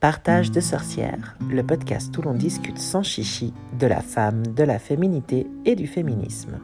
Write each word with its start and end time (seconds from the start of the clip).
Partage 0.00 0.52
de 0.52 0.60
sorcières, 0.60 1.36
le 1.50 1.64
podcast 1.64 2.16
où 2.16 2.22
l'on 2.22 2.34
discute 2.34 2.78
sans 2.78 3.02
chichi 3.02 3.52
de 3.80 3.88
la 3.88 4.00
femme, 4.00 4.46
de 4.46 4.62
la 4.62 4.78
féminité 4.78 5.48
et 5.64 5.74
du 5.74 5.88
féminisme. 5.88 6.60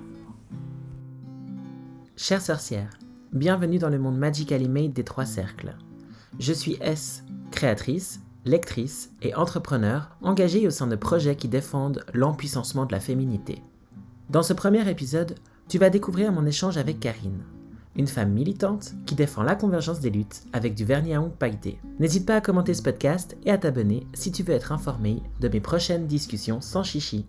Chères 2.17 2.41
sorcières, 2.41 2.97
bienvenue 3.33 3.81
dans 3.81 3.89
le 3.89 3.99
monde 3.99 4.18
magically 4.18 4.68
made 4.68 4.92
des 4.92 5.02
trois 5.02 5.26
cercles. 5.26 5.75
Je 6.39 6.52
suis 6.52 6.76
S, 6.81 7.25
créatrice, 7.50 8.20
lectrice 8.45 9.11
et 9.20 9.35
entrepreneur 9.35 10.16
engagée 10.23 10.69
au 10.69 10.71
sein 10.71 10.87
de 10.87 10.95
projets 10.95 11.35
qui 11.35 11.48
défendent 11.48 12.05
l'empuissancement 12.14 12.87
de 12.87 12.93
la 12.93 13.01
féminité. 13.01 13.64
Dans 14.30 14.45
ce 14.45 14.53
premier 14.53 14.89
épisode, 14.89 15.35
tu 15.69 15.79
vas 15.79 15.91
découvrir 15.91 16.30
mon 16.30 16.46
échange 16.46 16.77
avec 16.77 17.01
Karine, 17.01 17.43
une 17.97 18.07
femme 18.07 18.33
militante 18.33 18.93
qui 19.07 19.15
défend 19.15 19.43
la 19.43 19.55
convergence 19.55 20.01
des 20.01 20.11
luttes 20.11 20.43
avec 20.53 20.75
du 20.75 20.85
vernis 20.85 21.15
à 21.15 21.21
ongles 21.21 21.37
pailleté. 21.37 21.79
N'hésite 21.99 22.27
pas 22.27 22.37
à 22.37 22.41
commenter 22.41 22.75
ce 22.75 22.83
podcast 22.83 23.37
et 23.45 23.51
à 23.51 23.59
t'abonner 23.59 24.07
si 24.15 24.33
tu 24.33 24.43
veux 24.43 24.55
être 24.55 24.73
informé 24.73 25.23
de 25.41 25.48
mes 25.48 25.61
prochaines 25.61 26.07
discussions 26.07 26.61
sans 26.61 26.83
chichi. 26.83 27.27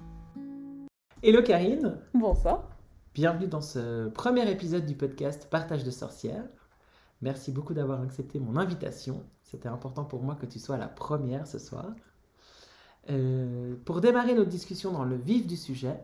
Hello 1.21 1.41
Karine 1.43 1.97
Bonsoir 2.13 2.69
Bienvenue 3.13 3.47
dans 3.47 3.61
ce 3.61 4.09
premier 4.09 4.49
épisode 4.51 4.85
du 4.85 4.95
podcast 4.95 5.47
Partage 5.49 5.85
de 5.85 5.91
sorcières. 5.91 6.43
Merci 7.21 7.51
beaucoup 7.51 7.73
d'avoir 7.73 8.01
accepté 8.01 8.39
mon 8.39 8.57
invitation. 8.57 9.23
C'était 9.41 9.69
important 9.69 10.03
pour 10.03 10.21
moi 10.21 10.35
que 10.35 10.45
tu 10.45 10.59
sois 10.59 10.77
la 10.77 10.89
première 10.89 11.47
ce 11.47 11.57
soir. 11.57 11.93
Euh, 13.09 13.75
pour 13.85 14.01
démarrer 14.01 14.33
notre 14.33 14.49
discussion 14.49 14.91
dans 14.91 15.05
le 15.05 15.15
vif 15.15 15.47
du 15.47 15.55
sujet, 15.55 15.97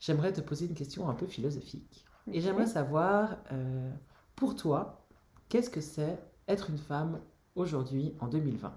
j'aimerais 0.00 0.32
te 0.32 0.40
poser 0.40 0.66
une 0.66 0.74
question 0.74 1.08
un 1.08 1.14
peu 1.14 1.26
philosophique. 1.26 2.04
Et 2.32 2.40
j'aimerais 2.40 2.66
savoir, 2.66 3.38
euh, 3.52 3.90
pour 4.36 4.54
toi, 4.54 5.00
qu'est-ce 5.48 5.70
que 5.70 5.80
c'est 5.80 6.18
être 6.46 6.70
une 6.70 6.78
femme 6.78 7.20
aujourd'hui 7.54 8.14
en 8.20 8.28
2020 8.28 8.72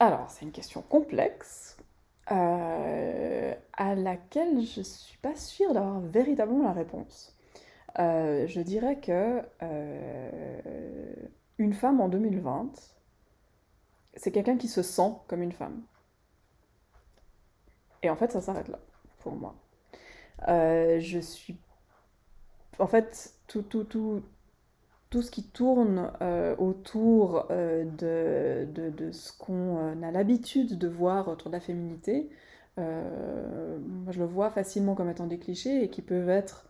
Alors, 0.00 0.28
c'est 0.30 0.44
une 0.44 0.52
question 0.52 0.82
complexe 0.82 1.76
euh, 2.32 3.54
à 3.72 3.94
laquelle 3.94 4.64
je 4.64 4.80
ne 4.80 4.84
suis 4.84 5.18
pas 5.18 5.36
sûre 5.36 5.74
d'avoir 5.74 6.00
véritablement 6.00 6.64
la 6.64 6.72
réponse. 6.72 7.36
Euh, 7.98 8.46
je 8.46 8.60
dirais 8.60 9.00
que 9.00 9.42
une 11.58 11.72
femme 11.72 12.00
en 12.00 12.08
2020, 12.08 12.72
c'est 14.16 14.32
quelqu'un 14.32 14.56
qui 14.56 14.68
se 14.68 14.82
sent 14.82 15.12
comme 15.28 15.42
une 15.42 15.52
femme. 15.52 15.82
Et 18.02 18.10
en 18.10 18.16
fait, 18.16 18.32
ça 18.32 18.40
s'arrête 18.40 18.68
là, 18.68 18.78
pour 19.20 19.34
moi. 19.34 19.54
Euh, 20.48 21.00
je 21.00 21.18
suis. 21.18 21.56
En 22.78 22.86
fait, 22.86 23.34
tout, 23.46 23.62
tout, 23.62 23.84
tout, 23.84 24.22
tout 25.10 25.22
ce 25.22 25.30
qui 25.30 25.44
tourne 25.44 26.12
euh, 26.22 26.56
autour 26.58 27.46
euh, 27.50 27.84
de, 27.84 28.90
de, 28.90 29.12
ce 29.12 29.32
qu'on 29.38 30.02
a 30.02 30.10
l'habitude 30.10 30.78
de 30.78 30.88
voir 30.88 31.28
autour 31.28 31.50
de 31.50 31.56
la 31.56 31.60
féminité, 31.60 32.30
moi 32.78 34.12
je 34.12 34.18
le 34.20 34.26
vois 34.26 34.50
facilement 34.50 34.94
comme 34.94 35.10
étant 35.10 35.26
des 35.26 35.38
clichés 35.38 35.82
et 35.84 35.88
qui 35.90 36.02
peuvent 36.02 36.28
être 36.28 36.66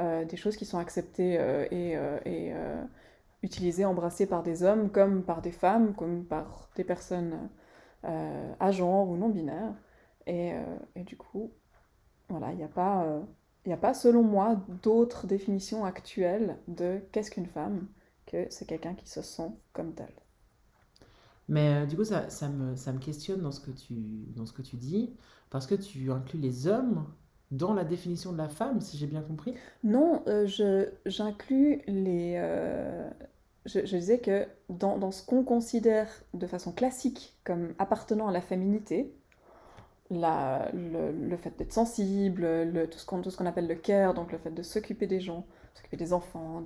des 0.00 0.36
choses 0.36 0.56
qui 0.56 0.64
sont 0.66 0.78
acceptées 0.78 1.34
et, 1.72 1.94
et 2.26 2.52
utilisées, 3.42 3.84
embrassées 3.84 4.26
par 4.26 4.42
des 4.44 4.62
hommes 4.62 4.90
comme 4.90 5.24
par 5.24 5.42
des 5.42 5.52
femmes, 5.52 5.94
comme 5.94 6.24
par 6.24 6.70
des 6.76 6.84
personnes 6.84 7.48
à 8.04 8.70
genre 8.70 9.08
ou 9.08 9.16
non 9.16 9.28
binaires. 9.30 9.74
Et, 10.28 10.52
et 10.96 11.02
du 11.04 11.16
coup, 11.16 11.50
voilà, 12.28 12.52
il 12.52 12.56
n'y 12.56 12.64
a 12.64 12.68
pas, 12.68 13.04
euh, 13.04 13.72
a 13.72 13.76
pas, 13.76 13.94
selon 13.94 14.22
moi, 14.22 14.60
d'autres 14.82 15.26
définitions 15.26 15.84
actuelles 15.84 16.58
de 16.68 17.00
qu'est-ce 17.12 17.30
qu'une 17.30 17.46
femme 17.46 17.86
que 18.26 18.46
c'est 18.50 18.66
quelqu'un 18.66 18.94
qui 18.94 19.08
se 19.08 19.22
sent 19.22 19.50
comme 19.72 19.94
tel. 19.94 20.12
Mais 21.48 21.82
euh, 21.82 21.86
du 21.86 21.96
coup, 21.96 22.04
ça, 22.04 22.28
ça, 22.28 22.48
me, 22.48 22.76
ça 22.76 22.92
me 22.92 22.98
questionne 22.98 23.40
dans 23.40 23.52
ce, 23.52 23.60
que 23.60 23.70
tu, 23.70 23.94
dans 24.36 24.44
ce 24.44 24.52
que 24.52 24.62
tu 24.62 24.76
dis, 24.76 25.14
parce 25.50 25.66
que 25.66 25.74
tu 25.74 26.12
inclus 26.12 26.38
les 26.38 26.66
hommes 26.66 27.06
dans 27.50 27.72
la 27.72 27.84
définition 27.84 28.32
de 28.32 28.36
la 28.36 28.50
femme, 28.50 28.82
si 28.82 28.98
j'ai 28.98 29.06
bien 29.06 29.22
compris 29.22 29.54
Non, 29.82 30.22
euh, 30.26 30.46
j'inclus 31.06 31.80
les... 31.86 32.34
je, 33.64 33.86
je, 33.86 33.96
disais 33.96 34.18
que 34.18 34.46
dans, 34.68 34.98
dans 34.98 35.10
ce 35.10 35.24
qu'on 35.24 35.42
considère 35.42 36.08
de 36.34 36.46
façon 36.46 36.72
classique 36.72 37.38
comme 37.44 37.72
appartenant 37.78 38.28
à 38.28 38.32
la 38.32 38.42
féminité, 38.42 39.14
le, 40.10 41.12
le, 41.12 41.36
fait 41.36 41.56
d'être 41.58 41.72
sensible, 41.72 42.42
le, 42.42 42.86
tout 42.86 42.98
ce 42.98 43.06
qu'on 43.06 43.46
appelle 43.46 43.66
le 43.66 43.74
care, 43.74 44.14
donc 44.14 44.32
le 44.32 44.38
fait 44.38 44.50
de 44.50 44.62
s'occuper 44.62 45.06
des 45.06 45.20
gens, 45.20 45.44
s'occuper 45.74 45.96
des 45.96 46.12
enfants, 46.12 46.62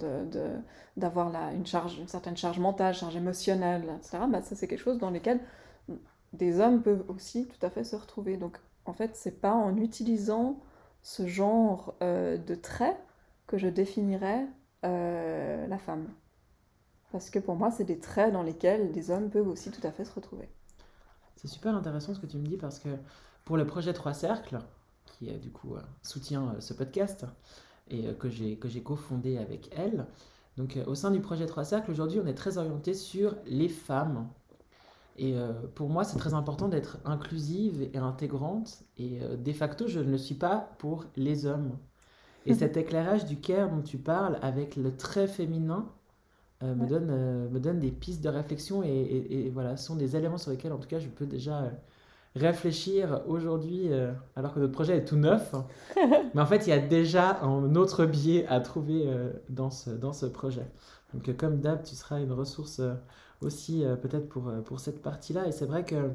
d'avoir 0.97 1.31
de, 1.31 1.37
de, 1.37 1.57
une, 1.57 1.67
charge, 1.67 1.99
une 1.99 2.09
certaine 2.09 2.37
charge 2.37 2.59
mentale, 2.59 2.95
charge 2.95 3.17
émotionnelle, 3.17 3.85
etc., 3.99 4.19
bah, 4.31 4.43
ça 4.43 4.55
c'est 4.55 4.69
quelque 4.69 4.81
chose 4.81 4.99
dans 4.99 5.11
lequel 5.11 5.41
des 6.33 6.61
hommes 6.61 6.83
peuvent 6.83 7.05
aussi 7.09 7.47
tout 7.47 7.65
à 7.65 7.71
fait 7.71 7.85
se 7.85 7.97
retrouver. 7.97 8.37
Donc 8.37 8.59
en 8.85 8.93
fait, 8.93 9.15
c'est 9.15 9.41
pas 9.41 9.53
en 9.53 9.77
utilisant 9.77 10.61
ce 11.03 11.27
genre 11.27 11.95
euh, 12.03 12.39
de 12.39 12.55
traits 12.55 12.97
que 13.47 13.59
je 13.59 13.69
définirais 13.69 14.47
euh, 14.85 15.67
la 15.67 15.79
femme. 15.79 16.09
Parce 17.11 17.29
que 17.29 17.39
pour 17.39 17.57
moi, 17.57 17.71
c'est 17.71 17.85
des 17.85 17.99
traits 17.99 18.33
dans 18.33 18.43
lesquels 18.43 18.93
des 18.93 19.11
hommes 19.11 19.29
peuvent 19.29 19.49
aussi 19.49 19.71
tout 19.71 19.87
à 19.87 19.93
fait 19.93 20.05
se 20.05 20.13
retrouver. 20.15 20.49
C'est 21.37 21.49
super 21.49 21.75
intéressant 21.75 22.15
ce 22.15 22.21
que 22.21 22.27
tu 22.27 22.39
me 22.39 22.47
dis 22.47 22.57
parce 22.57 22.79
que 22.79 22.89
pour 23.45 23.57
le 23.57 23.67
projet 23.67 23.93
Trois 23.93 24.15
Cercles, 24.15 24.59
qui 25.07 25.31
du 25.39 25.51
coup 25.51 25.75
euh, 25.75 25.81
soutient 26.03 26.49
euh, 26.49 26.61
ce 26.61 26.75
podcast 26.75 27.27
et 27.91 28.07
euh, 28.07 28.15
que 28.15 28.29
j'ai 28.29 28.57
que 28.57 28.69
j'ai 28.69 28.83
cofondé 28.83 29.39
avec 29.39 29.71
elle. 29.77 30.07
Donc 30.57 30.79
au 30.87 30.95
sein 30.95 31.11
du 31.11 31.21
projet 31.21 31.47
Trois 31.47 31.65
Cercles, 31.65 31.91
aujourd'hui, 31.91 32.21
on 32.23 32.27
est 32.27 32.35
très 32.35 32.59
orienté 32.59 32.95
sur 32.95 33.37
les 33.47 33.69
femmes. 33.69 34.29
Et 35.19 35.35
pour 35.75 35.91
moi, 35.91 36.05
c'est 36.05 36.19
très 36.19 36.33
important 36.33 36.69
d'être 36.69 36.99
inclusive 37.05 37.89
et 37.93 37.99
intégrante. 37.99 38.83
Et 38.97 39.21
de 39.21 39.53
facto, 39.53 39.87
je 39.87 40.01
ne 40.01 40.11
le 40.11 40.19
suis 40.19 40.35
pas 40.35 40.75
pour 40.79 41.05
les 41.17 41.45
hommes. 41.47 41.77
Et 42.45 42.55
cet 42.55 42.77
éclairage 42.79 43.25
du 43.27 43.39
care 43.39 43.71
dont 43.71 43.83
tu 43.83 43.99
parles 43.99 44.39
avec 44.43 44.77
le 44.77 44.95
très 44.95 45.27
féminin 45.27 45.87
me, 46.63 46.87
donne, 46.87 47.49
me 47.49 47.61
donne 47.61 47.79
des 47.79 47.91
pistes 47.91 48.23
de 48.23 48.29
réflexion 48.29 48.83
et, 48.83 48.89
et, 48.89 49.47
et, 49.47 49.51
voilà, 49.51 49.79
sont 49.79 49.97
des 49.97 50.17
éléments 50.17 50.39
sur 50.39 50.51
lesquels 50.51 50.73
en 50.73 50.79
tout 50.79 50.89
cas 50.89 50.99
je 50.99 51.09
peux 51.09 51.27
déjà 51.27 51.71
réfléchir 52.35 53.23
aujourd'hui, 53.27 53.89
euh, 53.91 54.13
alors 54.37 54.55
que 54.55 54.61
notre 54.61 54.73
projet 54.73 54.97
est 54.97 55.05
tout 55.05 55.17
neuf. 55.17 55.55
mais 56.35 56.41
en 56.41 56.47
fait, 56.47 56.67
il 56.67 56.71
y 56.71 56.73
a 56.73 56.79
déjà 56.79 57.41
un 57.43 57.75
autre 57.75 58.07
biais 58.07 58.47
à 58.49 58.61
trouver 58.61 59.05
euh, 59.07 59.33
dans, 59.49 59.71
ce, 59.71 59.91
dans 59.91 60.13
ce 60.13 60.27
projet. 60.27 60.67
Donc, 61.13 61.29
euh, 61.29 61.35
comme 61.35 61.61
d'hab, 61.61 61.83
tu 61.83 61.95
seras 61.95 62.21
une 62.21 62.33
ressource 62.33 62.81
aussi 63.41 63.85
peut-être 64.03 64.29
pour, 64.29 64.53
pour 64.65 64.79
cette 64.79 65.03
partie-là. 65.03 65.49
Et 65.49 65.53
c'est 65.53 65.67
vrai 65.67 65.85
que 65.85 66.11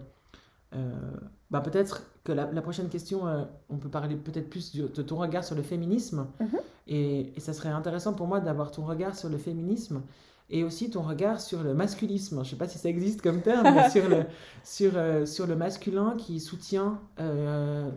bah, 1.52 1.60
peut-être 1.60 2.04
que 2.24 2.32
la, 2.32 2.50
la 2.50 2.62
prochaine 2.62 2.88
question, 2.88 3.24
on 3.70 3.76
peut 3.76 3.90
parler 3.90 4.16
peut-être 4.16 4.50
plus 4.50 4.74
de, 4.74 5.02
ton 5.02 5.18
regard 5.18 5.44
sur 5.44 5.56
le 5.56 5.62
féminisme. 5.62 6.26
Mhm. 6.40 6.60
et, 6.88 7.34
et 7.36 7.40
ça 7.42 7.52
serait 7.52 7.68
intéressant 7.68 8.14
pour 8.14 8.28
moi 8.28 8.40
d'avoir 8.40 8.72
ton 8.72 8.86
regard 8.86 9.14
sur 9.14 9.28
le 9.28 9.38
féminisme 9.38 10.02
et 10.50 10.64
aussi 10.64 10.90
ton 10.90 11.02
regard 11.02 11.42
sur 11.42 11.64
le 11.64 11.74
masculisme. 11.74 12.38
Je 12.38 12.40
ne 12.40 12.46
sais 12.46 12.56
pas 12.56 12.68
si 12.68 12.78
ça 12.78 12.90
existe 12.90 13.22
comme 13.22 13.42
terme, 13.42 13.74
mais 13.74 13.90
sur, 13.90 14.08
le, 14.08 14.26
sur, 14.64 14.92
euh, 14.96 15.26
sur 15.26 15.48
le 15.48 15.56
masculin 15.56 16.16
qui 16.18 16.40
soutient 16.40 17.02
euh, 17.20 17.90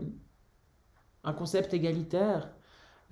un 1.23 1.33
concept 1.33 1.75
égalitaire. 1.75 2.51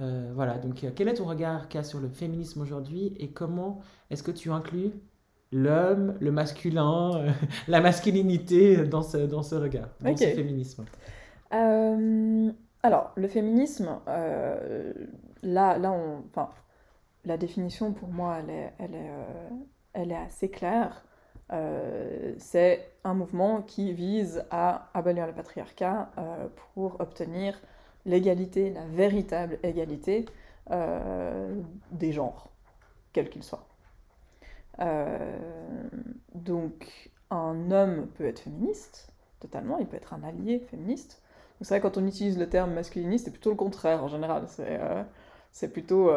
Euh, 0.01 0.31
voilà, 0.35 0.59
donc 0.59 0.85
quel 0.95 1.09
est 1.09 1.15
ton 1.15 1.25
regard 1.25 1.69
qu'a 1.69 1.83
sur 1.83 1.99
le 2.01 2.09
féminisme 2.09 2.61
aujourd'hui 2.61 3.15
et 3.19 3.31
comment 3.31 3.81
est-ce 4.11 4.23
que 4.23 4.31
tu 4.31 4.51
inclus 4.51 4.93
l'homme, 5.51 6.15
le 6.21 6.31
masculin, 6.31 7.35
la 7.69 7.81
masculinité 7.81 8.85
dans 8.87 9.03
ce, 9.03 9.19
dans 9.19 9.43
ce 9.43 9.55
regard, 9.55 9.89
dans 10.01 10.17
ce 10.17 10.25
féminisme? 10.25 10.85
Alors, 11.51 13.11
le 13.17 13.27
féminisme, 13.27 13.89
là, 14.07 15.79
là 15.79 15.93
on, 15.93 16.23
la 17.25 17.37
définition 17.37 17.93
pour 17.93 18.09
moi, 18.09 18.39
elle 18.41 18.95
est, 18.95 20.11
euh, 20.11 20.25
assez 20.25 20.51
claire. 20.51 21.05
Euh, 21.53 22.35
c'est 22.39 22.93
un 23.05 23.15
mouvement 23.15 23.63
qui 23.63 23.93
vise 23.93 24.45
à 24.51 24.91
abolir 24.95 25.27
le 25.27 25.33
patriarcat 25.33 26.11
euh, 26.19 26.47
pour 26.75 27.01
obtenir 27.01 27.59
l'égalité, 28.05 28.71
la 28.71 28.85
véritable 28.87 29.59
égalité 29.63 30.27
des 31.93 32.13
genres, 32.13 32.51
quels 33.15 33.31
qu'ils 33.31 33.43
soient. 33.43 33.67
donc, 36.35 37.11
un 37.31 37.71
homme 37.71 38.07
peut 38.09 38.27
être 38.27 38.41
féministe, 38.41 39.11
totalement, 39.41 39.79
il 39.79 39.87
peut 39.87 39.97
être 39.97 40.13
un 40.13 40.23
allié 40.23 40.59
féministe. 40.59 41.23
C'est 41.63 41.69
vrai, 41.69 41.81
quand 41.81 41.97
on 41.97 42.07
utilise 42.07 42.39
le 42.39 42.51
terme 42.51 42.75
masculiniste, 42.75 43.25
c'est 43.25 43.31
plutôt 43.31 43.49
le 43.49 43.57
contraire 43.57 44.05
en 44.05 44.09
général. 44.09 44.47
C'est 45.53 45.73
plutôt 45.73 46.11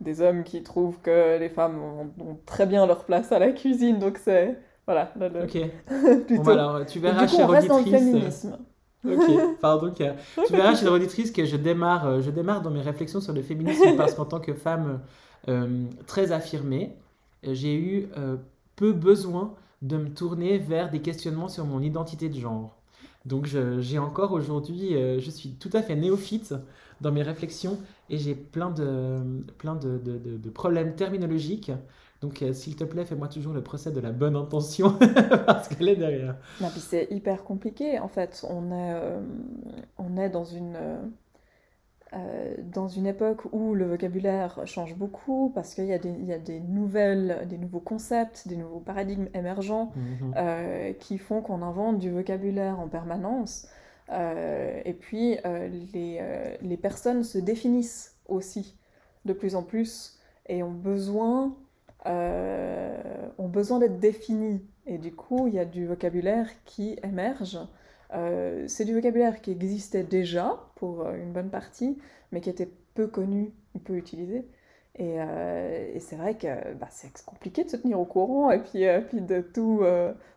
des 0.00 0.20
hommes 0.20 0.44
qui 0.44 0.62
trouvent 0.62 0.98
que 1.02 1.38
les 1.38 1.48
femmes 1.48 1.80
ont, 1.82 2.38
très 2.46 2.66
bien 2.66 2.86
leur 2.86 3.04
place 3.04 3.32
à 3.32 3.38
la 3.38 3.52
cuisine, 3.52 3.98
donc 3.98 4.18
c'est 4.18 4.58
voilà. 4.86 5.12
Ok. 5.18 5.58
Plutôt... 6.26 6.42
Bon, 6.42 6.50
alors 6.52 6.86
tu 6.86 7.00
verras 7.00 7.26
chez 7.26 7.44
l'auditrice. 7.46 8.46
Ok, 9.04 9.30
pardon. 9.60 9.92
tu 9.92 10.52
verras 10.52 10.74
chez 10.74 10.86
l'auditrice 10.86 11.30
que 11.30 11.44
je 11.44 11.56
démarre, 11.56 12.06
euh, 12.06 12.20
je 12.20 12.30
démarre 12.30 12.62
dans 12.62 12.70
mes 12.70 12.80
réflexions 12.80 13.20
sur 13.20 13.32
le 13.32 13.42
féminisme 13.42 13.96
parce 13.96 14.14
qu'en 14.14 14.24
tant 14.24 14.40
que 14.40 14.52
femme 14.52 15.00
euh, 15.48 15.84
très 16.06 16.32
affirmée, 16.32 16.96
j'ai 17.42 17.74
eu 17.74 18.08
euh, 18.16 18.36
peu 18.74 18.92
besoin 18.92 19.54
de 19.82 19.96
me 19.96 20.08
tourner 20.08 20.58
vers 20.58 20.90
des 20.90 21.00
questionnements 21.00 21.48
sur 21.48 21.64
mon 21.66 21.80
identité 21.80 22.28
de 22.28 22.38
genre. 22.38 22.76
Donc 23.26 23.46
j'ai 23.80 23.98
encore 23.98 24.32
aujourd'hui, 24.32 24.94
euh, 24.94 25.18
je 25.18 25.30
suis 25.30 25.50
tout 25.54 25.70
à 25.72 25.82
fait 25.82 25.96
néophyte 25.96 26.54
dans 27.00 27.10
mes 27.10 27.22
réflexions 27.22 27.76
et 28.08 28.18
j'ai 28.18 28.36
plein 28.36 28.70
de, 28.70 29.42
plein 29.58 29.74
de, 29.74 30.48
problèmes 30.50 30.94
terminologiques. 30.94 31.72
Donc 32.22 32.40
euh, 32.40 32.52
s'il 32.52 32.76
te 32.76 32.84
plaît, 32.84 33.04
fais-moi 33.04 33.26
toujours 33.26 33.52
le 33.52 33.62
procès 33.62 33.90
de 33.90 33.98
la 33.98 34.12
bonne 34.12 34.36
intention 34.36 34.96
parce 35.46 35.66
qu'elle 35.66 35.88
est 35.88 35.96
derrière. 35.96 36.36
Non, 36.60 36.68
puis 36.70 36.80
c'est 36.80 37.08
hyper 37.10 37.42
compliqué 37.42 37.98
en 37.98 38.08
fait. 38.08 38.46
On 38.48 38.70
est, 38.70 38.94
euh, 38.94 39.20
on 39.98 40.16
est 40.16 40.30
dans 40.30 40.44
une 40.44 40.76
euh, 42.16 42.54
dans 42.72 42.88
une 42.88 43.06
époque 43.06 43.42
où 43.52 43.74
le 43.74 43.84
vocabulaire 43.84 44.60
change 44.64 44.94
beaucoup, 44.94 45.50
parce 45.54 45.74
qu'il 45.74 45.86
y, 45.86 45.92
a 45.92 45.98
des, 45.98 46.10
y 46.10 46.32
a 46.32 46.38
des 46.38 46.60
nouvelles, 46.60 47.46
des 47.48 47.58
nouveaux 47.58 47.80
concepts, 47.80 48.48
des 48.48 48.56
nouveaux 48.56 48.80
paradigmes 48.80 49.28
émergents 49.34 49.92
mhm. 49.96 50.34
euh, 50.36 50.92
qui 50.94 51.18
font 51.18 51.42
qu'on 51.42 51.62
invente 51.62 51.98
du 51.98 52.10
vocabulaire 52.10 52.80
en 52.80 52.88
permanence. 52.88 53.68
Euh, 54.10 54.80
et 54.84 54.94
puis, 54.94 55.36
les, 55.92 56.20
les, 56.62 56.76
personnes 56.76 57.24
se 57.24 57.38
définissent 57.38 58.16
aussi 58.28 58.76
de 59.24 59.32
plus 59.32 59.56
en 59.56 59.62
plus 59.62 60.18
et 60.48 60.62
ont 60.62 60.72
besoin, 60.72 61.54
ont 62.06 63.48
besoin 63.48 63.78
d'être 63.78 63.98
définies. 63.98 64.62
Et 64.86 64.98
du 64.98 65.12
coup, 65.12 65.48
il 65.48 65.54
y 65.54 65.58
a 65.58 65.64
du 65.64 65.86
vocabulaire 65.86 66.48
qui 66.64 66.96
émerge 67.02 67.58
euh, 68.14 68.64
c'est 68.68 68.84
du 68.84 68.94
vocabulaire 68.94 69.40
qui 69.40 69.50
existait 69.50 70.02
déjà 70.02 70.60
pour 70.76 71.02
euh, 71.02 71.16
une 71.16 71.32
bonne 71.32 71.50
partie, 71.50 71.98
mais 72.32 72.40
qui 72.40 72.50
était 72.50 72.70
peu 72.94 73.06
connu 73.06 73.52
peu 73.84 73.94
utilisé. 73.94 74.48
Et, 74.94 75.20
euh, 75.20 75.92
et 75.94 76.00
c'est 76.00 76.16
vrai 76.16 76.36
que 76.36 76.74
bah, 76.74 76.88
c'est 76.90 77.12
compliqué 77.24 77.64
de 77.64 77.70
se 77.70 77.76
tenir 77.76 78.00
au 78.00 78.06
courant 78.06 78.50
et 78.50 78.60
puis, 78.60 78.80
de 79.20 79.40
tout, 79.42 79.82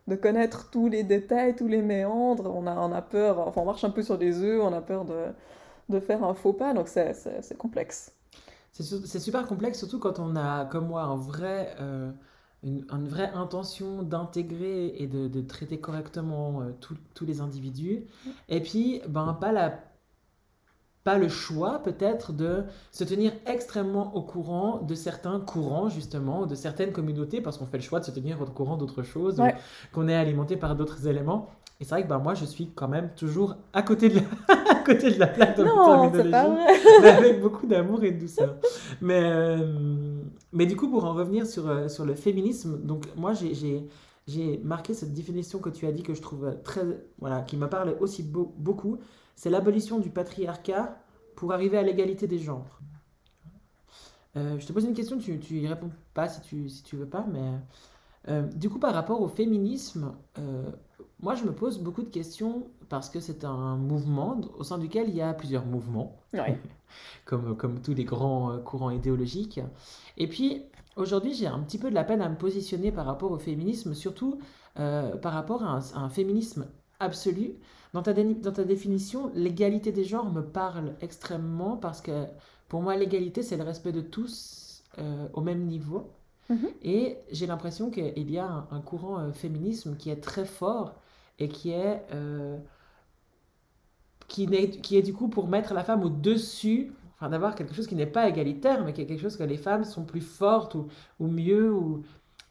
de 0.08 0.14
connaître 0.16 0.70
tous 0.70 0.88
les 0.88 1.02
détails, 1.02 1.56
tous 1.56 1.68
les 1.68 1.80
méandres. 1.80 2.52
On 2.54 2.66
a, 2.66 2.96
a 2.96 3.02
peur, 3.02 3.56
on 3.56 3.64
marche 3.64 3.84
un 3.84 3.90
peu 3.90 4.02
sur 4.02 4.18
des 4.18 4.42
œufs, 4.42 4.60
on 4.62 4.74
a 4.74 4.82
peur 4.82 5.06
de, 5.06 5.28
de 5.88 6.00
faire 6.00 6.22
un 6.22 6.34
faux 6.34 6.52
pas, 6.52 6.74
donc 6.74 6.88
c'est 6.88 7.56
complexe. 7.56 8.12
C'est 8.72 9.18
super 9.18 9.46
complexe, 9.46 9.78
surtout 9.78 9.98
quand 9.98 10.18
on 10.18 10.36
a, 10.36 10.66
comme 10.66 10.88
moi, 10.88 11.02
un 11.02 11.16
vrai 11.16 11.74
une, 12.62 13.08
vraie 13.08 13.30
intention 13.34 14.02
d'intégrer 14.02 14.94
et 14.98 15.06
de, 15.06 15.28
de, 15.28 15.40
traiter 15.40 15.78
correctement 15.78 16.60
euh, 16.60 16.72
tous 17.14 17.24
les 17.24 17.40
individus. 17.40 18.04
Et 18.48 18.60
puis, 18.60 19.00
ben, 19.08 19.32
pas, 19.40 19.52
la, 19.52 19.80
pas 21.04 21.16
le 21.16 21.28
choix 21.28 21.82
peut-être 21.82 22.32
de 22.32 22.64
se 22.92 23.04
tenir 23.04 23.32
extrêmement 23.46 24.14
au 24.14 24.22
courant 24.22 24.82
de 24.82 24.94
certains 24.94 25.40
courants, 25.40 25.88
justement, 25.88 26.46
de 26.46 26.54
certaines 26.54 26.92
communautés, 26.92 27.40
parce 27.40 27.56
qu'on 27.56 27.66
fait 27.66 27.78
le 27.78 27.82
choix 27.82 28.00
de 28.00 28.04
se 28.04 28.10
tenir 28.10 28.40
au 28.40 28.44
courant 28.44 28.76
d'autres 28.76 29.02
choses, 29.02 29.40
qu'on 29.92 30.08
est 30.08 30.14
alimenté 30.16 30.56
par 30.56 30.76
d'autres 30.76 31.06
éléments. 31.06 31.48
Et 31.80 31.84
c'est 31.84 31.90
vrai 31.94 32.02
que 32.02 32.08
ben, 32.08 32.18
moi, 32.18 32.34
je 32.34 32.44
suis 32.44 32.70
quand 32.74 32.88
même 32.88 33.10
toujours 33.16 33.56
à 33.72 33.82
côté 33.82 34.10
de 34.10 34.16
la, 34.16 34.22
à 34.70 34.74
côté 34.84 35.10
de 35.10 35.18
la 35.18 35.26
plaque 35.26 35.56
de 35.56 35.64
non, 35.64 36.10
mais 37.00 37.08
avec 37.08 37.40
beaucoup 37.40 37.66
d'amour 37.66 38.04
et 38.04 38.12
de 38.12 38.20
douceur. 38.20 38.56
Mais, 39.00 39.22
euh, 39.22 40.22
mais 40.52 40.66
du 40.66 40.76
coup, 40.76 40.90
pour 40.90 41.06
en 41.06 41.14
revenir 41.14 41.46
sur, 41.46 41.68
euh, 41.68 41.88
sur 41.88 42.04
le 42.04 42.14
féminisme, 42.14 42.78
donc 42.82 43.06
moi, 43.16 43.32
j'ai 43.32 43.88
j'ai 44.28 44.58
marqué 44.58 44.94
cette 44.94 45.12
définition 45.12 45.58
que 45.58 45.70
tu 45.70 45.86
as 45.86 45.92
dit 45.92 46.02
que 46.02 46.14
je 46.14 46.20
trouve 46.20 46.54
très 46.62 46.82
voilà 47.18 47.40
qui 47.40 47.56
me 47.56 47.66
parle 47.66 47.96
aussi 47.98 48.22
beaucoup. 48.22 48.98
C'est 49.34 49.50
l'abolition 49.50 49.98
du 49.98 50.10
patriarcat 50.10 50.98
pour 51.34 51.52
arriver 51.52 51.78
à 51.78 51.82
l'égalité 51.82 52.26
des 52.28 52.38
genres. 52.38 52.78
Euh, 54.36 54.58
je 54.58 54.66
te 54.66 54.72
pose 54.72 54.84
une 54.84 54.94
question 54.94 55.18
tu, 55.18 55.40
tu 55.40 55.54
y 55.54 55.66
réponds 55.66 55.90
pas 56.14 56.28
si 56.28 56.40
tu 56.42 56.68
si 56.68 56.84
tu 56.84 56.94
veux 56.94 57.08
pas 57.08 57.26
mais 57.32 58.44
du 58.54 58.70
coup 58.70 58.78
par 58.78 58.94
rapport 58.94 59.20
au 59.22 59.26
féminisme 59.26 60.12
moi, 61.20 61.34
je 61.34 61.44
me 61.44 61.52
pose 61.52 61.78
beaucoup 61.78 62.02
de 62.02 62.08
questions 62.08 62.66
parce 62.88 63.08
que 63.08 63.20
c'est 63.20 63.44
un 63.44 63.76
mouvement 63.76 64.40
au 64.58 64.64
sein 64.64 64.78
duquel 64.78 65.08
il 65.08 65.14
y 65.14 65.22
a 65.22 65.32
plusieurs 65.32 65.64
mouvements, 65.66 66.16
comme, 67.24 67.56
comme 67.56 67.80
tous 67.80 67.94
les 67.94 68.04
grands 68.04 68.52
euh, 68.52 68.58
courants 68.58 68.90
idéologiques. 68.90 69.60
Et 70.16 70.28
puis, 70.28 70.62
aujourd'hui, 70.96 71.34
j'ai 71.34 71.46
un 71.46 71.60
petit 71.60 71.78
peu 71.78 71.90
de 71.90 71.94
la 71.94 72.04
peine 72.04 72.20
à 72.20 72.28
me 72.28 72.36
positionner 72.36 72.92
par 72.92 73.06
rapport 73.06 73.30
au 73.30 73.38
féminisme, 73.38 73.94
surtout 73.94 74.38
euh, 74.78 75.16
par 75.16 75.32
rapport 75.32 75.62
à 75.62 75.80
un, 75.94 76.08
féminisme 76.08 76.66
absolu. 76.98 77.54
Dans 77.92 78.02
ta, 78.02 78.12
dans 78.12 78.52
ta 78.52 78.64
définition, 78.64 79.30
l'égalité 79.34 79.92
des 79.92 80.04
genres 80.04 80.30
me 80.30 80.42
parle 80.42 80.94
extrêmement 81.00 81.76
parce 81.76 82.00
que 82.00 82.26
pour 82.68 82.82
moi, 82.82 82.96
l'égalité, 82.96 83.42
c'est 83.42 83.56
le 83.56 83.64
respect 83.64 83.92
de 83.92 84.00
tous 84.00 84.84
euh, 84.98 85.26
au 85.34 85.40
même 85.40 85.66
niveau. 85.66 86.12
Mhm. 86.50 86.68
Et 86.82 87.18
j'ai 87.30 87.46
l'impression 87.46 87.90
qu'il 87.90 88.30
y 88.30 88.38
a 88.38 88.46
un, 88.46 88.68
un 88.70 88.80
courant 88.82 89.32
féminisme 89.32 89.96
qui 89.96 90.10
est 90.10 90.20
très 90.20 90.44
fort 90.44 90.96
et 91.38 91.48
qui 91.48 91.70
est, 91.70 92.04
euh, 92.12 92.58
qui, 94.28 94.44
est, 94.44 94.80
qui 94.82 94.96
est 94.96 95.02
du 95.02 95.14
coup 95.14 95.28
pour 95.28 95.48
mettre 95.48 95.74
la 95.74 95.84
femme 95.84 96.02
au-dessus, 96.04 96.92
enfin 97.14 97.30
d'avoir 97.30 97.54
quelque 97.54 97.74
chose 97.74 97.86
qui 97.86 97.94
n'est 97.96 98.06
pas 98.06 98.28
égalitaire, 98.28 98.84
mais 98.84 98.92
qui 98.92 99.02
est 99.02 99.06
quelque 99.06 99.22
chose 99.22 99.36
que 99.36 99.44
les 99.44 99.56
femmes 99.56 99.84
sont 99.84 100.04
plus 100.04 100.20
fortes 100.20 100.74
ou, 100.74 100.88
ou 101.20 101.28
mieux 101.28 101.72
ou, 101.72 102.02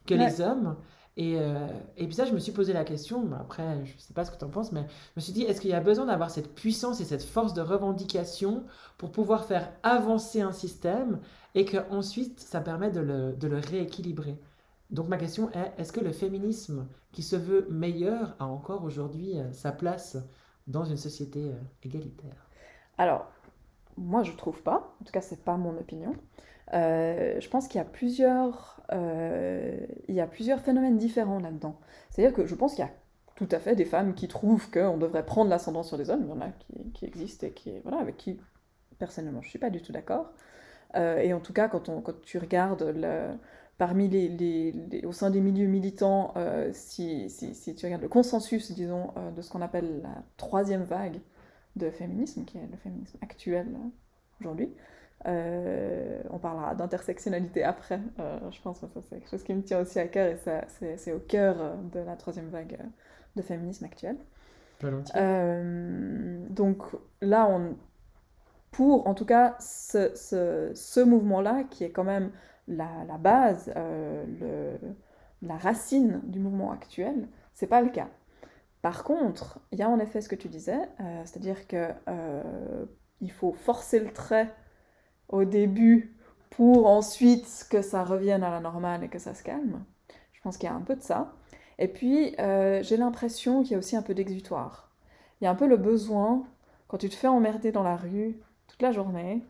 que 0.06 0.14
les 0.14 0.40
hommes. 0.40 0.76
Et, 1.16 1.38
euh, 1.38 1.66
et, 1.96 2.06
puis 2.06 2.14
ça, 2.14 2.24
je 2.24 2.32
me 2.32 2.38
suis 2.38 2.52
posé 2.52 2.72
la 2.72 2.84
question, 2.84 3.28
après, 3.38 3.84
je 3.84 3.94
ne 3.94 3.98
sais 3.98 4.14
pas 4.14 4.24
ce 4.24 4.30
que 4.30 4.38
tu 4.38 4.44
en 4.44 4.48
penses, 4.48 4.72
mais 4.72 4.82
je 4.82 5.12
me 5.16 5.20
suis 5.20 5.32
dit, 5.32 5.42
est-ce 5.42 5.60
qu'il 5.60 5.70
y 5.70 5.74
a 5.74 5.80
besoin 5.80 6.06
d'avoir 6.06 6.30
cette 6.30 6.54
puissance 6.54 7.00
et 7.00 7.04
cette 7.04 7.22
force 7.22 7.52
de 7.52 7.60
revendication 7.60 8.64
pour 8.96 9.10
pouvoir 9.10 9.44
faire 9.44 9.72
avancer 9.82 10.40
un 10.40 10.52
système 10.52 11.20
et 11.54 11.64
qu'ensuite, 11.64 12.40
ça 12.40 12.60
permet 12.60 12.90
de 12.90 13.00
le, 13.00 13.32
de 13.32 13.48
le 13.48 13.58
rééquilibrer? 13.58 14.38
Donc 14.90 15.08
ma 15.08 15.18
question 15.18 15.50
est, 15.52 15.72
est-ce 15.78 15.92
que 15.92 16.00
le 16.00 16.12
féminisme 16.12 16.88
qui 17.12 17.22
se 17.22 17.36
veut 17.36 17.66
meilleur 17.70 18.34
a 18.38 18.46
encore 18.46 18.82
aujourd'hui 18.84 19.38
euh, 19.38 19.52
sa 19.52 19.72
place 19.72 20.16
dans 20.66 20.84
une 20.84 20.96
société 20.96 21.50
euh, 21.50 21.58
égalitaire? 21.84 22.46
Alors, 22.98 23.30
moi 23.96 24.24
je 24.24 24.32
trouve 24.32 24.62
pas, 24.62 24.94
en 25.00 25.04
tout 25.04 25.12
cas 25.12 25.20
c'est 25.20 25.44
pas 25.44 25.56
mon 25.56 25.76
opinion. 25.78 26.14
Euh, 26.72 27.40
je 27.40 27.48
pense 27.48 27.68
qu'il 27.68 27.78
y 27.78 27.82
a 27.82 27.86
plusieurs, 27.86 28.80
il 28.92 30.14
y 30.14 30.20
a 30.20 30.26
plusieurs 30.26 30.60
phénomènes 30.60 30.98
différents 30.98 31.40
là-dedans. 31.40 31.78
C'est-à-dire 32.10 32.34
que 32.34 32.46
je 32.46 32.54
pense 32.54 32.74
qu'il 32.74 32.84
y 32.84 32.88
a 32.88 32.92
tout 33.36 33.48
à 33.50 33.58
fait 33.58 33.74
des 33.74 33.84
femmes 33.84 34.14
qui 34.14 34.28
trouvent 34.28 34.70
qu'on 34.70 34.98
devrait 34.98 35.24
prendre 35.24 35.50
l'ascendant 35.50 35.82
sur 35.82 35.96
les 35.96 36.10
hommes. 36.10 36.22
Il 36.24 36.28
y 36.28 36.32
en 36.32 36.40
a 36.40 36.48
qui, 36.92 37.04
existent 37.04 37.46
et 37.46 37.52
qui, 37.52 37.78
voilà, 37.80 37.98
avec 37.98 38.16
qui 38.16 38.38
personnellement 38.98 39.42
je 39.42 39.48
suis 39.48 39.58
pas 39.58 39.70
du 39.70 39.80
tout 39.80 39.92
d'accord. 39.92 40.32
et 40.94 41.32
en 41.32 41.40
tout 41.40 41.52
cas, 41.52 41.68
quand, 41.68 41.88
on, 41.88 42.00
quand 42.00 42.20
tu 42.22 42.38
regardes 42.38 42.82
le, 42.82 43.30
parmi 43.80 44.08
les, 44.08 45.02
au 45.06 45.12
sein 45.12 45.30
des 45.30 45.40
milieux 45.40 45.66
militants, 45.66 46.34
euh, 46.36 46.68
si, 46.74 47.30
si, 47.30 47.74
tu 47.74 47.86
regardes 47.86 48.02
le 48.02 48.10
consensus, 48.10 48.72
disons, 48.72 49.10
euh, 49.16 49.30
de 49.30 49.40
ce 49.40 49.48
qu'on 49.48 49.62
appelle 49.62 50.02
la 50.02 50.22
troisième 50.36 50.82
vague 50.82 51.18
de 51.76 51.88
féminisme, 51.88 52.44
qui 52.44 52.58
est 52.58 52.66
le 52.70 52.76
féminisme 52.76 53.16
actuel 53.22 53.74
euh, 55.26 56.22
on 56.30 56.38
parlera 56.38 56.74
d'intersectionnalité 56.74 57.62
après, 57.62 58.00
je 58.18 58.60
pense 58.62 58.80
que 58.80 58.86
ça 58.86 59.00
c'est 59.02 59.18
quelque 59.18 59.30
chose 59.30 59.42
qui 59.42 59.54
me 59.54 59.62
tient 59.62 59.80
aussi 59.80 59.98
à 59.98 60.08
cœur 60.08 60.28
et 60.28 60.36
ça, 60.36 60.64
c'est, 60.96 61.12
au 61.12 61.18
cœur 61.18 61.76
de 61.92 62.00
la 62.00 62.16
troisième 62.16 62.48
vague 62.48 62.78
de 63.36 63.42
féminisme 63.42 63.84
actuel. 63.84 64.16
donc 66.50 66.82
là, 67.20 67.46
on, 67.48 67.76
pour 68.70 69.06
en 69.06 69.14
tout 69.14 69.26
cas 69.26 69.56
ce, 69.60 70.14
ce, 70.14 70.70
ce 70.74 71.00
mouvement-là, 71.00 71.64
qui 71.64 71.84
est 71.84 71.90
quand 71.90 72.04
même 72.04 72.30
la, 72.70 73.18
base, 73.18 73.72
euh, 73.76 74.76
la 75.42 75.56
racine 75.56 76.20
du 76.24 76.38
mouvement 76.38 76.72
actuel, 76.72 77.28
c'est 77.52 77.66
pas 77.66 77.82
le 77.82 77.90
cas. 77.90 78.08
Par 78.82 79.04
contre, 79.04 79.60
il 79.72 79.78
y 79.78 79.82
a 79.82 79.88
en 79.88 79.98
effet 79.98 80.20
ce 80.20 80.28
que 80.28 80.36
tu 80.36 80.48
disais, 80.48 80.88
euh, 81.00 81.22
c'est-à-dire 81.24 81.66
que 81.66 81.90
euh, 82.08 82.86
il 83.20 83.30
faut 83.30 83.52
forcer 83.52 84.00
le 84.00 84.12
trait 84.12 84.54
au 85.30 85.44
début 85.44 86.14
pour 86.50 86.86
ensuite 86.86 87.66
que 87.70 87.80
ça 87.80 88.04
revienne 88.04 88.42
à 88.42 88.50
la 88.50 88.60
normale 88.60 89.04
et 89.04 89.08
que 89.08 89.18
ça 89.18 89.34
se 89.34 89.42
calme. 89.42 89.82
Je 90.32 90.40
pense 90.42 90.58
qu'il 90.58 90.68
y 90.68 90.72
a 90.72 90.74
un 90.74 90.80
peu 90.82 90.96
de 90.96 91.02
ça. 91.02 91.32
Et 91.78 91.88
puis, 91.88 92.34
j'ai 92.36 92.96
l'impression 92.96 93.62
qu'il 93.62 93.72
y 93.72 93.74
a 93.74 93.78
aussi 93.78 93.96
un 93.96 94.02
peu 94.02 94.12
d'exutoire. 94.14 94.90
Il 95.40 95.44
y 95.44 95.46
a 95.46 95.50
un 95.50 95.54
peu 95.54 95.66
le 95.66 95.78
besoin, 95.78 96.44
quand 96.88 96.98
tu 96.98 97.08
te 97.08 97.14
fais 97.14 97.28
emmerder 97.28 97.72
dans 97.72 97.82
la 97.82 97.96
rue 97.96 98.38
toute 98.66 98.82
la 98.82 98.92
journée, 98.92 99.42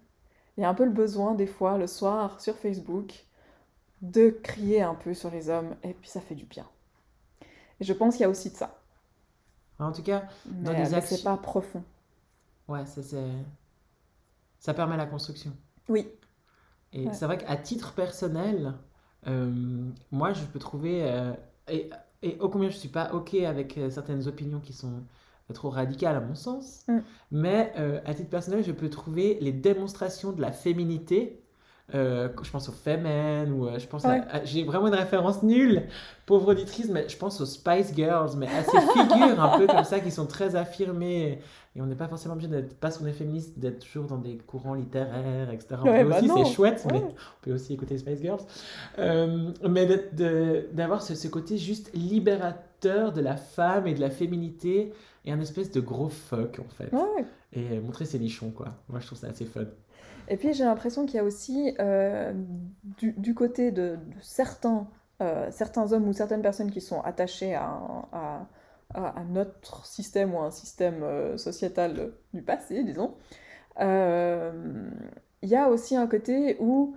il 0.56 0.62
y 0.62 0.64
a 0.64 0.68
un 0.68 0.75
peu 0.75 0.84
le 0.84 0.90
besoin 0.90 1.34
des 1.34 1.46
fois 1.46 1.78
le 1.78 1.87
soir 1.87 2.40
sur 2.40 2.56
Facebook 2.56 3.25
de 4.02 4.30
crier 4.30 4.82
un 4.82 4.94
peu 4.94 5.14
sur 5.14 5.30
les 5.30 5.49
hommes 5.49 5.75
et 5.82 5.94
puis 5.94 6.08
ça 6.08 6.20
fait 6.20 6.34
du 6.34 6.44
bien. 6.44 6.66
Et 7.80 7.84
je 7.84 7.92
pense 7.92 8.14
qu'il 8.14 8.22
y 8.22 8.26
a 8.26 8.30
aussi 8.30 8.50
de 8.50 8.56
ça. 8.56 8.78
En 9.78 9.92
tout 9.92 10.02
cas, 10.02 10.25
dans 10.44 10.72
les 10.72 10.94
actions... 10.94 11.16
c'est 11.16 11.22
pas 11.22 11.37
profond. 11.37 11.82
Ouais, 12.68 12.84
ça 12.87 13.00
ça 14.58 14.75
permet 14.75 14.96
la 14.96 15.06
construction. 15.06 15.52
Oui. 15.90 16.09
Et 16.92 17.12
c'est 17.12 17.26
vrai 17.26 17.38
qu'à 17.38 17.56
titre 17.56 17.94
personnel, 17.94 18.75
euh, 19.26 19.85
moi 20.11 20.32
je 20.32 20.42
peux 20.44 20.59
trouver 20.59 21.02
euh, 21.04 21.32
et, 21.68 21.90
et 22.23 22.37
au 22.40 22.49
combien 22.49 22.68
je 22.68 22.76
suis 22.76 22.88
pas 22.88 23.12
ok 23.12 23.35
avec 23.35 23.78
euh, 23.78 23.90
certaines 23.90 24.26
opinions 24.26 24.61
qui 24.61 24.73
sont 24.73 25.04
trop 25.52 25.70
radical 25.70 26.16
à 26.16 26.20
mon 26.20 26.35
sens. 26.35 26.85
Mm. 26.88 26.99
Mais 27.32 27.73
euh, 27.78 28.00
à 28.04 28.14
titre 28.14 28.30
personnel, 28.30 28.64
je 28.64 28.73
peux 28.73 28.90
trouver 28.90 29.38
les 29.40 29.52
démonstrations 29.52 30.32
de 30.32 30.40
la 30.40 30.52
féminité 30.52 31.39
Euh, 31.94 32.28
je 32.42 32.50
pense 32.50 32.68
aux 32.68 32.73
Femen, 32.73 33.52
ou 33.52 33.66
euh, 33.66 33.78
je 33.78 33.87
pense 33.87 34.04
à- 34.04 34.44
J'ai 34.44 34.64
vraiment 34.64 34.88
une 34.88 34.94
référence 34.94 35.42
nulle, 35.42 35.82
pauvre 36.26 36.52
auditrice, 36.52 36.88
mais 36.88 37.09
je 37.09 37.16
pense 37.16 37.40
aux 37.40 37.47
Spice 37.47 37.92
Girls, 37.94 38.30
mais 38.37 38.47
à 38.47 38.62
ces 38.62 38.78
figures 38.80 39.40
un 39.42 39.59
peu 39.59 39.66
comme 39.66 39.85
ça 39.85 40.00
qui 40.00 40.11
sont 40.11 40.26
très 40.26 40.54
affirmées. 40.56 41.40
Et 41.76 41.80
on 41.80 41.87
n'est 41.87 41.94
pas 41.94 42.09
forcément 42.09 42.35
obligé 42.35 42.49
d'être, 42.50 42.75
parce 42.80 42.99
qu'on 42.99 43.06
est 43.06 43.12
féministe, 43.12 43.59
d'être 43.59 43.78
toujours 43.80 44.04
dans 44.06 44.18
des 44.18 44.38
courants 44.38 44.75
littéraires, 44.75 45.50
etc. 45.50 45.76
On 45.82 45.88
Ouais, 45.88 46.02
peut 46.02 46.11
bah 46.11 46.18
aussi, 46.18 46.28
c'est 46.28 46.52
chouette, 46.54 46.85
mais 46.90 46.99
Ouais. 46.99 47.04
on 47.04 47.14
peut 47.44 47.52
aussi 47.54 47.75
écouter 47.75 47.97
Spice 47.99 48.20
Girls. 48.20 48.40
Euh, 48.99 49.50
mais 49.68 49.87
d'avoir 50.73 51.02
ce, 51.02 51.14
ce 51.14 51.28
côté 51.28 51.59
juste 51.59 51.90
libérateur 51.94 53.12
de 53.12 53.20
la 53.20 53.37
femme 53.37 53.87
et 53.87 53.94
de 53.94 54.00
la 54.00 54.11
féminité, 54.11 54.92
et 55.25 55.32
un 55.32 55.40
espèce 55.40 55.70
de 55.70 55.80
gros 55.80 56.09
fuck, 56.09 56.59
en 56.61 56.68
fait. 56.75 56.92
Ouais. 56.92 57.25
Et 57.52 57.78
montrer 57.80 58.04
ses 58.04 58.18
nichons, 58.18 58.50
quoi. 58.50 58.68
Moi, 58.88 59.00
je 59.00 59.06
trouve 59.06 59.18
ça 59.18 59.28
assez 59.28 59.44
fun. 59.44 59.64
Et 60.30 60.37
puis 60.37 60.54
j'ai 60.54 60.62
l'impression 60.62 61.06
qu'il 61.06 61.16
y 61.16 61.18
a 61.18 61.25
aussi 61.25 61.75
euh, 61.80 62.32
du, 62.99 63.34
côté 63.34 63.72
de, 63.72 63.99
certains, 64.22 64.87
euh, 65.20 65.50
certains 65.50 65.92
hommes 65.92 66.06
ou 66.06 66.12
certaines 66.12 66.40
personnes 66.40 66.70
qui 66.70 66.80
sont 66.80 67.00
attachées 67.00 67.56
à, 67.56 68.46
notre 69.28 69.87
système 69.87 70.34
ou 70.34 70.38
à 70.38 70.46
un 70.46 70.50
système 70.52 71.02
euh, 71.02 71.37
sociétal 71.37 72.12
du 72.32 72.42
passé, 72.42 72.84
disons. 72.84 73.16
Il 73.80 75.49
y 75.49 75.56
a 75.56 75.68
aussi 75.68 75.96
un 75.96 76.06
côté 76.06 76.56
où 76.60 76.94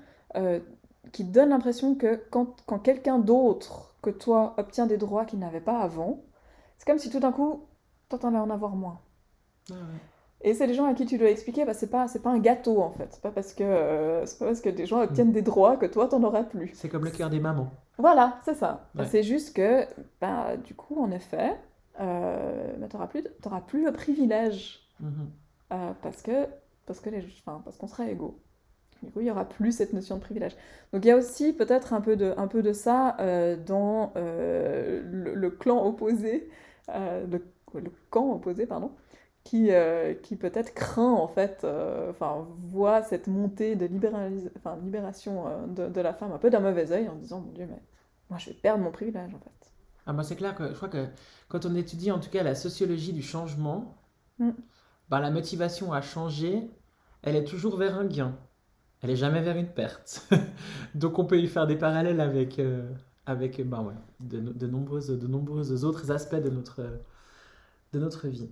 qui 1.12 1.24
donne 1.24 1.50
l'impression 1.50 1.96
que 1.96 2.16
quand, 2.30 2.62
quand 2.68 2.80
quelqu'un 2.80 3.18
d'autre 3.18 3.96
que 4.04 4.12
toi 4.12 4.54
obtient 4.58 4.86
des 4.86 4.98
droits 4.98 5.26
qu'il 5.26 5.40
n'avait 5.40 5.62
pas 5.62 5.80
avant, 5.80 6.24
c'est 6.78 6.86
comme 6.86 7.00
si 7.00 7.10
tout 7.10 7.20
d'un 7.20 7.32
coup, 7.32 7.66
toi 8.10 8.20
t'en 8.20 8.30
allais 8.30 8.38
en 8.38 8.50
avoir 8.52 8.76
moins. 8.76 9.02
Et 10.44 10.54
c'est 10.54 10.68
les 10.68 10.74
gens 10.74 10.86
à 10.86 10.94
qui 10.94 11.06
tu 11.06 11.18
dois 11.18 11.30
expliquer, 11.30 11.64
bah, 11.66 11.74
c'est 11.74 11.90
pas, 11.90 12.08
c'est 12.08 12.22
pas 12.22 12.30
un 12.32 12.40
gâteau 12.40 12.82
en 12.82 12.92
fait. 12.92 13.08
C'est 13.12 13.22
pas 13.22 13.32
parce 13.32 13.54
que, 13.54 13.64
euh, 13.66 14.26
pas 14.40 14.46
parce 14.48 14.60
que 14.62 14.70
des 14.70 14.86
gens 14.86 15.02
obtiennent 15.02 15.32
des 15.32 15.42
droits 15.42 15.78
que 15.78 15.86
toi 15.86 16.08
t'en 16.08 16.22
auras 16.24 16.44
plus. 16.44 16.72
C'est 16.74 16.90
comme 16.90 17.06
le 17.06 17.12
cœur 17.12 17.30
des 17.30 17.40
mamans. 17.40 17.72
Voilà, 17.98 18.40
c'est 18.44 18.56
ça. 18.56 18.90
Ouais. 18.96 19.06
C'est 19.06 19.24
juste 19.24 19.56
que, 19.56 19.86
bah, 20.20 20.58
du 20.58 20.74
coup, 20.76 21.02
en 21.02 21.12
effet, 21.12 21.56
euh, 22.02 22.74
bah, 22.78 22.88
t'auras 22.90 23.08
plus, 23.08 23.24
t'auras 23.42 23.62
plus 23.62 23.86
le 23.86 23.92
privilège 23.94 24.82
Mhm. 25.00 25.30
euh, 25.74 25.92
parce 26.02 26.22
que, 26.22 26.46
parce 26.86 27.00
que 27.00 27.10
les, 27.10 27.26
enfin, 27.46 27.62
parce 27.64 27.78
qu'on 27.78 27.88
sera 27.88 28.06
égaux. 28.08 28.38
Du 29.02 29.12
coup, 29.12 29.20
il 29.22 29.28
y 29.28 29.32
aura 29.32 29.46
plus 29.46 29.72
cette 29.74 29.92
notion 29.94 30.16
de 30.16 30.22
privilège. 30.22 30.56
Donc 30.94 31.04
il 31.04 31.08
y 31.08 31.12
a 31.12 31.18
aussi 31.18 31.52
peut-être 31.54 31.94
un 31.94 32.00
peu 32.02 32.16
de, 32.16 32.34
un 32.38 32.48
peu 32.48 32.62
de 32.62 32.72
ça 32.74 33.18
euh, 33.20 33.58
dans 33.58 34.14
euh, 34.16 35.02
le, 35.06 35.34
le 35.34 35.50
clan 35.50 35.86
opposé, 35.86 36.50
le, 36.88 37.42
le 37.74 37.92
camp 38.12 38.32
opposé, 38.34 38.66
pardon, 38.66 38.92
qui, 39.44 39.72
euh, 39.72 40.14
qui 40.14 40.36
peut-être 40.38 40.74
craint 40.74 41.12
en 41.14 41.28
fait, 41.28 41.62
euh, 41.64 42.10
enfin 42.12 42.48
voit 42.60 43.04
cette 43.04 43.28
montée 43.28 43.76
de 43.76 43.86
libéralis- 43.88 44.50
enfin, 44.58 44.78
libération 44.84 45.48
euh, 45.48 45.68
de, 45.68 45.90
de 45.94 46.02
la 46.02 46.14
femme 46.14 46.32
un 46.32 46.38
peu 46.40 46.50
d'un 46.50 46.60
mauvais 46.62 46.92
œil 46.92 47.10
en 47.10 47.16
disant 47.16 47.42
mon 47.42 47.52
Dieu 47.52 47.68
mais 47.70 47.82
moi 48.30 48.40
je 48.40 48.50
vais 48.50 48.56
perdre 48.56 48.84
mon 48.84 48.92
privilège 48.92 49.34
en 49.36 49.40
fait. 49.40 49.74
Ah 50.06 50.14
bah 50.14 50.24
c'est 50.24 50.36
clair 50.36 50.56
que 50.56 50.70
je 50.70 50.74
crois 50.76 50.90
que 50.90 51.08
quand 51.50 51.66
on 51.66 51.76
étudie 51.76 52.12
en 52.12 52.20
tout 52.20 52.30
cas 52.30 52.44
la 52.44 52.56
sociologie 52.56 53.14
du 53.14 53.22
changement, 53.22 53.96
Mm. 54.40 54.52
bah, 55.10 55.20
la 55.20 55.32
motivation 55.32 55.94
à 55.94 56.02
changer, 56.02 56.70
elle 57.24 57.36
est 57.36 57.44
toujours 57.46 57.78
vers 57.78 57.98
un 57.98 58.06
gain. 58.06 58.36
Elle 59.02 59.12
est 59.12 59.16
jamais 59.18 59.42
vers 59.42 59.58
une 59.58 59.70
perte. 59.74 60.28
Donc 60.96 61.20
on 61.20 61.26
peut 61.26 61.40
y 61.40 61.48
faire 61.48 61.68
des 61.68 61.78
parallèles 61.78 62.22
avec, 62.22 62.62
avec 63.26 63.62
bah 63.68 63.82
ouais, 63.82 63.94
de, 64.22 64.40
de 64.40 64.68
nombreuses, 64.68 65.08
de 65.10 65.28
nombreux 65.28 65.86
autres 65.86 66.12
aspects 66.12 66.36
de 66.36 66.50
notre, 66.50 66.82
de 67.94 68.00
notre 68.00 68.28
vie. 68.28 68.50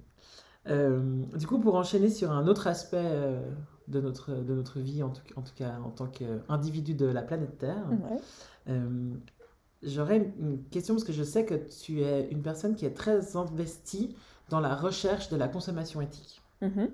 Euh, 0.67 1.23
du 1.37 1.47
coup, 1.47 1.59
pour 1.59 1.75
enchaîner 1.75 2.09
sur 2.09 2.31
un 2.31 2.47
autre 2.47 2.67
aspect 2.67 2.97
euh, 3.03 3.41
de, 3.87 3.99
notre, 3.99 4.31
de 4.33 4.53
notre 4.53 4.79
vie, 4.79 5.01
en 5.03 5.09
tout, 5.09 5.21
en 5.35 5.41
tout 5.41 5.53
cas 5.55 5.79
en 5.83 5.89
tant 5.89 6.07
qu'individu 6.07 6.93
de 6.93 7.05
la 7.07 7.21
planète 7.23 7.57
Terre, 7.57 7.83
Ouais. 7.89 8.19
euh, 8.69 9.13
J'aurais 9.83 10.17
une- 10.39 10.63
question 10.69 10.93
parce 10.93 11.03
que 11.03 11.11
je 11.13 11.23
sais 11.23 11.43
que 11.43 11.55
tu 11.55 12.01
es 12.01 12.27
une 12.29 12.43
personne 12.43 12.75
qui 12.75 12.85
est 12.85 12.93
très 12.93 13.35
investie 13.35 14.15
dans 14.49 14.59
la 14.59 14.75
recherche 14.75 15.29
de 15.29 15.35
la 15.37 15.47
consommation 15.47 16.01
éthique. 16.01 16.39
Mhm. 16.61 16.91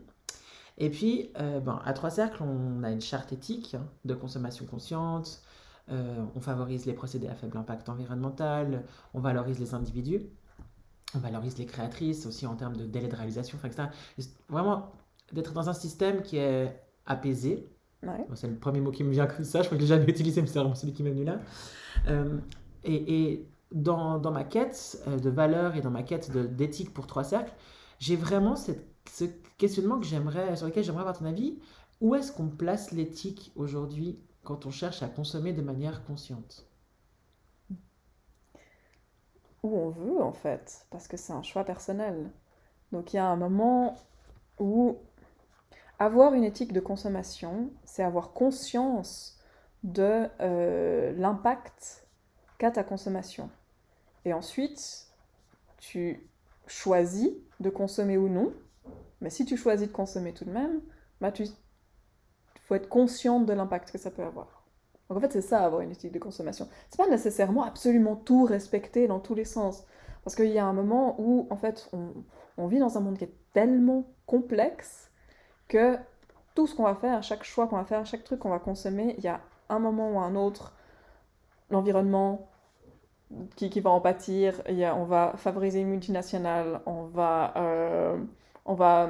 Et 0.77 0.89
puis, 0.89 1.33
bon, 1.65 1.73
à 1.83 1.91
Trois 1.91 2.11
Cercles, 2.11 2.41
on 2.43 2.83
a 2.83 2.91
une 2.91 3.01
charte 3.01 3.33
éthique 3.33 3.75
hein, 3.75 3.85
de 4.05 4.13
consommation 4.13 4.65
consciente. 4.65 5.41
on 5.89 6.39
favorise 6.39 6.85
les 6.85 6.93
procédés 6.93 7.27
à 7.27 7.35
faible 7.35 7.57
impact 7.57 7.89
environnemental. 7.89 8.83
On 9.13 9.19
valorise 9.19 9.59
les 9.59 9.73
individus. 9.73 10.21
On 11.15 11.19
valorise 11.19 11.57
les 11.57 11.65
créatrices 11.65 12.25
aussi 12.25 12.45
en 12.45 12.55
termes 12.55 12.75
de 12.75 12.85
délai 12.85 13.07
de 13.07 13.15
réalisation, 13.15 13.57
enfin, 13.57 13.69
etc. 13.69 13.89
Vraiment, 14.49 14.91
d'être 15.31 15.53
dans 15.53 15.69
un 15.69 15.73
système 15.73 16.21
qui 16.21 16.37
est 16.37 16.81
apaisé, 17.05 17.69
Ouais. 18.03 18.25
Bon, 18.29 18.35
C'est 18.35 18.47
le 18.47 18.55
premier 18.55 18.79
mot 18.79 18.91
qui 18.91 19.03
me 19.03 19.11
vient 19.11 19.25
comme 19.25 19.43
ça, 19.43 19.61
je 19.61 19.67
crois 19.67 19.77
que 19.77 19.83
je 19.83 19.89
l'ai 19.91 19.99
jamais 19.99 20.09
utilisé, 20.11 20.41
mais 20.41 20.47
c'est 20.47 20.59
vraiment 20.59 20.75
celui 20.75 20.93
qui 20.93 21.03
m'est 21.03 21.11
venu 21.11 21.23
là. 21.23 21.39
Euh, 22.07 22.37
et 22.83 23.31
et 23.31 23.49
dans, 23.71 24.19
dans 24.19 24.31
ma 24.31 24.43
quête 24.43 25.01
euh, 25.07 25.17
de 25.17 25.29
valeur 25.29 25.75
et 25.75 25.81
dans 25.81 25.89
ma 25.89 26.03
quête 26.03 26.31
d'éthique 26.55 26.93
pour 26.93 27.07
Trois 27.07 27.23
Cercles, 27.23 27.53
j'ai 27.99 28.15
vraiment 28.15 28.55
cette, 28.55 28.87
ce 29.11 29.25
questionnement 29.57 29.99
que 29.99 30.05
j'aimerais, 30.05 30.55
sur 30.55 30.67
lequel 30.67 30.83
j'aimerais 30.83 31.01
avoir 31.01 31.17
ton 31.17 31.25
avis. 31.25 31.57
Où 31.99 32.13
est-ce 32.15 32.31
qu'on 32.31 32.49
place 32.49 32.91
l'éthique 32.91 33.51
aujourd'hui 33.55 34.19
quand 34.43 34.65
on 34.67 34.71
cherche 34.71 35.01
à 35.01 35.07
consommer 35.09 35.53
de 35.53 35.61
manière 35.63 36.03
consciente? 36.05 36.66
On 39.73 39.89
veut 39.89 40.21
en 40.21 40.33
fait, 40.33 40.85
parce 40.89 41.07
que 41.07 41.17
c'est 41.17 41.33
un 41.33 41.43
choix 41.43 41.63
personnel. 41.63 42.29
Donc 42.91 43.13
il 43.13 43.17
y 43.17 43.19
a 43.19 43.25
un 43.25 43.35
moment 43.35 43.95
où 44.59 44.97
avoir 45.99 46.33
une 46.33 46.43
éthique 46.43 46.73
de 46.73 46.79
consommation, 46.79 47.69
c'est 47.85 48.03
avoir 48.03 48.31
conscience 48.31 49.39
de 49.83 50.27
euh, 50.41 51.11
l'impact 51.13 52.07
qu'a 52.57 52.71
ta 52.71 52.83
consommation. 52.83 53.49
Et 54.25 54.33
ensuite, 54.33 55.07
tu 55.77 56.27
choisis 56.67 57.29
de 57.59 57.69
consommer 57.69 58.17
ou 58.17 58.29
non, 58.29 58.53
mais 59.21 59.29
si 59.29 59.45
tu 59.45 59.57
choisis 59.57 59.87
de 59.87 59.93
consommer 59.93 60.33
tout 60.33 60.45
de 60.45 60.51
même, 60.51 60.81
bah 61.21 61.31
tu 61.31 61.45
faut 62.61 62.75
être 62.75 62.89
consciente 62.89 63.45
de 63.45 63.53
l'impact 63.53 63.91
que 63.91 63.97
ça 63.97 64.11
peut 64.11 64.23
avoir. 64.23 64.56
Donc 65.09 65.17
en 65.17 65.21
fait, 65.21 65.31
c'est 65.31 65.41
ça 65.41 65.63
avoir 65.63 65.81
une 65.81 65.91
éthique 65.91 66.11
de 66.11 66.19
consommation. 66.19 66.67
C'est 66.89 66.97
pas 66.97 67.09
nécessairement 67.09 67.63
absolument 67.63 68.15
tout 68.15 68.43
respecter 68.43 69.07
dans 69.07 69.19
tous 69.19 69.35
les 69.35 69.45
sens. 69.45 69.85
Parce 70.23 70.35
qu'il 70.35 70.47
y 70.47 70.59
a 70.59 70.65
un 70.65 70.73
moment 70.73 71.15
où, 71.19 71.47
en 71.49 71.55
fait, 71.55 71.89
on, 72.57 72.67
vit 72.67 72.79
dans 72.79 72.97
un 72.97 73.01
monde 73.01 73.17
qui 73.17 73.23
est 73.23 73.33
tellement 73.53 74.05
complexe 74.25 75.09
que 75.69 75.97
tout 76.53 76.67
ce 76.67 76.75
qu'on 76.75 76.83
va 76.83 76.95
faire, 76.95 77.23
chaque 77.23 77.43
choix 77.43 77.67
qu'on 77.67 77.77
va 77.77 77.85
faire, 77.85 78.05
chaque 78.05 78.25
truc 78.25 78.39
qu'on 78.39 78.49
va 78.49 78.59
consommer, 78.59 79.15
il 79.17 79.23
y 79.23 79.29
a 79.29 79.39
un 79.69 79.79
moment 79.79 80.11
ou 80.11 80.19
un 80.19 80.35
autre, 80.35 80.75
l'environnement 81.69 82.49
qui, 83.55 83.79
va 83.79 83.89
en 83.89 84.01
pâtir, 84.01 84.61
on 84.67 85.05
va 85.05 85.33
favoriser 85.37 85.79
une 85.79 85.89
multinationale, 85.89 86.81
on 86.85 87.03
va, 87.03 87.53
euh, 87.55 88.17
on 88.65 88.73
va 88.73 89.09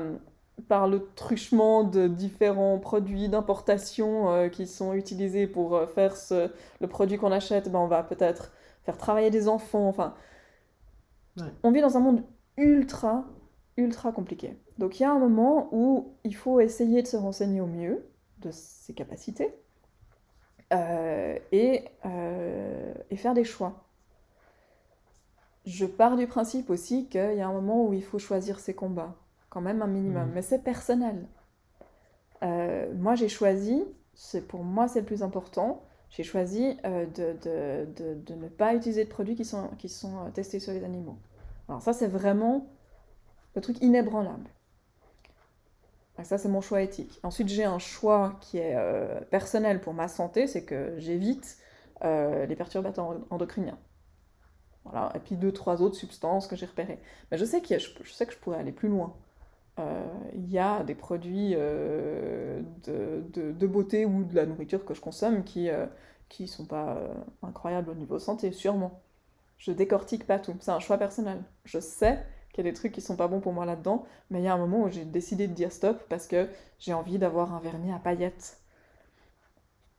par 0.68 0.88
le 0.88 1.08
truchement 1.16 1.84
de 1.84 2.08
différents 2.08 2.80
produits 2.80 3.30
d'importation 3.30 4.32
euh, 4.32 4.50
qui 4.50 4.68
sont 4.68 4.94
utilisés 4.94 5.48
pour 5.48 5.76
euh, 5.76 5.88
faire 5.88 6.16
ce, 6.18 6.52
le 6.82 6.88
produit 6.88 7.18
qu'on 7.18 7.32
achète, 7.32 7.72
ben 7.72 7.80
on 7.80 7.88
va 7.88 8.04
peut-être 8.04 8.52
faire 8.84 8.98
travailler 8.98 9.30
des 9.30 9.48
enfants. 9.48 9.88
Enfin, 9.88 10.16
Ouais. 11.38 11.54
on 11.64 11.72
vit 11.72 11.82
dans 11.82 11.98
un 11.98 12.00
monde 12.00 12.24
ultra, 12.58 13.26
ultra 13.78 14.12
compliqué. 14.12 14.58
Donc 14.78 15.00
il 15.00 15.04
y 15.04 15.06
a 15.06 15.12
un 15.12 15.20
moment 15.20 15.70
où 15.72 16.16
il 16.24 16.36
faut 16.36 16.60
essayer 16.60 17.02
de 17.02 17.08
se 17.08 17.18
renseigner 17.18 17.62
au 17.62 17.68
mieux 17.68 18.06
de 18.40 18.52
ses 18.52 18.94
capacités 18.94 19.54
euh, 20.74 21.38
et, 21.52 21.84
et 23.10 23.18
faire 23.18 23.34
des 23.34 23.44
choix. 23.44 23.84
Je 25.68 25.86
pars 25.86 26.16
du 26.18 26.26
principe 26.26 26.72
aussi 26.72 27.10
qu'il 27.10 27.36
y 27.36 27.42
a 27.42 27.48
un 27.48 27.54
moment 27.54 27.86
où 27.86 27.94
il 27.94 28.04
faut 28.04 28.18
choisir 28.18 28.60
ses 28.60 28.74
combats, 28.74 29.16
quand 29.50 29.62
même 29.62 29.82
un 29.82 29.88
minimum, 29.88 30.30
Mhm. 30.30 30.34
mais 30.34 30.42
c'est 30.42 30.64
personnel. 30.64 31.28
Euh, 32.44 32.94
moi 32.96 33.16
j'ai 33.16 33.30
choisi, 33.30 33.84
c'est 34.14 34.48
pour 34.48 34.64
moi 34.64 34.88
c'est 34.88 35.00
le 35.00 35.06
plus 35.06 35.24
important, 35.24 35.84
j'ai 36.10 36.24
choisi 36.24 36.78
euh, 36.86 37.06
de, 37.08 37.34
de- 37.44 37.86
de- 37.96 38.14
de 38.22 38.34
ne 38.36 38.48
pas 38.48 38.76
utiliser 38.76 39.04
de 39.06 39.10
produits 39.10 39.36
qui 39.36 39.46
sont, 39.46 39.70
qui 39.80 39.90
sont 39.90 40.18
euh, 40.26 40.30
testés 40.30 40.60
sur 40.60 40.74
les 40.74 40.84
animaux. 40.84 41.18
Alors 41.68 41.82
ça 41.82 41.94
c'est 41.94 42.08
vraiment 42.08 42.68
le 43.56 43.62
truc 43.62 43.82
inébranlable. 43.82 44.50
Donc 46.18 46.26
ça 46.26 46.38
c'est 46.38 46.50
mon 46.50 46.62
choix 46.62 46.82
éthique. 46.82 47.20
Ensuite 47.24 47.48
j'ai 47.48 47.64
un 47.66 47.80
choix 47.80 48.38
qui 48.42 48.58
est 48.58 48.76
euh, 48.76 49.22
personnel 49.22 49.82
pour 49.82 49.94
ma 49.94 50.08
santé, 50.08 50.48
c'est 50.48 50.64
que 50.64 50.96
j'évite 50.98 51.58
les 52.04 52.56
perturbateurs 52.56 53.18
endocriniens. 53.32 53.80
Voilà, 54.86 55.12
et 55.16 55.20
puis 55.20 55.36
deux, 55.36 55.52
trois 55.52 55.82
autres 55.82 55.96
substances 55.96 56.48
que 56.48 56.56
j'ai 56.56 56.66
repérées. 56.66 57.00
Mais 57.32 57.38
je 57.38 57.46
sais, 57.46 57.62
je 57.70 58.12
sais 58.12 58.26
que 58.26 58.34
je 58.34 58.38
pourrais 58.38 58.58
aller 58.58 58.72
plus 58.72 58.90
loin. 58.90 59.14
Euh, 59.80 60.06
Il 60.34 60.50
y 60.50 60.60
a 60.60 60.84
des 60.84 60.96
produits 60.96 61.54
euh, 61.56 62.62
de, 62.86 63.68
beauté 63.68 64.06
ou 64.06 64.24
de 64.24 64.36
la 64.36 64.46
nourriture 64.46 64.86
que 64.86 64.94
je 64.94 65.02
consomme 65.02 65.44
qui 65.44 65.70
euh, 65.70 65.86
qui 66.30 66.48
sont 66.48 66.66
pas 66.66 67.00
incroyables 67.42 67.90
au 67.90 67.96
niveau 67.96 68.20
santé, 68.20 68.52
sûrement. 68.52 69.02
Je 69.58 69.72
décortique 69.72 70.28
pas 70.28 70.40
tout, 70.40 70.56
c'est 70.60 70.72
un 70.72 70.80
choix 70.80 70.98
personnel. 70.98 71.42
Je 71.64 71.80
sais 71.80 72.24
qu'il 72.52 72.66
y 72.66 72.68
a 72.68 72.72
des 72.72 72.76
trucs 72.76 72.92
qui 72.92 73.02
sont 73.02 73.16
pas 73.16 73.28
bons 73.28 73.40
pour 73.40 73.54
moi 73.54 73.66
là-dedans, 73.66 74.06
mais 74.30 74.42
il 74.42 74.44
y 74.46 74.48
a 74.48 74.54
un 74.54 74.58
moment 74.58 74.84
où 74.84 74.90
j'ai 74.90 75.06
décidé 75.06 75.48
de 75.48 75.54
dire 75.54 75.72
stop 75.72 76.04
parce 76.10 76.28
que 76.28 76.50
j'ai 76.80 76.94
envie 76.94 77.18
d'avoir 77.18 77.54
un 77.54 77.60
vernis 77.60 77.94
à 77.94 78.00
paillettes. 78.00 78.60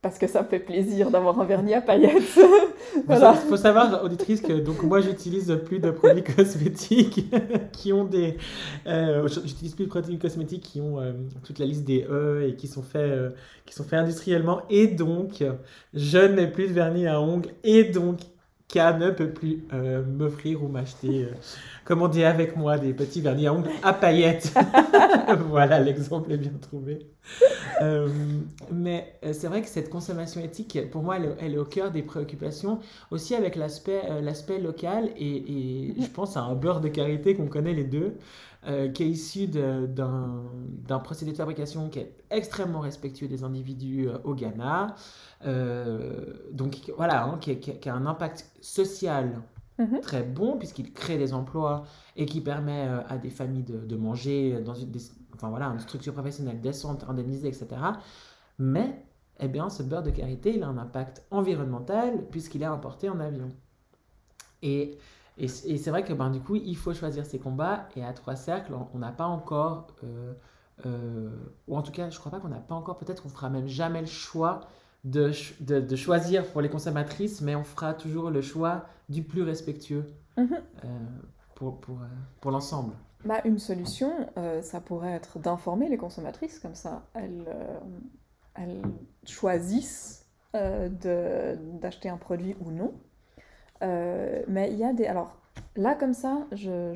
Parce 0.00 0.16
que 0.18 0.28
ça 0.28 0.42
me 0.42 0.48
fait 0.48 0.60
plaisir 0.60 1.10
d'avoir 1.10 1.40
un 1.40 1.44
vernis 1.44 1.74
à 1.74 1.80
paillettes. 1.80 2.38
voilà. 3.06 3.34
Il 3.42 3.48
faut 3.48 3.56
savoir, 3.56 4.04
auditrice, 4.04 4.40
que 4.40 4.52
donc 4.52 4.82
moi 4.84 5.00
j'utilise 5.00 5.58
plus 5.64 5.80
de 5.80 5.90
produits 5.90 6.22
cosmétiques 6.36 7.26
qui 7.72 7.92
ont 7.92 8.04
des. 8.04 8.36
Euh, 8.86 9.26
j'utilise 9.26 9.74
plus 9.74 9.86
de 9.86 9.90
produits 9.90 10.18
cosmétiques 10.18 10.62
qui 10.62 10.80
ont 10.80 11.00
euh, 11.00 11.12
toute 11.44 11.58
la 11.58 11.66
liste 11.66 11.84
des 11.84 12.06
E 12.08 12.48
et 12.48 12.54
qui 12.54 12.68
sont 12.68 12.82
faits, 12.82 13.10
euh, 13.10 13.30
qui 13.66 13.74
sont 13.74 13.84
faits 13.84 13.98
industriellement. 13.98 14.62
Et 14.70 14.86
donc, 14.86 15.42
je 15.94 16.18
n'ai 16.18 16.46
plus 16.46 16.68
de 16.68 16.72
vernis 16.72 17.08
à 17.08 17.20
ongles. 17.20 17.50
Et 17.64 17.84
donc, 17.84 18.20
K 18.68 18.76
ne 18.98 19.10
peut 19.10 19.30
plus 19.30 19.64
m'offrir 20.06 20.62
ou 20.62 20.68
m'acheter, 20.68 21.28
commander 21.84 22.24
avec 22.24 22.54
moi 22.56 22.76
des 22.76 22.92
petits 22.92 23.22
vernis 23.22 23.46
à 23.46 23.54
ongles 23.54 23.70
à 23.82 23.94
paillettes. 23.94 24.52
voilà, 25.48 25.80
l'exemple 25.80 26.32
est 26.32 26.36
bien 26.36 26.52
trouvé. 26.60 27.06
Euh, 27.82 28.08
mais 28.72 29.14
euh, 29.24 29.32
c'est 29.32 29.48
vrai 29.48 29.62
que 29.62 29.68
cette 29.68 29.90
consommation 29.90 30.40
éthique, 30.40 30.78
pour 30.90 31.02
moi, 31.02 31.16
elle, 31.38 31.54
est 31.54 31.58
au 31.58 31.64
cœur 31.64 31.90
des 31.90 32.02
préoccupations, 32.02 32.80
aussi 33.10 33.34
avec 33.34 33.56
l'aspect 33.56 34.02
euh, 34.10 34.20
l'aspect 34.20 34.58
local. 34.58 35.10
Et, 35.16 35.94
je 35.98 36.06
pense 36.06 36.36
à 36.36 36.40
un 36.40 36.54
beurre 36.54 36.80
de 36.80 36.88
karité 36.88 37.34
qu'on 37.34 37.46
connaît 37.46 37.74
les 37.74 37.84
deux, 37.84 38.14
qui 38.92 39.02
est 39.02 39.08
issu 39.08 39.46
d'un 39.46 40.98
procédé 41.02 41.32
de 41.32 41.36
fabrication 41.36 41.88
qui 41.88 42.00
est 42.00 42.14
extrêmement 42.30 42.80
respectueux 42.80 43.26
des 43.26 43.42
individus 43.42 44.08
au 44.24 44.34
Ghana. 44.34 44.94
donc 46.52 46.92
voilà, 46.96 47.24
hein, 47.24 47.38
qui, 47.40 47.58
qui, 47.58 47.88
a 47.88 47.94
un 47.94 48.04
impact 48.04 48.50
social 48.60 49.42
mhm. 49.78 50.00
très 50.00 50.22
bon 50.22 50.58
puisqu'il 50.58 50.92
crée 50.92 51.16
des 51.16 51.32
emplois 51.32 51.84
et 52.16 52.26
qui 52.26 52.42
permet 52.42 52.88
à 53.08 53.16
des 53.16 53.30
familles 53.30 53.64
de, 53.64 53.78
de 53.78 53.96
manger 53.96 54.60
dans 54.60 54.74
une, 54.74 54.92
enfin 55.38 55.48
voilà, 55.50 55.66
une 55.66 55.78
structure 55.78 56.12
professionnelle 56.12 56.60
décente, 56.60 57.04
indemnisée, 57.08 57.48
etc. 57.48 57.68
Mais, 58.58 59.04
eh 59.38 59.48
bien, 59.48 59.70
ce 59.70 59.82
beurre 59.82 60.02
de 60.02 60.10
karité, 60.10 60.54
il 60.54 60.62
a 60.62 60.68
un 60.68 60.78
impact 60.78 61.24
environnemental 61.30 62.26
puisqu'il 62.30 62.62
est 62.62 62.66
importé 62.66 63.08
en 63.08 63.20
avion. 63.20 63.48
Et, 64.62 64.98
et, 65.38 65.48
c'est 65.48 65.90
vrai 65.90 66.04
que 66.04 66.12
ben, 66.12 66.30
du 66.30 66.40
coup, 66.40 66.56
il 66.56 66.76
faut 66.76 66.92
choisir 66.92 67.24
ses 67.24 67.38
combats. 67.38 67.88
Et 67.96 68.04
à 68.04 68.12
trois 68.12 68.34
cercles, 68.34 68.72
on 68.92 68.98
n'a 68.98 69.12
pas 69.12 69.26
encore, 69.26 69.86
euh, 70.02 70.34
euh, 70.84 71.30
ou 71.68 71.76
en 71.76 71.82
tout 71.82 71.92
cas, 71.92 72.10
je 72.10 72.18
crois 72.18 72.32
pas 72.32 72.40
qu'on 72.40 72.48
n'a 72.48 72.58
pas 72.58 72.74
encore, 72.74 72.98
peut-être 72.98 73.24
on 73.24 73.28
fera 73.28 73.48
même 73.48 73.68
jamais 73.68 74.00
le 74.00 74.06
choix 74.06 74.60
de, 75.04 75.30
de, 75.60 75.80
de, 75.80 75.96
choisir 75.96 76.44
pour 76.46 76.60
les 76.60 76.68
consommatrices, 76.68 77.40
mais 77.40 77.54
on 77.54 77.62
fera 77.62 77.94
toujours 77.94 78.30
le 78.30 78.42
choix 78.42 78.86
du 79.08 79.22
plus 79.22 79.42
respectueux 79.42 80.06
mhm. 80.36 80.58
euh, 80.84 80.88
pour, 81.54 81.80
pour, 81.80 81.98
pour 82.40 82.50
l'ensemble. 82.50 82.94
Bah, 83.24 83.40
une 83.44 83.58
solution, 83.58 84.12
ça 84.62 84.80
pourrait 84.80 85.12
être 85.12 85.38
d'informer 85.38 85.88
les 85.88 85.96
consommatrices, 85.96 86.60
comme 86.60 86.76
ça 86.76 87.02
elles, 87.14 87.48
elles 88.54 88.82
choisissent 89.24 90.26
d'acheter 90.52 92.08
un 92.08 92.16
produit 92.16 92.56
ou 92.60 92.70
non. 92.70 92.92
Mais 93.80 94.70
il 94.70 94.78
y 94.78 94.84
a 94.84 94.92
des... 94.92 95.06
Alors 95.06 95.38
là, 95.76 95.94
comme 95.94 96.14
ça, 96.14 96.46
je 96.52 96.92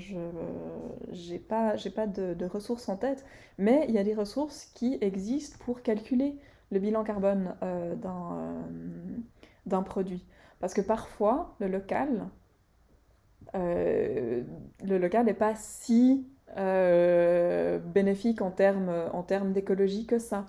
n'ai 1.32 1.38
pas, 1.38 1.74
pas 1.94 2.06
de, 2.06 2.44
ressources 2.46 2.88
en 2.88 2.96
tête, 2.96 3.24
mais 3.58 3.84
il 3.88 3.94
y 3.94 3.98
a 3.98 4.04
des 4.04 4.14
ressources 4.14 4.66
qui 4.74 4.98
existent 5.00 5.58
pour 5.64 5.82
calculer 5.82 6.36
le 6.70 6.78
bilan 6.78 7.04
carbone 7.04 7.54
d'un 9.66 9.82
produit. 9.82 10.24
Parce 10.60 10.74
que 10.74 10.80
parfois, 10.80 11.54
le 11.58 11.68
local, 11.68 12.28
euh, 13.54 14.42
le 14.84 14.98
local 14.98 15.26
n'est 15.26 15.34
pas 15.34 15.54
si 15.56 16.26
euh, 16.56 17.78
bénéfique 17.78 18.42
en 18.42 18.50
termes 18.50 18.92
en 19.12 19.22
termes 19.22 19.52
d'écologie 19.52 20.06
que 20.06 20.18
ça. 20.18 20.46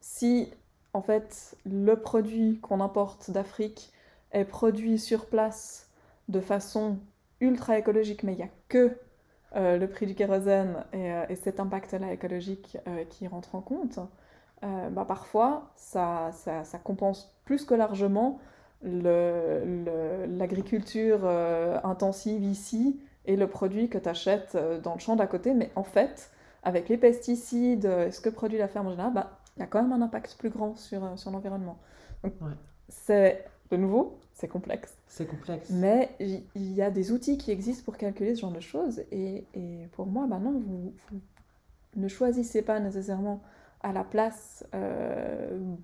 Si 0.00 0.50
en 0.92 1.00
fait 1.00 1.56
le 1.64 1.96
produit 1.96 2.58
qu'on 2.60 2.80
importe 2.80 3.30
d'Afrique 3.30 3.90
est 4.34 4.44
produit 4.44 4.98
sur 4.98 5.26
place 5.26 5.90
de 6.28 6.40
façon 6.40 6.98
ultra 7.40 7.78
écologique, 7.78 8.22
mais 8.22 8.32
il 8.32 8.36
n'y 8.36 8.42
a 8.42 8.50
que 8.68 8.98
euh, 9.56 9.78
le 9.78 9.88
prix 9.88 10.06
du 10.06 10.14
kérosène 10.14 10.84
et, 10.92 11.36
cet 11.36 11.60
impact-là 11.60 12.12
écologique 12.12 12.78
qui 13.10 13.26
rentre 13.26 13.54
en 13.54 13.60
compte, 13.60 13.98
bah 14.62 15.04
parfois 15.06 15.70
ça, 15.76 16.30
ça, 16.32 16.64
ça, 16.64 16.78
compense 16.78 17.36
plus 17.44 17.66
que 17.66 17.74
largement 17.74 18.40
l'agriculture 20.28 21.20
euh, 21.24 21.78
intensive 21.84 22.42
ici 22.44 23.00
et 23.26 23.36
le 23.36 23.46
produit 23.46 23.88
que 23.88 23.96
tu 23.98 24.08
achètes 24.08 24.54
euh, 24.54 24.78
dans 24.80 24.94
le 24.94 25.00
champ 25.00 25.16
d'à 25.16 25.26
côté. 25.26 25.54
Mais 25.54 25.72
en 25.74 25.84
fait, 25.84 26.30
avec 26.62 26.88
les 26.88 26.98
pesticides, 26.98 27.86
euh, 27.86 28.10
ce 28.10 28.20
que 28.20 28.28
produit 28.28 28.58
la 28.58 28.68
ferme 28.68 28.88
en 28.88 28.90
général, 28.90 29.14
bah, 29.14 29.40
il 29.56 29.60
y 29.60 29.62
a 29.62 29.66
quand 29.66 29.82
même 29.82 29.92
un 29.92 30.02
impact 30.02 30.36
plus 30.38 30.50
grand 30.50 30.76
sur, 30.76 31.18
sur 31.18 31.30
l'environnement. 31.30 31.78
c'est, 32.88 33.44
de 33.70 33.76
nouveau, 33.76 34.18
c'est 34.32 34.48
complexe. 34.48 34.96
C'est 35.06 35.26
complexe. 35.26 35.70
Mais 35.70 36.14
il 36.20 36.72
y, 36.72 36.82
a 36.82 36.90
des 36.90 37.12
outils 37.12 37.38
qui 37.38 37.50
existent 37.50 37.84
pour 37.84 37.96
calculer 37.96 38.34
ce 38.34 38.42
genre 38.42 38.52
de 38.52 38.60
choses. 38.60 39.02
Et, 39.10 39.46
et 39.54 39.88
pour 39.92 40.06
moi, 40.06 40.26
bah 40.26 40.38
non, 40.38 40.52
vous, 40.58 40.92
ne 41.96 42.08
choisissez 42.08 42.62
pas 42.62 42.80
nécessairement 42.80 43.42
à 43.80 43.92
la 43.92 44.04
place 44.04 44.64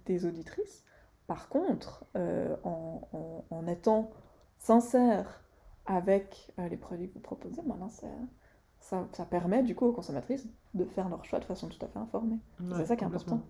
des 0.06 0.26
auditrices. 0.26 0.84
Par 1.30 1.48
contre, 1.48 2.04
euh, 2.16 2.56
en, 2.64 3.64
étant 3.68 4.10
sincère 4.58 5.44
avec 5.86 6.52
euh, 6.58 6.68
les 6.68 6.76
produits 6.76 7.08
que 7.08 7.14
vous 7.14 7.20
proposez, 7.20 7.62
maintenant, 7.62 7.88
ça, 7.88 9.06
ça, 9.12 9.24
permet 9.26 9.62
du 9.62 9.76
coup 9.76 9.86
aux 9.86 9.92
consommatrices 9.92 10.48
de 10.74 10.84
faire 10.84 11.08
leur 11.08 11.24
choix 11.24 11.38
de 11.38 11.44
façon 11.44 11.68
tout 11.68 11.78
à 11.82 11.86
fait 11.86 12.00
informée. 12.00 12.40
c'est 12.76 12.86
ça 12.86 12.96
qui 12.96 13.04
est 13.04 13.06
important. 13.06 13.42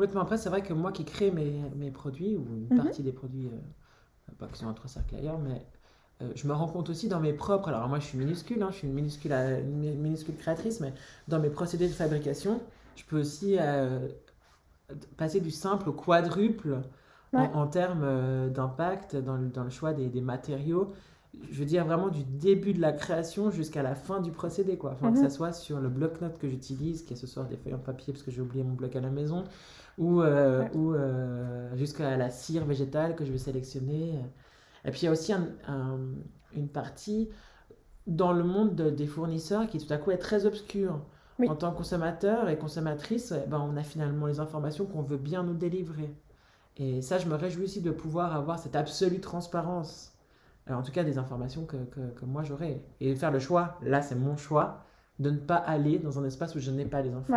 Complètement. 0.00 0.22
Après, 0.22 0.38
c'est 0.38 0.48
vrai 0.48 0.62
que 0.62 0.72
moi 0.72 0.92
qui 0.92 1.04
crée 1.04 1.30
mes, 1.30 1.62
mes 1.76 1.90
produits, 1.90 2.34
ou 2.34 2.46
une 2.54 2.68
mhm. 2.70 2.84
partie 2.84 3.02
des 3.02 3.12
produits, 3.12 3.48
euh, 3.48 4.32
pas 4.38 4.46
qui 4.46 4.58
sont 4.58 4.66
entre 4.66 4.88
cercles 4.88 5.16
ailleurs, 5.16 5.38
mais 5.38 5.66
je 6.34 6.46
me 6.46 6.52
rends 6.52 6.68
compte 6.68 6.90
aussi 6.90 7.08
dans 7.08 7.20
mes 7.20 7.32
propres. 7.32 7.68
Alors, 7.68 7.86
moi, 7.88 7.98
je 7.98 8.04
suis 8.04 8.18
minuscule, 8.18 8.62
hein, 8.62 8.68
je 8.70 8.76
suis 8.76 8.86
une 8.86 8.94
minuscule, 8.94 9.32
une 9.32 9.98
minuscule 10.00 10.36
créatrice, 10.36 10.80
mais 10.80 10.92
dans 11.28 11.38
mes 11.38 11.50
procédés 11.50 11.88
de 11.88 11.92
fabrication, 11.92 12.60
je 12.96 13.04
peux 13.04 13.18
aussi 13.20 13.58
passer 15.16 15.40
du 15.40 15.50
simple 15.50 15.88
au 15.88 15.92
quadruple 15.92 16.80
en, 17.32 17.66
termes 17.66 18.02
euh, 18.02 18.48
d'impact 18.48 19.16
dans, 19.16 19.38
dans, 19.38 19.64
le 19.64 19.70
choix 19.70 19.92
des, 19.92 20.08
des, 20.08 20.20
matériaux. 20.20 20.92
Je 21.50 21.58
veux 21.58 21.64
dire 21.64 21.84
vraiment 21.84 22.08
du 22.08 22.24
début 22.24 22.72
de 22.72 22.80
la 22.80 22.92
création 22.92 23.50
jusqu'à 23.50 23.82
la 23.82 23.94
fin 23.94 24.20
du 24.20 24.32
procédé, 24.32 24.76
quoi. 24.76 24.92
Enfin, 24.92 25.12
que 25.12 25.18
mhm. 25.18 25.24
ça 25.24 25.30
soit 25.30 25.52
sur 25.52 25.80
le 25.80 25.88
bloc-notes 25.88 26.38
que 26.38 26.48
j'utilise, 26.48 27.02
qui 27.02 27.12
est 27.12 27.16
ce 27.16 27.26
soir 27.26 27.46
des 27.46 27.56
feuilles 27.56 27.74
en 27.74 27.78
papier 27.78 28.12
parce 28.12 28.24
que 28.24 28.30
j'ai 28.30 28.40
oublié 28.40 28.64
mon 28.64 28.74
bloc 28.74 28.96
à 28.96 29.00
la 29.00 29.10
maison, 29.10 29.44
ou, 29.98 30.22
euh, 30.22 30.66
ou 30.74 30.92
euh, 30.92 31.74
jusqu'à 31.76 32.16
la 32.16 32.30
cire 32.30 32.64
végétale 32.64 33.14
que 33.14 33.24
je 33.24 33.32
vais 33.32 33.38
sélectionner. 33.38 34.14
Et 34.84 34.90
puis 34.90 35.02
il 35.02 35.04
y 35.04 35.08
a 35.08 35.12
aussi 35.12 35.32
un, 35.32 35.48
une 36.54 36.68
partie 36.68 37.28
dans 38.06 38.32
le 38.32 38.42
monde 38.42 38.74
des 38.74 39.06
fournisseurs 39.06 39.68
qui 39.68 39.78
tout 39.78 39.92
à 39.92 39.98
coup 39.98 40.10
est 40.10 40.18
très 40.18 40.46
obscure. 40.46 41.00
En 41.48 41.54
tant 41.54 41.72
que 41.72 41.78
consommateur 41.78 42.50
et 42.50 42.58
consommatrice, 42.58 43.32
eh 43.32 43.48
ben, 43.48 43.58
on 43.58 43.76
a 43.78 43.82
finalement 43.82 44.26
les 44.26 44.40
informations 44.40 44.84
qu'on 44.84 45.00
veut 45.00 45.16
bien 45.16 45.42
nous 45.42 45.54
délivrer. 45.54 46.14
Et 46.76 47.00
ça, 47.00 47.16
je 47.16 47.26
me 47.28 47.34
réjouis 47.34 47.64
aussi 47.64 47.80
de 47.80 47.90
pouvoir 47.90 48.36
avoir 48.36 48.58
cette 48.58 48.76
absolue 48.76 49.20
transparence, 49.20 50.12
en 50.76 50.82
tout 50.82 50.92
cas 50.92 51.04
des 51.04 51.18
informations 51.18 51.64
que, 51.64 51.76
que, 51.76 52.24
moi 52.24 52.42
j'aurai. 52.42 52.82
Et 53.00 53.14
faire 53.14 53.30
le 53.30 53.38
choix, 53.38 53.78
là 53.82 54.02
c'est 54.02 54.14
mon 54.14 54.36
choix, 54.36 54.84
de 55.18 55.30
ne 55.30 55.38
pas 55.38 55.56
aller 55.56 55.98
dans 55.98 56.18
un 56.18 56.24
espace 56.24 56.54
où 56.54 56.60
je 56.60 56.70
n'ai 56.70 56.84
pas 56.84 57.02
les 57.02 57.12
infos. 57.12 57.32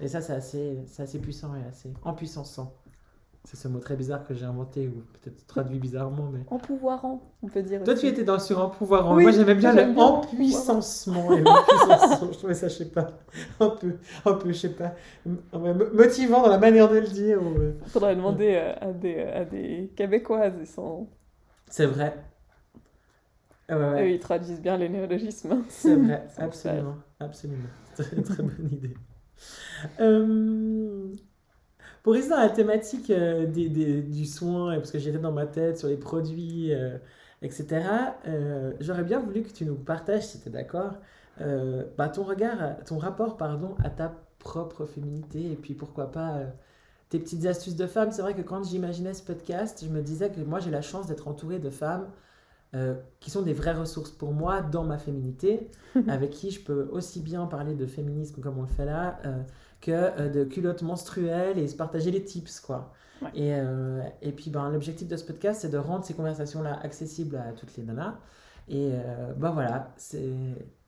Et 0.00 0.08
ça, 0.08 0.20
c'est 0.20 0.32
assez, 0.32 0.78
assez 0.98 1.18
puissant 1.18 1.54
et 1.56 1.66
assez 1.68 1.92
empuissançant. 2.04 2.74
C'est 3.44 3.56
ce 3.56 3.66
mot 3.66 3.78
très 3.78 3.96
bizarre 3.96 4.26
que 4.26 4.34
j'ai 4.34 4.44
inventé 4.44 4.88
ou 4.88 5.04
peut-être 5.14 5.46
traduit 5.46 5.78
bizarrement. 5.78 6.28
Mais... 6.30 6.40
Empouvoirant, 6.48 7.22
on 7.42 7.48
peut 7.48 7.62
dire. 7.62 7.82
Toi, 7.82 7.94
tu 7.94 8.06
étais 8.06 8.22
dans, 8.22 8.38
sur 8.38 8.58
empouvoirant. 8.58 9.18
Moi, 9.18 9.30
j'aimais 9.30 9.54
bien 9.54 9.72
le 9.72 9.98
empuissancement 9.98 11.32
et 11.32 11.40
l'empuissancement. 11.40 12.28
je 12.30 12.38
trouvais 12.38 12.54
ça, 12.54 12.68
je 12.68 12.74
sais 12.74 12.90
pas, 12.90 13.06
un 13.60 13.70
peu, 13.70 13.94
un 14.26 14.34
peu, 14.34 14.52
je 14.52 14.58
sais 14.58 14.74
pas, 14.74 14.94
motivant 15.94 16.42
dans 16.42 16.50
la 16.50 16.58
manière 16.58 16.90
de 16.90 16.96
le 16.96 17.06
dire. 17.06 17.38
Il 17.40 17.60
euh, 17.60 17.72
faudrait 17.86 18.16
demander 18.16 18.54
euh, 18.54 18.74
à, 18.80 18.92
des, 18.92 19.20
à 19.22 19.44
des 19.46 19.92
Québécoises. 19.96 20.54
Ils 20.60 20.66
sont. 20.66 21.06
C'est 21.70 21.86
vrai. 21.86 22.14
Ouais, 23.70 24.14
ils 24.14 24.18
traduisent 24.20 24.60
bien 24.60 24.76
les 24.78 24.88
néologismes. 24.88 25.64
C'est 25.68 25.96
vrai, 25.96 26.32
absolument. 26.36 26.96
Absolument. 27.20 27.70
C'est 27.94 28.12
une 28.12 28.22
très 28.22 28.42
bonne 28.42 28.68
idée. 28.72 28.94
Euh, 30.00 31.14
pour 32.02 32.14
rester 32.14 32.30
dans 32.30 32.38
la 32.38 32.50
thématique 32.50 33.10
euh, 33.10 33.46
des, 33.46 33.68
des, 33.68 34.02
du 34.02 34.26
soin, 34.26 34.76
parce 34.76 34.92
que 34.92 34.98
j'étais 34.98 35.18
dans 35.18 35.32
ma 35.32 35.46
tête 35.46 35.78
sur 35.78 35.88
les 35.88 35.96
produits, 35.96 36.72
euh, 36.74 36.98
etc., 37.42 38.16
j'aurais 38.80 39.04
bien 39.04 39.20
voulu 39.20 39.42
que 39.42 39.52
tu 39.52 39.64
nous 39.64 39.76
partages, 39.76 40.26
si 40.26 40.40
tu 40.40 40.48
es 40.48 40.52
d'accord, 40.52 40.94
bah, 41.98 42.08
ton 42.08 42.24
regard, 42.24 42.82
ton 42.84 42.98
rapport 42.98 43.36
pardon, 43.36 43.76
à 43.84 43.90
ta 43.90 44.14
propre 44.40 44.86
féminité, 44.86 45.52
et 45.52 45.56
puis 45.56 45.74
pourquoi 45.74 46.10
pas 46.12 46.40
tes 47.10 47.18
petites 47.18 47.46
astuces 47.46 47.76
de 47.76 47.86
femmes. 47.86 48.10
C'est 48.12 48.22
vrai 48.22 48.34
que 48.34 48.42
quand 48.42 48.64
j'imaginais 48.64 49.14
ce 49.14 49.22
podcast, 49.22 49.84
je 49.84 49.90
me 49.90 50.02
disais 50.02 50.30
que 50.30 50.40
moi 50.40 50.60
j'ai 50.60 50.70
la 50.70 50.82
chance 50.82 51.06
d'être 51.08 51.28
entourée 51.28 51.58
de 51.60 51.70
femmes 51.70 52.08
qui 53.20 53.30
sont 53.30 53.42
des 53.42 53.54
vraies 53.54 53.72
ressources 53.74 54.10
pour 54.10 54.32
moi 54.32 54.60
dans 54.60 54.84
ma 54.84 54.98
féminité, 54.98 55.68
avec 56.08 56.30
qui 56.30 56.50
je 56.50 56.60
peux 56.60 56.88
aussi 56.92 57.20
bien 57.20 57.46
parler 57.46 57.74
de 57.74 57.86
féminisme 57.86 58.40
comme 58.42 58.58
on 58.58 58.62
le 58.62 58.68
fait 58.68 58.84
là, 58.84 59.20
que 59.80 59.90
euh, 59.92 60.28
de 60.28 60.44
culottes 60.44 60.82
menstruelles 60.82 61.58
et 61.58 61.68
se 61.68 61.76
partager 61.76 62.10
les 62.10 62.22
tips, 62.24 62.60
quoi. 62.60 62.92
Ouais. 63.22 63.30
Et, 63.34 63.54
euh, 63.54 64.02
et 64.22 64.32
puis, 64.32 64.50
ben, 64.50 64.70
l'objectif 64.70 65.08
de 65.08 65.16
ce 65.16 65.24
podcast, 65.24 65.60
c'est 65.62 65.68
de 65.70 65.78
rendre 65.78 66.04
ces 66.04 66.14
conversations-là 66.14 66.78
accessibles 66.82 67.36
à 67.36 67.52
toutes 67.52 67.76
les 67.76 67.84
nanas. 67.84 68.16
Et 68.68 68.90
euh, 68.92 69.32
ben 69.36 69.50
voilà, 69.50 69.92
c'est... 69.96 70.28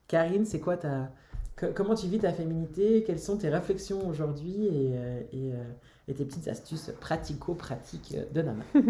Karine, 0.06 0.44
c'est 0.44 0.60
quoi 0.60 0.76
ta... 0.76 1.10
que- 1.56 1.66
comment 1.72 1.94
tu 1.94 2.08
vis 2.08 2.18
ta 2.18 2.32
féminité? 2.32 3.04
Quelles 3.04 3.20
sont 3.20 3.36
tes 3.36 3.48
réflexions 3.48 4.06
aujourd'hui? 4.08 4.66
Et, 4.66 4.92
euh, 4.94 5.20
et, 5.32 5.52
euh, 5.54 5.62
et 6.08 6.14
tes 6.14 6.24
petites 6.24 6.48
astuces 6.48 6.92
pratico-pratiques 7.00 8.16
de 8.34 8.42
nana? 8.42 8.64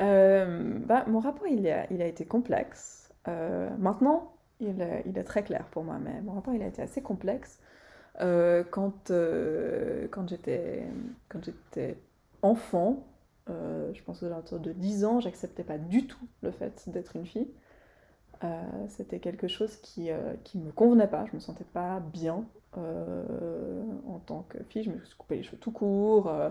Euh, 0.00 0.78
bah, 0.86 1.04
mon 1.06 1.20
rapport, 1.20 1.46
il 1.46 1.66
a, 1.68 2.06
été 2.06 2.24
complexe. 2.24 3.12
Euh, 3.28 3.70
maintenant, 3.78 4.32
il, 4.60 4.80
est- 4.80 5.24
très 5.24 5.42
clair 5.42 5.66
pour 5.70 5.84
moi, 5.84 5.98
mais 6.02 6.20
mon 6.22 6.32
rapport, 6.32 6.54
il 6.54 6.62
a 6.62 6.66
été 6.66 6.82
assez 6.82 7.02
complexe. 7.02 7.58
Euh, 8.20 8.64
quand 8.70 9.08
j'étais 10.28 10.88
enfant, 12.42 13.06
je 13.48 14.02
pense 14.04 14.22
aux 14.22 14.26
alentours 14.26 14.60
de 14.60 14.72
10 14.72 15.04
ans, 15.04 15.20
j'acceptais 15.20 15.64
pas 15.64 15.78
du 15.78 16.06
tout 16.06 16.26
le 16.42 16.50
fait 16.50 16.88
d'être 16.88 17.16
une 17.16 17.26
fille. 17.26 17.50
C'était 18.88 19.20
quelque 19.20 19.46
chose 19.46 19.76
qui, 19.76 20.10
qui 20.44 20.58
me 20.58 20.72
convenait 20.72 21.06
pas, 21.06 21.26
je 21.26 21.36
me 21.36 21.40
sentais 21.40 21.64
pas 21.72 22.00
bien 22.00 22.44
euh, 22.78 23.82
en 24.08 24.18
tant 24.18 24.44
que 24.48 24.58
fille, 24.70 24.82
je 24.84 24.90
me 24.90 24.98
suis 25.04 25.16
coupé 25.16 25.36
les 25.36 25.42
cheveux 25.42 25.58
tout 25.58 25.70
court. 25.72 26.28
euh, 26.28 26.50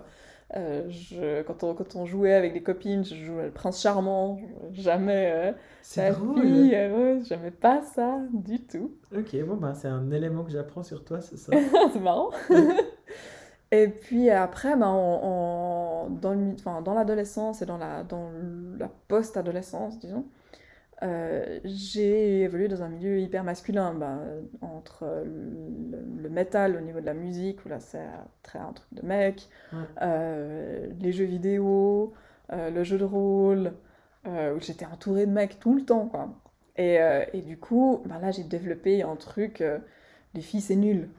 euh, 0.55 0.89
je- 0.89 1.41
quand, 1.43 1.63
on, 1.63 1.73
quand 1.73 1.95
on 1.95 2.05
jouait 2.05 2.33
avec 2.33 2.53
des 2.53 2.61
copines, 2.63 3.03
je 3.05 3.15
jouais 3.15 3.45
le 3.45 3.51
prince 3.51 3.81
charmant, 3.81 4.39
jamais 4.73 5.31
euh, 5.31 5.51
la 5.95 6.11
drôle 6.11 6.41
fille, 6.41 6.75
j'aimais 7.23 7.51
pas 7.51 7.81
ça 7.83 8.19
du 8.33 8.59
tout. 8.61 8.91
Ok, 9.15 9.35
bon, 9.45 9.55
ben, 9.57 9.73
c'est 9.73 9.87
un 9.89 10.09
élément 10.11 10.43
que 10.43 10.51
j'apprends 10.51 10.83
sur 10.83 11.03
toi, 11.03 11.21
c'est 11.21 11.37
ça 11.37 11.51
c'est 11.93 11.99
marrant. 11.99 12.31
et 13.71 13.87
puis 13.87 14.29
après, 14.29 14.73
en- 14.73 16.07
en- 16.07 16.09
dans, 16.09 16.93
l'adolescence 16.93 17.61
et 17.61 17.65
dans 17.65 17.77
la, 17.77 18.03
dans 18.03 18.29
la 18.77 18.89
post-adolescence, 19.07 19.99
disons, 19.99 20.25
euh, 21.03 21.59
j'ai 21.63 22.41
évolué 22.41 22.67
dans 22.67 22.83
un 22.83 22.89
milieu 22.89 23.19
hyper 23.19 23.43
masculin, 23.43 23.93
ben, 23.93 24.19
entre 24.61 25.05
le, 25.25 26.21
le 26.21 26.29
métal 26.29 26.75
au 26.75 26.81
niveau 26.81 26.99
de 27.01 27.05
la 27.05 27.13
musique, 27.13 27.65
où 27.65 27.69
là 27.69 27.79
c'est 27.79 28.05
très 28.43 28.59
un 28.59 28.71
truc 28.73 28.93
de 28.93 29.05
mec, 29.05 29.49
Ouais. 29.73 29.79
euh, 30.01 30.87
les 30.99 31.11
jeux 31.11 31.25
vidéo, 31.25 32.13
euh, 32.53 32.69
le 32.69 32.83
jeu 32.83 32.97
de 32.97 33.05
rôle, 33.05 33.73
où 34.27 34.59
j'étais 34.59 34.85
entourée 34.85 35.25
de 35.25 35.31
mecs 35.31 35.59
tout 35.59 35.73
le 35.75 35.83
temps, 35.83 36.07
quoi. 36.07 36.29
Et, 36.77 36.99
et 37.33 37.41
du 37.41 37.57
coup, 37.57 38.01
ben 38.05 38.19
là 38.19 38.29
j'ai 38.31 38.43
développé 38.43 39.01
un 39.03 39.15
truc, 39.15 39.63
les 40.35 40.41
filles 40.41 40.61
c'est 40.61 40.75
nul. 40.75 41.09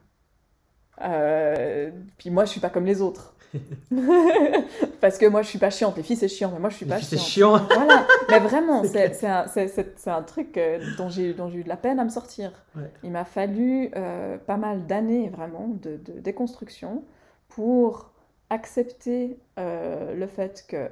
Puis 2.19 2.31
moi 2.31 2.45
je 2.45 2.51
suis 2.51 2.61
pas 2.61 2.71
comme 2.71 2.85
les 2.87 3.01
autres. 3.03 3.35
Parce 5.01 5.19
que 5.19 5.27
moi 5.27 5.43
je 5.43 5.49
suis 5.49 5.59
pas 5.59 5.71
chiante, 5.71 5.97
les 5.97 6.03
filles 6.03 6.17
c'est 6.17 6.29
chiant, 6.29 6.51
mais 6.53 6.59
moi 6.61 6.71
je 6.71 6.77
suis 6.77 6.85
Les 6.87 6.91
pas 6.93 6.99
filles, 6.99 7.09
C'est 7.09 7.17
chiante. 7.19 7.63
chiant 7.69 7.77
Voilà, 7.77 8.07
mais 8.33 8.39
vraiment, 8.49 8.83
C'est 8.85 10.09
un, 10.09 10.23
truc 10.23 10.57
euh, 10.57 10.81
dont 10.97 11.09
j'ai 11.09 11.31
eu 11.31 11.35
de 11.35 11.69
la 11.69 11.77
peine 11.77 11.99
à 11.99 12.05
me 12.05 12.09
sortir. 12.09 12.53
Ouais. 12.77 12.91
Il 13.03 13.11
m'a 13.11 13.25
fallu 13.25 13.91
euh, 13.97 14.39
pas 14.39 14.57
mal 14.57 14.87
d'années 14.87 15.29
vraiment 15.29 15.69
de, 15.69 15.97
de 15.97 16.21
déconstruction 16.21 17.05
pour 17.49 18.13
accepter 18.51 19.39
euh, 19.59 20.15
le 20.15 20.27
fait 20.27 20.65
que 20.69 20.91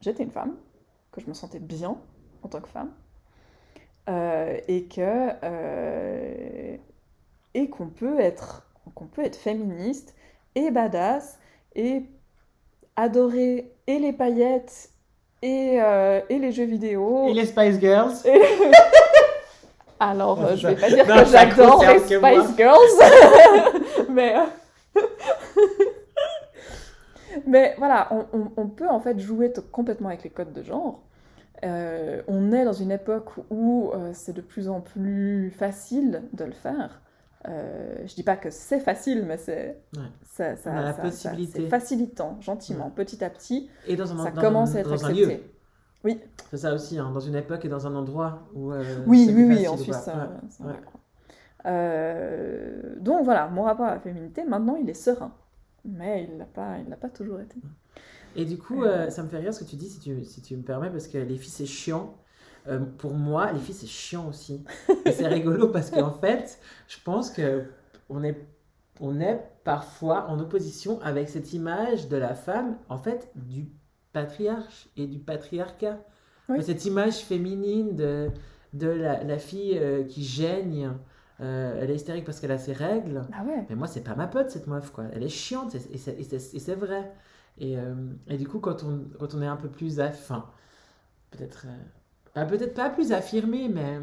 j'étais 0.00 0.22
une 0.22 0.30
femme, 0.30 0.56
que 1.10 1.20
je 1.20 1.26
me 1.26 1.34
sentais 1.34 1.58
bien 1.60 1.96
en 2.42 2.48
tant 2.48 2.60
que 2.60 2.68
femme, 2.68 2.90
euh, 4.08 4.58
et 4.68 4.84
que 4.84 5.30
et 7.54 7.68
qu'on 7.68 7.88
peut 7.88 8.18
être 8.18 8.66
qu'on 8.94 9.06
peut 9.06 9.22
être 9.22 9.36
féministe 9.36 10.14
et 10.54 10.70
badass 10.70 11.38
et 11.74 12.02
adorer 12.96 13.72
et 13.86 13.98
les 13.98 14.12
paillettes 14.12 14.91
et, 15.42 15.78
euh, 15.80 16.20
et 16.28 16.38
les 16.38 16.52
jeux 16.52 16.64
vidéo. 16.64 17.26
Et 17.28 17.34
les 17.34 17.46
Spice 17.46 17.78
Girls 17.80 18.12
Alors, 20.00 20.42
euh, 20.44 20.56
je 20.56 20.68
vais 20.68 20.74
pas 20.76 20.88
dire 20.88 21.06
non, 21.06 21.22
que 21.22 21.28
j'adore 21.28 21.84
les 21.84 22.18
moi. 22.18 22.42
Spice 22.44 22.56
Girls, 22.56 24.08
mais 24.10 24.34
euh, 24.96 25.00
mais 27.46 27.74
voilà, 27.78 28.08
on, 28.10 28.24
on- 28.32 28.52
on 28.56 28.66
peut 28.66 28.88
en 28.88 29.00
fait 29.00 29.18
jouer 29.18 29.52
complètement 29.70 30.08
avec 30.08 30.24
les 30.24 30.30
codes 30.30 30.52
de 30.52 30.62
genre. 30.62 31.00
Euh, 31.64 32.22
on 32.26 32.52
est 32.52 32.64
dans 32.64 32.72
une 32.72 32.90
époque 32.90 33.30
où 33.50 33.92
c'est 34.12 34.34
de 34.34 34.40
plus 34.40 34.68
en 34.68 34.80
plus 34.80 35.52
facile 35.56 36.22
de 36.32 36.44
le 36.44 36.52
faire. 36.52 37.00
Euh, 37.48 37.96
je 38.06 38.14
dis 38.14 38.22
pas 38.22 38.36
que 38.36 38.50
c'est 38.50 38.78
facile, 38.78 39.24
mais 39.26 39.36
c'est 39.36 39.76
Ouais. 39.96 40.02
ça, 40.24 40.54
ça- 40.56 40.70
On 40.70 40.76
a 40.76 40.82
la 40.82 40.90
ça- 40.92 40.96
ça- 40.96 41.02
possibilité. 41.02 41.62
c'est 41.62 41.68
facilitant, 41.68 42.36
gentiment, 42.40 42.90
petit 42.90 43.24
à 43.24 43.30
petit. 43.30 43.68
Et 43.88 43.96
dans 43.96 44.12
un, 44.12 44.24
Ça 44.24 44.30
dans 44.30 44.40
commence 44.40 44.74
un, 44.74 44.76
à 44.76 44.80
être 44.80 44.90
dans 44.90 45.04
un 45.04 45.08
accepté. 45.08 45.34
lieu. 45.36 45.40
Oui. 46.04 46.20
C'est 46.50 46.56
ça 46.58 46.72
aussi, 46.74 46.98
hein, 46.98 47.10
dans 47.12 47.20
une 47.20 47.34
époque 47.36 47.64
et 47.64 47.68
dans 47.68 47.86
un 47.86 47.94
endroit 47.96 48.42
où. 48.54 48.72
euh, 48.72 48.82
Oui, 49.06 49.30
oui, 49.34 49.44
oui, 49.44 49.64
quoi. 49.64 49.94
ça, 49.94 50.30
Ouais. 50.60 50.72
Euh, 51.66 52.94
donc 53.00 53.24
voilà, 53.24 53.48
mon 53.48 53.62
rapport 53.62 53.86
à 53.86 53.94
la 53.94 54.00
féminité, 54.00 54.44
maintenant 54.44 54.76
il 54.76 54.88
est 54.88 54.94
serein. 54.94 55.32
Mais 55.84 56.28
il 56.30 56.38
l'a 56.38 56.44
pas, 56.44 56.76
il 56.78 56.94
pas 56.96 57.08
toujours 57.08 57.40
été. 57.40 57.56
Et 58.36 58.44
du 58.44 58.56
coup, 58.56 58.84
euh, 58.84 59.10
ça 59.10 59.22
me 59.22 59.28
fait 59.28 59.38
rire 59.38 59.52
ce 59.52 59.64
que 59.64 59.68
tu 59.68 59.76
dis, 59.76 59.88
si 59.88 59.98
tu, 60.00 60.24
si 60.24 60.40
tu 60.40 60.56
me 60.56 60.62
permets, 60.62 60.90
parce 60.90 61.08
que 61.08 61.18
les 61.18 61.36
filles, 61.36 61.50
c'est 61.50 61.66
chiant. 61.66 62.14
Euh, 62.68 62.78
pour 62.98 63.14
moi, 63.14 63.50
les 63.52 63.58
filles, 63.58 63.74
c'est 63.74 63.86
chiant 63.88 64.28
aussi. 64.28 64.64
Et 65.04 65.12
c'est 65.12 65.26
rigolo 65.26 65.68
parce 65.68 65.90
qu'en 65.90 66.10
fait, 66.20 66.58
je 66.88 66.96
pense 67.04 67.30
que 67.30 67.64
on 68.08 68.22
est, 68.22 68.36
on 69.00 69.20
est 69.20 69.40
parfois 69.64 70.28
en 70.28 70.38
opposition 70.38 71.00
avec 71.02 71.28
cette 71.28 71.52
image 71.52 72.08
de 72.08 72.16
la 72.16 72.34
femme, 72.34 72.76
en 72.88 72.98
fait, 72.98 73.30
du 73.34 73.68
patriarche 74.12 74.88
et 74.96 75.06
du 75.06 75.18
patriarcat. 75.18 75.98
Oui. 76.48 76.62
Cette 76.62 76.84
image 76.84 77.18
féminine 77.18 77.96
de, 77.96 78.30
de 78.74 78.88
la, 78.88 79.24
la 79.24 79.38
fille 79.38 79.78
euh, 79.78 80.04
qui 80.04 80.22
gêne, 80.24 80.98
euh, 81.40 81.78
elle 81.80 81.90
est 81.90 81.96
hystérique 81.96 82.24
parce 82.24 82.40
qu'elle 82.40 82.52
a 82.52 82.58
ses 82.58 82.72
règles. 82.74 83.22
Ah 83.32 83.44
ouais. 83.44 83.64
Mais 83.70 83.76
moi, 83.76 83.86
c'est 83.88 84.02
pas 84.02 84.14
ma 84.14 84.26
pote, 84.26 84.50
cette 84.50 84.66
meuf, 84.66 84.90
quoi. 84.92 85.04
Elle 85.12 85.22
est 85.22 85.28
chiante, 85.28 85.74
et 85.74 85.78
c'est- 85.98 86.74
vrai. 86.74 87.12
Et, 87.58 87.76
euh, 87.78 87.94
et 88.28 88.36
du 88.36 88.46
coup, 88.46 88.60
quand 88.60 88.82
on, 88.84 89.04
quand 89.18 89.34
on 89.34 89.42
est 89.42 89.46
un 89.46 89.56
peu 89.56 89.68
plus... 89.68 89.98
aff- 89.98 90.10
Enfin, 90.12 90.46
peut-être... 91.30 91.66
peut-être 92.34 92.74
pas 92.74 92.90
plus 92.90 93.12
affirmé, 93.12 93.68
mais... 93.68 93.98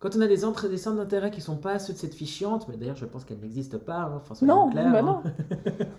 Quand 0.00 0.14
on 0.14 0.20
a 0.20 0.28
des, 0.28 0.36
des 0.36 0.76
centres 0.76 0.96
d'intérêt 0.96 1.32
qui 1.32 1.40
sont 1.40 1.56
pas 1.56 1.80
ceux 1.80 1.92
de 1.92 1.98
cette 1.98 2.14
fille 2.14 2.28
chiante, 2.28 2.68
mais 2.68 2.76
d'ailleurs, 2.76 2.94
je 2.94 3.04
pense 3.04 3.24
qu'elle 3.24 3.40
n'existe 3.40 3.78
pas, 3.78 4.02
hein, 4.02 4.22
soyons 4.32 4.54
Non, 4.54 4.70
clairs, 4.70 4.92
bah 4.92 5.00
hein. 5.00 5.22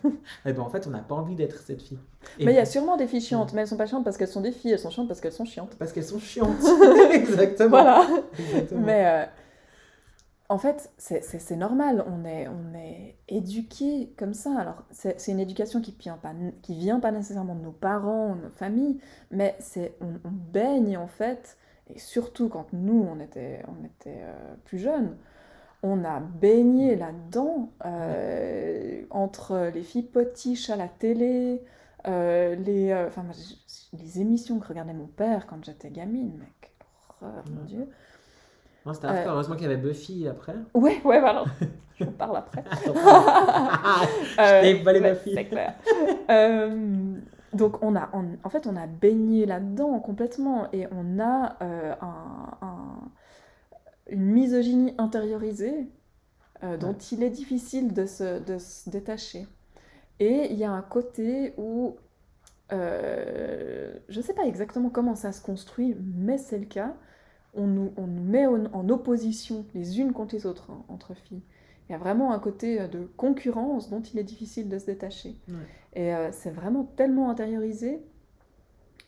non. 0.05 0.11
Eh 0.45 0.53
ben, 0.53 0.61
en 0.61 0.69
fait, 0.69 0.87
on 0.87 0.91
n'a 0.91 0.99
pas 0.99 1.15
envie 1.15 1.35
d'être 1.35 1.57
cette 1.57 1.81
fille. 1.81 1.99
Et 2.37 2.45
Mais 2.45 2.53
il 2.53 2.55
y 2.55 2.59
a 2.59 2.65
sûrement 2.65 2.95
des 2.95 3.07
filles 3.07 3.19
chiantes, 3.19 3.51
mais 3.51 3.61
elles 3.61 3.67
sont 3.67 3.75
pas 3.75 3.87
chiantes 3.87 4.05
parce 4.05 4.15
qu'elles 4.15 4.29
sont 4.29 4.39
des 4.39 4.53
filles, 4.53 4.71
elles 4.71 4.79
sont 4.79 4.89
chiantes 4.89 5.09
parce 5.09 5.19
qu'elles 5.19 5.33
sont 5.33 5.43
chiantes. 5.43 5.75
Parce 5.77 5.91
qu'elles 5.91 6.05
sont 6.05 6.19
chiantes. 6.19 6.63
Exactement. 7.11 7.69
Voilà. 7.71 8.07
Exactement. 8.39 8.81
Mais 8.85 9.05
euh, 9.05 9.25
en 10.49 10.57
fait, 10.57 10.91
c'est- 10.97 11.55
normal, 11.55 12.03
on 12.07 12.25
est, 12.25 12.47
on 12.47 12.73
est 12.75 13.17
éduqué 13.27 14.13
comme 14.17 14.33
ça. 14.33 14.57
Alors, 14.59 14.83
c'est 14.91 15.27
une 15.31 15.39
éducation 15.39 15.79
qui 15.81 15.95
vient 15.99 16.17
pas, 16.17 16.33
qui 16.63 16.75
vient 16.75 16.99
pas 16.99 17.11
nécessairement 17.11 17.55
de 17.55 17.61
nos 17.61 17.71
parents, 17.71 18.35
de 18.35 18.41
nos 18.43 18.49
familles, 18.49 18.99
mais 19.31 19.55
c'est 19.59 19.95
on, 20.01 20.15
on 20.27 20.31
baigne 20.31 20.97
en 20.97 21.07
fait, 21.07 21.57
et 21.93 21.99
surtout 21.99 22.49
quand 22.49 22.73
nous, 22.73 23.07
on 23.11 23.19
était, 23.19 23.63
on 23.67 23.85
était 23.85 24.21
euh, 24.23 24.55
plus 24.65 24.79
jeunes, 24.79 25.17
on 25.83 26.03
a 26.05 26.19
baigné 26.19 26.95
là-dedans, 26.95 27.71
euh, 27.85 29.03
entre 29.11 29.71
les 29.73 29.83
filles 29.83 30.03
potiches 30.03 30.69
à 30.69 30.75
la 30.77 30.87
télé, 30.89 31.63
euh, 32.07 32.55
les, 32.55 32.93
enfin, 33.07 33.25
les 33.93 34.21
émissions 34.21 34.59
que 34.59 34.67
regardait 34.67 34.93
mon 34.93 35.07
père 35.07 35.47
quand 35.47 35.63
j'étais 35.65 35.89
gamine, 35.91 36.33
mais 36.39 36.47
quelle 36.61 36.87
horreur, 37.21 37.45
mon. 37.49 37.63
Dieu. 37.65 37.89
Non, 38.89 38.93
c'était 38.93 39.07
hardcore. 39.07 39.27
Euh, 39.27 39.33
Heureusement 39.35 39.55
qu'il 39.55 39.63
y 39.63 39.71
avait 39.71 39.77
Buffy 39.77 40.27
après. 40.27 40.55
Ouais, 40.73 40.99
ouais, 41.03 41.19
voilà. 41.19 41.43
J'en 41.99 42.11
parle 42.11 42.37
après. 42.37 42.63
Pardon. 42.85 42.99
Euh, 44.39 44.61
t'ai 44.61 44.73
volé 44.83 45.15
fille. 45.15 45.33
C'est 45.35 45.45
clair. 45.45 45.73
Euh, 46.29 47.15
donc, 47.53 47.83
on 47.83 47.95
a, 47.95 48.09
on- 48.13 48.37
en 48.43 48.49
fait, 48.49 48.67
on 48.67 48.75
a 48.77 48.87
baigné 48.87 49.45
là-dedans 49.45 49.99
complètement 49.99 50.67
et 50.71 50.87
on 50.91 51.19
a 51.19 51.57
euh, 51.61 51.93
un- 52.01 52.57
un- 52.61 53.09
une 54.09 54.23
misogynie 54.25 54.93
intériorisée 54.97 55.87
euh, 56.63 56.77
dont 56.77 56.93
il 57.11 57.21
est 57.23 57.29
difficile 57.29 57.93
de 57.93 58.05
se, 58.05 58.39
de 58.43 58.57
se 58.59 58.89
détacher. 58.89 59.45
Et 60.19 60.47
il 60.51 60.57
y 60.57 60.63
a 60.63 60.71
un 60.71 60.81
côté 60.81 61.53
où, 61.57 61.95
euh, 62.71 63.93
je 64.09 64.17
ne 64.19 64.23
sais 64.23 64.33
pas 64.33 64.45
exactement 64.45 64.89
comment 64.89 65.15
ça 65.15 65.31
se 65.31 65.41
construit, 65.41 65.95
mais 66.15 66.37
c'est 66.37 66.57
le 66.59 66.65
cas, 66.65 66.93
on 67.53 67.67
nous, 67.67 67.91
on 67.97 68.07
nous 68.07 68.23
met 68.23 68.45
en, 68.45 68.65
en 68.73 68.89
opposition 68.89 69.65
les 69.73 69.99
unes 69.99 70.13
contre 70.13 70.35
les 70.35 70.45
autres, 70.45 70.69
hein, 70.71 70.83
entre 70.87 71.13
filles. 71.13 71.41
Il 71.87 71.93
y 71.93 71.95
a 71.95 71.97
vraiment 71.97 72.31
un 72.31 72.39
côté 72.39 72.79
euh, 72.79 72.87
de 72.87 73.09
concurrence 73.17 73.89
dont 73.89 74.01
il 74.01 74.19
est 74.19 74.23
difficile 74.23 74.69
de 74.69 74.77
se 74.77 74.85
détacher. 74.85 75.35
Ouais. 75.47 75.55
Et 75.93 76.13
euh, 76.13 76.31
c'est 76.31 76.51
vraiment 76.51 76.83
tellement 76.83 77.29
intériorisé, 77.29 78.05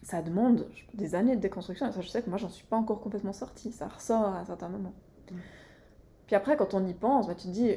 ça 0.02 0.24
demande 0.24 0.68
des 0.96 1.14
années 1.14 1.36
de 1.36 1.42
déconstruction. 1.42 1.88
Et 1.88 1.92
ça, 1.92 2.02
je 2.02 2.10
sais 2.10 2.24
que 2.24 2.30
moi, 2.30 2.40
j'en 2.40 2.50
suis 2.50 2.66
pas 2.66 2.78
encore 2.78 3.02
complètement 3.02 3.34
sortie. 3.34 3.72
Ça 3.72 3.88
ressort 3.88 4.24
à 4.24 4.40
un 4.40 4.46
certain 4.46 4.70
moment. 4.70 4.94
Ouais. 5.30 5.38
Puis 6.26 6.36
après, 6.36 6.58
quand 6.58 6.74
on 6.74 6.86
y 6.88 6.94
pense, 6.94 7.28
bah, 7.28 7.36
tu 7.36 7.48
te 7.48 7.54
dis, 7.54 7.72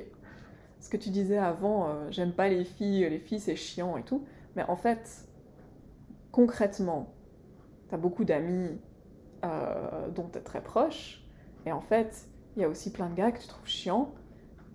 ce 0.80 0.88
que 0.88 0.96
tu 0.96 1.10
disais 1.10 1.38
avant, 1.38 1.88
euh, 1.88 2.10
j'aime 2.10 2.32
pas 2.32 2.48
les 2.48 2.64
filles, 2.64 3.08
les 3.10 3.18
filles 3.18 3.40
c'est 3.40 3.56
chiant 3.56 3.98
et 3.98 4.04
tout. 4.04 4.24
Mais 4.56 4.62
en 4.64 4.76
fait, 4.76 5.28
concrètement, 6.32 7.12
tu 7.88 7.94
as 7.94 7.98
beaucoup 7.98 8.24
d'amis 8.24 8.78
euh, 9.44 10.08
dont 10.14 10.28
tu 10.32 10.38
es 10.38 10.42
très 10.42 10.60
proche. 10.60 11.22
Et 11.66 11.72
en 11.72 11.80
fait, 11.80 12.26
il 12.56 12.62
y 12.62 12.64
a 12.64 12.68
aussi 12.68 12.90
plein 12.90 13.08
de 13.08 13.14
gars 13.14 13.30
que 13.30 13.40
tu 13.40 13.48
trouves 13.48 13.66
chiants 13.66 14.12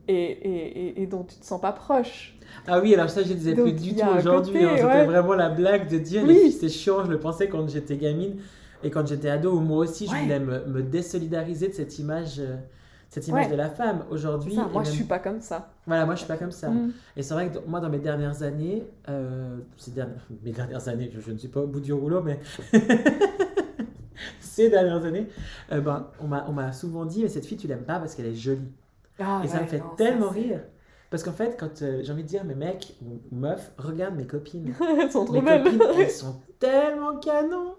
et, 0.07 0.13
et, 0.15 1.01
et, 1.01 1.07
dont 1.07 1.23
tu 1.23 1.35
te 1.35 1.45
sens 1.45 1.61
pas 1.61 1.71
proche. 1.71 2.37
Ah 2.67 2.79
oui, 2.79 2.93
alors 2.95 3.09
ça, 3.09 3.21
je 3.21 3.33
disais 3.33 3.53
plus 3.53 3.73
du 3.73 3.95
tout 3.95 4.07
aujourd'hui. 4.07 4.63
Hein. 4.63 4.75
C'était 4.75 5.05
vraiment 5.05 5.33
la 5.33 5.49
blague 5.49 5.87
de 5.87 5.99
dire 5.99 6.25
filles, 6.25 6.51
c'est 6.51 6.69
chiant. 6.69 7.05
Je 7.05 7.11
le 7.11 7.19
pensais 7.19 7.47
quand 7.47 7.67
j'étais 7.69 7.97
gamine 7.97 8.37
et 8.83 8.89
quand 8.89 9.05
j'étais 9.05 9.29
ado, 9.29 9.53
où 9.53 9.59
moi 9.59 9.79
aussi, 9.79 10.07
je 10.07 10.15
voulais 10.15 10.39
me, 10.39 10.65
me, 10.65 10.81
désolidariser 10.81 11.67
de 11.67 11.73
cette 11.73 11.99
image. 11.99 12.39
Euh, 12.39 12.55
cette 13.09 13.27
image 13.27 13.49
de 13.49 13.55
la 13.55 13.69
femme 13.69 14.03
aujourd'hui. 14.11 14.55
Moi, 14.71 14.83
je 14.83 14.91
suis 14.91 15.03
pas 15.03 15.17
comme 15.17 15.41
ça. 15.41 15.71
Voilà, 15.87 16.05
moi, 16.05 16.13
je 16.13 16.19
suis 16.19 16.27
pas 16.27 16.37
comme 16.37 16.51
ça. 16.51 16.69
Mm. 16.69 16.93
Et 17.17 17.23
c'est 17.23 17.33
vrai 17.33 17.49
que 17.49 17.57
moi, 17.67 17.79
dans 17.79 17.89
mes 17.89 17.97
dernières 17.97 18.43
années, 18.43 18.83
euh, 19.09 19.57
ces 19.77 19.91
dernières, 19.91 20.27
mes 20.43 20.51
dernières 20.51 20.87
années, 20.87 21.11
je, 21.11 21.31
ne 21.31 21.37
suis 21.37 21.47
pas 21.47 21.61
au 21.61 21.67
bout 21.67 21.79
du 21.79 21.91
rouleau, 21.91 22.21
mais 22.21 22.39
ces 24.59 24.69
dernières 24.69 25.05
années, 25.05 25.27
euh, 25.71 25.79
ben, 25.79 26.07
on 26.19 26.27
m'a 26.27 26.73
souvent 26.73 27.05
dit, 27.05 27.23
mais 27.23 27.29
cette 27.29 27.45
fille, 27.45 27.57
tu 27.57 27.67
l'aimes 27.67 27.85
pas 27.85 27.99
parce 27.99 28.15
qu'elle 28.15 28.25
est 28.25 28.35
jolie. 28.35 28.71
Ah, 29.17 29.41
et 29.43 29.47
ça 29.47 29.61
me 29.61 29.67
fait 29.67 29.81
tellement 29.97 30.29
rire. 30.29 30.61
Parce 31.09 31.23
qu'en 31.23 31.31
fait, 31.31 31.57
quand 31.57 31.81
euh, 31.81 32.01
j'ai 32.03 32.11
envie 32.11 32.23
de 32.23 32.27
dire, 32.27 32.43
mes 32.43 32.55
mecs 32.55 32.95
ou, 33.01 33.19
meufs, 33.35 33.71
regarde 33.77 34.15
mes 34.15 34.27
copines. 34.27 34.73
elles 35.01 35.11
sont 35.11 35.25
trop 35.25 35.35
mes 35.35 35.41
belles. 35.41 35.63
Copines, 35.63 35.81
elles 35.97 36.11
sont 36.11 36.41
tellement 36.59 37.17
canon. 37.17 37.75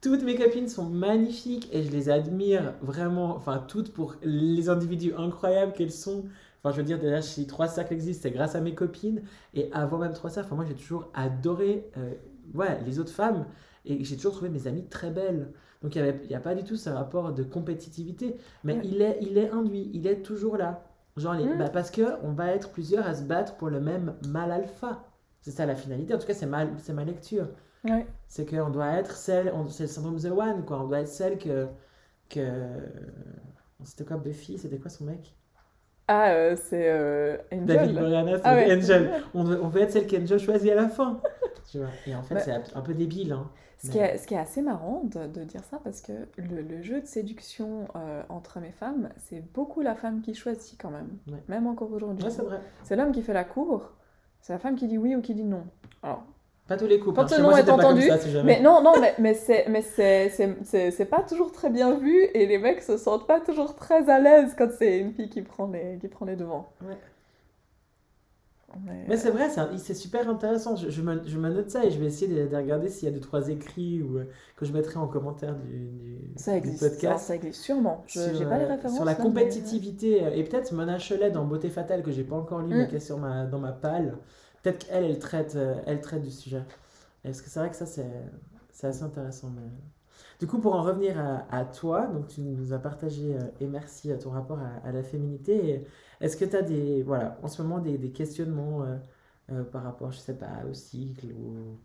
Toutes 0.00 0.22
mes 0.22 0.34
copines 0.34 0.68
sont 0.68 0.84
magnifiques 0.84 1.68
et 1.72 1.82
je 1.82 1.90
les 1.90 2.10
admire 2.10 2.74
vraiment, 2.82 3.36
enfin 3.36 3.64
toutes 3.66 3.92
pour 3.92 4.16
les 4.22 4.68
individus 4.68 5.14
incroyables 5.16 5.72
qu'elles 5.72 5.92
sont. 5.92 6.24
Enfin, 6.62 6.72
je 6.72 6.78
veux 6.78 6.86
dire, 6.86 6.98
déjà, 6.98 7.22
si 7.22 7.46
trois 7.46 7.68
cercles 7.68 7.94
existent, 7.94 8.22
c'est 8.24 8.34
grâce 8.34 8.54
à 8.54 8.60
mes 8.60 8.74
copines. 8.74 9.22
Et 9.54 9.70
avant 9.72 9.98
même 9.98 10.12
trois 10.12 10.30
cercles, 10.30 10.52
moi, 10.54 10.64
j'ai 10.68 10.74
toujours 10.74 11.10
adoré 11.14 11.90
euh, 11.96 12.12
ouais, 12.54 12.80
les 12.84 12.98
autres 12.98 13.12
femmes. 13.12 13.46
Et 13.86 14.04
j'ai 14.04 14.16
toujours 14.16 14.32
trouvé 14.32 14.50
mes 14.50 14.66
amies 14.66 14.84
très 14.84 15.10
belles. 15.10 15.52
Donc, 15.84 15.96
il 15.96 16.26
n'y 16.28 16.34
a 16.34 16.40
pas 16.40 16.54
du 16.54 16.64
tout 16.64 16.76
ce 16.76 16.88
rapport 16.88 17.34
de 17.34 17.42
compétitivité. 17.42 18.38
Mais 18.64 18.80
il, 18.84 19.02
est, 19.02 19.18
il 19.20 19.36
est 19.36 19.50
induit, 19.50 19.90
il 19.92 20.06
est 20.06 20.22
toujours 20.22 20.56
là. 20.56 20.82
Genre, 21.18 21.34
les, 21.34 21.44
mm. 21.44 21.58
bah, 21.58 21.68
parce 21.68 21.90
qu'on 21.90 22.32
va 22.32 22.52
être 22.52 22.70
plusieurs 22.70 23.06
à 23.06 23.14
se 23.14 23.22
battre 23.22 23.56
pour 23.56 23.68
le 23.68 23.80
même 23.80 24.14
mal 24.26 24.50
alpha. 24.50 25.04
C'est 25.42 25.50
ça 25.50 25.66
la 25.66 25.76
finalité. 25.76 26.14
En 26.14 26.18
tout 26.18 26.26
cas, 26.26 26.32
c'est 26.32 26.46
ma, 26.46 26.64
ma 26.64 27.04
lecture. 27.04 27.48
C'est 28.28 28.48
qu'on 28.48 28.70
doit 28.70 28.94
être 28.94 29.14
celle, 29.14 29.52
c'est 29.68 29.82
le 29.82 29.88
syndrome 29.90 30.18
The 30.18 30.30
One, 30.30 30.64
quoi. 30.64 30.80
On 30.80 30.88
doit 30.88 31.00
être 31.00 31.08
celle 31.08 31.36
que. 31.36 31.66
que... 32.30 32.40
C'était 33.84 34.04
quoi 34.04 34.16
Buffy? 34.16 34.56
C'était 34.56 34.78
quoi 34.78 34.88
son 34.90 35.04
mec? 35.04 35.36
Ah, 36.08 36.30
euh, 36.30 36.56
c'est 36.56 36.88
euh, 36.88 37.36
Angel. 37.52 37.66
David 37.66 37.94
Boreanaz, 37.98 38.40
ah, 38.42 38.54
Angel. 38.54 39.10
On 39.34 39.44
veut, 39.44 39.62
on 39.62 39.68
veut 39.68 39.82
être 39.82 39.92
celle 39.92 40.06
qu'Angel 40.06 40.38
choisit 40.38 40.70
à 40.70 40.76
la 40.76 40.88
fin. 40.88 41.20
tu 41.70 41.78
vois 41.78 41.88
Et 42.06 42.14
en 42.14 42.22
fait, 42.22 42.40
c'est 42.40 42.74
un 42.74 42.80
peu 42.80 42.94
débile. 42.94 43.32
Hein. 43.32 43.50
Ce, 43.84 43.90
qui 43.90 43.98
est, 43.98 44.16
ce, 44.16 44.26
qui 44.26 44.34
est, 44.34 44.38
assez 44.38 44.62
marrant 44.62 45.02
de, 45.04 45.26
de 45.26 45.44
dire 45.44 45.62
ça, 45.64 45.78
parce 45.84 46.00
que 46.00 46.12
le, 46.38 46.62
le 46.62 46.82
jeu 46.82 47.00
de 47.00 47.06
séduction 47.06 47.86
euh, 47.96 48.22
entre 48.28 48.56
hommes 48.56 48.64
et 48.64 48.72
femmes, 48.72 49.10
c'est 49.18 49.40
beaucoup 49.52 49.82
la 49.82 49.94
femme 49.94 50.22
qui 50.22 50.34
choisit 50.34 50.80
quand 50.80 50.90
même. 50.90 51.18
Même 51.48 51.66
encore 51.66 51.92
aujourd'hui. 51.92 52.24
Ouais, 52.24 52.30
c'est 52.30 52.42
vrai. 52.42 52.60
C'est 52.82 52.96
l'homme 52.96 53.12
qui 53.12 53.22
fait 53.22 53.34
la 53.34 53.44
cour, 53.44 53.92
c'est 54.40 54.52
la 54.52 54.58
femme 54.58 54.76
qui 54.76 54.86
dit 54.86 54.96
oui 54.96 55.14
ou 55.14 55.20
qui 55.20 55.34
dit 55.34 55.44
non. 55.44 55.64
Alors, 56.02 56.24
pas 56.66 56.78
tous 56.78 56.86
les 56.86 56.98
coups. 56.98 57.14
Quand 57.14 57.30
hein. 57.30 57.36
le 57.36 57.42
nom 57.42 57.56
est 57.56 57.68
entendu. 57.68 58.10
mais 58.44 58.60
non, 58.60 58.82
non, 58.82 58.94
mais, 59.00 59.14
mais 59.18 59.34
c'est, 59.34 59.66
mais 59.68 59.82
c'est, 59.82 60.30
c'est, 60.30 60.90
c'est, 60.90 61.04
pas 61.04 61.20
toujours 61.20 61.52
très 61.52 61.68
bien 61.68 61.94
vu 61.94 62.24
et 62.32 62.46
les 62.46 62.58
mecs 62.58 62.82
se 62.82 62.96
sentent 62.96 63.26
pas 63.26 63.40
toujours 63.40 63.74
très 63.74 64.08
à 64.08 64.18
l'aise 64.18 64.54
quand 64.56 64.70
c'est 64.78 64.98
une 64.98 65.12
fille 65.12 65.28
qui 65.28 65.42
prend 65.42 65.66
les, 65.66 65.98
qui 65.98 66.08
prend 66.08 66.24
les 66.24 66.36
devants. 66.36 66.72
Ouais. 66.82 66.96
Mais, 69.08 69.16
c'est 69.16 69.30
vrai, 69.30 69.48
c'est 69.78 69.94
super 69.94 70.28
intéressant. 70.28 70.74
Je, 70.76 70.90
je, 70.90 71.02
me, 71.02 71.22
je, 71.26 71.38
me, 71.38 71.48
note 71.48 71.70
ça 71.70 71.84
et 71.84 71.90
je 71.90 71.98
vais 71.98 72.06
essayer 72.06 72.46
de, 72.46 72.56
regarder 72.56 72.88
s'il 72.88 73.08
y 73.08 73.12
a 73.12 73.14
deux, 73.14 73.20
trois 73.20 73.48
écrits 73.48 74.02
ou, 74.02 74.18
euh, 74.18 74.24
que 74.56 74.64
je 74.66 74.72
mettrai 74.72 74.96
en 74.96 75.06
commentaire 75.06 75.54
du, 75.54 75.86
du, 75.86 76.18
ça 76.36 76.56
existe, 76.56 76.80
podcast. 76.80 77.26
Ça, 77.26 77.36
existe 77.36 77.60
sûrement. 77.60 78.02
Je 78.08 78.20
n'ai 78.20 78.44
pas 78.44 78.58
les 78.58 78.64
euh, 78.64 78.68
références. 78.68 78.96
Sur 78.96 79.04
la 79.04 79.14
compétitivité. 79.14 80.24
Et 80.36 80.42
peut-être 80.44 80.72
Mona 80.72 80.98
Cholet 80.98 81.30
dans 81.30 81.44
Beauté 81.44 81.68
Fatale, 81.68 82.02
que 82.02 82.10
j'ai 82.10 82.24
pas 82.24 82.36
encore 82.36 82.62
lu, 82.62 82.74
mais 82.74 82.84
mm. 82.84 82.88
qui 82.88 82.96
est 82.96 83.00
sur 83.00 83.18
ma, 83.18 83.44
dans 83.44 83.60
ma 83.60 83.72
palle. 83.72 84.18
Peut-être 84.62 84.86
qu'elle, 84.86 85.04
elle 85.04 85.18
traite, 85.18 85.54
euh, 85.56 85.76
elle 85.86 86.00
traite 86.00 86.22
du 86.22 86.30
sujet. 86.30 86.62
Est-ce 87.24 87.42
que 87.42 87.50
c'est 87.50 87.60
vrai 87.60 87.70
que 87.70 87.76
ça, 87.76 87.86
c'est, 87.86 88.06
assez 88.82 89.02
intéressant. 89.02 89.50
Mais... 89.54 89.70
Du 90.40 90.46
coup, 90.46 90.58
pour 90.58 90.74
en 90.74 90.82
revenir 90.82 91.18
à, 91.18 91.46
à, 91.50 91.64
toi, 91.64 92.06
donc 92.06 92.28
tu 92.28 92.40
nous 92.40 92.72
as 92.72 92.78
partagé, 92.78 93.36
euh, 93.36 93.40
et 93.60 93.66
merci 93.66 94.10
à 94.10 94.16
ton 94.16 94.30
rapport 94.30 94.58
à, 94.58 94.88
à 94.88 94.90
la 94.90 95.02
féminité. 95.02 95.84
Est-ce 96.20 96.36
que 96.36 96.44
tu 96.44 96.56
as 96.56 96.62
des, 96.62 97.02
voilà, 97.02 97.38
en 97.42 97.48
ce 97.48 97.62
moment 97.62 97.78
des, 97.78 97.98
des 97.98 98.10
questionnements 98.10 98.84
euh, 99.50 99.62
par 99.64 99.82
rapport, 99.82 100.12
je 100.12 100.18
sais 100.18 100.36
pas, 100.36 100.64
au 100.68 100.74
cycle 100.74 101.26
ou, 101.32 101.78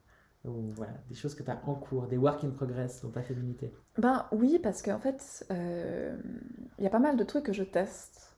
ou 0.50 0.66
voilà, 0.76 0.94
des 1.10 1.16
choses 1.16 1.36
que 1.36 1.44
tu 1.44 1.52
as 1.52 1.62
en 1.66 1.76
cours, 1.76 2.08
des 2.08 2.18
work 2.18 2.44
in 2.44 2.50
progress 2.50 3.02
dans 3.02 3.10
ta 3.10 3.22
féminité 3.22 3.74
Ben 3.98 4.26
oui, 4.32 4.60
parce 4.62 4.82
qu'en 4.82 5.00
fait, 5.00 5.46
il 5.50 6.84
y 6.84 6.88
a 6.88 6.90
pas 6.90 7.00
mal 7.00 7.18
de 7.18 7.24
trucs 7.24 7.46
que 7.46 7.54
je 7.54 7.64
teste 7.64 8.36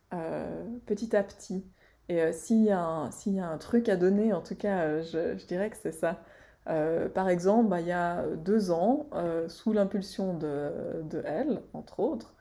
petit 0.86 1.15
à 1.15 1.23
petit. 1.23 1.63
Et 2.12 2.21
euh, 2.21 2.32
s'il 2.34 2.63
y, 2.63 2.71
a 2.71 2.77
un 2.77 3.58
truc 3.58 3.88
à 3.88 3.95
donner, 3.95 4.34
en 4.34 4.41
tout 4.41 4.56
cas, 4.56 4.80
euh, 4.82 5.01
je, 5.38 5.45
dirais 5.45 5.69
que 5.69 5.77
c'est 5.77 5.93
ça. 5.93 6.19
Euh, 6.67 7.08
par 7.08 7.30
exemple, 7.30 7.69
bah, 7.69 7.80
il 7.80 7.88
y 7.88 7.93
a 7.93 8.25
deux 8.36 8.71
ans, 8.71 9.10
sous 9.47 9.71
l'impulsion 9.71 10.34
de, 10.38 11.04
de, 11.04 11.23
elle, 11.25 11.62
entre 11.73 12.01
autres, 12.01 12.36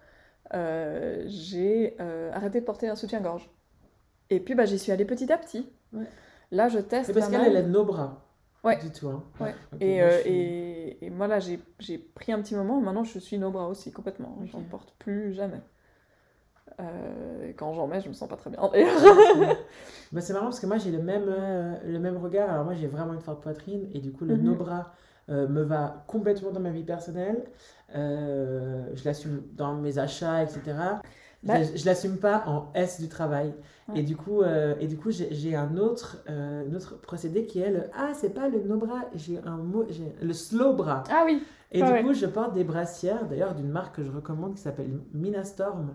j'ai 0.53 1.99
arrêté 2.33 2.61
de 2.61 2.65
porter 2.65 2.89
un 2.89 2.97
soutien-gorge. 2.97 3.51
Et 4.31 4.41
puis, 4.41 4.55
bah, 4.55 4.65
j'y 4.65 4.79
suis 4.79 4.93
allée 4.93 5.05
petit 5.05 5.33
à 5.33 5.39
petit. 5.39 5.69
Là, 6.51 6.69
je 6.69 6.79
teste. 6.79 7.13
Parce 7.13 7.29
qu'elle, 7.29 7.57
elle 7.57 7.71
nos 7.71 7.85
bras. 7.85 8.27
Ouais. 8.63 8.79
Du 8.79 8.91
tout. 8.91 9.09
Hein. 9.09 9.25
Ouais. 9.41 9.55
et, 9.81 10.01
moi, 10.01 10.11
et, 10.27 11.07
et, 11.07 11.11
moi, 11.11 11.27
là, 11.27 11.39
j'ai 11.41 11.99
pris 11.99 12.33
un 12.33 12.41
petit 12.41 12.55
moment. 12.55 12.81
Maintenant, 12.81 13.05
je 13.05 13.19
suis 13.19 13.39
nos 13.39 13.51
bras 13.51 13.69
aussi, 13.69 13.91
complètement. 13.91 14.39
Je 14.45 14.57
n'en 14.57 14.63
porte 14.63 14.95
plus 14.99 15.33
jamais. 15.33 15.61
Euh, 16.81 17.53
quand 17.57 17.73
j'en 17.75 17.87
mets, 17.87 18.01
je 18.01 18.09
me 18.09 18.15
sens 18.15 18.29
pas 18.29 18.37
très 18.37 18.51
bien 18.51 18.61
bah, 20.13 20.21
c'est 20.21 20.33
marrant 20.33 20.47
parce 20.47 20.61
que 20.61 20.67
moi 20.67 20.79
j'ai 20.79 20.91
le 20.91 21.03
même, 21.03 21.27
euh, 21.29 21.75
le 21.85 21.99
même 21.99 22.17
regard. 22.17 22.51
Alors 22.51 22.65
moi 22.65 22.75
j'ai 22.75 22.87
vraiment 22.87 23.13
une 23.13 23.21
forte 23.21 23.43
poitrine 23.43 23.89
et 23.93 23.99
du 23.99 24.13
coup 24.13 24.25
le 24.25 24.37
mm 24.37 24.55
bras 24.55 24.95
euh, 25.29 25.49
me 25.49 25.63
va 25.63 26.05
complètement 26.07 26.51
dans 26.51 26.61
ma 26.61 26.71
vie 26.71 26.85
personnelle. 26.85 27.45
je 27.95 29.05
l'assume 29.05 29.43
dans 29.53 29.75
mes 29.75 29.99
achats, 29.99 30.43
etc. 30.43 30.61
Bah 31.43 31.55
je, 31.63 31.87
l'assume 31.87 32.19
pas 32.19 32.45
en 32.47 32.71
S 32.75 33.01
du 33.01 33.09
travail. 33.09 33.55
Et 33.95 34.03
du 34.03 34.15
coup, 34.17 34.43
et 34.45 34.87
du 34.87 34.97
coup 34.97 35.11
j'ai 35.11 35.57
un 35.57 35.77
autre, 35.77 36.25
autre 36.75 37.01
procédé 37.01 37.47
qui 37.47 37.61
est 37.61 37.71
le 37.71 37.85
Ah, 37.95 38.13
c'est 38.15 38.35
pas 38.35 38.49
le 38.49 38.61
no 38.61 38.77
bras, 38.77 39.07
j'ai 39.15 39.39
un 39.39 39.57
mot, 39.57 39.87
le 40.23 40.33
slow 40.33 40.75
bras. 40.75 41.03
Ah 41.11 41.23
oui. 41.25 41.43
Et 41.73 41.83
du 41.83 42.05
coup, 42.05 42.13
je 42.13 42.27
porte 42.27 42.53
des 42.53 42.65
brassières, 42.65 43.27
d'ailleurs 43.27 43.55
d'une 43.55 43.69
marque 43.69 43.97
que 43.97 44.03
je 44.03 44.11
recommande 44.11 44.55
qui 44.55 44.61
s'appelle 44.61 44.91
Minastorm. 45.13 45.95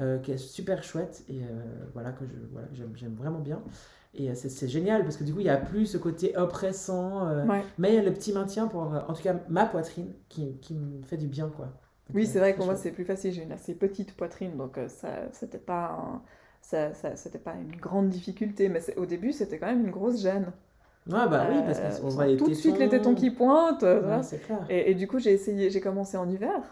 Euh, 0.00 0.18
qui 0.20 0.32
est 0.32 0.38
super 0.38 0.82
chouette 0.82 1.22
et 1.28 1.42
euh, 1.42 1.60
voilà 1.92 2.12
que 2.12 2.24
je 2.24 2.32
voilà, 2.50 2.66
j'aime 2.72 3.14
vraiment 3.14 3.40
bien. 3.40 3.60
Et 4.14 4.30
euh, 4.30 4.34
c'est 4.34 4.68
génial 4.68 5.02
parce 5.04 5.16
que 5.16 5.24
du 5.24 5.32
coup, 5.32 5.40
il 5.40 5.44
n'y 5.44 5.50
a 5.50 5.56
plus 5.56 5.86
ce 5.86 5.98
côté 5.98 6.36
oppressant, 6.36 7.26
mais 7.78 7.92
il 7.92 7.94
y 7.94 7.98
a 7.98 8.02
le 8.02 8.12
petit 8.12 8.32
maintien 8.32 8.66
pour, 8.66 8.82
en 8.82 9.12
tout 9.12 9.22
cas, 9.22 9.36
ma 9.48 9.66
poitrine 9.66 10.12
qui, 10.28 10.56
qui 10.60 10.74
me 10.74 11.02
fait 11.02 11.16
du 11.16 11.28
bien. 11.28 11.48
quoi. 11.48 11.68
oui, 12.14 12.26
c'est 12.26 12.38
vrai 12.38 12.54
que 12.54 12.62
moi, 12.62 12.76
c'est 12.76 12.92
plus 12.92 13.04
facile. 13.04 13.32
J'ai 13.32 13.42
une 13.42 13.52
assez 13.52 13.74
petite 13.74 14.14
poitrine, 14.14 14.56
donc 14.56 14.78
ça, 14.88 15.08
c'était 15.32 15.58
pas, 15.58 16.22
ça, 16.60 16.92
ça 16.92 17.16
c'était 17.16 17.38
pas 17.38 17.54
une 17.54 17.74
grande 17.76 18.10
difficulté, 18.10 18.68
mais 18.68 18.80
au 18.96 19.06
début, 19.06 19.32
c'était 19.32 19.58
quand 19.58 19.66
même 19.66 19.84
une 19.84 19.90
grosse 19.90 20.20
gêne. 20.20 20.52
Ah 21.10 21.26
bah 21.26 21.46
oui, 21.50 21.56
parce 21.64 22.00
qu'on 22.00 22.08
voit 22.08 22.26
les 22.26 22.36
Tout 22.36 22.48
de 22.48 22.54
suite, 22.54 22.78
les 22.78 22.88
tétons 22.88 23.14
qui 23.14 23.30
pointent. 23.30 23.80
clair. 23.80 24.66
Et, 24.68 24.90
et, 24.90 24.94
du 24.94 25.08
coup, 25.08 25.18
j'ai 25.18 25.32
essayé, 25.32 25.70
j'ai 25.70 25.80
commencé 25.80 26.16
en 26.16 26.28
hiver. 26.28 26.62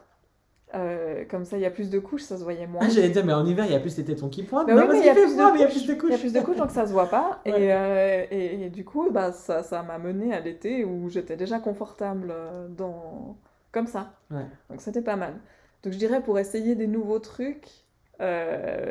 Euh, 0.74 1.24
comme 1.28 1.44
ça, 1.44 1.56
il 1.56 1.62
y 1.62 1.66
a 1.66 1.70
plus 1.70 1.90
de 1.90 1.98
couches, 1.98 2.22
ça 2.22 2.38
se 2.38 2.44
voyait 2.44 2.66
moins. 2.66 2.82
Ah, 2.84 2.88
J'allais 2.88 3.08
dire, 3.08 3.24
mais 3.24 3.32
en 3.32 3.44
hiver, 3.44 3.64
il 3.66 3.72
y 3.72 3.74
a 3.74 3.80
plus 3.80 3.96
les 3.96 4.04
tétons 4.04 4.28
qui 4.28 4.44
pointent. 4.44 4.68
Bah 4.68 4.74
non, 4.74 4.86
oui, 4.88 4.98
il 5.00 5.04
y, 5.04 5.08
a 5.08 5.14
plus 5.14 5.36
de 5.36 5.94
couches. 5.94 6.10
Il 6.10 6.12
y 6.12 6.14
a 6.14 6.18
plus 6.18 6.32
de 6.32 6.40
couches, 6.40 6.56
donc 6.56 6.70
ça 6.70 6.86
se 6.86 6.92
voit 6.92 7.08
pas. 7.08 7.40
Euh, 7.50 8.26
et, 8.30 8.64
et, 8.64 8.70
du 8.70 8.84
coup, 8.84 9.10
bah, 9.10 9.32
ça, 9.32 9.62
ça 9.62 9.82
m'a 9.82 9.98
mené 9.98 10.32
à 10.32 10.40
l'été 10.40 10.84
où 10.84 11.08
j'étais 11.08 11.36
déjà 11.36 11.58
confortable 11.58 12.28
euh, 12.30 12.68
dans... 12.68 13.36
comme 13.70 13.86
ça. 13.86 14.12
Ouais. 14.30 14.46
Donc 14.70 14.80
c'était 14.80 15.02
pas 15.02 15.16
mal. 15.16 15.34
Donc 15.82 15.92
je 15.92 15.98
dirais, 15.98 16.22
pour 16.22 16.38
essayer 16.38 16.74
des 16.74 16.86
nouveaux 16.86 17.18
trucs, 17.18 17.68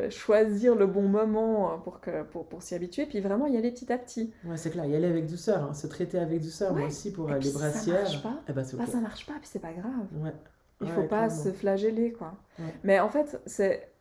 choisir 0.10 0.76
le 0.76 0.88
bon 0.88 1.04
moment 1.04 1.80
pour, 1.84 2.00
que, 2.00 2.24
pour, 2.24 2.48
pour 2.48 2.62
s'y 2.62 2.76
habituer, 2.76 3.06
puis 3.06 3.20
vraiment 3.22 3.48
y 3.48 3.58
aller 3.58 3.72
petit 3.72 3.92
à 3.92 3.98
petit. 3.98 4.32
Ouais, 4.46 4.58
c'est 4.58 4.70
clair, 4.70 4.86
y 4.86 4.96
aller 4.96 5.08
avec 5.08 5.26
douceur, 5.26 5.64
hein. 5.64 5.74
se 5.74 5.88
traiter 5.88 6.20
avec 6.20 6.42
douceur, 6.42 6.74
moi 6.74 6.88
aussi, 6.88 7.12
pour 7.12 7.30
les 7.30 7.52
brassières. 7.52 8.08
Ça 8.08 8.14
marche 8.14 8.24
pas. 8.24 8.40
Eh 8.48 8.54
ben, 8.54 8.66
bah, 8.74 8.86
ça 8.86 9.00
marche 9.00 9.26
pas, 9.26 9.34
puis 9.40 9.50
c'est 9.52 9.60
pas 9.60 9.74
grave. 9.74 10.08
Ouais. 10.22 10.34
Il 10.82 10.90
faut 10.90 11.04
pas 11.04 11.30
se 11.30 11.52
flageller, 11.52 12.12
quoi. 12.14 12.34
Mais 12.84 13.00
en 13.00 13.10
fait, 13.10 13.42
c'est... 13.46 13.92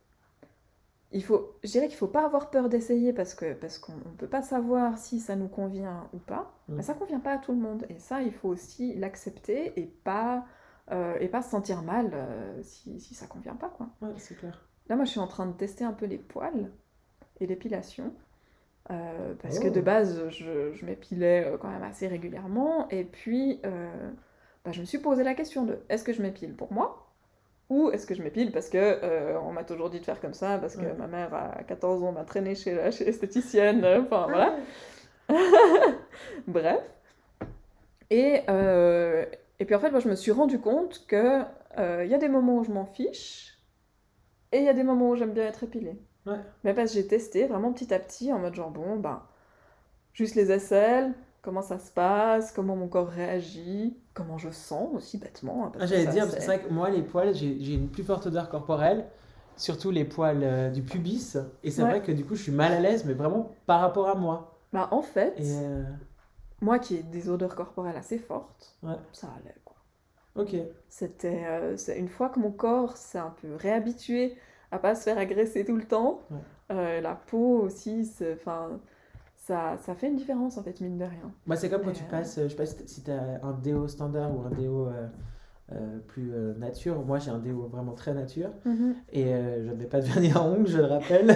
Il 1.11 1.23
faut... 1.23 1.55
Je 1.63 1.69
dirais 1.71 1.87
qu'il 1.87 1.97
faut 1.97 2.07
pas 2.07 2.25
avoir 2.25 2.49
peur 2.51 2.69
d'essayer 2.69 3.13
parce 3.13 3.33
que 3.33 3.53
parce 3.53 3.79
qu'on 3.79 3.93
ne 3.95 4.15
peut 4.17 4.27
pas 4.27 4.41
savoir 4.43 4.97
si 4.97 5.19
ça 5.19 5.35
nous 5.35 5.47
convient 5.47 6.07
ou 6.13 6.19
pas. 6.19 6.53
Mais 6.75 6.83
ça 6.83 6.93
convient 6.93 7.19
pas 7.19 7.33
à 7.33 7.37
tout 7.39 7.51
le 7.51 7.57
monde. 7.59 7.85
Et 7.89 7.99
ça, 7.99 8.21
il 8.21 8.31
faut 8.31 8.49
aussi 8.49 8.95
l'accepter 8.95 9.79
et 9.79 9.85
pas... 9.87 10.45
Euh, 10.91 11.17
et 11.19 11.27
pas 11.29 11.43
se 11.43 11.51
sentir 11.51 11.83
mal 11.83 12.11
euh, 12.13 12.59
si, 12.63 12.99
si 12.99 13.13
ça 13.13 13.27
convient 13.27 13.55
pas, 13.55 13.69
quoi. 13.69 13.89
Ouais, 14.01 14.13
c'est 14.17 14.35
clair. 14.35 14.67
Là, 14.87 14.95
moi, 14.95 15.05
je 15.05 15.11
suis 15.11 15.19
en 15.19 15.27
train 15.27 15.45
de 15.45 15.53
tester 15.53 15.83
un 15.83 15.93
peu 15.93 16.05
les 16.05 16.17
poils 16.17 16.71
et 17.39 17.47
l'épilation. 17.47 18.13
Euh, 18.91 19.35
parce 19.41 19.59
que 19.59 19.67
de 19.67 19.81
Oh. 19.81 19.83
base, 19.83 20.29
je, 20.29 20.73
je 20.73 20.85
m'épilais 20.85 21.53
quand 21.61 21.69
même 21.69 21.83
assez 21.83 22.07
régulièrement. 22.07 22.87
Et 22.89 23.03
puis, 23.03 23.61
bah, 24.69 24.73
je 24.73 24.81
me 24.81 24.85
suis 24.85 24.99
posé 24.99 25.23
la 25.23 25.33
question 25.33 25.63
de 25.65 25.79
est-ce 25.89 26.03
que 26.03 26.13
je 26.13 26.21
m'épile 26.21 26.55
pour 26.55 26.71
moi 26.71 27.07
ou 27.69 27.91
est-ce 27.91 28.05
que 28.07 28.13
je 28.15 28.21
m'épile 28.23 28.51
parce 28.51 28.69
que 28.69 28.77
euh, 28.77 29.39
on 29.41 29.51
m'a 29.51 29.63
toujours 29.63 29.89
dit 29.91 29.99
de 29.99 30.05
faire 30.05 30.19
comme 30.21 30.33
ça, 30.33 30.57
parce 30.59 30.75
que 30.75 30.81
Ouais. 30.81 30.93
ma 30.97 31.07
mère 31.07 31.33
à 31.33 31.63
14 31.63 32.03
ans 32.03 32.11
m'a 32.11 32.23
traîné 32.23 32.55
chez, 32.55 32.73
la- 32.73 32.89
chez 32.91 33.05
l'esthéticienne, 33.05 33.83
euh, 33.83 34.01
enfin 34.01 34.25
voilà. 34.27 34.55
Bref. 36.47 36.81
Et, 38.09 38.41
euh, 38.49 39.25
et 39.59 39.65
puis 39.65 39.75
en 39.75 39.79
fait, 39.79 39.91
moi, 39.91 39.99
je 39.99 40.09
me 40.09 40.15
suis 40.15 40.31
rendu 40.31 40.59
compte 40.59 41.05
que 41.07 41.43
euh, 41.77 42.03
il 42.05 42.09
y 42.11 42.15
a 42.15 42.17
des 42.17 42.27
moments 42.29 42.57
où 42.57 42.63
je 42.63 42.71
m'en 42.71 42.85
fiche 42.85 43.57
et 44.51 44.57
il 44.57 44.63
y 44.63 44.69
a 44.69 44.73
des 44.73 44.83
moments 44.83 45.09
où 45.11 45.15
j'aime 45.15 45.33
bien 45.33 45.45
être 45.45 45.63
épilée. 45.63 45.99
Ouais. 46.25 46.39
Mais 46.63 46.73
parce 46.73 46.91
que 46.91 46.97
j'ai 46.97 47.07
testé 47.07 47.45
vraiment 47.45 47.71
petit 47.71 47.93
à 47.93 47.99
petit 47.99 48.33
en 48.33 48.39
mode 48.39 48.55
genre 48.55 48.71
bon, 48.71 48.97
ben, 48.97 49.21
juste 50.13 50.33
les 50.35 50.51
aisselles, 50.51 51.13
comment 51.41 51.61
ça 51.61 51.79
se 51.79 51.91
passe, 51.91 52.51
comment 52.51 52.75
mon 52.75 52.87
corps 52.87 53.07
réagit, 53.09 53.97
comment 54.13 54.37
je 54.37 54.49
sens 54.51 54.89
aussi 54.93 55.17
bêtement. 55.17 55.67
hein, 55.67 55.71
Ah, 55.79 55.85
J'allais 55.85 56.07
dire, 56.07 56.23
parce 56.23 56.35
que 56.35 56.41
c'est- 56.41 56.47
vrai 56.47 56.59
que 56.61 56.69
moi, 56.73 56.89
les 56.89 57.01
poils, 57.01 57.33
j'ai 57.33 57.73
une 57.73 57.89
plus 57.89 58.03
forte 58.03 58.27
odeur 58.27 58.49
corporelle, 58.49 59.05
surtout 59.57 59.91
les 59.91 60.05
poils 60.05 60.43
euh, 60.43 60.69
du 60.69 60.81
pubis. 60.83 61.37
Et 61.63 61.71
c'est 61.71 61.83
Ouais. 61.83 61.89
vrai 61.89 62.01
que 62.01 62.11
du 62.11 62.25
coup, 62.25 62.35
je 62.35 62.43
suis 62.43 62.51
mal 62.51 62.71
à 62.73 62.79
l'aise, 62.79 63.05
mais 63.05 63.13
vraiment 63.13 63.51
par 63.65 63.81
rapport 63.81 64.07
à 64.09 64.15
moi. 64.15 64.57
Bah, 64.73 64.87
en 64.91 65.01
fait, 65.01 65.35
euh, 65.39 65.83
moi 66.61 66.79
qui 66.79 66.95
ai 66.97 67.03
des 67.03 67.29
odeurs 67.29 67.55
corporelles 67.55 67.97
assez 67.97 68.17
fortes, 68.19 68.75
Ouais. 68.83 68.95
ça 69.13 69.27
allait 69.39 69.55
quoi. 69.65 69.75
ok. 70.35 70.55
C'était 70.89 71.45
euh, 71.47 71.77
une 71.97 72.09
fois 72.09 72.29
que 72.29 72.39
mon 72.39 72.51
corps 72.51 72.97
s'est 72.97 73.17
un 73.19 73.33
peu 73.41 73.55
réhabitué 73.55 74.37
à 74.71 74.79
pas 74.79 74.95
se 74.95 75.03
faire 75.03 75.17
agresser 75.17 75.65
tout 75.65 75.75
le 75.75 75.85
temps, 75.85 76.21
Ouais. 76.69 77.01
la 77.01 77.15
peau 77.15 77.61
aussi, 77.61 78.07
enfin, 78.33 78.79
ça, 79.49 79.77
ça 79.83 79.95
fait 79.95 80.07
une 80.07 80.15
différence 80.15 80.59
en 80.59 80.63
fait, 80.63 80.79
mine 80.79 80.99
de 80.99 81.05
rien. 81.05 81.31
Moi, 81.47 81.55
c'est 81.55 81.69
comme 81.69 81.81
quand 81.81 81.89
Et, 81.89 81.93
tu 81.93 82.03
euh, 82.03 82.11
passes, 82.11 82.39
je 82.43 82.47
sais 82.49 82.55
pas 82.55 82.67
si 82.67 83.03
tu 83.03 83.09
as 83.09 83.39
un 83.43 83.53
déo 83.53 83.87
standard 83.87 84.29
ou 84.35 84.41
un 84.45 84.51
déo 84.51 84.85
euh, 84.85 85.07
euh, 85.71 85.97
plus 86.07 86.31
euh, 86.31 86.53
nature. 86.59 87.03
Moi, 87.03 87.17
j'ai 87.17 87.31
un 87.31 87.39
déo 87.39 87.67
vraiment 87.67 87.93
très 87.93 88.13
nature. 88.13 88.51
Et 89.11 89.25
euh, 89.33 89.65
je 89.65 89.71
ne 89.71 89.75
mets 89.75 89.85
pas 89.85 90.01
de 90.01 90.05
vernis 90.05 90.31
à 90.35 90.43
ongles, 90.43 90.67
je 90.67 90.77
le 90.77 90.85
rappelle. 90.85 91.35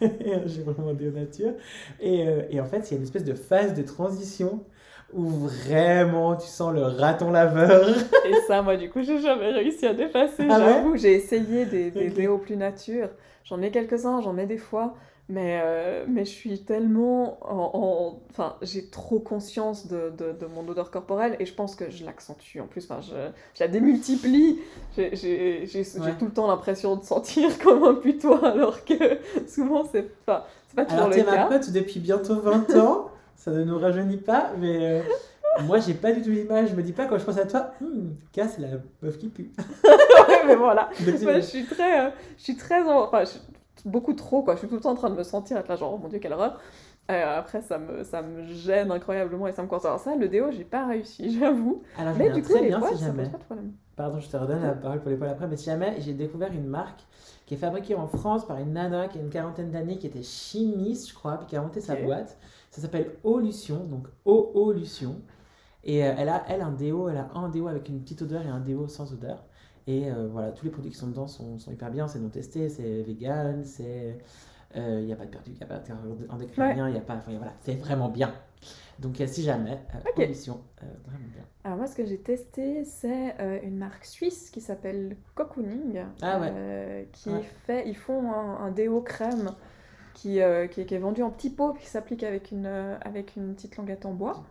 j'ai 0.46 0.62
vraiment 0.62 0.90
un 0.90 0.94
déo 0.94 1.10
nature. 1.10 1.54
Et, 2.00 2.24
et 2.50 2.60
en 2.60 2.66
fait, 2.66 2.88
il 2.88 2.90
y 2.92 2.94
a 2.94 2.96
une 2.98 3.02
espèce 3.02 3.24
de 3.24 3.34
phase 3.34 3.74
de 3.74 3.82
transition 3.82 4.64
où 5.12 5.26
vraiment 5.28 6.36
tu 6.36 6.46
sens 6.46 6.72
le 6.72 6.82
raton 6.82 7.32
laveur. 7.32 7.88
Et 8.26 8.34
ça, 8.46 8.62
moi, 8.62 8.76
du 8.76 8.90
coup, 8.90 9.02
j'ai 9.02 9.20
jamais 9.20 9.50
réussi 9.50 9.86
à 9.86 9.94
dépasser. 9.94 10.46
Ah 10.48 10.58
ouais? 10.58 10.64
J'avoue, 10.64 10.96
j'ai 10.96 11.14
essayé 11.14 11.66
des, 11.66 11.90
des 11.90 12.10
déos 12.10 12.38
plus 12.38 12.56
nature. 12.56 13.08
J'en 13.44 13.60
ai 13.60 13.70
quelques-uns, 13.70 14.20
j'en 14.22 14.32
mets 14.32 14.46
des 14.46 14.56
fois. 14.58 14.94
Mais, 15.30 15.60
euh, 15.64 16.04
mais 16.06 16.26
je 16.26 16.30
suis 16.30 16.64
tellement 16.64 17.38
en... 17.42 17.70
en- 17.72 18.20
Enfin, 18.30 18.56
j'ai 18.62 18.88
trop 18.90 19.20
conscience 19.20 19.86
de, 19.86 20.12
de, 20.18 20.32
de 20.32 20.46
mon 20.46 20.66
odeur 20.68 20.90
corporelle 20.90 21.36
et 21.38 21.46
je 21.46 21.54
pense 21.54 21.76
que 21.76 21.88
je 21.90 22.04
l'accentue. 22.04 22.58
En 22.60 22.66
plus, 22.66 22.84
enfin, 22.90 23.00
je, 23.00 23.14
je 23.54 23.60
la 23.60 23.68
démultiplie. 23.68 24.58
J'ai 24.96 25.64
Ouais. 26.00 26.14
tout 26.18 26.26
le 26.26 26.32
temps 26.32 26.46
l'impression 26.48 26.96
de 26.96 27.04
sentir 27.04 27.58
comme 27.62 27.84
un 27.84 27.94
putois 27.94 28.44
alors 28.48 28.84
que 28.84 28.94
souvent, 29.48 29.84
c'est 29.90 30.02
pas, 30.26 30.46
pas 30.76 30.84
toujours 30.84 30.98
Alors, 31.04 31.10
le 31.10 31.14
t'es 31.16 31.24
ma 31.24 31.36
cas. 31.36 31.46
pote 31.46 31.70
depuis 31.70 32.00
bientôt 32.00 32.40
20 32.40 32.76
ans, 32.76 33.08
ça 33.36 33.50
ne 33.52 33.62
nous 33.64 33.78
rajeunit 33.78 34.16
pas, 34.18 34.50
mais 34.58 34.78
euh, 35.00 35.02
moi, 35.62 35.78
j'ai 35.78 35.94
pas 35.94 36.12
du 36.12 36.20
tout 36.22 36.30
l'image. 36.30 36.70
Je 36.70 36.74
me 36.74 36.82
dis 36.82 36.92
pas 36.92 37.06
quand 37.06 37.18
je 37.18 37.24
pense 37.24 37.38
à 37.38 37.46
toi, 37.46 37.70
hmm, 37.80 38.10
Cas, 38.32 38.48
c'est 38.48 38.60
la 38.62 38.68
meuf 39.02 39.16
qui 39.18 39.28
pue. 39.28 39.52
Ouais, 40.28 40.44
mais 40.46 40.56
voilà. 40.56 40.90
Je 40.98 41.40
suis 41.40 41.64
très, 41.64 42.06
euh, 42.06 42.10
je 42.38 42.42
suis 42.42 42.56
très, 42.56 42.82
en- 42.82 43.04
enfin, 43.04 43.20
je 43.20 43.30
suis 43.30 43.40
beaucoup 43.84 44.14
trop 44.14 44.42
quoi. 44.42 44.54
Je 44.54 44.60
suis 44.60 44.68
tout 44.68 44.74
le 44.76 44.80
temps 44.80 44.90
en 44.92 44.94
train 44.94 45.10
de 45.10 45.16
me 45.16 45.22
sentir 45.22 45.56
être 45.58 45.68
là 45.68 45.76
genre 45.76 45.94
oh 45.94 45.98
mon 45.98 46.08
dieu 46.08 46.18
quelle 46.18 46.32
horreur. 46.32 46.60
Euh, 47.10 47.38
après 47.38 47.60
ça 47.62 47.78
me, 47.78 48.02
ça 48.04 48.22
me 48.22 48.44
gêne 48.44 48.90
incroyablement 48.90 49.46
et 49.46 49.52
ça 49.52 49.62
me 49.62 49.68
coince. 49.68 49.84
Alors 49.84 50.00
ça, 50.00 50.16
le 50.16 50.28
déo, 50.28 50.50
j'ai 50.52 50.64
pas 50.64 50.86
réussi, 50.86 51.38
j'avoue. 51.38 51.82
Alors, 51.96 52.14
Mais 52.14 52.30
du 52.30 52.42
coup, 52.42 52.54
les 52.54 52.62
bien 52.62 52.80
poils, 52.80 52.96
si 52.96 52.96
ça 52.96 53.06
jamais. 53.06 53.12
pose 53.12 53.28
pas 53.28 53.38
de 53.38 53.44
problème. 53.44 53.72
Pardon, 53.96 54.20
je 54.20 54.28
te 54.28 54.36
redonne 54.36 54.62
la 54.62 54.74
parole 54.74 55.00
pour 55.00 55.10
les 55.10 55.16
poils 55.16 55.30
après, 55.30 55.46
mais 55.46 55.56
si 55.56 55.66
jamais 55.66 56.00
j'ai 56.00 56.14
découvert 56.14 56.52
une 56.52 56.66
marque 56.66 57.04
qui 57.46 57.54
est 57.54 57.56
fabriquée 57.58 57.94
en 57.94 58.08
France 58.08 58.46
par 58.46 58.58
une 58.58 58.72
nana 58.72 59.08
qui 59.08 59.18
a 59.18 59.20
une 59.22 59.30
quarantaine 59.30 59.70
d'années, 59.70 59.98
qui 59.98 60.06
était 60.06 60.22
chimiste, 60.22 61.08
je 61.10 61.14
crois, 61.14 61.36
puis 61.38 61.46
qui 61.48 61.56
a 61.56 61.62
monté 61.62 61.80
sa 61.80 61.96
boîte. 61.96 62.36
Ça 62.70 62.80
s'appelle 62.82 63.12
Olution, 63.22 63.84
donc 63.84 64.08
O-Olution. 64.24 65.16
Et 65.84 66.04
euh, 66.04 66.14
elle 66.18 66.28
a, 66.28 66.44
elle, 66.48 66.62
un 66.62 66.72
déo, 66.72 67.08
elle 67.08 67.18
a 67.18 67.30
un 67.34 67.48
déo 67.48 67.68
avec 67.68 67.88
une 67.88 68.00
petite 68.02 68.22
odeur 68.22 68.42
et 68.46 68.48
un 68.48 68.60
déo 68.60 68.88
sans 68.88 69.12
odeur. 69.12 69.44
Et 69.86 70.10
euh, 70.10 70.28
voilà, 70.30 70.52
tous 70.52 70.64
les 70.64 70.70
produits 70.70 70.90
qui 70.90 70.96
sont 70.98 71.08
dedans 71.08 71.26
sont, 71.26 71.58
sont 71.58 71.72
hyper 71.72 71.90
bien, 71.90 72.08
c'est 72.08 72.18
non 72.18 72.30
testé, 72.30 72.68
c'est 72.68 73.02
vegan, 73.02 73.64
c'est. 73.64 74.18
Il 74.76 75.04
n'y 75.06 75.12
a 75.12 75.16
pas 75.16 75.24
de 75.24 75.30
perdu, 75.30 75.52
il 75.52 75.56
n'y 75.56 75.62
a 75.62 75.66
pas 75.66 75.78
d'endocrinien, 75.78 76.88
il 76.88 76.92
n'y 76.92 76.98
a 76.98 77.02
pas. 77.02 77.14
Enfin 77.14 77.32
voilà, 77.36 77.52
c'est 77.60 77.74
vraiment 77.76 78.08
bien. 78.08 78.34
Donc 78.98 79.20
euh, 79.20 79.26
si 79.26 79.42
jamais, 79.42 79.80
euh, 79.94 79.98
Ok. 80.10 80.18
Olution, 80.24 80.60
euh, 80.82 80.86
vraiment 81.06 81.28
bien. 81.32 81.44
Alors 81.64 81.78
moi, 81.78 81.86
ce 81.86 81.96
que 81.96 82.04
j'ai 82.04 82.18
testé, 82.18 82.84
c'est 82.84 83.34
euh, 83.40 83.58
une 83.62 83.78
marque 83.78 84.04
suisse 84.04 84.50
qui 84.50 84.60
s'appelle 84.60 85.16
Cocooning. 85.34 86.04
Ah 86.22 86.38
ouais. 86.40 86.52
euh, 86.52 87.04
qui 87.12 87.30
Ouais. 87.30 87.40
fait, 87.66 87.88
ils 87.88 87.96
font 87.96 88.30
un, 88.32 88.58
un 88.66 88.70
déo 88.70 89.00
crème 89.00 89.54
qui, 90.14 90.40
euh, 90.42 90.66
qui, 90.68 90.82
est- 90.82 90.86
qui 90.86 90.94
est 90.94 90.98
vendu 90.98 91.22
en 91.22 91.30
petits 91.30 91.50
pots 91.50 91.72
puis 91.74 91.84
qui 91.84 91.90
s'applique 91.90 92.22
avec 92.22 92.52
une, 92.52 92.66
euh, 92.66 92.96
avec 93.02 93.36
une 93.36 93.54
petite 93.54 93.76
languette 93.76 94.06
en 94.06 94.12
bois. 94.14 94.44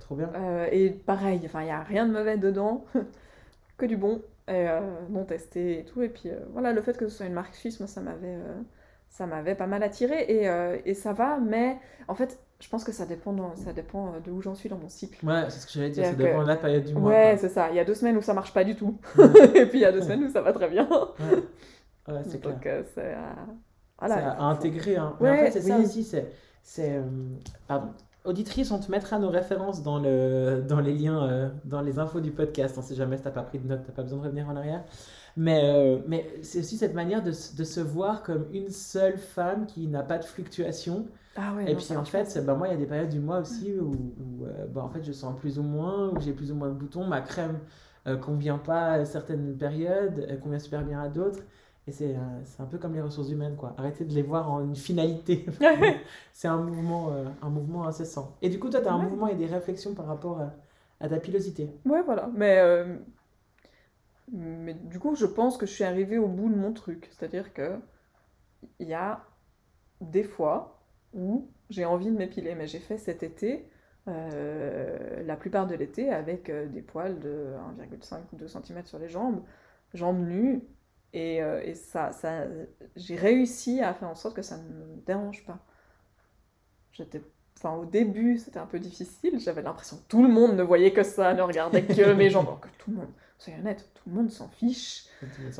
Trop 0.00 0.16
bien. 0.16 0.30
Euh, 0.34 0.68
et 0.72 0.90
pareil, 0.90 1.40
il 1.42 1.62
n'y 1.64 1.70
a 1.70 1.82
rien 1.82 2.06
de 2.06 2.12
mauvais 2.12 2.38
dedans, 2.38 2.84
que 3.78 3.86
du 3.86 3.96
bon, 3.96 4.22
et 4.48 4.68
euh, 4.68 4.80
non 5.10 5.24
testé 5.24 5.80
et 5.80 5.84
tout. 5.84 6.02
Et 6.02 6.08
puis 6.08 6.30
euh, 6.30 6.38
voilà, 6.52 6.72
le 6.72 6.80
fait 6.82 6.96
que 6.96 7.08
ce 7.08 7.16
soit 7.18 7.26
une 7.26 7.32
marque 7.34 7.54
suisse, 7.54 7.80
moi, 7.80 7.86
ça 7.88 8.00
m'avait 8.00 8.34
euh, 8.36 8.54
ça 9.08 9.26
m'avait 9.26 9.54
pas 9.54 9.66
mal 9.66 9.82
attiré 9.82 10.24
et, 10.28 10.48
euh, 10.48 10.76
et 10.84 10.94
ça 10.94 11.12
va, 11.12 11.38
mais 11.38 11.78
en 12.08 12.14
fait, 12.14 12.38
je 12.60 12.68
pense 12.68 12.84
que 12.84 12.92
ça 12.92 13.06
dépend, 13.06 13.32
dans- 13.32 13.54
ça 13.56 13.72
dépend 13.72 14.14
de 14.24 14.30
où 14.30 14.42
j'en 14.42 14.54
suis 14.54 14.68
dans 14.68 14.78
mon 14.78 14.88
cycle. 14.88 15.24
Ouais, 15.26 15.44
c'est 15.48 15.60
ce 15.60 15.66
que 15.66 15.72
j'allais 15.72 15.90
dire, 15.90 16.04
ça 16.04 16.12
dépend 16.12 16.38
que- 16.38 16.42
de 16.44 16.48
la 16.48 16.56
période 16.56 16.84
du 16.84 16.94
mois. 16.94 17.10
Ouais, 17.10 17.36
c'est 17.38 17.48
ça. 17.48 17.70
Il 17.70 17.76
y 17.76 17.80
a 17.80 17.84
deux 17.84 17.94
semaines 17.94 18.16
où 18.16 18.22
ça 18.22 18.34
marche 18.34 18.52
pas 18.52 18.64
du 18.64 18.74
tout, 18.76 18.98
et 19.54 19.66
puis 19.66 19.78
il 19.78 19.82
y 19.82 19.84
a 19.84 19.92
deux 19.92 20.02
semaines 20.02 20.24
où 20.24 20.28
ça 20.30 20.42
va 20.42 20.52
très 20.52 20.68
bien. 20.68 20.86
Ouais, 20.88 22.14
ouais, 22.14 22.20
c'est 22.26 22.40
clair. 22.40 22.54
Donc 22.54 22.66
euh, 22.66 22.82
c'est 22.94 23.14
à... 23.14 23.34
voilà, 23.98 24.14
C'est 24.16 24.20
il 24.22 24.26
à 24.26 24.36
faut- 24.36 24.42
intégrer. 24.42 24.96
Hein. 24.96 25.16
Mais 25.20 25.30
en 25.30 25.34
fait, 25.36 25.50
c'est 25.52 25.60
ça 25.62 25.78
aussi. 25.78 26.04
C'est, 26.04 26.26
c'est, 26.62 26.96
euh, 26.96 27.02
pardon. 27.66 27.88
Auditrice, 28.26 28.70
on 28.72 28.80
te 28.80 28.90
mettra 28.90 29.18
nos 29.18 29.30
références 29.30 29.82
dans, 29.82 29.98
le, 29.98 30.62
dans 30.66 30.80
les 30.80 30.92
liens, 30.94 31.22
euh, 31.28 31.48
dans 31.64 31.80
les 31.80 31.98
infos 31.98 32.20
du 32.20 32.30
podcast. 32.32 32.76
On 32.78 32.82
sait 32.82 32.94
jamais 32.94 33.16
si 33.16 33.22
t'as 33.22 33.30
pas 33.30 33.42
pris 33.42 33.58
de 33.58 33.66
notes, 33.66 33.82
t'as 33.86 33.92
pas 33.92 34.02
besoin 34.02 34.18
de 34.18 34.24
revenir 34.24 34.48
en 34.48 34.56
arrière. 34.56 34.84
Mais, 35.36 35.62
euh, 35.64 36.00
mais 36.08 36.26
c'est 36.42 36.60
aussi 36.60 36.76
cette 36.78 36.94
manière 36.94 37.22
de, 37.22 37.32
se- 37.32 37.56
de 37.56 37.64
se 37.64 37.80
voir 37.80 38.22
comme 38.22 38.46
une 38.52 38.70
seule 38.70 39.18
femme 39.18 39.66
qui 39.66 39.86
n'a 39.88 40.02
pas 40.02 40.18
de 40.18 40.24
fluctuation. 40.24 41.08
Ah 41.36 41.54
ouais, 41.54 41.66
Et 41.66 41.74
non, 41.74 41.76
puis 41.76 41.96
en 41.96 42.04
fait, 42.04 42.38
bah, 42.44 42.54
moi, 42.54 42.68
il 42.68 42.72
y 42.72 42.74
a 42.74 42.78
des 42.78 42.86
périodes 42.86 43.10
du 43.10 43.20
mois 43.20 43.40
aussi 43.40 43.74
où, 43.78 44.14
où, 44.20 44.46
euh, 44.46 44.66
bah, 44.68 44.82
en 44.84 44.90
fait, 44.90 45.04
je 45.04 45.12
sens 45.12 45.38
plus 45.38 45.58
ou 45.58 45.62
moins, 45.62 46.10
où 46.10 46.20
j'ai 46.20 46.32
plus 46.32 46.52
ou 46.52 46.54
moins 46.56 46.68
de 46.68 46.74
boutons. 46.74 47.04
Ma 47.06 47.20
crème 47.22 47.60
euh, 48.06 48.16
convient 48.16 48.58
pas 48.58 48.92
à 48.92 49.04
certaines 49.04 49.56
périodes, 49.58 50.26
elle 50.28 50.40
convient 50.40 50.58
super 50.60 50.84
bien 50.84 51.00
à 51.02 51.08
d'autres. 51.08 51.40
Et 51.88 51.92
c'est 51.92 52.16
euh, 52.16 52.20
un 52.58 52.64
peu 52.66 52.78
comme 52.78 52.94
les 52.94 53.00
ressources 53.00 53.30
humaines, 53.30 53.56
quoi. 53.56 53.74
Arrêtez 53.78 54.04
de 54.04 54.12
les 54.12 54.22
voir 54.22 54.50
en 54.50 54.60
une 54.62 54.74
finalité. 54.74 55.46
c'est 56.32 56.48
un 56.48 56.58
mouvement, 56.58 57.12
euh, 57.12 57.26
un 57.42 57.50
mouvement 57.50 57.86
incessant. 57.86 58.36
Et 58.42 58.48
du 58.48 58.58
coup, 58.58 58.70
toi, 58.70 58.80
tu 58.80 58.88
as 58.88 58.92
un 58.92 58.98
mouvement 58.98 59.28
et 59.28 59.36
des 59.36 59.46
réflexions 59.46 59.94
par 59.94 60.06
rapport 60.06 60.40
à, 60.40 60.52
à 61.00 61.08
ta 61.08 61.18
pilosité. 61.20 61.70
Ouais, 61.84 62.02
voilà. 62.02 62.28
Mais, 62.34 62.58
euh, 62.58 62.96
mais 64.32 64.74
du 64.74 64.98
coup, 64.98 65.14
je 65.14 65.26
pense 65.26 65.56
que 65.56 65.66
je 65.66 65.72
suis 65.72 65.84
arrivée 65.84 66.18
au 66.18 66.28
bout 66.28 66.48
de 66.48 66.56
mon 66.56 66.72
truc. 66.72 67.08
C'est-à-dire 67.12 67.52
que 67.52 67.78
il 68.78 68.88
y 68.88 68.94
a 68.94 69.24
des 70.00 70.24
fois 70.24 70.82
où 71.14 71.48
j'ai 71.70 71.84
envie 71.84 72.10
de 72.10 72.16
m'épiler, 72.16 72.54
mais 72.54 72.66
j'ai 72.66 72.80
fait 72.80 72.98
cet 72.98 73.22
été, 73.22 73.68
euh, 74.08 75.22
la 75.24 75.36
plupart 75.36 75.66
de 75.66 75.74
l'été, 75.74 76.10
avec 76.10 76.50
euh, 76.50 76.66
des 76.66 76.82
poils 76.82 77.18
de 77.20 77.54
1,5 77.78 78.18
ou 78.32 78.36
2 78.36 78.48
cm 78.48 78.84
sur 78.86 78.98
les 78.98 79.08
jambes, 79.08 79.42
jambes 79.94 80.26
nues, 80.26 80.62
et, 81.12 81.42
euh, 81.42 81.62
et 81.64 81.74
ça, 81.74 82.12
ça, 82.12 82.44
j'ai 82.96 83.16
réussi 83.16 83.80
à 83.82 83.94
faire 83.94 84.08
en 84.08 84.14
sorte 84.14 84.36
que 84.36 84.42
ça 84.42 84.58
ne 84.58 84.62
me 84.64 84.96
dérange 85.06 85.44
pas. 85.46 85.58
J'étais 86.92 87.22
Enfin, 87.58 87.74
au 87.74 87.86
début, 87.86 88.36
c'était 88.36 88.58
un 88.58 88.66
peu 88.66 88.78
difficile. 88.78 89.40
J'avais 89.40 89.62
l'impression 89.62 89.96
que 89.96 90.02
tout 90.08 90.22
le 90.22 90.28
monde 90.28 90.56
ne 90.56 90.62
voyait 90.62 90.92
que 90.92 91.02
ça, 91.02 91.32
ne 91.32 91.40
regardait 91.40 91.86
que 91.86 92.12
mes 92.14 92.28
jambes. 92.28 92.44
Alors 92.48 92.60
que 92.60 92.68
tout 92.76 92.90
le 92.90 92.98
monde, 92.98 93.08
soyons 93.38 93.60
honnêtes, 93.60 93.88
tout 93.94 94.02
le 94.10 94.14
monde 94.14 94.30
s'en 94.30 94.48
fiche. 94.48 95.06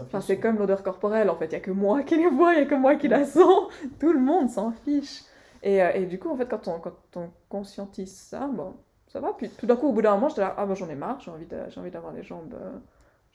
Enfin, 0.08 0.20
c'est 0.20 0.38
comme 0.38 0.58
l'odeur 0.58 0.82
corporelle, 0.82 1.30
en 1.30 1.36
fait. 1.36 1.46
Il 1.46 1.50
n'y 1.50 1.56
a 1.56 1.60
que 1.60 1.70
moi 1.70 2.02
qui 2.02 2.16
les 2.16 2.28
vois, 2.28 2.52
il 2.52 2.56
n'y 2.58 2.62
a 2.64 2.66
que 2.66 2.74
moi 2.74 2.96
qui 2.96 3.08
la 3.08 3.24
sens. 3.24 3.72
Tout 4.00 4.12
le 4.12 4.20
monde 4.20 4.50
s'en 4.50 4.72
fiche. 4.72 5.22
Et, 5.62 5.82
euh, 5.82 5.92
et 5.94 6.06
du 6.06 6.18
coup, 6.18 6.28
en 6.30 6.36
fait, 6.36 6.48
quand 6.48 6.68
on, 6.68 6.80
quand 6.80 6.94
on 7.16 7.30
conscientise 7.48 8.14
ça, 8.14 8.46
bon, 8.46 8.74
ça 9.08 9.20
va. 9.20 9.32
Puis 9.32 9.48
tout 9.50 9.66
d'un 9.66 9.76
coup, 9.76 9.88
au 9.88 9.92
bout 9.92 10.02
d'un 10.02 10.14
moment, 10.14 10.28
j'étais 10.28 10.42
là, 10.42 10.54
ah 10.58 10.66
bah 10.66 10.74
j'en 10.74 10.88
ai 10.90 10.94
marre, 10.94 11.20
j'ai 11.20 11.30
envie 11.30 11.46
de- 11.46 11.64
j'ai 11.70 11.80
envie 11.80 11.90
d'avoir 11.90 12.12
les 12.12 12.22
jambes... 12.22 12.54
euh, 12.54 12.78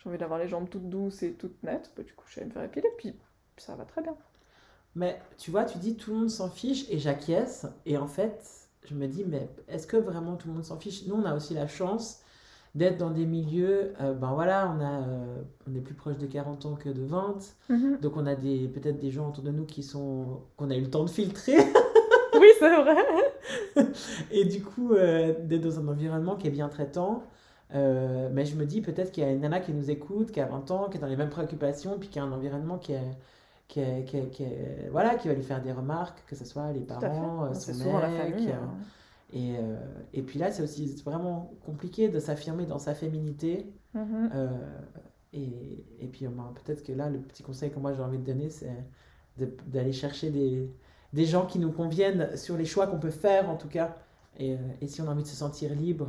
j'ai 0.01 0.09
envie 0.09 0.17
d'avoir 0.17 0.39
les 0.39 0.47
jambes 0.47 0.69
toutes 0.69 0.89
douces 0.89 1.23
et 1.23 1.33
toutes 1.33 1.61
nettes. 1.63 1.91
Bah, 1.95 2.03
du 2.03 2.13
coup, 2.13 2.25
je 2.27 2.39
allée 2.39 2.47
me 2.47 2.53
faire 2.53 2.63
épiler, 2.63 2.89
puis 2.97 3.13
ça 3.57 3.75
va 3.75 3.85
très 3.85 4.01
bien. 4.01 4.15
Mais 4.95 5.19
tu 5.37 5.51
vois, 5.51 5.63
tu 5.63 5.77
dis 5.77 5.95
tout 5.95 6.11
le 6.11 6.17
monde 6.17 6.29
s'en 6.29 6.49
fiche 6.49 6.89
et 6.89 6.99
j'acquiesce. 6.99 7.65
Et 7.85 7.97
en 7.97 8.07
fait, 8.07 8.43
je 8.83 8.93
me 8.95 9.07
dis, 9.07 9.23
mais 9.25 9.47
est-ce 9.67 9.87
que 9.87 9.97
vraiment 9.97 10.35
tout 10.35 10.47
le 10.47 10.53
monde 10.55 10.63
s'en 10.65 10.77
fiche? 10.77 11.05
Nous, 11.07 11.15
on 11.15 11.23
a 11.23 11.35
aussi 11.35 11.53
la 11.53 11.67
chance 11.67 12.21
d'être 12.73 12.97
dans 12.97 13.09
des 13.11 13.25
milieux, 13.25 13.93
euh, 14.01 14.13
ben 14.13 14.31
voilà, 14.33 14.73
on, 14.73 14.79
a, 14.81 15.01
euh, 15.07 15.41
on 15.69 15.75
est 15.75 15.81
plus 15.81 15.93
proche 15.93 16.17
de 16.17 16.25
40 16.25 16.65
ans 16.65 16.75
que 16.75 16.87
de 16.87 17.03
20, 17.03 17.35
Mhm. 17.69 17.97
donc 17.99 18.15
on 18.15 18.25
a 18.25 18.33
des, 18.35 18.69
peut-être 18.69 18.97
des 18.97 19.11
gens 19.11 19.27
autour 19.27 19.43
de 19.43 19.51
nous 19.51 19.65
qui 19.65 19.83
sont, 19.83 20.39
qu'on 20.55 20.69
a 20.71 20.75
eu 20.77 20.81
le 20.81 20.89
temps 20.89 21.03
de 21.03 21.09
filtrer, 21.09 21.57
Oui, 22.39 22.47
c'est 22.59 22.75
vrai. 22.81 22.95
et 24.31 24.45
du 24.45 24.63
coup, 24.63 24.93
euh, 24.93 25.33
d'être 25.43 25.61
dans 25.63 25.79
un 25.79 25.87
environnement 25.89 26.35
qui 26.37 26.47
est 26.47 26.51
bien 26.51 26.69
traitant. 26.69 27.23
Euh, 27.73 28.29
mais 28.33 28.45
je 28.45 28.55
me 28.55 28.65
dis 28.65 28.81
peut-être 28.81 29.11
qu'il 29.11 29.23
y 29.23 29.25
a 29.27 29.31
une 29.31 29.41
nana 29.41 29.59
qui 29.61 29.71
nous 29.73 29.89
écoute, 29.89 30.31
qui 30.31 30.41
a 30.41 30.45
20 30.45 30.69
ans, 30.71 30.89
qui 30.89 30.97
est 30.97 30.99
dans 30.99 31.07
les 31.07 31.15
mêmes 31.15 31.29
préoccupations, 31.29 31.97
puis 31.99 32.09
qui 32.09 32.19
a 32.19 32.23
un 32.23 32.31
environnement 32.31 32.77
qui 32.77 32.93
est, 32.93 33.17
qui 33.69 33.79
est, 33.79 34.03
qui 34.05 34.17
est- 34.17 34.29
qui 34.29 34.43
est- 34.43 34.89
voilà, 34.91 35.15
qui 35.15 35.27
va 35.29 35.33
lui 35.33 35.43
faire 35.43 35.61
des 35.61 35.71
remarques, 35.71 36.23
que 36.27 36.35
ce 36.35 36.43
soit 36.45 36.71
les 36.73 36.81
parents, 36.81 37.45
euh, 37.45 37.53
son 37.73 37.93
la 37.99 38.07
mec, 38.09 38.21
famille. 38.33 38.47
euh, 38.49 38.53
hein. 38.55 38.73
et, 39.33 39.55
euh, 39.57 39.77
et 40.13 40.21
puis 40.23 40.37
là, 40.39 40.51
c'est 40.51 40.63
aussi 40.63 40.87
vraiment 41.05 41.53
compliqué 41.65 42.09
de 42.09 42.19
s'affirmer 42.19 42.65
dans 42.65 42.79
sa 42.79 42.93
féminité. 42.93 43.71
Mhm. 43.93 44.29
euh, 44.35 44.49
et, 45.33 45.85
et 46.01 46.07
puis, 46.07 46.27
ben, 46.27 46.53
peut-être 46.65 46.83
que 46.83 46.91
là, 46.91 47.09
le 47.09 47.19
petit 47.19 47.43
conseil 47.43 47.71
que 47.71 47.79
moi 47.79 47.93
j'ai 47.93 48.01
envie 48.01 48.17
de 48.17 48.25
donner, 48.25 48.49
c'est 48.49 48.75
de- 49.37 49.55
d'aller 49.67 49.93
chercher 49.93 50.29
des, 50.29 50.69
des 51.13 51.25
gens 51.25 51.45
qui 51.45 51.59
nous 51.59 51.71
conviennent 51.71 52.35
sur 52.35 52.57
les 52.57 52.65
choix 52.65 52.87
qu'on 52.87 52.99
peut 52.99 53.09
faire, 53.11 53.49
en 53.49 53.55
tout 53.55 53.69
cas. 53.69 53.95
Et, 54.39 54.57
et 54.81 54.87
si 54.87 55.01
on 55.01 55.07
a 55.07 55.11
envie 55.11 55.23
de 55.23 55.27
se 55.27 55.35
sentir 55.35 55.73
libre, 55.73 56.07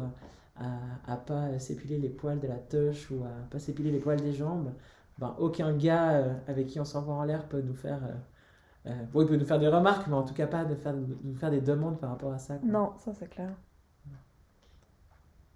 à, 0.56 1.12
à 1.12 1.16
pas 1.16 1.58
s'épiler 1.58 1.98
les 1.98 2.08
poils 2.10 2.40
de 2.40 2.46
la 2.48 2.58
touche 2.58 3.10
ou 3.10 3.24
à 3.24 3.30
pas 3.50 3.58
s'épiler 3.58 3.90
les 3.90 3.98
poils 4.00 4.20
des 4.20 4.32
jambes, 4.32 4.72
ben, 5.18 5.34
aucun 5.38 5.76
gars 5.76 6.12
euh, 6.12 6.34
avec 6.48 6.68
qui 6.68 6.80
on 6.80 6.84
s'envoie 6.84 7.14
en 7.14 7.24
l'air 7.24 7.48
peut 7.48 7.60
nous 7.62 7.74
faire. 7.74 8.00
euh, 8.04 8.90
euh, 8.90 9.04
bon, 9.12 9.22
il 9.22 9.28
peut 9.28 9.36
nous 9.36 9.46
faire 9.46 9.58
des 9.60 9.68
remarques, 9.68 10.06
mais 10.08 10.14
en 10.16 10.24
tout 10.24 10.34
cas 10.34 10.46
pas 10.46 10.64
de 10.64 10.74
faire, 10.76 10.94
de 10.94 11.16
nous 11.24 11.36
faire 11.36 11.50
des 11.50 11.60
demandes 11.60 11.98
par 12.00 12.10
rapport 12.10 12.32
à 12.32 12.38
ça. 12.38 12.56
quoi. 12.58 12.74
Non, 12.74 12.94
ça 12.98 13.12
c'est 13.12 13.28
clair. 13.28 13.54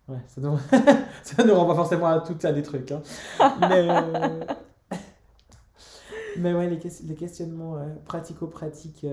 Ouais, 0.08 0.18
ça 0.28 0.40
nous, 0.40 0.56
ça 1.24 1.44
nous 1.44 1.54
renvoie 1.54 1.74
forcément 1.74 2.06
à 2.06 2.20
tout 2.20 2.36
à 2.44 2.52
des 2.52 2.62
trucs. 2.62 2.92
hein. 2.92 3.02
Mais, 3.60 3.88
mais 6.36 6.54
ouais, 6.54 6.68
les, 6.68 6.78
les 7.04 7.14
questionnements 7.14 7.76
pratico-pratiques 8.04 9.06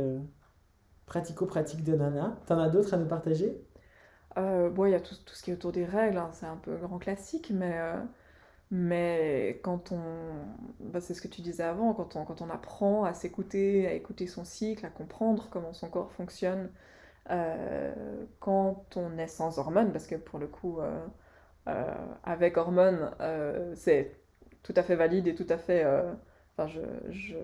pratico-pratiques 1.06 1.84
de 1.86 1.96
Nana. 1.96 2.36
T'en 2.46 2.60
as 2.60 2.68
d'autres 2.70 2.94
à 2.94 2.98
nous 2.98 3.08
partager? 3.08 3.58
Euh, 4.38 4.70
bon, 4.70 4.86
il 4.86 4.92
y 4.92 4.96
a 4.96 5.00
tout, 5.00 5.14
ce 5.16 5.44
qui 5.44 5.52
est 5.52 5.54
autour 5.54 5.72
des 5.72 5.86
règles, 5.86 6.18
hein, 6.18 6.30
c'est 6.34 6.46
un 6.48 6.58
peu 6.58 6.76
grand 6.78 6.98
classique, 7.00 7.52
mais, 7.54 7.74
euh, 7.78 8.02
mais 8.72 9.60
quand 9.64 9.92
on... 9.92 10.00
bah, 10.80 11.02
c'est 11.02 11.14
ce 11.16 11.22
que 11.22 11.28
tu 11.30 11.42
disais 11.42 11.64
avant, 11.64 11.94
quand 11.94 12.16
on, 12.16 12.26
quand 12.26 12.42
on 12.42 12.50
apprend 12.50 13.06
à 13.06 13.14
s'écouter, 13.14 13.88
à 13.88 13.94
écouter 13.94 14.28
son 14.28 14.46
cycle, 14.46 14.86
à 14.86 14.90
comprendre 14.90 15.50
comment 15.52 15.74
son 15.74 15.90
corps 15.90 16.12
fonctionne, 16.14 16.72
euh, 17.32 18.26
quand 18.40 18.98
on 18.98 19.18
est 19.20 19.28
sans 19.28 19.60
hormones, 19.60 19.92
parce 19.94 20.08
que 20.08 20.16
pour 20.16 20.40
le 20.40 20.48
coup, 20.48 20.80
avec 22.24 22.58
hormones, 22.58 23.12
c'est 23.76 24.16
tout 24.64 24.74
à 24.76 24.84
fait 24.84 24.96
valide 24.96 25.28
et 25.28 25.36
tout 25.36 25.48
à 25.50 25.58
fait... 25.58 25.86
Enfin, 26.58 26.68
je, 26.68 26.82
je 27.12 27.36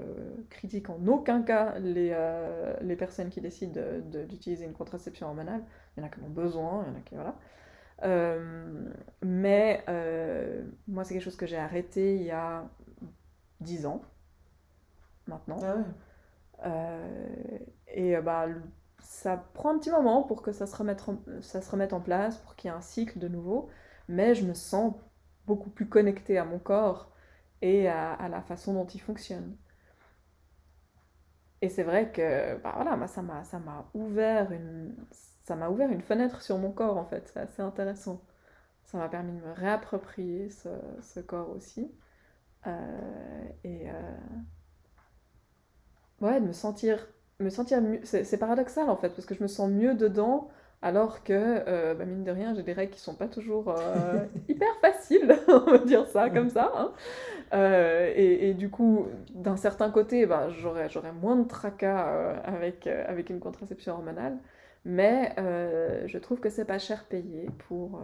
critique 0.50 0.90
en 0.90 1.06
aucun 1.08 1.42
cas 1.42 1.80
les, 1.80 2.12
euh, 2.14 2.76
les 2.82 2.96
personnes 2.96 3.30
qui 3.30 3.42
décident 3.42 3.74
de- 3.74 4.02
de- 4.02 4.26
d'utiliser 4.26 4.66
une 4.66 4.74
contraception 4.74 5.28
hormonale. 5.28 5.64
Il 5.98 6.02
y 6.02 6.04
en 6.04 6.08
a 6.08 6.10
qui 6.10 6.20
en 6.22 6.26
ont 6.26 6.30
besoin, 6.30 6.86
il 6.88 6.94
y 6.94 6.96
en 6.96 7.00
a 7.00 7.02
qui... 7.02 7.16
Voilà. 7.16 7.36
Euh, 8.04 8.92
mais 9.24 9.84
euh, 9.90 10.64
moi, 10.88 11.04
c'est 11.06 11.14
quelque 11.16 11.24
chose 11.24 11.38
que 11.38 11.48
j'ai 11.48 11.58
arrêté 11.58 12.16
il 12.18 12.24
y 12.24 12.32
a 12.32 12.66
10 13.62 13.86
ans, 13.88 14.04
maintenant. 15.28 15.60
Ah 15.64 15.76
ouais. 15.76 15.84
Et 17.88 18.16
bah, 18.18 18.48
ça 19.02 19.38
prend 19.54 19.74
un 19.76 19.80
petit 19.80 19.90
moment 19.92 20.24
pour 20.24 20.42
que 20.42 20.52
ça 20.52 20.68
se 20.68 20.76
remette 20.76 21.08
en, 21.10 21.18
ça 21.42 21.62
se 21.62 21.72
remette 21.72 21.94
en 21.94 22.02
place, 22.02 22.38
pour 22.38 22.56
qu'il 22.56 22.70
y 22.70 22.74
ait 22.74 22.78
un 22.78 22.82
cycle 22.82 23.20
de 23.20 23.28
nouveau. 23.28 23.70
Mais 24.08 24.36
je 24.36 24.46
me 24.46 24.54
sens 24.54 24.94
beaucoup 25.46 25.70
plus 25.70 25.88
connectée 25.88 26.38
à 26.38 26.46
mon 26.46 26.60
corps 26.60 27.12
et 27.62 27.88
à, 27.90 28.14
à 28.14 28.30
la 28.30 28.42
façon 28.42 28.74
dont 28.74 28.88
il 28.88 29.02
fonctionne. 29.02 29.56
Et 31.62 31.70
c'est 31.70 31.84
vrai 31.84 32.12
que 32.12 32.58
bah 32.64 32.72
voilà, 32.76 32.96
moi, 32.96 33.08
ça 33.08 33.22
m'a 33.22 33.44
ça 33.44 33.60
m'a 33.60 33.90
ouvert 33.94 34.52
une 34.52 34.96
ça 35.44 35.56
m'a 35.56 35.70
ouvert 35.70 35.90
une 35.92 36.02
fenêtre 36.02 36.42
sur 36.42 36.58
mon 36.58 36.72
corps 36.72 36.98
en 36.98 37.06
fait, 37.06 37.30
c'est 37.34 37.40
assez 37.40 37.62
intéressant. 37.62 38.22
Ça 38.86 38.98
m'a 39.00 39.10
permis 39.10 39.34
de 39.34 39.46
me 39.46 39.54
réapproprier 39.54 40.50
ce, 40.52 40.70
ce 41.02 41.20
corps 41.22 41.50
aussi. 41.52 41.92
Euh, 42.68 42.72
et 43.66 43.90
euh, 43.90 43.94
ouais, 46.22 46.40
de 46.42 46.46
me 46.48 46.54
sentir 46.54 47.08
me 47.40 47.50
sentir 47.50 47.82
mieux. 47.82 48.02
C'est 48.04 48.38
paradoxal 48.38 48.90
en 48.90 48.98
fait, 48.98 49.10
parce 49.10 49.26
que 49.26 49.34
je 49.36 49.42
me 49.44 49.48
sens 49.48 49.70
mieux 49.70 49.94
dedans 49.96 50.50
alors 50.82 51.24
que, 51.24 51.34
euh, 51.34 51.94
bah, 51.94 52.06
mine 52.06 52.24
de 52.24 52.32
rien, 52.32 52.54
j'ai 52.54 52.64
des 52.64 52.74
règles 52.74 52.92
qui 52.94 53.00
sont 53.00 53.16
pas 53.16 53.28
toujours 53.28 53.74
hyper 54.50 54.76
faciles, 54.82 55.38
on 55.48 55.60
va 55.72 55.78
dire 55.80 56.06
ça 56.08 56.30
comme 56.30 56.50
ça. 56.50 56.72
hein. 56.76 56.92
Euh, 57.54 58.14
et, 58.16 58.54
du 58.54 58.70
coup, 58.70 59.08
d'un 59.34 59.58
certain 59.58 59.90
côté, 59.90 60.26
bah, 60.26 60.50
j'aurais, 60.50 60.90
j'aurais 60.90 61.12
moins 61.12 61.36
de 61.36 61.48
tracas 61.48 62.14
euh, 62.14 62.40
avec, 62.44 62.88
euh, 62.88 63.04
avec 63.08 63.30
une 63.30 63.40
contraception 63.40 63.94
hormonale, 63.94 64.38
mais 64.86 65.34
je 66.08 66.18
trouve 66.18 66.40
que 66.40 66.50
c'est 66.50 66.66
pas 66.66 66.80
cher 66.80 67.06
payé 67.06 67.50
pour, 67.68 68.02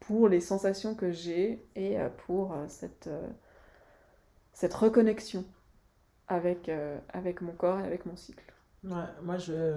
pour 0.00 0.28
les 0.28 0.40
sensations 0.40 0.94
que 0.94 1.10
j'ai 1.10 1.64
et 1.76 1.96
pour 2.26 2.56
cette, 2.68 3.08
cette 4.52 4.74
reconnexion 4.74 5.44
avec, 6.26 6.70
avec 7.10 7.42
mon 7.42 7.52
corps 7.52 7.80
et 7.80 7.84
avec 7.84 8.06
mon 8.06 8.16
cycle. 8.16 8.44
Ouais, 8.82 9.04
moi, 9.22 9.38
je, 9.38 9.76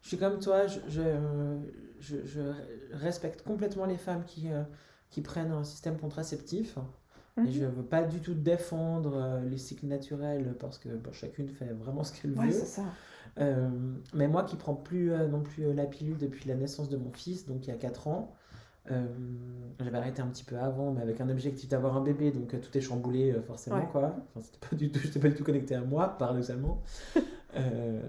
suis 0.00 0.18
comme 0.18 0.40
toi, 0.40 0.66
je, 0.66 0.80
je, 2.00 2.24
je, 2.24 2.40
respecte 2.92 3.42
complètement 3.42 3.84
les 3.84 3.98
femmes 3.98 4.24
qui, 4.24 4.48
qui 5.12 5.20
prennent 5.20 5.52
un 5.52 5.62
système 5.64 5.96
contraceptif. 5.98 6.76
Et 7.46 7.50
je 7.50 7.64
veux 7.64 7.82
pas 7.84 8.02
du 8.02 8.20
tout 8.20 8.34
défendre 8.34 9.14
euh, 9.16 9.44
les 9.48 9.56
cycles 9.56 9.86
naturels 9.86 10.54
parce 10.60 10.76
que 10.78 10.90
bon, 10.90 11.12
chacune 11.12 11.48
fait 11.48 11.72
vraiment 11.72 12.04
ce 12.04 12.12
qu'elle 12.12 12.38
Ouais, 12.38 12.48
veut. 12.48 12.52
ça. 12.52 12.82
Euh, 13.38 13.70
mais 14.12 14.28
moi 14.28 14.42
qui 14.44 14.56
prends 14.56 14.74
plus 14.74 15.12
euh, 15.12 15.28
non 15.28 15.40
plus 15.40 15.72
la 15.72 15.86
pilule 15.86 16.18
depuis 16.18 16.46
la 16.48 16.54
naissance 16.56 16.90
de 16.90 16.98
mon 16.98 17.10
fils, 17.12 17.46
donc 17.46 17.66
il 17.66 17.70
y 17.70 17.72
a 17.72 17.76
4 17.78 18.06
ans, 18.08 18.34
euh, 18.90 19.06
j'avais 19.80 19.96
arrêté 19.96 20.20
un 20.20 20.26
petit 20.26 20.44
peu 20.44 20.58
avant, 20.58 20.92
mais 20.92 21.00
avec 21.02 21.20
un 21.22 21.30
objectif 21.30 21.68
d'avoir 21.70 21.96
un 21.96 22.02
bébé, 22.02 22.32
donc 22.32 22.58
tout 22.60 22.78
est 22.78 22.80
chamboulé 22.82 23.34
forcément 23.46 23.76
Ouais. 23.78 23.88
quoi. 23.90 24.14
Enfin, 24.34 24.42
c'était 24.44 24.66
pas 24.68 24.76
du 24.76 24.90
tout, 24.90 25.00
j'étais 25.04 25.20
pas 25.20 25.28
du 25.28 25.34
tout 25.34 25.44
connecté 25.44 25.74
à 25.74 25.80
moi, 25.82 26.08
paradoxalement. 26.18 26.82
Euh, 27.56 28.00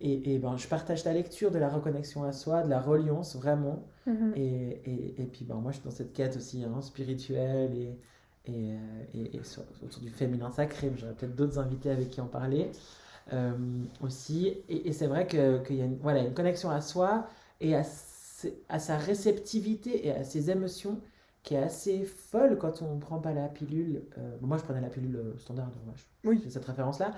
et, 0.00 0.34
et 0.34 0.38
ben, 0.38 0.56
je 0.56 0.68
partage 0.68 1.04
la 1.04 1.12
lecture 1.12 1.50
de 1.50 1.58
la 1.58 1.68
reconnexion 1.68 2.22
à 2.24 2.32
soi, 2.32 2.62
de 2.62 2.70
la 2.70 2.80
reliance 2.80 3.34
vraiment. 3.36 3.82
Mhm. 4.06 4.32
Et, 4.36 4.80
et, 4.84 5.22
et 5.22 5.26
puis 5.26 5.44
ben, 5.44 5.56
moi 5.56 5.72
je 5.72 5.78
suis 5.78 5.84
dans 5.84 5.90
cette 5.94 6.12
quête 6.12 6.36
aussi 6.36 6.62
hein, 6.64 6.80
spirituelle 6.80 7.72
et, 7.76 7.98
et, 8.46 8.72
euh, 8.74 8.76
et, 9.14 9.36
et 9.36 9.44
sur- 9.44 9.62
autour 9.84 10.02
du 10.02 10.10
féminin 10.10 10.50
sacré, 10.52 10.90
mais 10.90 10.98
j'aurais 10.98 11.14
peut-être 11.14 11.34
d'autres 11.36 11.58
invités 11.58 11.90
avec 11.90 12.10
qui 12.10 12.20
en 12.20 12.26
parler 12.26 12.70
euh, 13.32 13.52
aussi. 14.00 14.56
Et, 14.68 14.88
et 14.88 14.92
c'est 14.92 15.06
vrai 15.08 15.26
que- 15.26 15.62
qu'il 15.64 15.76
y 15.76 15.82
a 15.82 15.84
une, 15.84 15.96
voilà, 15.98 16.20
une 16.22 16.34
connexion 16.34 16.70
à 16.70 16.80
soi 16.80 17.26
et 17.60 17.74
à, 17.76 17.82
à 18.68 18.78
sa 18.78 18.96
réceptivité 18.98 20.06
et 20.06 20.12
à 20.12 20.24
ses 20.24 20.50
émotions 20.50 20.98
qui 21.42 21.54
est 21.54 21.62
assez 21.62 22.04
folle 22.04 22.56
quand 22.56 22.82
on 22.82 22.94
ne 22.94 23.00
prend 23.00 23.18
pas 23.18 23.32
la 23.32 23.48
pilule. 23.48 24.02
Euh, 24.18 24.36
moi 24.40 24.58
je 24.58 24.62
prenais 24.62 24.80
la 24.80 24.88
pilule 24.90 25.20
standard, 25.38 25.66
donc 25.66 25.84
moi, 25.86 25.94
je- 25.96 26.28
Oui. 26.28 26.40
j'ai 26.44 26.50
cette 26.50 26.64
référence-là. 26.64 27.12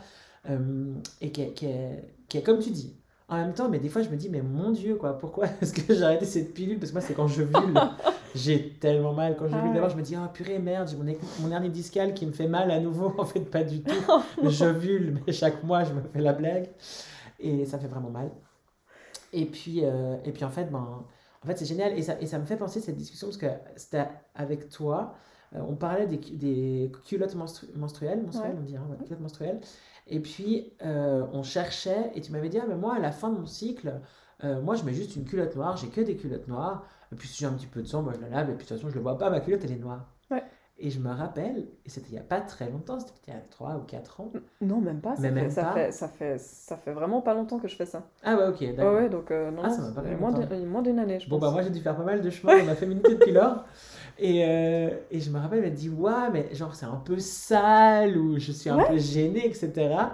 Euh, 0.50 0.94
et 1.20 1.32
qui 1.32 1.42
est, 1.42 1.52
qui, 1.52 1.66
est, 1.66 2.14
qui 2.28 2.38
est 2.38 2.42
comme 2.42 2.58
tu 2.58 2.70
dis. 2.70 2.96
En 3.28 3.36
même 3.38 3.54
temps, 3.54 3.70
mais 3.70 3.78
des 3.78 3.88
fois 3.88 4.02
je 4.02 4.10
me 4.10 4.16
dis, 4.16 4.28
mais 4.28 4.42
mon 4.42 4.70
Dieu, 4.70 4.96
quoi, 4.96 5.16
pourquoi 5.18 5.46
est-ce 5.62 5.72
que 5.72 5.94
j'ai 5.94 6.02
arrêté 6.02 6.26
cette 6.26 6.52
pilule? 6.52 6.78
Parce 6.78 6.90
que 6.90 6.94
moi, 6.98 7.00
c'est 7.00 7.14
quand 7.14 7.26
je 7.26 7.42
vulve, 7.42 7.74
j'ai 8.34 8.74
tellement 8.78 9.14
mal. 9.14 9.34
Quand 9.36 9.48
je 9.48 9.54
Ah 9.54 9.58
vulve, 9.58 9.68
ouais. 9.70 9.74
d'abord, 9.74 9.90
je 9.90 9.96
me 9.96 10.02
dis, 10.02 10.14
oh 10.16 10.28
purée, 10.32 10.58
merde, 10.58 10.88
j'ai 10.88 10.96
mon, 10.96 11.04
mon 11.40 11.50
hernie 11.50 11.70
discale 11.70 12.12
qui 12.12 12.26
me 12.26 12.32
fait 12.32 12.48
mal 12.48 12.70
à 12.70 12.78
nouveau. 12.80 13.14
En 13.18 13.24
fait, 13.24 13.40
pas 13.40 13.64
du 13.64 13.82
tout. 13.82 13.94
je 14.42 14.66
vulve, 14.66 15.18
mais 15.26 15.32
chaque 15.32 15.62
mois, 15.64 15.84
je 15.84 15.94
me 15.94 16.02
fais 16.02 16.20
la 16.20 16.34
blague. 16.34 16.68
Et 17.40 17.64
ça 17.64 17.78
fait 17.78 17.88
vraiment 17.88 18.10
mal. 18.10 18.30
Et 19.32 19.46
puis, 19.46 19.80
euh, 19.84 20.16
et 20.24 20.32
puis 20.32 20.44
en 20.44 20.50
fait, 20.50 20.66
ben, 20.70 21.04
en 21.42 21.46
fait 21.46 21.58
c'est 21.58 21.64
génial. 21.64 21.98
Et 21.98 22.02
ça, 22.02 22.16
et 22.20 22.26
ça 22.26 22.38
me 22.38 22.44
fait 22.44 22.56
penser 22.56 22.80
cette 22.80 22.96
discussion 22.96 23.26
parce 23.28 23.36
que 23.38 23.46
c'était 23.76 24.06
avec 24.34 24.68
toi. 24.68 25.14
euh, 25.56 25.60
on 25.68 25.74
parlait 25.76 26.06
des, 26.06 26.18
des 26.18 26.92
culottes 27.06 27.34
menstru- 27.34 27.74
menstruelles, 27.76 28.22
menstruelles, 28.22 28.52
Ouais. 28.52 28.58
on 28.60 28.62
dit, 28.64 28.76
hein, 28.76 28.86
ouais, 28.90 29.04
culottes 29.04 29.20
menstruelles. 29.20 29.60
Et 30.06 30.20
puis, 30.20 30.72
euh, 30.84 31.24
on 31.32 31.42
cherchait, 31.42 32.10
et 32.14 32.20
tu 32.20 32.30
m'avais 32.32 32.48
dit, 32.48 32.58
ah, 32.58 32.66
mais 32.68 32.76
moi, 32.76 32.94
à 32.94 32.98
la 32.98 33.10
fin 33.12 33.30
de 33.30 33.38
mon 33.38 33.46
cycle, 33.46 34.00
euh, 34.44 34.60
moi, 34.60 34.74
je 34.74 34.84
mets 34.84 34.92
juste 34.92 35.16
une 35.16 35.24
culotte 35.24 35.56
noire, 35.56 35.76
j'ai 35.76 35.88
que 35.88 36.00
des 36.00 36.16
culottes 36.16 36.48
noires. 36.48 36.84
Et 37.12 37.16
puis, 37.16 37.28
si 37.28 37.38
j'ai 37.38 37.46
un 37.46 37.52
petit 37.52 37.66
peu 37.66 37.80
de 37.82 37.86
sang, 37.86 38.02
moi, 38.02 38.12
je 38.14 38.20
la 38.20 38.28
lave, 38.28 38.50
et 38.50 38.54
puis 38.54 38.64
de 38.64 38.68
toute 38.68 38.76
façon, 38.76 38.90
je 38.90 38.94
le 38.94 39.00
vois 39.00 39.16
pas, 39.16 39.30
ma 39.30 39.40
culotte, 39.40 39.62
elle 39.64 39.72
est 39.72 39.76
noire. 39.76 40.06
Ouais. 40.30 40.42
Et 40.76 40.90
je 40.90 40.98
me 40.98 41.08
rappelle, 41.10 41.68
et 41.86 41.88
c'était 41.88 42.08
il 42.08 42.14
y 42.16 42.18
a 42.18 42.22
pas 42.22 42.40
très 42.40 42.68
longtemps, 42.68 42.98
c'était 42.98 43.12
il 43.28 43.32
y 43.32 43.36
a 43.36 43.40
3 43.48 43.76
ou 43.76 43.84
4 43.86 44.20
ans. 44.20 44.32
Non, 44.60 44.80
même 44.80 45.00
pas. 45.00 45.14
Ça, 45.14 45.22
Mais 45.22 45.28
fait, 45.28 45.34
même 45.34 45.50
ça, 45.50 45.62
pas. 45.62 45.72
Fait, 45.72 45.92
ça, 45.92 46.08
fait, 46.08 46.38
ça 46.38 46.76
fait 46.76 46.92
vraiment 46.92 47.20
pas 47.20 47.32
longtemps 47.32 47.60
que 47.60 47.68
je 47.68 47.76
fais 47.76 47.86
ça. 47.86 48.02
Ah 48.24 48.34
ouais, 48.36 48.48
ok, 48.48 48.60
Ouais, 48.60 48.72
d'accord. 48.72 48.94
ouais, 48.96 49.08
donc 49.08 49.30
euh, 49.30 49.52
non, 49.52 49.62
Ah, 49.64 49.70
ça 49.70 49.82
m'a 49.82 50.02
pas 50.02 50.02
moins 50.66 50.82
d'une 50.82 50.98
année, 50.98 51.20
je 51.20 51.30
Bon, 51.30 51.38
bah 51.38 51.52
moi 51.52 51.62
j'ai 51.62 51.70
dû 51.70 51.78
faire 51.80 51.96
pas 51.96 52.02
mal 52.02 52.20
de 52.20 52.28
chemin 52.28 52.58
dans 52.58 52.64
ma 52.64 52.74
féminité 52.74 53.14
depuis 53.14 53.30
lors. 53.30 53.64
Et, 54.18 54.44
euh, 54.44 54.90
et 55.10 55.20
je 55.20 55.30
me 55.30 55.38
rappelle, 55.38 55.58
elle 55.64 55.70
m'a 55.70 55.76
dit, 55.76 55.88
ouais, 55.88 56.30
mais 56.32 56.54
genre, 56.54 56.74
c'est 56.74 56.86
un 56.86 56.96
peu 57.04 57.18
sale, 57.18 58.16
ou 58.16 58.38
je 58.38 58.52
suis 58.52 58.70
un 58.70 58.78
Ouais. 58.78 58.88
peu 58.88 58.98
gênée, 58.98 59.46
etc. 59.46 59.72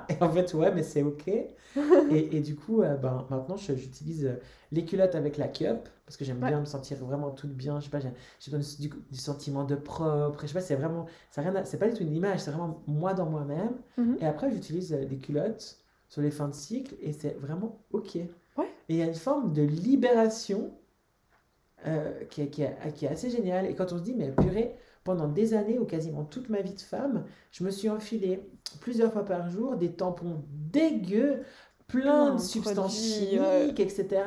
Et 0.09 0.22
en 0.22 0.30
fait, 0.30 0.53
ouais, 0.55 0.72
mais 0.74 0.82
c'est 0.82 1.03
OK. 1.03 1.28
et, 2.11 2.36
et 2.36 2.40
du 2.40 2.57
coup, 2.57 2.82
euh, 2.82 2.96
ben, 2.96 3.26
maintenant, 3.30 3.57
j'utilise 3.57 4.24
euh, 4.26 4.40
les 4.72 4.84
culottes 4.84 5.14
avec 5.14 5.36
la 5.36 5.48
cup, 5.48 5.88
parce 6.07 6.16
que 6.16 6.24
j'aime 6.24 6.42
Ouais. 6.42 6.48
bien 6.48 6.61
me 6.61 6.64
sentir 6.64 6.96
vraiment 6.98 7.30
toute 7.30 7.53
bien. 7.53 7.78
Je 7.78 7.84
sais 7.84 7.90
pas, 7.90 8.01
j'ai 8.01 8.51
du, 8.78 8.90
du 9.11 9.18
sentiment 9.18 9.64
de 9.64 9.76
propre. 9.76 10.40
Je 10.42 10.46
sais 10.48 10.55
pas, 10.55 10.61
c'est 10.61 10.74
vraiment, 10.74 11.07
c'est 11.30 11.78
pas 11.78 11.88
du 11.88 11.94
tout 11.94 12.03
une 12.03 12.14
image, 12.16 12.40
c'est 12.40 12.51
vraiment 12.51 12.82
moi 12.86 13.14
dans 13.14 13.26
moi-même. 13.26 13.74
Mhm. 13.98 14.16
Et 14.20 14.26
après, 14.26 14.51
j'utilise 14.51 14.90
des 14.92 15.18
culottes 15.18 15.76
sur 16.09 16.22
les 16.22 16.30
fins 16.30 16.48
de 16.48 16.55
cycle, 16.55 16.94
et 17.03 17.12
c'est 17.12 17.38
vraiment 17.38 17.78
OK. 17.92 18.16
Ouais. 18.57 18.66
Et 18.88 18.94
il 18.94 18.96
y 18.96 19.03
a 19.03 19.07
une 19.07 19.14
forme 19.14 19.53
de 19.53 19.62
libération 19.62 20.72
euh, 21.87 22.24
qui, 22.31 22.43
est, 22.43 22.49
qui, 22.49 22.62
est, 22.62 22.76
qui 22.95 23.07
est 23.07 23.09
assez 23.09 23.31
géniale. 23.31 23.66
Et 23.66 23.74
quand 23.74 23.93
on 23.93 23.99
se 23.99 24.03
dit, 24.03 24.14
mais 24.14 24.31
purée, 24.31 24.74
pendant 25.05 25.28
des 25.28 25.55
années 25.55 25.78
ou 25.78 25.85
quasiment 25.85 26.24
toute 26.24 26.49
ma 26.49 26.61
vie 26.61 26.74
de 26.74 26.81
femme, 26.81 27.24
je 27.53 27.64
me 27.64 27.70
suis 27.70 27.89
enfilé 27.89 28.41
plusieurs 28.81 29.12
fois 29.12 29.24
par 29.24 29.49
jour 29.49 29.76
des 29.76 29.93
tampons 29.93 30.43
dégueux, 30.72 31.41
plein 31.87 32.31
de 32.31 32.37
de 32.37 32.41
substances 32.41 32.99
ouais. 32.99 33.66
chimiques, 33.66 33.81
etc., 33.81 34.22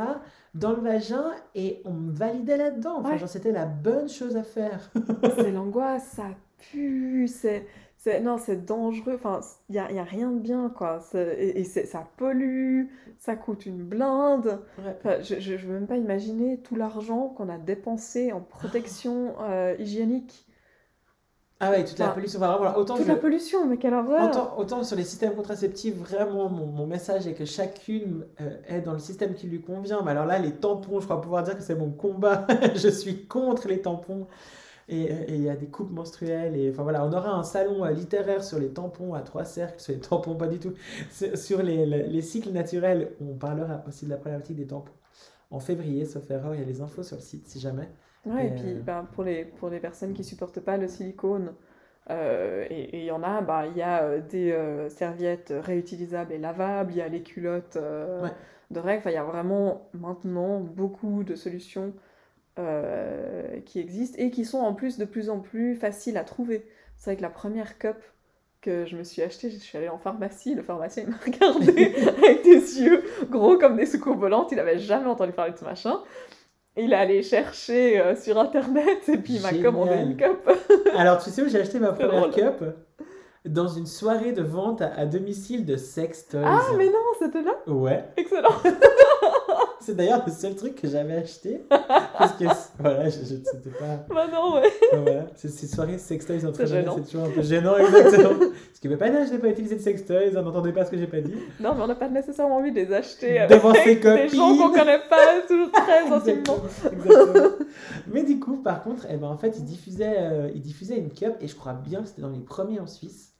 dans 0.54 0.72
le 0.74 0.82
vagin, 0.82 1.32
et 1.56 1.82
on 1.86 1.94
me 1.94 2.12
validait 2.12 2.58
là-dedans. 2.58 2.98
Enfin, 3.00 3.12
Ouais. 3.12 3.18
genre, 3.18 3.30
c'était 3.30 3.52
la 3.52 3.66
bonne 3.66 4.08
chose 4.10 4.36
à 4.36 4.44
faire. 4.44 4.92
C'est 5.38 5.52
l'angoisse, 5.52 6.08
ça 6.16 6.26
pue, 6.72 7.28
c'est... 7.28 7.66
c'est- 8.04 8.20
Non, 8.22 8.38
c'est 8.38 8.66
dangereux, 8.66 9.14
enfin, 9.16 9.42
il 9.70 9.74
n'y 9.74 9.80
a, 9.80 9.92
y 9.92 10.00
a 10.00 10.04
rien 10.04 10.32
de 10.32 10.40
bien, 10.40 10.70
quoi. 10.76 11.00
Et, 11.16 11.62
et 11.62 11.64
ça 11.64 12.08
pollue, 12.18 12.86
ça 13.18 13.36
coûte 13.36 13.66
une 13.66 13.84
blinde. 13.84 14.60
Ouais. 14.80 14.96
Enfin, 15.00 15.22
je 15.22 15.36
ne 15.52 15.58
veux 15.58 15.74
même 15.74 15.88
pas 15.88 15.98
imaginer 15.98 16.60
tout 16.60 16.76
l'argent 16.76 17.30
qu'on 17.30 17.50
a 17.50 17.58
dépensé 17.58 18.32
en 18.32 18.42
protection 18.60 19.34
euh, 19.42 19.76
hygiénique. 19.80 20.46
Ah 21.60 21.70
ouais, 21.72 21.86
toute 21.86 21.98
la 21.98 22.10
pollution. 22.10 22.40
Enfin, 22.42 22.58
voilà, 22.58 22.78
autant 22.78 22.96
Toute 22.98 23.06
je- 23.06 23.12
la 23.12 23.16
pollution, 23.16 23.66
mais 23.66 23.78
quelle 23.78 23.94
horreur! 23.94 24.28
Autant, 24.30 24.58
autant 24.58 24.84
sur 24.84 24.98
les 24.98 25.06
systèmes 25.06 25.34
contraceptifs, 25.34 25.96
vraiment, 25.96 26.50
mon, 26.50 26.66
mon 26.66 26.86
message 26.86 27.26
est 27.26 27.36
que 27.36 27.46
chacune 27.46 28.26
euh, 28.42 28.58
est 28.68 28.82
dans 28.82 28.92
le 28.92 29.00
système 29.00 29.34
qui 29.34 29.48
lui 29.48 29.62
convient. 29.62 30.02
Mais 30.04 30.12
alors 30.12 30.26
là, 30.26 30.40
les 30.40 30.52
tampons, 30.52 31.00
je 31.00 31.06
crois 31.06 31.22
pouvoir 31.22 31.44
dire 31.44 31.56
que 31.56 31.64
c'est 31.64 31.76
mon 31.76 31.90
combat. 31.92 32.46
je 32.76 32.90
suis 32.90 33.28
contre 33.28 33.70
les 33.70 33.80
tampons. 33.82 34.28
Et 34.90 35.10
il 35.30 35.42
y 35.44 35.50
a 35.50 35.56
des 35.56 35.68
coupes 35.68 35.92
menstruelles. 35.92 36.56
Et 36.56 36.70
enfin 36.72 36.84
voilà, 36.84 37.06
on 37.06 37.12
aura 37.14 37.32
un 37.32 37.44
salon 37.44 37.86
euh, 37.86 37.92
littéraire 37.92 38.44
sur 38.44 38.60
les 38.60 38.70
tampons 38.70 39.14
à 39.14 39.22
trois 39.22 39.46
cercles, 39.46 39.80
sur 39.80 39.94
les 39.94 40.00
tampons 40.00 40.36
pas 40.36 40.48
du 40.48 40.60
tout. 40.60 40.74
Sur 41.36 41.64
les, 41.64 41.86
les, 41.86 42.04
les 42.08 42.22
cycles 42.22 42.52
naturels, 42.52 43.14
on 43.22 43.36
parlera 43.36 43.84
aussi 43.88 44.06
de 44.06 44.10
la 44.12 44.18
problématique 44.18 44.58
des 44.58 44.68
tampons. 44.68 44.92
En 45.52 45.60
février, 45.60 46.06
sauf 46.06 46.30
erreur, 46.32 46.56
il 46.56 46.62
y 46.62 46.64
a 46.64 46.68
les 46.68 46.82
infos 46.82 47.04
sur 47.04 47.18
le 47.18 47.22
site 47.22 47.48
si 47.48 47.60
jamais. 47.60 47.90
Ouais, 48.26 48.48
et 48.48 48.52
Et, 48.52 48.52
puis 48.52 48.74
euh, 48.76 48.82
ben, 48.82 49.04
pour 49.12 49.24
les, 49.26 49.44
pour 49.46 49.70
les 49.70 49.80
personnes 49.82 50.14
qui 50.14 50.24
supportent 50.24 50.62
pas 50.62 50.78
le 50.78 50.88
silicone, 50.88 51.54
euh, 52.10 52.66
et 52.70 53.00
il 53.00 53.04
y 53.06 53.12
en 53.12 53.22
a, 53.24 53.42
ben, 53.42 53.66
il 53.66 53.78
y 53.78 53.82
a 53.82 54.20
des 54.20 54.52
euh, 54.54 54.90
serviettes 54.90 55.54
réutilisables 55.62 56.32
et 56.32 56.38
lavables, 56.38 56.92
il 56.94 56.98
y 56.98 57.02
a 57.02 57.08
les 57.10 57.22
culottes 57.24 57.76
euh, 57.76 58.22
Ouais. 58.22 58.34
de 58.72 58.80
règles, 58.80 59.00
enfin, 59.00 59.10
il 59.12 59.14
y 59.16 59.18
a 59.18 59.24
vraiment 59.26 59.90
maintenant 59.94 60.62
beaucoup 60.62 61.24
de 61.26 61.36
solutions 61.36 61.94
euh, 62.60 63.60
qui 63.66 63.80
existent 63.80 64.18
et 64.20 64.30
qui 64.30 64.46
sont 64.46 64.60
en 64.60 64.74
plus 64.74 64.98
de 64.98 65.06
plus 65.06 65.30
en 65.30 65.40
plus 65.40 65.76
faciles 65.76 66.18
à 66.18 66.24
trouver. 66.24 66.66
C'est 66.98 67.12
vrai 67.12 67.18
que 67.18 67.24
la 67.24 67.30
première 67.30 67.78
cup 67.80 67.98
que 68.62 68.86
je 68.86 68.96
me 68.96 69.04
suis 69.04 69.22
achetée, 69.22 69.50
je 69.50 69.58
suis 69.58 69.78
allée 69.78 69.90
en 69.90 69.98
pharmacie, 69.98 70.56
le 70.56 70.62
pharmacien 70.62 71.06
m'a 71.06 71.18
regardé 71.18 71.96
avec 72.18 72.44
des 72.44 72.82
yeux 72.82 73.04
gros 73.30 73.58
comme 73.58 73.76
des 73.76 73.86
soucoupes 73.86 74.20
volantes, 74.20 74.52
il 74.52 74.60
avait 74.60 74.80
jamais 74.80 75.08
entendu 75.08 75.34
parler 75.34 75.52
de 75.52 75.58
ce 75.58 75.66
machin. 75.66 76.00
Il 76.78 76.94
est 76.94 76.96
allé 76.96 77.22
chercher 77.24 78.00
euh, 78.00 78.16
sur 78.16 78.40
internet 78.40 79.08
et 79.08 79.18
puis 79.18 79.36
il 79.36 79.42
m'a 79.42 79.54
commandé 79.54 79.96
une 79.96 80.16
cup. 80.16 80.50
Alors, 80.96 81.22
tu 81.24 81.30
sais 81.30 81.42
où 81.42 81.48
j'ai 81.48 81.60
acheté 81.60 81.80
ma 81.80 81.92
première 81.92 82.30
cup? 82.32 82.64
Dans 83.46 83.68
une 83.68 83.86
soirée 83.86 84.32
de 84.32 84.42
vente 84.42 84.82
à, 84.82 84.94
à 84.94 85.06
domicile 85.06 85.66
de 85.66 85.76
sex 85.76 86.30
toys. 86.30 86.42
Ah, 86.46 86.62
mais 86.78 86.86
non, 86.86 86.94
c'était 87.20 87.42
là? 87.42 87.52
Ouais. 87.68 88.06
Excellent 88.16 88.56
C'est 89.80 89.96
d'ailleurs 89.96 90.24
le 90.26 90.32
seul 90.32 90.56
truc 90.56 90.76
que 90.76 90.88
j'avais 90.88 91.16
acheté. 91.16 91.66
Parce 91.70 92.34
que, 92.34 92.46
voilà, 92.80 93.10
je, 93.10 93.20
je 93.20 93.26
c'était 93.26 93.70
pas. 93.78 94.06
Bah 94.10 94.28
non, 94.32 94.56
ouais 94.56 94.70
voilà. 94.94 95.26
Ces, 95.36 95.50
ces 95.50 95.68
soirées 95.68 95.98
sextoys 95.98 96.46
entre 96.46 96.66
gênant. 96.66 96.96
c'est 96.98 97.12
toujours 97.12 97.28
un 97.28 97.30
peu 97.32 97.42
gênant, 97.42 97.76
exactement. 97.78 98.40
Parce 98.40 98.80
que, 98.82 98.88
mais 98.88 98.98
pas 98.98 99.10
là, 99.10 99.26
je 99.26 99.32
n'ai 99.34 99.40
pas 99.40 99.50
utilisé 99.50 99.76
de 99.76 99.82
sextoys, 99.82 100.38
on 100.38 100.42
n'entendait 100.42 100.72
pas 100.72 100.86
ce 100.86 100.92
que 100.92 100.98
j'ai 100.98 101.08
pas 101.08 101.22
dit. 101.22 101.34
Non, 101.60 101.74
mais 101.76 101.84
on 101.84 101.88
n'a 101.88 101.96
pas 101.96 102.08
nécessairement 102.10 102.58
envie 102.58 102.72
de 102.72 102.80
les 102.80 102.94
acheter 102.94 103.40
avec 103.40 103.58
Devant 103.58 103.74
ses 103.74 103.96
des 103.96 104.28
gens 104.30 104.56
qu'on 104.56 104.68
copines. 104.70 104.80
connaît 104.80 105.02
pas, 105.10 105.42
toujours 105.48 105.72
très 105.72 106.00
intimement. 106.12 106.58
Exactement. 106.92 107.50
Mais 108.08 108.24
du 108.24 108.40
coup, 108.40 108.58
par 108.58 108.84
contre, 108.84 109.06
eh 109.10 109.18
ben, 109.18 109.28
en 109.28 109.38
fait, 109.38 109.56
il 109.58 109.66
diffusait, 109.66 110.16
euh, 110.18 110.50
il 110.56 110.62
diffusait 110.62 110.98
une 110.98 111.12
cup, 111.12 111.34
et 111.42 111.48
je 111.48 111.56
crois 111.56 111.74
bien 111.74 112.02
que 112.02 112.08
c'était 112.08 112.22
dans 112.22 112.30
les 112.30 112.40
premiers 112.40 112.80
en 112.80 112.88
Suisse. 112.88 113.33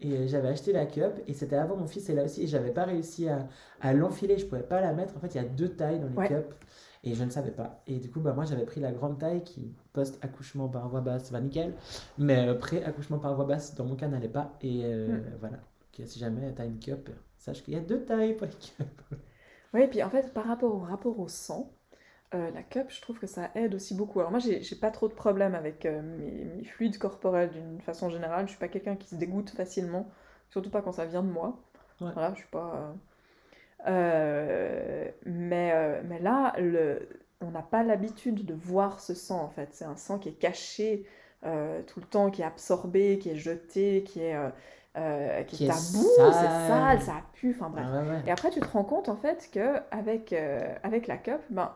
Et 0.00 0.12
euh, 0.16 0.26
j'avais 0.28 0.48
acheté 0.48 0.72
la 0.72 0.86
cup, 0.86 1.20
et 1.26 1.34
c'était 1.34 1.56
avant 1.56 1.76
mon 1.76 1.86
fils 1.86 2.08
est 2.08 2.14
là 2.14 2.24
aussi, 2.24 2.42
et 2.44 2.46
j'avais 2.46 2.70
pas 2.72 2.84
réussi 2.84 3.28
à, 3.28 3.48
à 3.80 3.92
l'enfiler, 3.92 4.38
je 4.38 4.46
pouvais 4.46 4.62
pas 4.62 4.80
la 4.80 4.92
mettre. 4.92 5.16
En 5.16 5.20
fait, 5.20 5.34
il 5.34 5.36
y 5.36 5.40
a 5.40 5.44
deux 5.44 5.70
tailles 5.74 5.98
dans 6.00 6.08
les 6.08 6.16
Ouais. 6.16 6.28
cups, 6.28 6.54
et 7.04 7.14
je 7.14 7.24
ne 7.24 7.30
savais 7.30 7.50
pas. 7.50 7.82
Et 7.86 7.98
du 7.98 8.10
coup, 8.10 8.20
bah, 8.20 8.32
moi, 8.32 8.44
j'avais 8.44 8.64
pris 8.64 8.80
la 8.80 8.92
grande 8.92 9.18
taille 9.18 9.42
qui, 9.42 9.74
post-accouchement 9.92 10.68
par 10.68 10.88
voie 10.88 11.00
basse, 11.00 11.32
va 11.32 11.40
nickel. 11.40 11.74
Mais 12.16 12.48
euh, 12.48 12.54
pré-accouchement 12.54 13.18
par 13.18 13.34
voie 13.34 13.44
basse, 13.44 13.74
dans 13.74 13.84
mon 13.84 13.96
cas, 13.96 14.08
n'allait 14.08 14.28
pas. 14.28 14.56
Et 14.60 14.82
euh, 14.84 15.18
Mm. 15.18 15.36
voilà. 15.40 15.56
Donc, 15.56 16.06
si 16.06 16.18
jamais 16.18 16.54
tu 16.54 16.62
as 16.62 16.66
une 16.66 16.78
cup, 16.78 17.10
sache 17.36 17.62
qu'il 17.64 17.74
y 17.74 17.76
a 17.76 17.80
deux 17.80 18.04
tailles 18.04 18.34
pour 18.36 18.46
les 18.46 18.52
cups. 18.52 18.84
Oui, 19.74 19.82
et 19.82 19.88
puis 19.88 20.02
en 20.02 20.10
fait, 20.10 20.32
par 20.34 20.44
rapport 20.46 20.74
au 20.74 20.78
rapport 20.80 21.18
au 21.18 21.28
sang, 21.28 21.77
euh, 22.34 22.50
la 22.52 22.62
cup, 22.62 22.86
je 22.90 23.00
trouve 23.00 23.18
que 23.18 23.26
ça 23.26 23.50
aide 23.54 23.74
aussi 23.74 23.94
beaucoup. 23.94 24.20
Alors 24.20 24.30
moi, 24.30 24.40
j'ai 24.40 24.76
pas 24.76 24.90
trop 24.90 25.08
de 25.08 25.14
problème 25.14 25.54
avec 25.54 25.86
euh, 25.86 26.02
mes, 26.02 26.44
mes 26.44 26.64
fluides 26.64 26.98
corporels 26.98 27.50
d'une 27.50 27.80
façon 27.80 28.10
générale. 28.10 28.46
Je 28.46 28.50
suis 28.50 28.58
pas 28.58 28.68
quelqu'un 28.68 28.96
qui 28.96 29.08
se 29.08 29.14
dégoûte 29.16 29.50
facilement, 29.50 30.10
surtout 30.50 30.70
pas 30.70 30.82
quand 30.82 30.92
ça 30.92 31.06
vient 31.06 31.22
de 31.22 31.30
moi. 31.30 31.58
Ouais. 32.00 32.12
Voilà, 32.14 32.32
je 32.34 32.40
suis 32.40 32.48
pas... 32.50 32.94
euh, 33.86 35.10
mais, 35.26 36.02
mais 36.04 36.18
là, 36.20 36.54
le... 36.58 37.08
on 37.40 37.50
n'a 37.50 37.62
pas 37.62 37.82
l'habitude 37.82 38.44
de 38.44 38.54
voir 38.54 39.00
ce 39.00 39.14
sang, 39.14 39.42
en 39.42 39.48
fait. 39.50 39.68
C'est 39.72 39.84
un 39.84 39.96
sang 39.96 40.18
qui 40.18 40.28
est 40.30 40.32
caché 40.38 41.06
tout 41.42 42.00
le 42.00 42.06
temps, 42.06 42.30
qui 42.30 42.42
est 42.42 42.44
absorbé, 42.44 43.18
qui 43.18 43.30
est 43.30 43.36
jeté, 43.36 44.02
qui 44.04 44.22
est, 44.22 44.36
euh, 44.96 45.42
qui 45.44 45.56
Qui 45.56 45.64
est 45.64 45.68
est 45.68 45.68
tabou, 45.68 46.02
sale. 46.16 46.32
c'est 46.32 46.48
sale, 46.48 47.00
ça 47.00 47.22
pue, 47.34 47.54
enfin 47.58 47.70
bref. 47.70 47.86
Ah 47.86 48.02
ouais, 48.02 48.08
ouais. 48.08 48.22
Et 48.26 48.30
après, 48.30 48.50
tu 48.50 48.62
te 48.62 48.68
rends 48.68 48.84
compte 48.84 49.08
en 49.08 49.16
fait 49.16 49.48
que 49.52 49.76
avec, 49.90 50.32
euh, 50.32 50.74
avec 50.82 51.06
la 51.06 51.16
cup, 51.16 51.40
ben, 51.50 51.72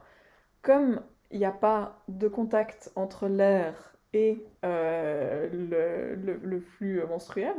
comme 0.62 1.00
il 1.30 1.38
n'y 1.38 1.44
a 1.44 1.52
pas 1.52 2.02
de 2.08 2.28
contact 2.28 2.92
entre 2.96 3.28
l'air 3.28 3.94
et 4.14 4.44
euh, 4.64 5.48
le, 5.52 6.14
le- 6.16 6.40
le 6.42 6.60
flux 6.60 7.02
menstruel, 7.06 7.54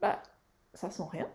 bah, 0.00 0.22
ça 0.74 0.90
sent 0.90 1.04
rien. 1.10 1.28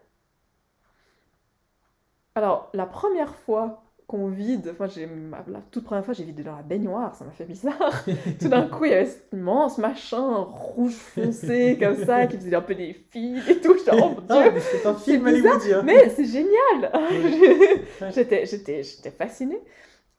Alors, 2.36 2.70
la 2.74 2.86
première 2.86 3.36
fois 3.36 3.84
qu'on 4.07 4.28
vide, 4.28 4.76
moi 4.78 4.88
j'ai 4.88 5.07
la 5.47 5.62
toute 5.72 5.86
première 5.86 6.03
fois 6.03 6.14
j'ai 6.14 6.26
vidé 6.26 6.43
dans 6.43 6.55
la 6.55 6.64
baignoire, 6.64 7.16
ça 7.16 7.24
m'a 7.24 7.32
fait 7.32 7.45
bizarre. 7.45 8.03
Tout 8.41 8.49
d'un 8.49 8.68
coup, 8.68 8.84
il 8.86 8.91
y 8.91 8.93
avait 8.93 9.05
cet 9.05 9.32
immense 9.32 9.78
machin 9.78 10.36
rouge 10.49 10.93
foncé 10.95 11.78
comme 11.80 11.95
ça 11.95 12.28
qui 12.28 12.38
faisait 12.38 12.53
un 12.55 12.62
peu 12.62 12.76
des 12.76 12.93
fils 12.93 13.47
et 13.47 13.62
tout. 13.62 13.78
J'étais 13.78 13.91
oh 13.93 14.09
mon 14.09 14.22
Ah, 14.30 14.49
dieu, 14.49 14.59
c'est 14.59 14.86
un 14.86 14.95
film 14.95 15.26
bizarre, 15.26 15.62
hollywoodien. 15.64 15.84
mais 15.84 16.09
c'est 16.09 16.26
génial! 16.26 16.91
J'étais, 18.09 18.45
j'étais, 18.45 18.84
j'étais 18.84 19.12
fascinée. 19.12 19.62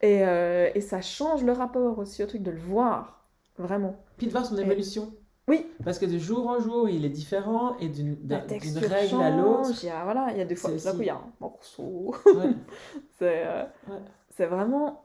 Et, 0.03 0.27
euh, 0.27 0.71
et 0.75 0.81
ça 0.81 1.01
change 1.01 1.45
le 1.45 1.53
rapport 1.53 1.99
aussi 1.99 2.23
au 2.23 2.27
truc 2.27 2.43
de 2.43 2.51
le 2.51 2.59
voir, 2.59 3.23
vraiment. 3.59 3.97
Puis 4.17 4.27
de 4.27 4.33
voir 4.33 4.45
son 4.47 4.57
Et- 4.59 4.63
évolution. 4.63 5.13
Oui, 5.49 5.67
Parce 5.85 5.99
que 5.99 6.07
de 6.07 6.19
jour 6.19 6.47
en 6.49 6.61
jour, 6.61 6.89
il 6.89 7.05
est 7.05 7.09
différent 7.09 7.77
et 7.79 7.89
d'une 7.89 8.17
règle 8.31 9.21
à 9.21 9.31
l'autre. 9.31 9.65
change, 9.65 9.83
il 9.83 9.87
y 9.87 9.91
a, 9.91 10.05
voilà, 10.05 10.29
il 10.31 10.39
y 10.39 10.41
a 10.41 10.45
des 10.45 10.55
fois, 10.55 10.71
tout 10.71 10.77
d'un 10.85 10.93
coup, 10.93 11.01
il 11.01 11.07
y 11.07 11.11
a 11.11 11.17
un 11.17 11.33
morceau. 11.41 12.15
Ouais, 12.27 12.55
C'est, 13.19 13.43
euh, 13.47 13.65
ouais. 13.89 13.99
c'est 14.31 14.47
vraiment... 14.47 15.05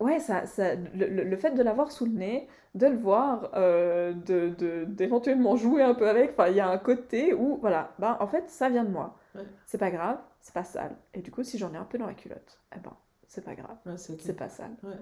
Ouais, 0.00 0.18
ça, 0.18 0.46
ça, 0.46 0.74
le, 0.74 1.06
le- 1.24 1.36
fait 1.36 1.50
de 1.52 1.62
l'avoir 1.62 1.92
sous 1.92 2.06
le 2.06 2.12
nez, 2.12 2.48
de 2.74 2.86
le 2.86 2.96
voir, 2.96 3.50
euh, 3.54 4.12
de, 4.14 4.48
de, 4.58 4.84
d'éventuellement 4.88 5.56
jouer 5.56 5.82
un 5.82 5.94
peu 5.94 6.08
avec, 6.08 6.34
il 6.48 6.54
y 6.56 6.60
a 6.60 6.68
un 6.68 6.78
côté 6.78 7.34
où, 7.34 7.58
voilà, 7.60 7.92
ben, 7.98 8.16
en 8.18 8.26
fait, 8.26 8.48
ça 8.48 8.70
vient 8.70 8.84
de 8.84 8.90
moi. 8.90 9.16
Ouais. 9.34 9.42
C'est 9.66 9.76
pas 9.78 9.90
grave, 9.90 10.18
c'est 10.40 10.54
pas 10.54 10.64
sale. 10.64 10.96
Et 11.12 11.20
du 11.20 11.30
coup, 11.30 11.42
si 11.44 11.58
j'en 11.58 11.72
ai 11.74 11.76
un 11.76 11.84
peu 11.84 11.98
dans 11.98 12.06
la 12.06 12.14
culotte, 12.14 12.58
eh 12.74 12.80
ben, 12.80 12.96
c'est 13.30 13.44
pas 13.44 13.54
grave, 13.54 13.78
Ouais, 13.86 13.96
c'est 13.96 14.36
pas 14.36 14.48
sale. 14.50 14.76
Ouais. 14.82 14.98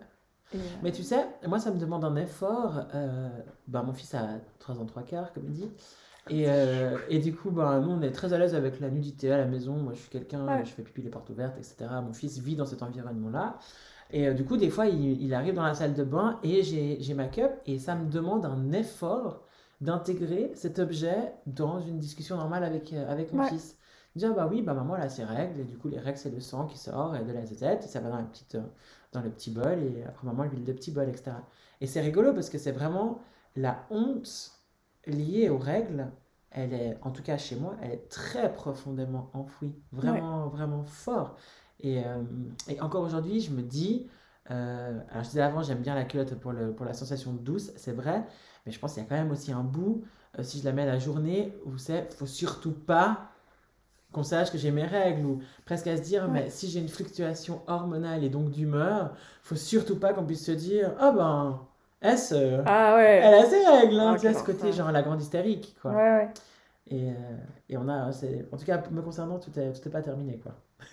Et, 0.53 0.59
euh, 0.59 0.63
Mais 0.83 0.93
tu 0.93 1.03
sais, 1.03 1.27
moi, 1.47 1.59
ça 1.61 1.71
me 1.73 1.79
demande 1.79 2.05
un 2.05 2.17
effort. 2.17 2.87
euh, 2.95 3.29
bah, 3.69 3.83
mon 3.83 3.93
fils 3.93 4.15
a 4.15 4.41
3 4.59 4.79
ans, 4.81 4.87
3 4.87 5.03
quarts, 5.05 5.33
comme 5.33 5.47
il 5.47 5.53
dit. 5.53 5.71
Et, 6.29 6.47
euh, 6.49 6.99
et 7.09 7.21
du 7.21 7.35
coup, 7.35 7.51
bah, 7.51 7.81
nous, 7.81 7.91
on 7.91 8.03
est 8.03 8.13
très 8.13 8.33
à 8.35 8.39
l'aise 8.39 8.55
avec 8.55 8.81
la 8.81 8.91
nudité 8.91 9.33
à 9.33 9.39
la 9.39 9.47
maison. 9.47 9.75
Moi, 9.79 9.95
je 9.95 10.01
suis 10.01 10.11
quelqu'un, 10.11 10.47
Ouais. 10.47 10.65
je 10.65 10.71
fais 10.73 10.83
pipi 10.85 11.03
les 11.03 11.11
portes 11.11 11.31
ouvertes, 11.31 11.59
etc. 11.59 12.03
Mon 12.03 12.15
fils 12.15 12.39
vit 12.41 12.57
dans 12.57 12.67
cet 12.67 12.83
environnement-là. 12.83 13.59
Et 14.11 14.29
euh, 14.29 14.35
du 14.35 14.45
coup, 14.47 14.59
des 14.59 14.71
fois, 14.71 14.87
il, 14.89 15.23
il 15.23 15.35
arrive 15.35 15.55
dans 15.55 15.65
la 15.65 15.75
salle 15.75 15.95
de 15.95 16.05
bain 16.05 16.41
et 16.45 16.63
j'ai 16.65 16.99
j'ai 17.01 17.15
ma 17.15 17.29
cup 17.29 17.53
et 17.67 17.79
ça 17.81 17.97
me 17.97 18.11
demande 18.11 18.47
un 18.47 18.73
effort 18.73 19.47
d'intégrer 19.83 20.53
cet 20.57 20.81
objet 20.81 21.35
dans 21.47 21.81
une 21.81 21.99
discussion 22.01 22.37
normale 22.37 22.65
avec, 22.65 22.93
avec 22.95 23.33
mon 23.33 23.41
Ouais. 23.41 23.49
fils. 23.49 23.78
Dire, 24.19 24.35
bah 24.35 24.49
oui, 24.51 24.63
bah 24.63 24.75
maman, 24.75 24.97
elle 24.97 25.03
a 25.03 25.09
ses 25.09 25.25
règles, 25.25 25.61
et 25.61 25.65
du 25.65 25.79
coup, 25.79 25.89
les 25.89 25.99
règles, 25.99 26.19
c'est 26.19 26.31
le 26.31 26.41
sang 26.41 26.67
qui 26.67 26.77
sort, 26.77 27.15
et 27.17 27.25
de 27.25 27.33
la 27.33 27.47
zézette, 27.47 27.85
et 27.85 27.89
ça 27.89 28.01
va 28.01 28.11
dans, 28.11 28.17
la 28.17 28.25
petite, 28.25 28.57
euh, 28.57 28.63
dans 29.13 29.21
le 29.21 29.31
petit 29.31 29.51
bol, 29.51 29.79
et 29.79 30.05
après, 30.05 30.27
maman, 30.27 30.45
l'huile 30.45 30.65
de 30.65 30.73
petit 30.73 30.91
bol, 30.91 31.09
etc. 31.09 31.37
Et 31.81 31.87
c'est 31.87 32.01
rigolo 32.01 32.33
parce 32.35 32.51
que 32.51 32.59
c'est 32.59 32.73
vraiment 32.73 33.21
la 33.57 33.87
honte 33.91 34.53
liée 35.07 35.49
aux 35.49 35.59
règles, 35.59 36.11
elle 36.51 36.73
est, 36.73 36.99
en 37.03 37.11
tout 37.11 37.23
cas 37.23 37.37
chez 37.39 37.57
moi, 37.57 37.77
elle 37.83 37.93
est 37.93 38.09
très 38.09 38.53
profondément 38.53 39.31
enfouie, 39.35 39.75
vraiment, 39.93 40.49
vraiment 40.49 40.85
fort. 40.85 41.37
Et, 41.81 42.05
euh, 42.05 42.23
et 42.69 42.81
encore 42.81 43.03
aujourd'hui, 43.03 43.41
je 43.41 43.53
me 43.53 43.63
dis, 43.63 44.09
euh, 44.51 45.01
alors 45.11 45.25
je 45.25 45.29
disais 45.29 45.43
avant, 45.43 45.63
j'aime 45.63 45.81
bien 45.81 45.95
la 45.95 46.05
culotte 46.05 46.35
pour, 46.37 46.53
le, 46.53 46.73
pour 46.73 46.87
la 46.87 46.95
sensation 46.95 47.33
douce, 47.33 47.71
c'est 47.77 47.93
vrai, 47.93 48.27
mais 48.65 48.73
je 48.73 48.79
pense 48.79 48.95
qu'il 48.95 49.03
y 49.03 49.07
a 49.07 49.09
quand 49.09 49.17
même 49.17 49.31
aussi 49.31 49.53
un 49.53 49.63
bout, 49.63 50.05
euh, 50.39 50.43
si 50.43 50.59
je 50.61 50.65
la 50.65 50.73
mets 50.73 50.83
à 50.83 50.87
la 50.87 50.99
journée, 50.99 51.55
où 51.65 51.79
c'est, 51.79 52.13
faut 52.15 52.27
surtout 52.27 52.73
pas 52.73 53.31
qu'on 54.13 54.23
sache 54.23 54.51
que 54.51 54.59
j'ai 54.59 54.71
mes 54.71 54.85
règles, 54.85 55.25
ou 55.27 55.43
presque 55.65 55.87
à 55.87 55.97
se 55.97 56.03
dire, 56.03 56.29
mais 56.29 56.49
si 56.51 56.69
j'ai 56.69 56.81
une 56.81 56.89
fluctuation 56.89 57.61
hormonale 57.67 58.25
et 58.25 58.29
donc 58.29 58.51
d'humeur, 58.51 59.15
faut 59.43 59.57
surtout 59.57 59.99
pas 59.99 60.13
qu'on 60.13 60.25
puisse 60.25 60.45
se 60.45 60.53
dire, 60.53 60.93
ah 60.99 61.11
oh 61.13 61.17
ben, 61.17 61.61
S, 62.01 62.33
ah 62.65 62.95
ouais. 62.97 63.21
elle 63.23 63.35
a 63.35 63.45
ses 63.45 63.65
règles, 63.67 63.99
hein, 63.99 64.17
tu 64.19 64.29
vois, 64.29 64.39
ce 64.39 64.45
côté 64.45 64.73
genre 64.73 64.93
la 64.93 65.03
grande 65.03 65.21
hystérique, 65.21 65.77
quoi. 65.83 65.93
Ouais, 65.93 65.97
ouais. 65.97 66.29
Et, 66.91 67.11
euh, 67.11 67.37
et 67.69 67.77
on 67.77 67.89
a, 67.89 68.13
c'est, 68.13 68.47
en 68.53 68.57
tout 68.57 68.65
cas, 68.65 68.83
me 68.91 69.03
concernant, 69.03 69.39
tout 69.39 69.51
est, 69.59 69.73
tout 69.73 69.89
est 69.89 69.93
pas 69.93 70.01
terminé, 70.03 70.39
quoi. 70.39 70.55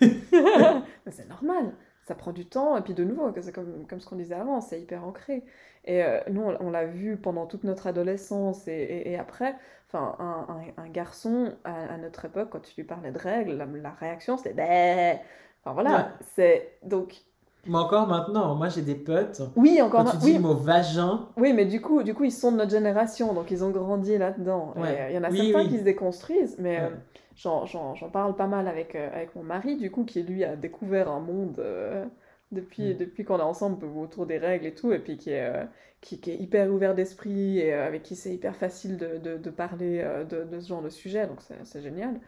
c'est 1.10 1.28
normal, 1.28 1.72
ça 2.06 2.14
prend 2.14 2.32
du 2.32 2.46
temps, 2.46 2.76
et 2.76 2.82
puis 2.82 2.94
de 2.94 3.02
nouveau, 3.02 3.32
c'est 3.40 3.52
comme, 3.52 3.86
comme 3.88 3.98
ce 3.98 4.06
qu'on 4.06 4.16
disait 4.16 4.36
avant, 4.36 4.60
c'est 4.60 4.80
hyper 4.80 5.04
ancré. 5.04 5.42
Et 5.84 6.04
euh, 6.04 6.20
nous, 6.30 6.42
on, 6.42 6.70
l'a 6.70 6.84
vu 6.84 7.16
pendant 7.16 7.46
toute 7.46 7.64
notre 7.64 7.88
adolescence 7.88 8.68
et, 8.68 9.02
et, 9.06 9.18
après, 9.18 9.56
enfin, 9.88 10.16
un, 10.18 10.82
un, 10.82 10.88
garçon 10.88 11.52
à, 11.64 11.96
notre 11.98 12.24
époque, 12.24 12.50
quand 12.50 12.60
tu 12.60 12.74
lui 12.76 12.84
parlais 12.84 13.10
de 13.10 13.18
règles, 13.18 13.54
la, 13.82 13.90
réaction 13.90 14.36
c'était 14.36 14.54
bah! 14.54 15.20
Enfin 15.62 15.74
voilà, 15.74 16.12
c'est 16.34 16.78
donc 16.84 17.22
mais 17.68 17.78
encore 17.78 18.06
maintenant, 18.06 18.54
moi 18.54 18.68
j'ai 18.68 18.82
des 18.82 18.94
potes. 18.94 19.42
Oui, 19.56 19.82
encore 19.82 20.04
Quand 20.04 20.12
tu 20.12 20.18
dis 20.18 20.34
le 20.34 20.38
mot 20.38 20.54
vagin. 20.54 21.26
Oui, 21.36 21.52
mais 21.52 21.64
du 21.64 21.80
coup, 21.80 22.04
du 22.04 22.14
coup, 22.14 22.22
ils 22.22 22.30
sont 22.30 22.52
de 22.52 22.58
notre 22.58 22.70
génération, 22.70 23.32
donc 23.32 23.50
ils 23.50 23.64
ont 23.64 23.70
grandi 23.70 24.16
là-dedans. 24.16 24.74
Il 24.76 25.14
y 25.14 25.18
en 25.18 25.24
a 25.24 25.30
certains 25.32 25.66
qui 25.66 25.78
se 25.78 25.82
déconstruisent, 25.82 26.56
mais 26.60 26.78
euh, 26.78 26.90
j'en 27.36 28.10
parle 28.10 28.36
pas 28.36 28.46
mal 28.46 28.68
avec, 28.68 28.94
euh, 28.94 29.08
avec 29.12 29.34
mon 29.34 29.42
mari, 29.42 29.76
du 29.76 29.90
coup, 29.90 30.04
qui 30.04 30.22
lui 30.22 30.44
a 30.44 30.56
découvert 30.56 31.10
un 31.10 31.20
monde 31.20 31.58
euh, 31.58 32.04
depuis, 32.52 32.94
mm. 32.94 32.96
depuis 32.96 33.24
qu'on 33.24 33.38
est 33.38 33.42
ensemble 33.42 33.84
autour 33.84 34.26
des 34.26 34.38
règles 34.38 34.66
et 34.66 34.74
tout, 34.74 34.92
et 34.92 34.98
puis 34.98 35.18
qui 35.18 35.30
est, 35.30 35.52
qui, 36.00 36.20
qui, 36.20 36.30
est 36.32 36.36
hyper 36.36 36.72
ouvert 36.72 36.94
d'esprit 36.94 37.58
et 37.58 37.72
avec 37.72 38.02
qui 38.02 38.16
c'est 38.16 38.34
hyper 38.34 38.56
facile 38.56 38.96
de, 38.96 39.18
de, 39.18 39.36
de 39.38 39.50
parler 39.50 40.02
de, 40.28 40.44
de, 40.44 40.60
ce 40.60 40.68
genre 40.68 40.82
de 40.82 40.88
sujet, 40.90 41.26
donc 41.26 41.40
c'est 41.64 41.82
génial. 41.82 42.20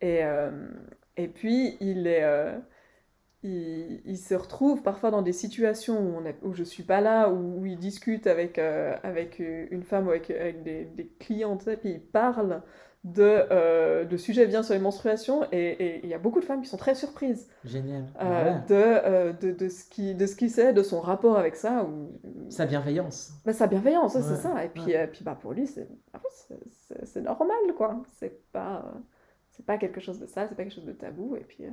Et, 0.00 0.20
et 1.16 1.28
puis, 1.28 1.76
il 1.80 2.06
est 2.06 2.22
il, 3.44 4.16
se 4.16 4.34
retrouve 4.34 4.82
parfois 4.82 5.10
dans 5.10 5.22
des 5.22 5.32
situations 5.32 5.98
où, 6.00 6.18
on 6.18 6.48
où 6.48 6.54
je 6.54 6.64
suis 6.64 6.82
pas 6.82 7.00
là, 7.00 7.28
où, 7.30 7.66
il 7.66 7.78
discute 7.78 8.26
avec, 8.26 8.58
euh, 8.58 8.96
avec 9.02 9.38
une 9.38 9.82
femme 9.82 10.06
ou 10.06 10.10
avec, 10.10 10.30
avec 10.30 10.62
des, 10.62 10.84
des 10.86 11.06
clientes, 11.18 11.68
et 11.68 11.76
puis 11.76 11.90
il 11.90 12.00
parle 12.00 12.62
de, 13.04 13.46
euh, 13.50 14.04
de 14.04 14.16
sujets 14.16 14.46
bien 14.46 14.62
sur 14.62 14.74
les 14.74 14.80
menstruations, 14.80 15.46
et 15.52 16.00
il 16.02 16.08
y 16.08 16.14
a 16.14 16.18
beaucoup 16.18 16.40
de 16.40 16.44
femmes 16.44 16.62
qui 16.62 16.68
sont 16.68 16.78
très 16.78 16.94
surprises. 16.94 17.48
Génial. 17.64 18.04
Euh, 18.20 18.58
de, 18.68 19.46
de, 19.46 19.52
de, 19.52 19.68
ce 19.68 19.84
qui, 19.84 20.14
de 20.14 20.26
ce 20.26 20.34
qu'il 20.34 20.50
sait, 20.50 20.72
de 20.72 20.82
son 20.82 21.00
rapport 21.00 21.38
avec 21.38 21.54
ça. 21.54 21.84
Ou... 21.84 22.18
Sa 22.48 22.64
bienveillance. 22.64 23.32
Bah, 23.44 23.52
sa 23.52 23.66
bienveillance, 23.66 24.14
c'est 24.14 24.36
ça. 24.36 24.64
Et 24.64 24.68
puis, 24.68 24.94
puis 25.12 25.24
bah, 25.24 25.38
pour 25.40 25.52
lui, 25.52 25.68
ah, 26.12 26.20
c'est 26.30 26.58
c'est 27.04 27.22
normal, 27.22 27.56
quoi. 27.76 28.02
C'est 28.18 28.50
pas, 28.52 28.94
c'est 29.50 29.66
pas 29.66 29.76
quelque 29.78 30.00
chose 30.00 30.18
de 30.18 30.26
ça, 30.26 30.48
c'est 30.48 30.54
pas 30.54 30.62
quelque 30.62 30.74
chose 30.74 30.86
de 30.86 30.92
tabou, 30.92 31.36
et 31.36 31.44
puis 31.44 31.64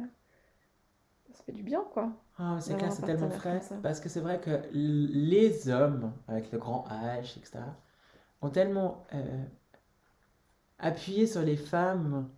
ça 1.33 1.43
fait 1.43 1.51
du 1.51 1.63
bien, 1.63 1.83
quoi. 1.93 2.11
Ah, 2.37 2.57
c'est 2.59 2.75
clair, 2.75 2.91
c'est 2.91 3.05
tellement 3.05 3.29
frais. 3.29 3.61
Parce 3.81 3.99
que 3.99 4.09
c'est 4.09 4.19
vrai 4.19 4.39
que 4.39 4.61
les 4.73 5.69
hommes, 5.69 6.11
avec 6.27 6.51
le 6.51 6.57
grand 6.57 6.85
H, 6.89 7.37
etc., 7.37 7.59
ont 8.41 8.49
tellement 8.49 9.05
euh, 9.13 9.43
appuyé 10.81 11.25
sur 11.27 11.41
les 11.41 11.55
femmes 11.55 12.29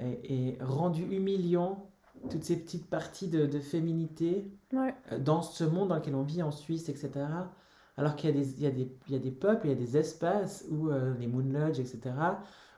et, 0.00 0.58
rendu 0.60 1.02
humiliant 1.04 1.90
toutes 2.30 2.42
ces 2.42 2.56
petites 2.56 2.88
parties 2.88 3.28
de, 3.28 3.46
de 3.46 3.60
féminité 3.60 4.50
euh, 4.74 5.18
dans 5.18 5.42
ce 5.42 5.62
monde 5.62 5.90
dans 5.90 5.96
lequel 5.96 6.14
on 6.14 6.22
vit 6.22 6.42
en 6.42 6.50
Suisse, 6.50 6.88
etc. 6.88 7.10
Alors 7.96 8.16
qu'il 8.16 8.30
y, 8.30 8.32
a 8.32 8.36
des, 8.36 8.50
il 8.54 8.62
y, 8.62 8.66
a 8.66 8.70
des, 8.70 8.90
il 9.06 9.12
y 9.12 9.16
a 9.16 9.20
des 9.20 9.30
peuples, 9.30 9.66
il 9.66 9.70
y 9.70 9.72
a 9.72 9.76
des 9.76 9.96
espaces 9.96 10.64
où 10.70 10.88
euh, 10.88 11.14
les 11.18 11.26
Moon 11.26 11.44
Lodge, 11.44 11.78
etc., 11.78 12.00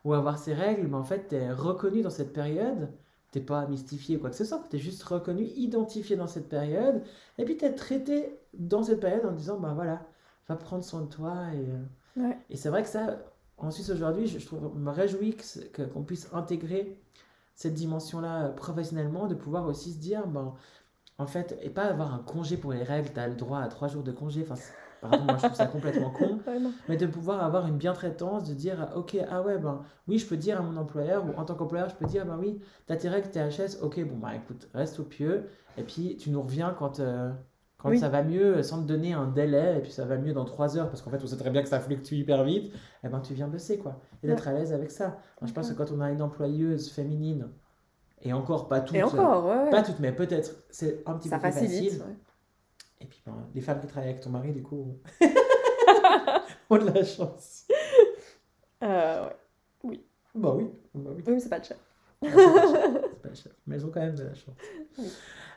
où 0.04 0.12
avoir 0.12 0.38
ces 0.38 0.52
règles, 0.52 0.88
mais 0.88 0.96
en 0.96 1.04
fait, 1.04 1.28
tu 1.28 1.36
es 1.36 1.50
reconnu 1.52 2.02
dans 2.02 2.11
cette 2.11 2.32
période 2.32 2.90
t'es 3.36 3.40
pas 3.40 3.66
mystifié 3.66 4.16
ou 4.16 4.20
quoi 4.20 4.30
que 4.30 4.36
ce 4.36 4.44
soit, 4.44 4.62
tu 4.70 4.76
es 4.76 4.78
juste 4.78 5.02
reconnu, 5.02 5.44
identifié 5.57 6.16
dans 6.16 6.26
cette 6.26 6.48
période, 6.48 7.02
et 7.38 7.44
puis 7.44 7.57
tu 7.57 7.64
es 7.64 7.74
traité 7.74 8.38
dans 8.54 8.82
cette 8.82 9.00
période 9.00 9.26
en 9.26 9.32
disant, 9.32 9.59
bah 9.59 9.72
voilà, 9.74 10.07
va 10.48 10.57
prendre 10.57 10.84
soin 10.84 11.02
de 11.02 11.09
toi. 11.09 11.34
Et, 11.54 12.22
euh, 12.22 12.32
et 12.48 12.57
c'est 12.57 12.70
vrai 12.70 12.82
que 12.82 12.88
ça, 12.88 13.18
en 13.59 13.70
Suisse 13.70 13.90
aujourd'hui, 13.90 14.26
je, 14.26 14.44
trouve, 14.44 14.78
me 14.78 14.90
réjouis 14.90 15.36
qu'on 15.74 16.00
que, 16.00 16.07
puisse 16.07 16.28
intégrer 16.32 16.98
cette 17.54 17.74
dimension-là 17.74 18.50
professionnellement, 18.50 19.26
de 19.26 19.34
pouvoir 19.34 19.66
aussi 19.66 19.92
se 19.92 19.98
dire, 19.98 20.26
ben, 20.26 20.54
en 21.18 21.26
fait, 21.26 21.59
et 21.62 21.70
pas 21.70 21.84
avoir 21.84 22.12
un 22.12 22.18
congé 22.18 22.57
pour 22.57 22.72
les 22.72 22.82
règles, 22.82 23.11
tu 23.12 23.18
as 23.18 23.28
le 23.28 23.34
droit 23.34 23.61
à 23.61 23.68
trois 23.68 23.88
jours 23.88 24.02
de 24.02 24.12
congé, 24.12 24.46
enfin, 24.48 24.61
Pardon, 25.00 25.24
moi 25.24 25.36
je 25.36 25.44
trouve 25.44 25.57
ça 25.57 25.66
complètement 25.66 26.11
con. 26.11 26.38
mais 26.88 26.96
de 26.96 27.07
pouvoir 27.07 27.42
avoir 27.44 27.66
une 27.66 27.76
bientraitance, 27.76 28.48
de 28.48 28.54
dire, 28.54 28.90
ok, 28.94 29.16
ah 29.30 29.42
ouais, 29.42 29.59
ben 29.59 29.82
oui, 30.09 30.18
je 30.18 30.26
peux 30.26 30.36
dire 30.36 30.59
à 30.59 30.62
mon 30.62 30.76
employeur, 30.76 31.24
ou 31.24 31.38
en 31.38 31.44
tant 31.44 31.54
qu'employeur, 31.54 31.88
je 31.88 31.94
peux 31.94 32.07
dire, 32.07 32.26
ben 32.26 32.38
oui, 32.38 32.61
t'as 32.86 32.96
tes 32.96 33.09
règles 33.09 33.30
THS, 33.30 33.82
ok, 33.82 34.04
bon, 34.04 34.16
bah 34.16 34.34
écoute, 34.34 34.68
reste 34.74 35.00
au 35.00 35.04
pieu, 35.04 35.48
et 35.76 35.82
puis 35.82 36.16
tu 36.16 36.30
nous 36.30 36.42
reviens 36.42 36.74
quand, 36.78 37.00
euh, 37.00 37.30
quand 37.91 37.99
ça 37.99 38.09
va 38.09 38.22
mieux, 38.22 38.62
sans 38.62 38.82
te 38.82 38.87
donner 38.87 39.12
un 39.12 39.26
délai, 39.26 39.78
et 39.78 39.80
puis 39.80 39.93
ça 39.93 40.05
va 40.05 40.16
mieux 40.16 40.32
dans 40.32 40.45
3 40.45 40.76
heures, 40.76 40.89
parce 40.89 41.03
qu'en 41.03 41.11
fait, 41.11 41.22
on 41.22 41.26
sait 41.26 41.37
très 41.37 41.51
bien 41.51 41.62
que 41.62 41.68
ça 41.68 41.80
fluctue 41.80 42.14
hyper 42.14 42.45
vite, 42.45 42.66
et 42.66 42.78
eh 43.05 43.09
ben 43.09 43.20
tu 43.20 43.34
viens 43.34 43.49
bosser, 43.49 43.78
quoi. 43.78 44.01
Et 44.22 44.26
d'être 44.26 44.49
à 44.49 44.53
l'aise 44.53 44.72
avec 44.72 44.91
ça. 44.91 45.18
Moi, 45.41 45.49
je 45.49 45.53
pense 45.53 45.70
que 45.70 45.74
quand 45.74 45.91
on 45.93 46.01
a 46.01 46.11
une 46.11 46.22
employeuse 46.22 46.91
féminine, 46.91 47.49
et 48.22 48.32
encore 48.32 48.68
pas 48.68 48.80
toutes, 48.80 48.97
et 48.97 49.03
encore, 49.03 49.47
ouais, 49.47 49.70
pas 49.70 49.82
toutes, 49.82 50.01
mais 50.01 50.12
peut-être 50.12 50.51
c'est 50.70 51.03
un 51.07 51.14
petit 51.14 51.28
ça 51.28 51.39
peu 51.39 51.51
plus 51.51 51.53
facile. 51.53 52.03
Et 53.01 53.07
puis, 53.07 53.22
ben, 53.26 53.34
les 53.55 53.61
femmes 53.61 53.80
qui 53.80 53.87
travaillent 53.87 54.11
avec 54.11 54.22
ton 54.22 54.30
mari, 54.30 54.53
du 54.53 54.62
coup, 54.62 54.99
ont 56.70 56.78
de 56.78 56.91
la 56.91 57.05
chance. 57.05 57.66
Euh, 58.82 59.26
ouais. 59.26 59.37
Oui. 59.84 60.07
Bah 60.34 60.53
oui. 60.57 60.70
Bah 60.95 61.11
oui. 61.14 61.22
oui, 61.26 61.32
mais 61.34 61.41
c'est 61.41 61.49
pas 61.49 61.59
le 61.59 61.64
chef. 61.64 61.78
c'est 62.22 63.22
pas 63.22 63.28
le 63.28 63.34
chef. 63.34 63.53
Mais 63.66 63.76
elles 63.76 63.87
ont 63.87 63.91
quand 63.91 64.01
même 64.01 64.14
de 64.14 64.24
la 64.24 64.34
chance. 64.34 64.55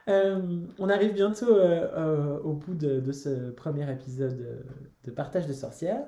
Euh, 0.10 0.66
on 0.80 0.89
arrive 0.89 1.14
bientôt 1.14 1.55
euh, 1.55 1.88
euh, 1.93 2.39
au 2.39 2.53
bout 2.53 2.74
de, 2.74 2.99
de, 2.99 3.12
ce 3.12 3.51
premier 3.51 3.91
épisode 3.91 4.66
de 5.03 5.12
Partage 5.12 5.45
de 5.45 5.53
sorcières. 5.53 6.07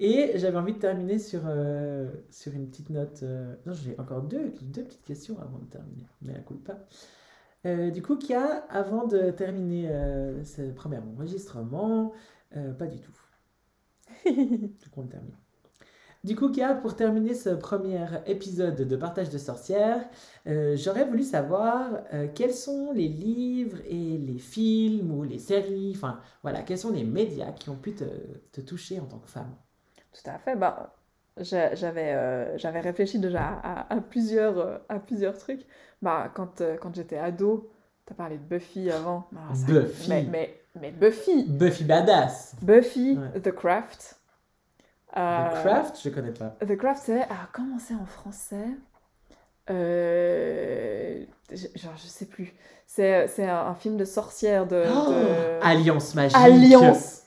Et 0.00 0.32
j'avais 0.36 0.56
envie 0.56 0.72
de 0.72 0.78
terminer 0.78 1.18
sur, 1.18 1.42
sur 2.30 2.52
une 2.52 2.68
petite 2.68 2.90
note. 2.90 3.22
Non, 3.64 3.72
j'ai 3.74 3.94
encore 3.98 4.22
deux, 4.22 4.52
deux 4.62 4.82
petites 4.82 5.04
questions 5.04 5.38
avant 5.40 5.58
de 5.58 5.66
terminer. 5.66 6.06
Mais 6.22 6.34
à 6.34 6.40
coup 6.40 6.54
pas. 6.54 6.80
Du 7.90 8.02
coup, 8.02 8.16
Kia, 8.16 8.64
avant 8.70 9.06
de 9.06 9.30
terminer 9.30 9.88
ce 10.44 10.72
premier 10.72 10.98
enregistrement, 10.98 12.12
pas 12.50 12.86
du 12.86 12.98
tout. 12.98 13.16
du 14.26 14.90
coup, 14.90 15.00
on 15.00 15.06
termine. 15.06 15.36
Du 16.24 16.36
coup, 16.36 16.48
Kia, 16.48 16.74
pour 16.74 16.96
terminer 16.96 17.34
ce 17.34 17.50
premier 17.50 18.06
épisode 18.26 18.76
de 18.76 18.96
Partage 18.96 19.28
de 19.28 19.36
sorcières, 19.38 20.00
j'aurais 20.46 21.04
voulu 21.04 21.22
savoir 21.22 22.00
quels 22.34 22.54
sont 22.54 22.92
les 22.92 23.08
livres 23.08 23.76
et 23.86 24.16
les 24.16 24.38
films 24.38 25.10
ou 25.12 25.22
les 25.22 25.38
séries, 25.38 25.92
enfin 25.94 26.20
voilà, 26.42 26.62
quels 26.62 26.78
sont 26.78 26.90
les 26.92 27.04
médias 27.04 27.52
qui 27.52 27.68
ont 27.68 27.76
pu 27.76 27.94
te, 27.94 28.04
te 28.52 28.62
toucher 28.62 29.00
en 29.00 29.04
tant 29.04 29.18
que 29.18 29.28
femme? 29.28 29.54
Tout 30.14 30.30
à 30.30 30.38
fait. 30.38 30.56
Bah, 30.56 30.94
j'avais 31.38 32.14
euh, 32.14 32.56
j'avais 32.58 32.80
réfléchi 32.80 33.18
déjà 33.18 33.42
à, 33.62 33.92
à, 33.92 34.00
plusieurs, 34.00 34.58
euh, 34.58 34.78
à 34.88 34.98
plusieurs 35.00 35.36
trucs. 35.36 35.66
Bah, 36.00 36.30
quand, 36.34 36.60
euh, 36.60 36.76
quand 36.80 36.94
j'étais 36.94 37.18
ado, 37.18 37.70
tu 38.06 38.12
as 38.12 38.16
parlé 38.16 38.38
de 38.38 38.42
Buffy 38.44 38.90
avant. 38.90 39.28
Bah, 39.32 39.40
Buffy 39.66 40.08
mais, 40.08 40.22
mais, 40.30 40.60
mais, 40.80 40.90
Buffy 40.92 41.44
Buffy 41.48 41.84
Badass 41.84 42.56
Buffy, 42.62 43.18
The 43.42 43.50
Craft. 43.50 44.20
The 45.14 45.62
Craft, 45.62 46.00
je 46.02 46.08
connais 46.10 46.32
pas. 46.32 46.56
The 46.66 46.76
Craft, 46.76 47.02
c'est... 47.04 47.22
Ah, 47.30 47.48
comment 47.52 47.78
c'est 47.78 47.94
en 47.94 48.06
français? 48.06 48.66
Euh, 49.70 51.24
genre, 51.50 51.96
je 51.96 52.06
sais 52.06 52.26
plus. 52.26 52.52
C'est 52.86 53.44
un, 53.44 53.66
un, 53.66 53.74
film 53.74 53.96
de 53.96 54.04
sorcière 54.04 54.66
de, 54.66 54.84
oh 54.86 55.10
de... 55.10 55.64
Alliance 55.64 56.14
magique. 56.14 56.36
Alliance 56.36 57.24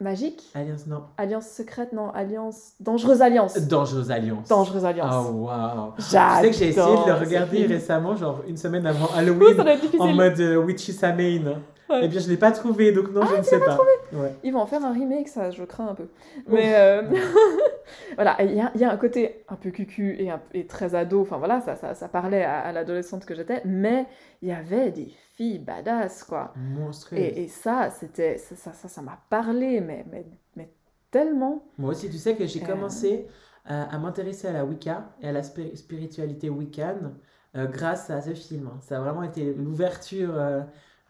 Magique? 0.00 0.44
Alliance, 0.54 0.86
non. 0.86 1.02
Alliance 1.16 1.48
secrète, 1.48 1.92
non. 1.92 2.10
Alliance. 2.10 2.74
Dangereuse 2.78 3.20
Alliance. 3.20 3.58
Dangereuse 3.66 4.12
Alliance. 4.12 4.48
Dangereuse 4.48 4.84
Alliance. 4.84 5.26
Oh, 5.28 5.32
waouh. 5.32 5.92
Tu 5.96 6.02
sais 6.02 6.50
que 6.50 6.52
j'ai 6.52 6.68
essayé 6.68 6.72
de 6.72 7.08
le 7.08 7.14
regarder 7.14 7.66
récemment, 7.66 8.14
genre 8.14 8.42
une 8.46 8.56
semaine 8.56 8.86
avant 8.86 9.08
Halloween. 9.16 9.60
En 9.98 10.12
mode 10.12 10.38
uh, 10.38 10.56
Witchy 10.56 10.92
Samhain. 10.92 11.62
Ouais. 11.90 12.00
Eh 12.02 12.08
bien, 12.08 12.20
je 12.20 12.28
l'ai 12.28 12.36
pas 12.36 12.52
trouvé, 12.52 12.92
donc 12.92 13.10
non, 13.12 13.22
Ah, 13.24 13.28
je 13.32 13.36
ne 13.38 13.42
sais 13.42 13.58
pas. 13.60 13.78
Ouais. 14.12 14.34
Ils 14.44 14.52
vont 14.52 14.60
en 14.60 14.66
faire 14.66 14.84
un 14.84 14.92
remake, 14.92 15.28
ça, 15.28 15.50
je 15.50 15.64
crains 15.64 15.88
un 15.88 15.94
peu. 15.94 16.08
Mais 16.46 16.74
euh, 16.76 17.02
voilà, 18.16 18.36
il 18.42 18.52
y 18.52 18.78
y 18.80 18.84
a 18.84 18.90
un 18.92 18.96
côté 18.96 19.44
un 19.48 19.56
peu 19.56 19.70
cucu 19.70 20.16
et, 20.18 20.30
un- 20.30 20.42
et 20.52 20.66
très 20.66 20.94
ado, 20.94 21.22
enfin 21.22 21.38
voilà, 21.38 21.60
ça, 21.60 21.76
ça, 21.76 21.94
ça 21.94 22.08
parlait 22.08 22.44
à, 22.44 22.60
à 22.60 22.72
l'adolescente 22.72 23.24
que 23.24 23.34
j'étais, 23.34 23.62
mais 23.64 24.06
il 24.42 24.48
y 24.48 24.52
avait 24.52 24.90
des 24.90 25.10
filles 25.34 25.58
badass, 25.58 26.24
quoi. 26.24 26.52
Monstrueux. 26.56 27.18
Et, 27.18 27.44
et 27.44 27.48
ça, 27.48 27.90
c'était, 27.90 28.36
ça, 28.38 28.54
ça, 28.56 28.72
ça, 28.72 28.88
ça 28.88 29.02
m'a 29.02 29.18
parlé, 29.30 29.80
mais, 29.80 30.04
mais, 30.10 30.26
mais 30.56 30.68
tellement. 31.10 31.64
Moi 31.78 31.90
aussi, 31.92 32.10
tu 32.10 32.18
sais 32.18 32.34
que 32.36 32.46
j'ai 32.46 32.62
Euh. 32.62 32.66
commencé 32.66 33.26
à, 33.64 33.94
à 33.94 33.98
m'intéresser 33.98 34.48
à 34.48 34.52
la 34.52 34.64
Wicca 34.64 35.10
et 35.22 35.28
à 35.28 35.32
la 35.32 35.40
spiri- 35.42 35.74
spiritualité 35.76 36.50
wiccan 36.50 37.12
euh, 37.56 37.66
grâce 37.66 38.10
à 38.10 38.20
ce 38.20 38.34
film. 38.34 38.70
Ça 38.80 38.98
a 38.98 39.00
vraiment 39.00 39.22
été 39.22 39.54
l'ouverture. 39.54 40.34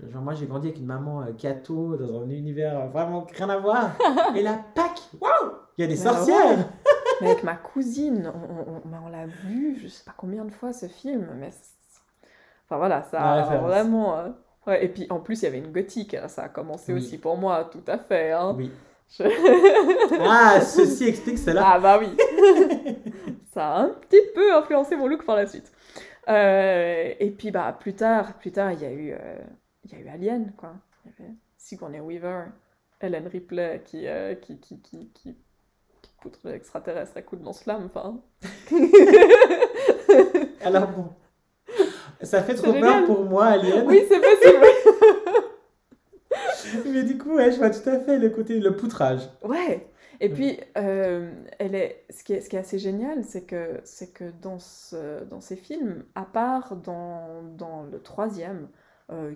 Genre, 0.06 0.22
moi, 0.22 0.34
j'ai 0.34 0.46
grandi 0.46 0.68
avec 0.68 0.78
une 0.78 0.86
maman 0.86 1.22
euh, 1.22 1.32
catho 1.36 1.96
dans 1.96 2.22
un 2.22 2.30
univers 2.30 2.78
euh, 2.78 2.86
vraiment 2.88 3.26
rien 3.36 3.48
à 3.48 3.58
voir. 3.58 3.90
et 4.36 4.42
la 4.42 4.54
Pâques, 4.74 5.02
waouh 5.20 5.52
Il 5.76 5.82
y 5.82 5.84
a 5.84 5.86
des 5.88 5.94
Mais 5.94 6.00
sorcières 6.10 6.58
ouais. 6.58 6.64
Mais 7.20 7.30
avec 7.32 7.42
ma 7.42 7.56
cousine, 7.56 8.32
on, 8.32 8.72
on- 8.72 8.82
mais 8.88 8.96
on 9.04 9.08
l'a 9.08 9.26
vu, 9.26 9.76
je 9.82 9.88
sais 9.88 10.04
pas 10.04 10.14
combien 10.16 10.44
de 10.44 10.52
fois 10.52 10.72
ce 10.72 10.86
film, 10.86 11.28
mais 11.40 11.48
enfin 12.66 12.76
voilà, 12.76 13.02
ça 13.02 13.20
a 13.20 13.56
vraiment. 13.58 14.16
euh, 14.18 14.28
ouais, 14.68 14.84
et 14.84 14.88
puis 14.88 15.06
en 15.10 15.18
plus, 15.18 15.42
il 15.42 15.44
y 15.46 15.48
avait 15.48 15.58
une 15.58 15.72
gothique, 15.72 16.14
hein, 16.14 16.28
ça 16.28 16.42
a 16.44 16.48
commencé 16.48 16.92
Oui. 16.92 17.00
aussi 17.00 17.18
pour 17.18 17.36
moi, 17.36 17.68
tout 17.72 17.82
à 17.88 17.98
fait. 17.98 18.30
Hein. 18.30 18.54
Oui. 18.56 18.70
Je- 19.10 19.24
Ah, 20.20 20.60
ceci 20.60 21.08
explique 21.08 21.38
cela. 21.38 21.62
Ah 21.74 21.78
bah 21.80 21.98
oui. 21.98 22.08
ça 23.52 23.66
a 23.68 23.80
un 23.80 23.88
petit 23.88 24.20
peu 24.34 24.54
influencé 24.54 24.94
mon 24.96 25.08
look 25.08 25.24
par 25.24 25.34
la 25.36 25.46
suite. 25.46 25.72
Euh, 26.28 27.12
et 27.18 27.30
puis 27.30 27.50
bah 27.50 27.76
plus 27.80 27.94
tard, 27.94 28.34
plus 28.34 28.52
tard, 28.52 28.72
il 28.72 28.80
y 28.80 28.84
a 28.84 28.92
eu, 28.92 29.12
euh, 29.12 29.38
il 29.90 29.98
y 29.98 30.00
a 30.00 30.04
eu 30.04 30.08
Alien 30.08 30.52
quoi. 30.56 30.74
Il 31.04 31.10
y 31.10 31.14
avait 31.18 31.34
Sigourney 31.56 32.00
Weaver, 32.00 32.44
Ellen 33.00 33.26
Ripley 33.26 33.82
qui 33.84 34.06
euh, 34.06 34.34
qui 34.34 34.58
qui 34.58 34.80
qui 34.80 35.08
qui, 35.14 35.36
qui 36.02 36.10
poutre 36.20 36.40
l'extraterrestre 36.44 37.16
à 37.16 37.22
coups 37.22 37.40
de 37.40 37.46
lance-flamme. 37.46 37.86
Enfin. 37.86 38.20
Alors 40.64 40.88
bon. 40.88 41.08
Ça 42.22 42.42
fait 42.42 42.54
trop 42.54 42.72
peur 42.72 43.04
pour 43.06 43.24
moi, 43.24 43.46
Alien. 43.46 43.86
oui, 43.86 44.04
c'est 44.08 44.20
possible. 44.20 44.66
Mais 46.92 47.04
du 47.04 47.16
coup, 47.16 47.34
ouais, 47.36 47.52
je 47.52 47.58
vois 47.58 47.70
tout 47.70 47.88
à 47.88 48.00
fait 48.00 48.18
le 48.18 48.30
côté, 48.30 48.58
le 48.58 48.76
poutrage. 48.76 49.28
Ouais. 49.42 49.88
Et 50.20 50.28
puis, 50.28 50.58
euh, 50.76 51.30
elle 51.58 51.76
est, 51.76 52.04
ce, 52.10 52.24
qui 52.24 52.32
est, 52.32 52.40
ce 52.40 52.48
qui 52.48 52.56
est 52.56 52.58
assez 52.58 52.78
génial, 52.78 53.22
c'est 53.24 53.44
que, 53.44 53.80
c'est 53.84 54.12
que 54.12 54.24
dans, 54.42 54.58
ce, 54.58 55.22
dans 55.24 55.40
ces 55.40 55.54
films, 55.54 56.04
à 56.16 56.24
part 56.24 56.74
dans, 56.74 57.44
dans 57.56 57.84
le 57.84 58.00
troisième, 58.02 58.68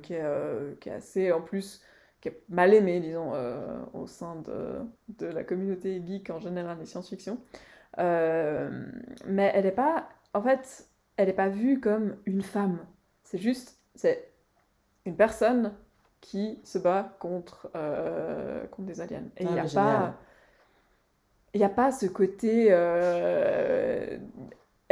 qui, 0.02 0.14
est, 0.14 0.22
euh, 0.22 0.74
qui 0.80 0.88
est 0.88 0.92
assez, 0.92 1.32
en 1.32 1.40
plus, 1.40 1.82
qui 2.20 2.28
est 2.28 2.42
mal 2.48 2.74
aimé, 2.74 3.00
disons, 3.00 3.32
euh, 3.34 3.80
au 3.94 4.06
sein 4.06 4.36
de, 4.36 4.80
de 5.18 5.26
la 5.26 5.44
communauté 5.44 6.02
geek 6.06 6.30
en 6.30 6.38
général 6.40 6.78
des 6.78 6.86
science-fiction, 6.86 7.38
euh, 7.98 8.86
mais 9.26 9.50
elle 9.54 9.64
n'est 9.64 9.72
pas, 9.72 10.08
en 10.34 10.42
fait, 10.42 10.86
elle 11.16 11.28
n'est 11.28 11.32
pas 11.34 11.48
vue 11.48 11.80
comme 11.80 12.16
une 12.26 12.42
femme. 12.42 12.86
C'est 13.24 13.38
juste, 13.38 13.78
c'est 13.94 14.30
une 15.06 15.16
personne 15.16 15.74
qui 16.20 16.60
se 16.64 16.78
bat 16.78 17.16
contre, 17.20 17.70
euh, 17.76 18.66
contre 18.68 18.88
des 18.88 19.00
aliens. 19.00 19.24
Et 19.36 19.44
il 19.44 19.48
Ah, 19.48 19.52
n'y 19.54 19.60
a 19.60 19.64
pas... 19.64 20.14
Il 21.54 21.58
n'y 21.58 21.64
a 21.64 21.68
pas 21.68 21.92
ce 21.92 22.06
côté... 22.06 22.70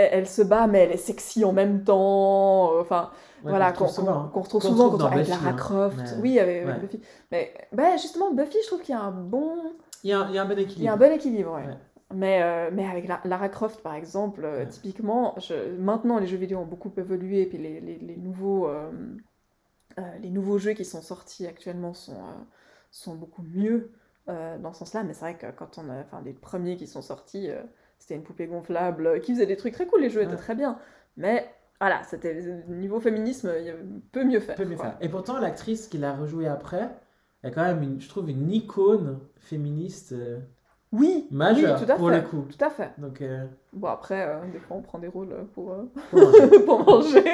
euh, 0.01 0.09
Elle, 0.12 0.18
elle 0.20 0.28
se 0.28 0.42
bat, 0.42 0.66
mais 0.66 0.80
elle 0.80 0.92
est 0.92 0.96
sexy 0.96 1.44
en 1.44 1.53
même 1.53 1.84
temps. 1.84 2.78
Enfin, 2.80 3.11
Ouais, 3.42 3.51
voilà, 3.51 3.72
qu'on 3.72 3.86
retrouve 3.86 4.05
souvent, 4.07 4.20
hein. 4.24 4.30
qu'on 4.34 4.40
retrouve 4.42 5.03
avec 5.07 5.26
Buffy, 5.26 5.30
Lara 5.30 5.48
hein. 5.48 5.53
Croft. 5.55 6.14
Oui, 6.20 6.38
avec, 6.38 6.66
Ouais. 6.66 6.78
Buffy. 6.78 7.01
Mais 7.32 7.55
bah, 7.72 7.96
justement, 7.96 8.32
Buffy, 8.32 8.59
je 8.62 8.66
trouve 8.66 8.80
qu'il 8.82 8.94
y 8.94 8.98
a 8.98 9.01
un 9.03 9.12
bon... 9.12 9.57
Il 10.05 10.11
y 10.11 10.12
a, 10.12 10.20
un- 10.20 10.28
il 10.28 10.34
y 10.34 10.38
a 10.38 10.42
un 10.42 10.46
bon 10.46 10.55
Il 10.55 10.61
y 10.61 10.62
équilibre. 10.64 10.90
a 10.90 10.94
un 10.94 10.96
bon 10.96 11.12
équilibre, 11.12 11.53
ouais. 11.55 11.68
Mais, 12.12 12.42
euh, 12.42 12.70
mais 12.72 12.86
avec 12.86 13.07
la- 13.09 13.20
Lara 13.24 13.48
Croft, 13.48 13.82
par 13.82 13.94
exemple, 13.94 14.42
euh, 14.44 14.66
typiquement, 14.66 15.34
je- 15.38 15.76
maintenant 15.78 16.18
les 16.18 16.26
jeux 16.26 16.36
vidéo 16.38 16.59
ont 16.59 16.66
beaucoup 16.66 16.92
évolué, 16.96 17.42
et 17.42 17.46
puis 17.46 17.59
les, 17.59 17.80
les- 17.80 17.98
les 17.98 18.16
nouveaux, 18.16 18.66
euh, 18.68 18.90
euh, 19.98 20.03
les 20.22 20.30
nouveaux 20.30 20.59
jeux 20.59 20.72
qui 20.72 20.84
sont 20.84 21.03
sortis 21.03 21.46
actuellement 21.46 21.94
sont, 21.94 22.14
euh, 22.14 22.44
sont 22.90 23.14
beaucoup 23.14 23.42
mieux 23.42 23.92
euh, 24.28 24.59
dans 24.59 24.72
ce 24.72 24.80
sens-là. 24.80 25.03
Mais 25.05 25.12
c'est 25.14 25.20
vrai 25.20 25.36
que 25.38 25.46
quand 25.57 25.78
on 25.78 25.88
a, 25.90 26.01
enfin, 26.01 26.22
les 26.24 26.32
premiers 26.32 26.76
qui 26.76 26.86
sont 26.86 27.03
sortis, 27.03 27.51
euh, 27.51 27.62
c'était 28.01 28.16
une 28.16 28.24
poupée 28.24 28.46
gonflable 28.48 29.07
euh, 29.07 29.18
qui 29.20 29.32
faisait 29.34 29.46
des 29.46 29.57
trucs 29.57 29.74
très 29.74 29.86
cool, 29.86 30.01
les 30.01 30.11
jeux 30.11 30.22
étaient 30.22 30.34
très 30.36 30.57
bien. 30.57 30.76
Mais 31.16 31.48
voilà, 31.80 32.03
c'était 32.03 32.34
niveau 32.68 32.98
féminisme, 33.01 33.53
il 33.59 33.64
y 33.66 33.70
avait 33.70 33.84
peu 34.11 34.24
mieux 34.24 34.40
faire. 34.40 34.59
mieux. 34.59 34.76
Et 35.01 35.09
pourtant, 35.09 35.38
l'actrice 35.38 35.86
qui 35.86 35.98
l'a 35.98 36.12
rejoué 36.14 36.48
après, 36.48 36.88
est 37.44 37.53
quand 37.53 37.62
même, 37.62 37.82
une, 37.82 38.01
je 38.01 38.09
trouve, 38.09 38.28
une 38.28 38.51
icône 38.53 39.18
féministe 39.38 40.12
euh, 40.12 40.38
Oui, 40.92 41.26
majeure 41.30 41.78
oui, 41.80 41.86
tout 41.86 41.92
à 41.92 41.96
pour 41.96 42.11
fait. 42.11 42.16
le 42.16 42.22
coup. 42.22 42.46
Tout 42.51 42.64
à 42.64 42.68
fait. 42.70 42.90
Donc, 42.98 43.22
euh, 43.22 43.46
Bon, 43.72 43.88
après, 43.88 44.26
euh, 44.28 44.40
des 44.53 44.59
fois, 44.59 44.76
on 44.76 44.82
prend 44.82 44.98
des 44.98 45.09
rôles 45.09 45.32
euh, 45.32 45.44
pour, 45.55 45.72
euh, 45.72 45.84
manger. 46.12 46.61
pour 46.66 46.84
manger. 46.84 47.24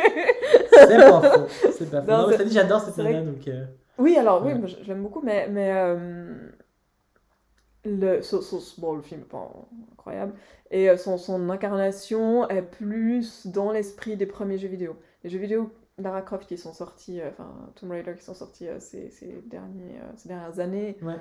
c'est 0.71 0.97
pas 0.99 1.21
faux. 1.23 1.47
C'est 1.73 1.91
pas 1.91 2.03
faux. 2.03 2.11
Non, 2.11 2.31
Non, 2.31 2.37
dit, 2.45 2.53
j'adore 2.53 2.81
cette 2.83 2.99
nana, 2.99 3.23
donc... 3.23 3.49
euh, 3.49 3.65
Oui, 3.99 4.17
alors 4.17 4.45
oui, 4.45 4.53
Ouais. 4.53 4.69
je 4.69 4.87
l'aime 4.89 5.03
beaucoup, 5.03 5.23
mais, 5.23 5.49
mais 5.51 5.73
euh, 5.75 6.35
le, 7.87 8.21
bon, 8.79 8.95
le 8.95 9.03
film 9.03 9.23
incroyable, 9.93 10.35
et 10.71 10.91
euh, 10.91 10.97
son, 10.97 11.19
son 11.19 11.49
incarnation 11.51 12.49
est 12.49 12.63
plus 12.63 13.47
dans 13.47 13.73
l'esprit 13.73 14.17
des 14.17 14.27
premiers 14.27 14.59
jeux 14.59 14.69
vidéo. 14.69 14.97
Les 15.25 15.31
jeux 15.31 15.39
vidéo 15.39 15.71
Lara 15.99 16.21
Croft 16.21 16.47
qui 16.47 16.59
sont 16.59 16.75
sortis, 16.75 17.23
euh, 17.23 17.31
enfin 17.31 17.49
Tomb 17.75 17.91
Raider 17.91 18.15
qui 18.19 18.23
sont 18.23 18.35
sortis 18.35 18.69
euh, 18.69 18.79
ces, 18.81 19.09
ces, 19.09 19.43
derniers, 19.47 19.97
euh, 19.97 20.13
ces 20.17 20.29
dernières 20.29 20.61
années, 20.61 20.99
Ouais. 21.01 21.15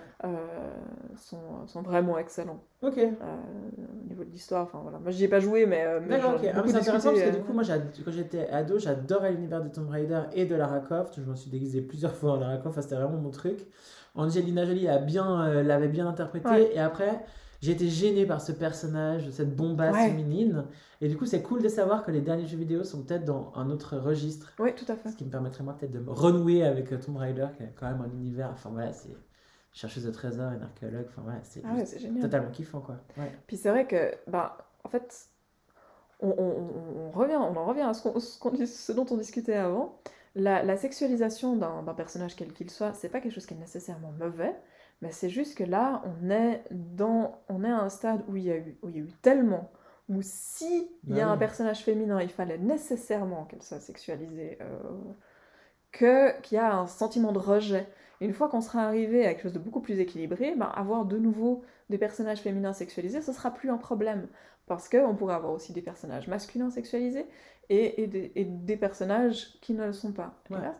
sont, 1.18 1.66
sont 1.68 1.82
vraiment 1.82 2.18
excellents 2.18 2.59
Ok. 2.82 2.97
au 2.97 4.07
niveau 4.09 4.26
de 4.26 4.30
l'histoire. 4.30 4.63
Enfin 4.63 4.80
voilà, 4.82 4.99
moi 4.99 5.11
j'y 5.11 5.24
ai 5.24 5.28
pas 5.30 5.39
joué, 5.39 5.66
mais, 5.66 5.86
mais 6.01 6.18
D'accord, 6.18 6.32
j'en 6.32 6.38
ok. 6.38 6.53
Ah, 6.53 6.63
c'est 6.68 6.76
intéressant 6.76 7.11
parce 7.11 7.24
que 7.24 7.38
du 7.38 7.43
coup, 7.43 7.53
moi, 7.53 7.63
quand 8.03 8.11
j'étais 8.11 8.49
ado, 8.49 8.78
j'adorais 8.78 9.32
l'univers 9.32 9.63
de 9.63 9.70
Tomb 9.70 9.89
Raider 9.89 10.24
et 10.34 10.45
de 10.45 10.55
Lara 10.55 10.80
Croft. 10.82 11.13
Je 11.18 11.22
m'en 11.22 11.38
suis 11.38 11.49
déguisé 11.49 11.82
plusieurs 11.82 12.13
fois 12.16 12.34
en 12.34 12.39
Lara 12.39 12.57
Croft, 12.57 12.82
c'était 12.82 12.95
vraiment 12.95 13.18
mon 13.18 13.32
truc. 13.32 13.59
Angelina 14.16 14.66
Jolie 14.66 14.88
a 14.88 14.97
bien, 14.97 15.41
euh, 15.45 15.63
l'avait 15.63 15.88
bien 15.88 16.07
interprété. 16.07 16.47
Ouais. 16.49 16.72
Et 16.74 16.80
après, 16.80 17.24
j'ai 17.61 17.72
été 17.74 17.88
gênée 17.88 18.26
par 18.26 18.41
ce 18.41 18.51
personnage, 18.51 19.30
cette 19.32 19.55
bombasse 19.55 19.93
Ouais. 19.95 20.07
féminine. 20.09 20.66
Et 21.01 21.07
du 21.09 21.18
coup, 21.18 21.26
c'est 21.26 21.41
cool 21.41 21.61
de 21.61 21.68
savoir 21.70 22.03
que 22.03 22.11
les 22.11 22.22
derniers 22.22 22.45
jeux 22.47 22.57
vidéo 22.57 22.84
sont 22.84 23.03
peut-être 23.03 23.26
dans 23.26 23.51
un 23.55 23.70
autre 23.70 23.97
registre. 23.97 24.53
Oui, 24.59 24.74
tout 24.76 24.86
à 24.88 24.95
fait. 24.95 25.09
Ce 25.09 25.16
qui 25.16 25.26
me 25.26 25.30
permettrait 25.30 25.63
moi 25.63 25.76
peut-être 25.78 25.91
de 25.91 25.99
me 25.99 26.11
renouer 26.11 26.63
avec 26.63 26.91
euh, 26.93 26.97
Tomb 26.97 27.18
Raider, 27.18 27.47
qui 27.57 27.63
est 27.63 27.74
quand 27.80 27.88
même 27.88 28.01
un 28.01 28.09
univers. 28.16 28.49
Enfin 28.53 28.70
voilà, 28.72 28.93
c'est 28.93 29.09
chercheuse 29.74 30.05
de 30.05 30.11
trésors, 30.11 30.51
une 30.53 30.61
archéologue. 30.63 31.05
Enfin 31.09 31.22
voilà, 31.24 31.39
c'est 31.43 31.61
Ah 31.66 32.22
totalement 32.22 32.51
kiffant 32.51 32.80
quoi. 32.80 32.95
Ouais. 33.18 33.32
Puis 33.47 33.57
c'est 33.57 33.70
vrai 33.70 33.86
que, 33.88 34.11
bah, 34.28 34.57
en 34.86 34.89
fait, 34.89 35.28
on, 36.22 36.30
on- 36.30 36.34
on- 36.38 37.07
on 37.07 37.11
revient, 37.11 37.36
on 37.36 37.55
en 37.57 37.66
revient 37.66 37.82
à 37.82 37.93
ce 37.93 38.91
dont 38.93 39.05
on 39.11 39.18
discutait 39.18 39.55
avant. 39.55 39.99
La, 40.36 40.64
la 40.64 40.76
sexualisation 40.78 41.56
d'un 41.56 41.94
personnage 41.94 42.36
quel 42.36 42.52
qu'il 42.54 42.70
soit, 42.70 42.94
c'est 42.94 43.10
pas 43.10 43.22
quelque 43.22 43.34
chose 43.34 43.46
qui 43.46 43.54
est 43.54 43.58
nécessairement 43.58 44.12
mauvais, 44.12 44.54
mais 45.02 45.12
c'est 45.12 45.30
juste 45.30 45.58
que 45.58 45.64
là, 45.64 46.04
on 46.06 46.30
est 46.30 46.64
dans, 46.72 47.42
on 47.50 47.64
est 47.64 47.70
à 47.70 47.80
un 47.80 47.90
stade 47.90 48.24
où 48.28 48.36
il 48.36 48.44
y 48.44 48.52
a 48.52 48.58
eu, 48.58 48.78
où 48.82 48.90
il 48.90 48.96
y 48.98 49.00
a 49.00 49.04
eu 49.04 49.12
tellement, 49.22 49.72
où 50.10 50.22
si 50.22 50.90
il 51.08 51.16
y 51.16 51.22
a 51.22 51.28
Bah 51.28 51.30
un 51.30 51.38
personnage 51.38 51.84
féminin, 51.84 52.22
il 52.22 52.30
fallait 52.30 52.58
nécessairement 52.58 53.46
qu'elle 53.46 53.64
soit 53.64 53.80
sexualisée, 53.80 54.58
euh, 54.62 55.14
que 55.92 56.40
qu'il 56.42 56.56
y 56.58 56.60
a 56.60 56.76
un 56.76 56.88
sentiment 56.88 57.32
de 57.32 57.40
rejet. 57.40 57.88
Et 58.22 58.26
une 58.26 58.34
fois 58.34 58.50
qu'on 58.50 58.62
sera 58.62 58.84
arrivé 58.84 59.26
à 59.26 59.34
quelque 59.34 59.44
chose 59.44 59.54
de 59.54 59.60
beaucoup 59.60 59.82
plus 59.82 60.00
équilibré, 60.00 60.56
ben, 60.56 60.68
avoir 60.68 61.06
de 61.06 61.18
nouveau 61.18 61.64
des 61.90 61.98
personnages 61.98 62.40
féminins 62.40 62.74
sexualisés, 62.74 63.22
ce 63.22 63.34
sera 63.34 63.52
plus 63.54 63.70
un 63.70 63.78
problème. 63.78 64.28
Parce 64.68 64.89
qu'on 64.89 65.16
pourrait 65.16 65.36
avoir 65.36 65.53
aussi 65.53 65.74
des 65.74 65.82
personnages 65.82 66.28
masculins 66.28 66.70
sexualisés 66.72 67.26
et, 67.70 68.01
et 68.03 68.07
des, 68.07 68.32
et 68.36 68.45
des 68.45 68.78
personnages 68.78 69.59
qui 69.61 69.74
ne 69.74 69.86
le 69.86 69.93
sont 69.93 70.11
pas. 70.11 70.34
Ouais. 70.49 70.57
là, 70.57 70.76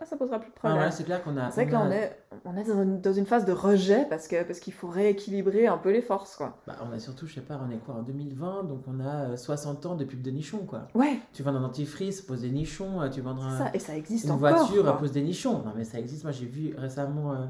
là, 0.00 0.06
ça 0.06 0.16
posera 0.16 0.38
plus 0.38 0.48
de 0.50 0.54
Ah 0.56 0.58
problème. 0.60 0.78
ouais, 0.82 0.90
c'est 0.90 1.04
clair 1.04 1.22
qu'on 1.22 1.36
a. 1.36 1.50
c'est 1.50 1.62
vrai 1.62 1.66
que 1.66 1.72
là, 1.72 1.82
on 1.86 1.90
est, 1.90 2.16
on 2.46 2.56
est 2.56 2.64
dans, 2.64 2.82
une, 2.82 3.00
dans 3.02 3.12
une 3.12 3.26
phase 3.26 3.44
de 3.44 3.52
rejet 3.52 4.06
parce 4.08 4.26
que 4.28 4.42
parce 4.42 4.58
qu'il 4.60 4.72
faut 4.72 4.88
rééquilibrer 4.88 5.66
un 5.66 5.76
peu 5.76 5.90
les 5.90 6.00
forces, 6.00 6.36
quoi. 6.36 6.56
Bah, 6.66 6.76
on 6.82 6.92
a 6.92 6.98
surtout, 6.98 7.26
je 7.26 7.34
sais 7.34 7.40
pas, 7.42 7.60
on 7.62 7.70
est 7.70 7.76
quoi 7.78 7.96
en 7.96 8.02
2020, 8.02 8.64
donc 8.64 8.82
on 8.86 9.00
a 9.00 9.30
euh, 9.32 9.36
60 9.36 9.84
ans 9.84 9.96
de 9.96 10.04
pub 10.06 10.22
de 10.22 10.30
nichons 10.30 10.64
quoi. 10.64 10.88
Ouais, 10.94 11.18
Tu 11.34 11.42
vends 11.42 11.54
un 11.54 11.60
dentifrice, 11.60 12.22
pose 12.22 12.40
des 12.42 12.50
nichons, 12.50 13.02
euh, 13.02 13.08
tu 13.10 13.20
vends 13.20 13.38
un- 13.42 13.58
ça, 13.58 13.70
et 13.74 13.78
ça 13.78 13.94
existe 13.96 14.24
une 14.24 14.30
encore. 14.32 14.40
voiture, 14.40 14.82
quoi. 14.84 14.96
pose 14.98 15.12
des 15.12 15.22
nichons. 15.22 15.58
Non 15.62 15.72
mais 15.76 15.84
ça 15.84 15.98
existe, 15.98 16.22
moi 16.24 16.32
j'ai 16.32 16.46
vu 16.46 16.74
récemment, 16.78 17.32
euh, 17.34 17.46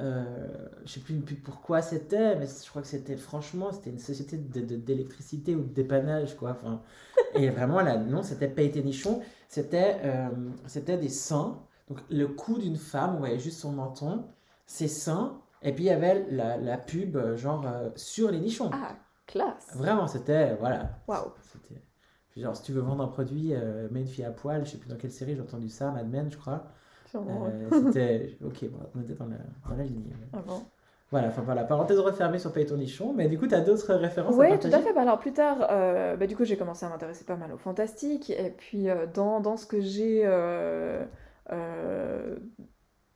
euh, 0.00 0.68
je 0.84 0.92
sais 0.92 1.00
plus 1.00 1.16
pourquoi 1.36 1.82
c'était, 1.82 2.36
mais 2.36 2.46
je 2.46 2.68
crois 2.68 2.82
que 2.82 2.88
c'était 2.88 3.16
franchement, 3.16 3.72
c'était 3.72 3.90
une 3.90 3.98
société 3.98 4.36
de- 4.36 4.60
de- 4.60 4.76
d'électricité 4.76 5.54
ou 5.54 5.62
de 5.62 5.72
dépannage 5.72 6.36
quoi. 6.36 6.50
Enfin, 6.50 6.82
et 7.34 7.50
vraiment 7.50 7.80
là, 7.80 7.96
non, 7.98 8.22
c'était 8.22 8.48
pas 8.48 8.62
été 8.62 8.82
nichon, 8.82 9.22
c'était 9.48 9.98
euh, 10.04 10.28
c'était 10.66 10.98
des 10.98 11.08
seins. 11.08 11.58
Donc 11.88 12.00
le 12.10 12.26
cou 12.28 12.58
d'une 12.58 12.76
femme, 12.76 13.16
on 13.16 13.18
voyait 13.18 13.38
juste 13.38 13.60
son 13.60 13.72
menton, 13.72 14.24
ses 14.66 14.88
seins, 14.88 15.40
et 15.62 15.72
puis 15.72 15.84
il 15.84 15.86
y 15.88 15.90
avait 15.90 16.26
la, 16.30 16.56
la 16.56 16.78
pub 16.78 17.16
euh, 17.16 17.36
genre 17.36 17.64
euh, 17.66 17.90
sur 17.96 18.30
les 18.30 18.40
nichons. 18.40 18.70
Ah, 18.72 18.96
classe. 19.26 19.74
Vraiment, 19.74 20.06
c'était, 20.06 20.54
voilà. 20.56 20.90
Waouh. 21.08 21.32
Genre, 22.36 22.54
si 22.54 22.62
tu 22.64 22.72
veux 22.72 22.82
vendre 22.82 23.02
un 23.02 23.08
produit, 23.08 23.54
mets 23.90 24.02
une 24.02 24.06
fille 24.06 24.24
à 24.24 24.30
poil, 24.30 24.66
je 24.66 24.72
sais 24.72 24.76
plus 24.76 24.90
dans 24.90 24.96
quelle 24.96 25.10
série 25.10 25.34
j'ai 25.34 25.40
entendu 25.40 25.70
ça, 25.70 25.90
Mad 25.90 26.06
Men, 26.08 26.30
je 26.30 26.36
crois. 26.36 26.66
Sûrement. 27.16 27.46
Euh, 27.46 27.68
C'était. 27.92 28.36
Ok, 28.44 28.64
on 28.94 29.00
était 29.02 29.14
dans 29.14 29.26
la, 29.26 29.36
dans 29.68 29.76
la 29.76 29.84
ligne. 29.84 30.12
Ah 30.32 30.42
bon. 30.46 30.62
Voilà, 31.12 31.28
enfin 31.28 31.42
voilà, 31.42 31.62
parenthèse 31.62 32.00
refermée 32.00 32.40
sur 32.40 32.52
Payton 32.52 32.78
Nichon, 32.78 33.12
mais 33.14 33.28
du 33.28 33.38
coup, 33.38 33.46
tu 33.46 33.54
as 33.54 33.60
d'autres 33.60 33.94
références 33.94 34.34
Oui, 34.36 34.58
tout 34.58 34.66
à 34.66 34.80
fait. 34.80 34.92
Bah, 34.92 35.02
alors 35.02 35.20
plus 35.20 35.32
tard, 35.32 35.68
euh, 35.70 36.16
bah, 36.16 36.26
du 36.26 36.34
coup, 36.36 36.44
j'ai 36.44 36.56
commencé 36.56 36.84
à 36.84 36.88
m'intéresser 36.88 37.24
pas 37.24 37.36
mal 37.36 37.52
au 37.52 37.58
fantastique. 37.58 38.30
Et 38.30 38.50
puis, 38.50 38.90
euh, 38.90 39.06
dans, 39.06 39.40
dans 39.40 39.56
ce 39.56 39.66
que 39.66 39.80
j'ai 39.80 40.22
euh, 40.24 41.04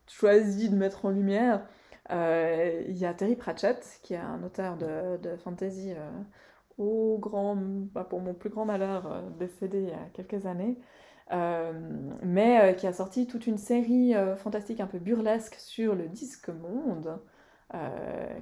choisi 0.07 0.71
de 0.71 0.77
mettre 0.77 1.05
en 1.05 1.11
lumière, 1.11 1.67
il 2.11 2.97
y 2.97 3.05
a 3.05 3.13
Terry 3.13 3.35
Pratchett, 3.35 3.99
qui 4.03 4.15
est 4.15 4.19
un 4.19 4.43
auteur 4.45 4.77
de, 4.77 5.17
de 5.17 5.37
fantasy 5.37 5.93
au 6.79 7.19
grand, 7.19 7.57
bah, 7.57 8.07
pour 8.09 8.21
mon 8.21 8.35
plus 8.35 8.51
grand 8.51 8.65
malheur, 8.65 9.25
décédé 9.37 9.81
il 9.81 9.89
y 9.89 9.93
a 9.93 10.09
quelques 10.15 10.47
années. 10.47 10.79
Euh, 11.33 11.73
mais 12.23 12.61
euh, 12.61 12.73
qui 12.73 12.87
a 12.89 12.93
sorti 12.93 13.27
toute 13.29 13.47
une 13.47 13.59
série 13.59 14.17
euh, 14.17 14.35
fantastique 14.35 14.81
un 14.81 14.87
peu 14.87 14.99
burlesque 14.99 15.55
sur 15.55 15.95
le 15.95 16.09
disque 16.09 16.49
monde, 16.49 17.19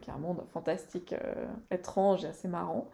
qui 0.01 0.09
est 0.09 0.13
un 0.13 0.19
monde 0.19 0.43
fantastique 0.55 1.15
étrange 1.71 2.25
et 2.25 2.29
assez 2.29 2.49
marrant. 2.49 2.89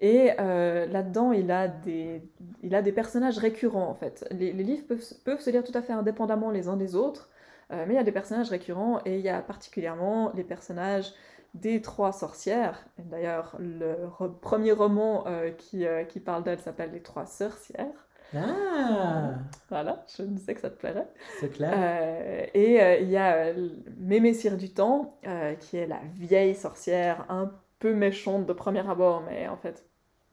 Et 0.00 0.30
là-dedans, 0.36 1.32
il 1.32 1.50
a 1.50 1.68
des, 1.68 2.22
il 2.62 2.74
a 2.74 2.80
des 2.80 2.92
personnages 2.92 3.36
récurrents 3.36 3.88
en 3.90 3.94
fait. 3.94 4.26
Les, 4.30 4.52
livres 4.52 4.86
peuvent, 4.86 5.04
peuvent 5.26 5.40
se 5.40 5.50
lire 5.50 5.62
tout 5.62 5.76
à 5.76 5.82
fait 5.82 5.92
indépendamment 5.92 6.50
les 6.50 6.68
uns 6.68 6.78
des 6.78 6.94
autres, 6.94 7.28
mais 7.70 7.88
il 7.90 7.94
y 7.94 7.98
a 7.98 8.02
des 8.02 8.12
personnages 8.12 8.48
récurrents 8.48 9.00
et 9.04 9.18
il 9.18 9.20
y 9.20 9.28
a 9.28 9.42
particulièrement 9.42 10.32
les 10.34 10.44
personnages 10.44 11.12
des 11.52 11.82
trois 11.82 12.12
sorcières. 12.12 12.86
D'ailleurs, 12.98 13.54
le 13.58 14.06
re- 14.18 14.32
premier 14.32 14.72
roman 14.72 15.24
qui, 15.58 15.84
qui 16.08 16.20
parle 16.20 16.44
d'elles 16.44 16.60
s'appelle 16.60 16.92
Les 16.92 17.02
Trois 17.02 17.26
Sorcières. 17.26 18.06
Ah, 18.34 19.34
Voilà, 19.68 20.04
je 20.16 20.22
me 20.22 20.36
disais 20.36 20.54
que 20.54 20.60
ça 20.60 20.70
te 20.70 20.76
plairait. 20.78 21.08
c'est 21.40 21.50
clair. 21.50 21.72
Euh, 21.76 22.46
et 22.54 22.80
euh, 22.80 22.96
il 22.98 23.10
y 23.10 23.16
a 23.16 23.34
euh, 23.36 23.68
Mémé 23.98 24.34
Cire 24.34 24.56
du 24.56 24.70
Temps, 24.72 25.18
qui 25.60 25.76
est 25.76 25.86
la 25.86 26.00
vieille 26.14 26.54
sorcière, 26.54 27.26
un 27.28 27.52
peu 27.78 27.94
méchante 27.94 28.46
de 28.46 28.52
premier 28.52 28.88
abord, 28.88 29.22
mais 29.22 29.48
en 29.48 29.56
fait, 29.56 29.84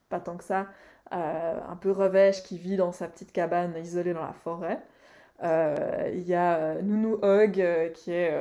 pas 0.10 0.20
tant 0.20 0.38
que 0.38 0.44
ça, 0.44 0.68
un 1.12 1.76
peu 1.80 1.92
revêche, 1.92 2.44
qui 2.44 2.58
vit 2.58 2.78
dans 2.78 2.92
sa 2.92 3.08
petite 3.08 3.32
cabane 3.32 3.76
isolée 3.78 4.14
dans 4.14 4.24
la 4.24 4.34
forêt. 4.34 4.80
Il 5.44 6.24
y 6.28 6.34
a 6.36 6.82
Nounou 6.82 7.20
euh, 7.24 7.48
qui 7.89 8.12
est 8.12 8.34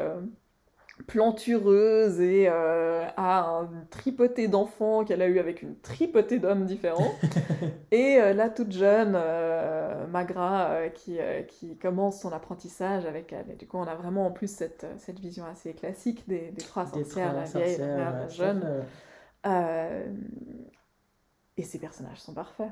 plantureuse 1.06 2.20
et 2.20 2.48
euh, 2.48 3.04
a 3.16 3.60
un 3.60 3.70
tripoté 3.90 4.48
d'enfants 4.48 5.04
qu'elle 5.04 5.22
a 5.22 5.26
eu 5.26 5.38
avec 5.38 5.62
une 5.62 5.76
tripotée 5.76 6.38
d'hommes 6.38 6.64
différents. 6.64 7.12
Et 7.90 8.18
euh, 8.20 8.32
là, 8.34 8.48
toute 8.48 8.72
jeune, 8.72 9.14
euh, 9.14 10.06
Magra, 10.06 10.70
euh, 10.70 10.88
qui, 10.88 11.18
euh, 11.18 11.42
qui 11.42 11.76
commence 11.76 12.20
son 12.20 12.32
apprentissage 12.32 13.06
avec 13.06 13.32
elle. 13.32 13.50
Et 13.50 13.56
du 13.56 13.66
coup, 13.66 13.78
on 13.78 13.86
a 13.86 13.94
vraiment 13.94 14.26
en 14.26 14.30
plus 14.30 14.50
cette, 14.50 14.86
cette 14.98 15.18
vision 15.18 15.44
assez 15.44 15.74
classique 15.74 16.26
des, 16.28 16.50
des 16.50 16.62
trois 16.62 16.84
Des 16.84 17.04
sorcières, 17.04 17.32
la 17.32 17.44
vieille, 17.44 17.78
la 17.78 17.86
sorcières, 17.86 17.96
mère, 17.96 18.12
la 18.12 18.28
jeune. 18.28 18.84
à 19.42 19.60
et 21.56 21.62
ces 21.62 21.78
personnages 21.78 22.20
sont 22.20 22.32
parfaits. 22.32 22.70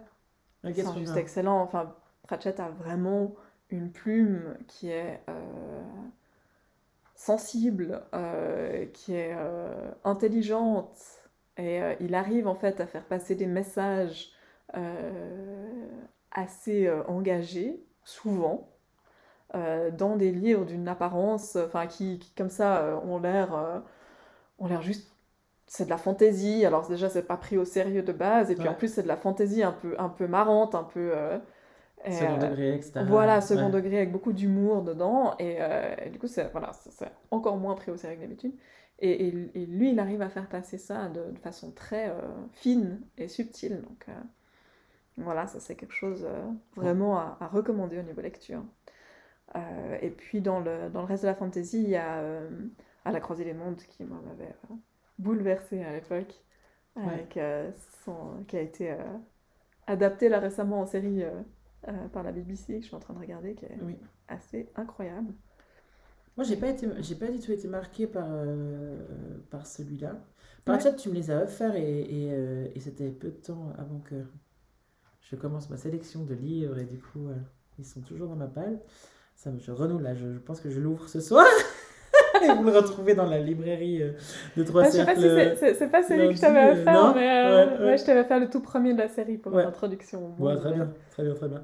Ils 0.65 0.75
sont 0.75 0.97
juste 0.97 1.17
excellents. 1.17 1.61
Enfin, 1.61 1.95
Pratchett 2.23 2.59
a 2.59 2.71
vraiment 2.71 3.35
une 3.71 3.91
plume 3.93 4.57
qui 4.67 4.89
est 4.89 5.21
sensible, 7.19 8.01
euh, 8.15 8.87
qui 8.95 9.15
est 9.15 9.35
euh, 9.37 9.91
intelligente. 10.05 10.97
Et 11.57 11.83
euh, 11.83 11.95
il 12.01 12.15
arrive 12.15 12.47
en 12.47 12.55
fait 12.55 12.81
à 12.81 12.87
faire 12.87 13.05
passer 13.05 13.35
des 13.35 13.47
messages 13.47 14.33
assez 16.31 16.91
engagés, 17.09 17.83
souvent, 18.05 18.69
dans 19.55 20.17
des 20.17 20.31
livres 20.31 20.67
d'une 20.67 20.87
apparence, 20.87 21.57
enfin 21.57 21.87
qui, 21.87 22.19
qui, 22.19 22.35
comme 22.35 22.51
ça 22.51 23.01
ont 23.03 23.19
l'air, 23.19 23.83
ont 24.59 24.67
l'air 24.67 24.83
juste, 24.83 25.11
c'est 25.67 25.87
de 25.87 25.91
la 25.91 25.97
fantaisie. 25.97 26.67
Alors 26.67 26.87
déjà 26.87 27.09
c'est 27.09 27.23
pas 27.23 27.39
pris 27.39 27.57
au 27.57 27.65
sérieux 27.65 28.03
de 28.03 28.13
base, 28.13 28.51
et 28.51 28.57
puis 28.57 28.69
en 28.69 28.75
plus 28.75 28.93
c'est 28.93 29.03
de 29.03 29.09
la 29.09 29.17
fantaisie 29.17 29.63
un 29.63 29.73
peu, 29.73 29.95
un 29.99 30.11
peu 30.11 30.27
marrante, 30.27 30.75
un 30.75 30.85
peu 30.85 31.15
Second 32.07 32.37
euh, 32.37 32.39
degré, 32.39 32.75
etc. 32.75 33.05
voilà, 33.07 33.41
second 33.41 33.67
Ouais. 33.67 33.71
degré 33.71 33.97
avec 33.99 34.13
beaucoup 34.13 34.33
d'humour 34.33 34.83
dedans. 34.83 35.37
Et, 35.39 35.59
euh, 35.61 35.95
et 36.05 36.11
du 36.11 36.19
coup, 36.19 36.27
c'est 36.27 36.51
voilà, 36.53 36.73
encore 37.31 37.57
moins 37.59 37.75
pris 37.75 37.91
au 37.91 37.97
sérieux 37.97 38.17
que 38.17 38.23
d'habitude. 38.23 38.55
Et, 39.01 39.29
et- 39.29 39.63
et 39.63 39.67
lui, 39.67 39.93
il 39.93 40.01
arrive 40.01 40.23
à 40.23 40.29
faire 40.29 40.49
passer 40.49 40.79
ça 40.79 41.09
de, 41.09 41.31
de 41.33 41.39
façon 41.39 41.73
très 41.73 42.11
euh, 42.11 42.15
fine 42.53 43.01
et 43.17 43.29
subtile. 43.29 43.83
Donc 43.83 44.07
voilà, 45.17 45.47
ça 45.47 45.59
c'est 45.61 45.75
quelque 45.75 45.95
chose 45.95 46.25
euh, 46.29 46.47
vraiment 46.77 47.19
à, 47.19 47.37
à 47.41 47.49
recommander 47.49 47.99
au 47.99 48.03
niveau 48.03 48.21
lecture. 48.21 48.63
Euh, 49.57 49.99
et 50.03 50.11
puis 50.11 50.41
dans 50.41 50.61
le, 50.61 50.91
dans 50.91 51.01
le 51.01 51.07
reste 51.07 51.25
de 51.25 51.29
la 51.29 51.35
fantasy, 51.35 51.83
il 51.83 51.91
y 51.91 51.97
a 51.97 52.19
euh, 52.19 52.49
À 53.05 53.13
la 53.13 53.21
croisée 53.21 53.45
des 53.45 53.55
mondes 53.55 53.79
qui 53.79 54.05
m'avait 54.05 54.55
bouleversée 55.19 55.83
à 55.85 55.93
l'époque, 55.93 56.35
son- 58.05 58.45
qui 58.47 58.57
a 58.57 58.61
été 58.61 58.95
adapté 59.87 60.29
là 60.29 60.39
récemment 60.41 60.81
en 60.81 60.87
série 60.87 61.23
euh, 61.87 62.09
par 62.09 62.23
la 62.23 62.33
BBC, 62.33 62.77
que 62.77 62.81
je 62.83 62.87
suis 62.87 62.97
en 62.97 63.01
train 63.01 63.15
de 63.15 63.19
regarder, 63.21 63.55
qui 63.55 63.65
est 63.67 63.79
Oui. 63.83 63.97
assez 64.29 64.69
incroyable. 64.75 65.33
Moi, 66.37 66.45
j'ai 66.45 66.57
pas 66.57 66.69
été, 66.69 66.89
j'ai 67.01 67.15
pas 67.17 67.29
du 67.29 67.39
tout 67.41 67.53
été 67.53 67.67
marqué 67.69 68.07
par, 68.07 68.27
euh, 68.29 68.97
par 69.51 69.67
celui-là. 69.67 70.17
Par 70.65 70.77
Ouais. 70.77 70.81
chat, 70.83 70.93
tu 70.93 71.09
me 71.09 71.15
les 71.15 71.31
as 71.31 71.43
offerts 71.43 71.75
et, 71.77 72.01
et, 72.01 72.33
euh, 72.33 72.69
et 72.75 72.81
c'était 72.81 73.11
peu 73.11 73.29
de 73.29 73.37
temps 73.37 73.73
avant 73.77 73.99
que 74.01 74.15
je 75.21 75.37
commence 75.37 75.69
ma 75.71 75.77
sélection 75.77 76.25
de 76.25 76.35
livres 76.35 76.79
et 76.79 76.85
du 76.85 76.99
coup, 76.99 77.29
ils 77.79 77.85
sont 77.85 78.01
toujours 78.01 78.29
dans 78.29 78.37
ma 78.37 78.47
palle. 78.47 78.81
Ça, 79.35 79.51
me- 79.51 79.59
je 79.61 79.71
renoue 79.73 79.99
là, 79.99 80.15
je, 80.15 80.33
je 80.35 80.39
pense 80.39 80.61
que 80.61 80.71
je 80.71 80.81
l'ouvre 80.81 81.09
ce 81.09 81.21
soir. 81.21 81.47
et 82.43 82.53
vous 82.57 82.63
le 82.65 82.71
retrouvez 82.71 83.15
dans 83.15 83.27
la 83.27 83.39
librairie 83.39 84.03
euh, 84.03 84.13
de 84.57 84.63
Trois 84.65 84.83
Ah, 84.85 84.87
je 84.87 84.91
sais 84.93 85.05
pas 85.05 85.15
si 85.15 85.23
c'est- 85.23 85.89
pas 85.91 86.03
celui 86.03 86.29
que 86.29 86.35
je 86.35 86.41
t'avais 86.41 86.69
euh, 86.69 86.73
offert, 86.81 87.15
mais 87.15 87.31
euh, 87.31 87.67
Ouais, 87.67 87.79
ouais. 87.81 87.85
ouais, 87.87 87.99
je 87.99 88.05
t'avais 88.05 88.21
offert 88.21 88.41
le 88.41 88.49
tout 88.51 88.61
premier 88.61 88.93
de 88.95 88.99
la 88.99 89.09
série 89.09 89.39
pour 89.39 89.53
l'introduction. 89.53 90.35
Ouais, 90.39 90.53
monde. 90.55 90.61
très 90.61 90.73
bien, 90.73 90.93
très 91.11 91.23
bien, 91.25 91.35
très 91.35 91.49
bien. 91.49 91.63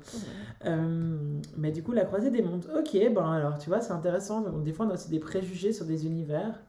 Euh, 0.66 1.40
mais 1.56 1.70
du 1.72 1.82
coup, 1.82 1.92
la 1.92 2.04
croisée 2.04 2.30
des 2.30 2.42
mondes. 2.42 2.66
Ok, 2.76 2.96
ben 3.12 3.32
alors, 3.32 3.58
tu 3.58 3.68
vois, 3.68 3.80
c'est 3.80 3.92
intéressant. 3.92 4.40
Des 4.40 4.72
fois, 4.72 4.86
on 4.86 4.90
a 4.90 4.94
aussi 4.94 5.10
des 5.10 5.20
préjugés 5.20 5.72
sur 5.72 5.84
des 5.86 6.06
univers. 6.06 6.62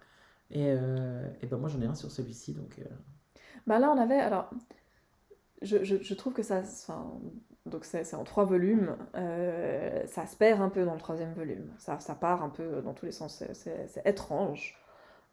Et, 0.52 0.66
euh, 0.70 1.26
et 1.42 1.48
ben 1.48 1.58
moi, 1.58 1.70
j'en 1.70 1.82
ai 1.82 1.86
un 1.88 1.96
sur 1.96 2.12
celui-ci. 2.12 2.54
Donc, 2.54 2.76
euh, 2.80 2.84
Bah 3.68 3.80
là, 3.80 3.92
on 3.96 4.00
avait. 4.00 4.20
Alors, 4.20 4.50
je, 5.62 5.84
je, 5.84 5.96
je 6.02 6.14
trouve 6.14 6.34
que 6.34 6.44
ça. 6.44 6.60
Enfin, 6.60 7.12
donc, 7.66 7.86
c'est 7.86 8.14
en 8.16 8.24
trois 8.24 8.46
volumes. 8.46 8.96
euh, 9.16 10.06
ça 10.08 10.28
se 10.28 10.36
perd 10.36 10.62
un 10.62 10.70
peu 10.70 10.86
dans 10.86 10.94
le 10.94 11.00
troisième 11.00 11.34
volume. 11.34 11.72
Ça, 11.80 12.00
ça 12.00 12.16
part 12.16 12.44
un 12.44 12.50
peu 12.50 12.82
dans 12.82 12.94
tous 12.94 13.06
les 13.08 13.12
sens. 13.12 13.44
C'est- 13.54 14.02
étrange. 14.06 14.78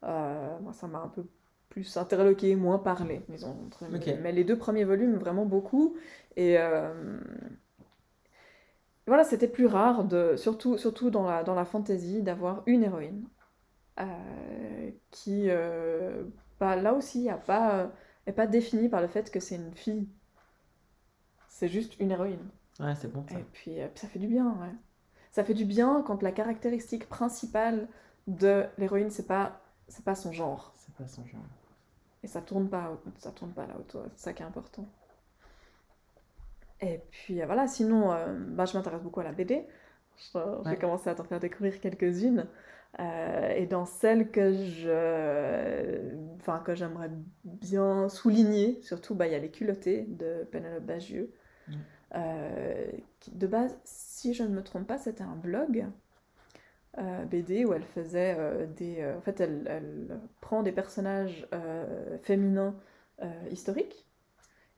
Euh, 0.03 0.59
moi, 0.61 0.73
ça 0.73 0.87
m'a 0.87 0.99
un 0.99 1.09
peu 1.09 1.25
plus 1.69 1.97
interloqué, 1.97 2.55
moins 2.55 2.79
parlé, 2.79 3.21
disons. 3.29 3.57
Mais 4.19 4.31
les 4.31 4.43
deux 4.43 4.57
premiers 4.57 4.85
volumes, 4.85 5.15
vraiment 5.17 5.45
beaucoup. 5.45 5.95
Et. 6.37 6.57
euh, 6.59 7.19
Voilà, 9.07 9.23
c'était 9.23 9.47
plus 9.47 9.65
rare, 9.65 10.03
de, 10.03 10.35
surtout, 10.35 10.77
surtout 10.77 11.09
dans 11.09 11.23
la, 11.25 11.43
dans 11.45 11.55
la 11.55 11.63
fantasy, 11.63 12.21
d'avoir 12.21 12.63
une 12.65 12.83
héroïne 12.83 13.29
qui, 15.11 15.47
bah, 16.59 16.75
là 16.75 16.93
aussi, 16.93 17.29
a 17.29 17.37
pas, 17.37 17.91
n'est 18.27 18.33
pas 18.33 18.47
définie 18.47 18.89
par 18.89 19.01
le 19.01 19.07
fait 19.07 19.31
que 19.31 19.39
c'est 19.39 19.55
une 19.55 19.73
fille. 19.75 20.07
C'est 21.55 21.67
juste 21.69 21.99
une 21.99 22.09
héroïne. 22.09 22.49
ouais, 22.79 22.95
c'est 22.95 23.11
bon 23.13 23.23
ça. 23.27 23.37
Et 23.37 23.43
puis, 23.53 23.79
euh, 23.79 23.87
puis 23.87 23.99
ça 23.99 24.07
fait 24.07 24.17
du 24.19 24.27
bien, 24.27 24.47
ouais. 24.59 24.73
Ça 25.31 25.43
fait 25.43 25.53
du 25.53 25.65
bien 25.65 26.01
quand 26.05 26.23
la 26.23 26.31
caractéristique 26.31 27.07
principale 27.07 27.87
de 28.27 28.65
l'héroïne, 28.79 29.11
c'est 29.11 29.27
pas, 29.27 29.61
c'est 29.87 30.03
pas 30.03 30.15
son 30.15 30.31
genre. 30.31 30.73
C'est 30.77 30.93
pas 30.95 31.07
son 31.07 31.23
genre. 31.27 31.41
Et 32.23 32.27
ça 32.27 32.41
tourne 32.41 32.69
pas, 32.69 32.97
ça 33.19 33.31
tourne 33.31 33.51
pas 33.51 33.67
là 33.67 33.75
autour. 33.77 34.03
C'est 34.15 34.23
ça 34.23 34.33
qui 34.33 34.41
est 34.41 34.45
important. 34.45 34.85
Et 36.81 37.01
puis 37.11 37.41
euh, 37.41 37.45
voilà, 37.45 37.67
sinon, 37.67 38.11
euh, 38.11 38.35
bah, 38.49 38.65
je 38.65 38.75
m'intéresse 38.75 39.01
beaucoup 39.01 39.19
à 39.19 39.23
la 39.23 39.31
BD. 39.31 39.65
J'ai 40.33 40.39
Ouais. 40.65 40.77
commencé 40.77 41.09
à 41.09 41.15
t'en 41.15 41.23
faire 41.23 41.39
découvrir 41.39 41.79
quelques-unes. 41.79 42.47
Euh, 42.99 43.49
et 43.55 43.65
dans 43.67 43.85
celles 43.85 44.29
que 44.31 44.53
je, 44.53 46.35
enfin 46.39 46.59
que 46.59 46.75
j'aimerais 46.75 47.09
bien 47.43 48.09
souligner, 48.09 48.81
surtout, 48.81 49.15
bah, 49.15 49.27
il 49.27 49.33
y 49.33 49.35
a 49.35 49.39
les 49.39 49.49
culottés 49.51 50.03
de 50.03 50.47
Penelope 50.51 50.83
Bagieux. 50.83 51.31
Euh, 52.15 52.91
de 53.31 53.47
base, 53.47 53.77
si 53.83 54.33
je 54.33 54.43
ne 54.43 54.49
me 54.49 54.63
trompe 54.63 54.87
pas, 54.87 54.97
c'était 54.97 55.23
un 55.23 55.35
blog 55.35 55.87
euh, 56.99 57.25
BD 57.25 57.65
où 57.65 57.73
elle 57.73 57.83
faisait 57.83 58.35
euh, 58.37 58.67
des. 58.67 59.05
en 59.17 59.21
fait, 59.21 59.39
elle, 59.39 59.65
elle 59.67 60.19
prend 60.41 60.63
des 60.63 60.71
personnages 60.71 61.47
féminins 62.21 62.75
historiques 63.51 64.05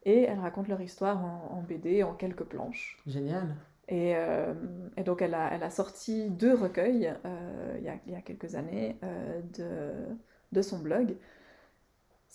et 0.04 0.24
elle 0.24 0.40
raconte 0.40 0.68
leur 0.68 0.82
histoire 0.82 1.24
en, 1.26 1.50
en 1.52 1.62
BD, 1.64 2.04
en 2.04 2.14
quelques 2.14 2.44
planches. 2.46 3.00
Génial. 3.06 3.56
Et, 3.88 4.16
euh, 4.16 4.54
et 4.98 5.04
donc, 5.04 5.22
elle 5.22 5.36
a, 5.36 5.54
elle 5.54 5.64
a 5.64 5.70
sorti 5.70 6.30
deux 6.32 6.54
recueils 6.56 7.14
euh, 7.26 7.76
il 7.78 7.84
y 7.84 7.90
a, 7.90 7.96
il 8.08 8.14
y 8.14 8.16
a 8.16 8.22
quelques 8.22 8.56
années 8.56 8.98
euh, 9.04 9.42
de, 9.58 10.16
de 10.52 10.62
son 10.62 10.80
blog. 10.80 11.16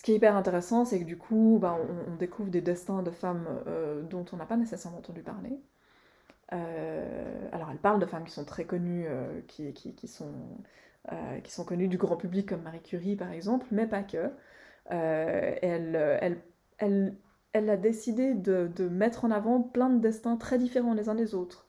Ce 0.01 0.03
qui 0.03 0.13
est 0.13 0.15
hyper 0.15 0.35
intéressant, 0.35 0.87
c'est 0.87 0.99
que 0.99 1.05
du 1.05 1.19
coup, 1.19 1.59
bah, 1.61 1.79
on, 1.79 2.13
on 2.13 2.17
découvre 2.17 2.49
des 2.49 2.63
destins 2.63 3.03
de 3.03 3.11
femmes 3.11 3.47
euh, 3.67 4.01
dont 4.01 4.25
on 4.33 4.39
n'a 4.39 4.47
pas 4.47 4.57
nécessairement 4.57 4.97
entendu 4.97 5.21
parler. 5.21 5.61
alors, 6.51 7.69
elle 7.71 7.77
parle 7.77 8.01
de 8.01 8.07
femmes 8.07 8.25
qui 8.25 8.33
sont 8.33 8.47
très 8.47 8.65
connues, 8.65 9.05
qui, 9.47 9.75
qui, 9.75 9.95
qui, 9.95 10.09
sont, 10.09 10.33
qui 11.45 11.53
sont 11.53 11.67
connues 11.67 11.87
du 11.87 11.99
grand 11.99 12.17
public, 12.17 12.49
comme 12.49 12.63
Marie 12.63 12.81
Curie, 12.81 13.15
par 13.15 13.31
exemple, 13.31 13.67
mais 13.73 13.87
pas 13.87 14.03
que. 14.03 14.31
elle, 14.87 15.97
elle, 16.23 16.41
elle, 16.79 17.15
elle 17.53 17.69
a 17.69 17.77
décidé 17.77 18.33
de, 18.33 18.71
de, 18.75 18.89
mettre 18.89 19.27
en 19.27 19.31
avant 19.31 19.61
plein 19.61 19.91
de 19.91 20.01
destins 20.01 20.39
très 20.39 20.57
différents 20.57 20.95
les 20.95 21.11
uns 21.11 21.15
des 21.15 21.35
autres. 21.35 21.67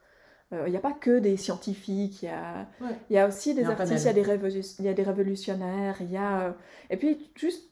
Il 0.54 0.72
n'y 0.72 0.78
a 0.78 0.82
pas 0.82 0.94
que 0.94 1.20
des 1.20 1.36
scientifiques, 1.36 2.24
il 2.24 2.28
y 2.28 2.30
a, 2.30 2.70
y 3.10 3.18
a 3.18 3.28
aussi 3.28 3.54
des 3.54 3.66
artistes, 3.66 4.04
il 4.04 4.06
y, 4.06 4.10
a 4.10 4.14
des 4.14 4.80
il 4.80 4.86
y 4.86 4.88
a 4.88 4.94
des 4.94 5.04
révolutionnaires, 5.04 5.98
il 6.00 6.12
y 6.12 6.18
a... 6.18 6.56
Et 6.90 6.96
puis, 6.96 7.30
juste 7.36 7.71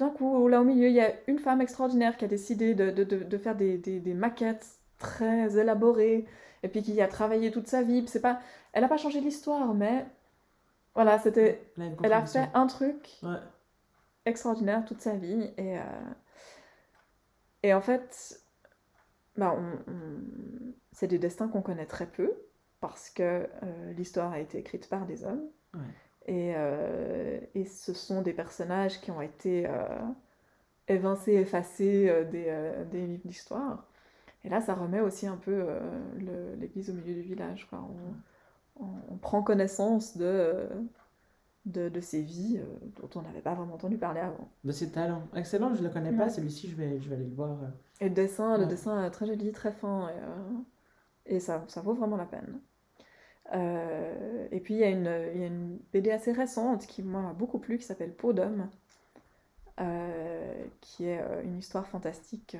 d'un 0.00 0.10
coup, 0.10 0.48
là 0.48 0.60
au 0.60 0.64
milieu, 0.64 0.88
il 0.88 0.94
y 0.94 1.00
a 1.00 1.12
une 1.28 1.38
femme 1.38 1.60
extraordinaire 1.60 2.16
qui 2.16 2.24
a 2.24 2.28
décidé 2.28 2.74
de, 2.74 2.90
de, 2.90 3.04
de 3.04 3.38
faire 3.38 3.54
des, 3.54 3.78
des, 3.78 4.00
des, 4.00 4.14
maquettes 4.14 4.66
très 4.98 5.58
élaborées, 5.58 6.26
et 6.62 6.68
puis 6.68 6.82
qui 6.82 7.00
a 7.00 7.08
travaillé 7.08 7.50
toute 7.50 7.68
sa 7.68 7.82
vie. 7.82 8.06
C'est 8.08 8.20
pas, 8.20 8.40
elle 8.72 8.82
n'a 8.82 8.88
pas 8.88 8.96
changé 8.96 9.20
l'histoire, 9.20 9.74
mais 9.74 10.06
voilà, 10.94 11.18
c'était, 11.18 11.62
elle 12.02 12.12
a 12.12 12.24
fait 12.24 12.48
un 12.54 12.66
truc 12.66 13.20
extraordinaire 14.24 14.84
toute 14.84 15.00
sa 15.00 15.14
vie, 15.14 15.50
et, 15.56 15.78
euh, 15.78 15.82
et 17.62 17.74
en 17.74 17.80
fait, 17.80 18.40
bah, 19.36 19.54
on, 19.56 19.94
c'est 20.92 21.06
des 21.08 21.18
destins 21.18 21.48
qu'on 21.48 21.62
connaît 21.62 21.86
très 21.86 22.06
peu, 22.06 22.32
parce 22.80 23.10
que 23.10 23.22
euh, 23.62 23.92
l'histoire 23.92 24.32
a 24.32 24.40
été 24.40 24.58
écrite 24.58 24.88
par 24.88 25.06
des 25.06 25.24
hommes. 25.24 25.44
Et, 26.26 26.52
euh, 26.54 27.40
et, 27.54 27.64
ce 27.64 27.92
sont 27.92 28.22
des 28.22 28.32
personnages 28.32 29.00
qui 29.00 29.10
ont 29.10 29.22
été 29.22 29.66
euh, 29.66 29.88
évincés, 30.86 31.34
effacés 31.34 32.08
euh, 32.08 32.24
des, 32.24 32.52
des, 32.90 33.06
livres 33.06 33.26
d'histoire. 33.26 33.86
Et 34.44 34.48
là, 34.48 34.60
ça 34.60 34.74
remet 34.74 35.00
aussi 35.00 35.26
un 35.26 35.36
peu 35.36 35.66
l'église 36.58 36.90
au 36.90 36.94
milieu 36.94 37.14
du 37.14 37.22
village. 37.22 37.66
Quoi. 37.68 37.86
On, 38.78 38.86
on, 39.10 39.16
prend 39.16 39.42
connaissance 39.42 40.16
de, 40.16 40.66
de, 41.66 41.88
de 41.90 42.00
ces 42.00 42.22
vies 42.22 42.58
dont 43.00 43.10
on 43.16 43.22
n'avait 43.22 43.42
pas 43.42 43.54
vraiment 43.54 43.74
entendu 43.74 43.98
parler 43.98 44.20
avant. 44.20 44.48
De 44.64 44.72
ces 44.72 44.90
talents. 44.90 45.28
Excellent, 45.34 45.74
je 45.74 45.82
ne 45.82 45.88
le 45.88 45.92
connais 45.92 46.12
pas, 46.12 46.30
celui-ci, 46.30 46.68
je 46.70 46.76
vais, 46.76 47.00
je 47.00 47.08
vais 47.10 47.16
aller 47.16 47.26
le 47.26 47.34
voir. 47.34 47.58
Et 48.00 48.08
le 48.08 48.14
dessin, 48.14 48.56
le 48.56 48.64
dessin 48.64 49.04
est 49.04 49.10
très 49.10 49.26
joli, 49.26 49.52
très 49.52 49.72
fin, 49.72 50.08
et, 51.26 51.36
et 51.36 51.40
ça, 51.40 51.64
ça 51.68 51.82
vaut 51.82 51.92
vraiment 51.92 52.16
la 52.16 52.24
peine. 52.24 52.60
Euh, 53.52 54.46
et 54.50 54.60
puis 54.60 54.74
il 54.74 54.80
y, 54.80 54.84
a 54.84 54.90
une, 54.90 55.04
y, 55.04 55.42
a 55.42 55.46
une 55.46 55.78
BD 55.92 56.10
assez 56.10 56.32
récente 56.32 56.86
qui 56.86 57.02
m'a 57.02 57.32
beaucoup 57.32 57.58
plu, 57.58 57.78
qui 57.78 57.84
s'appelle 57.84 58.14
Peau 58.14 58.32
d'homme, 58.32 58.68
euh, 59.80 60.64
qui 60.80 61.06
est 61.06 61.20
euh, 61.20 61.42
une 61.42 61.58
histoire 61.58 61.86
fantastique 61.86 62.56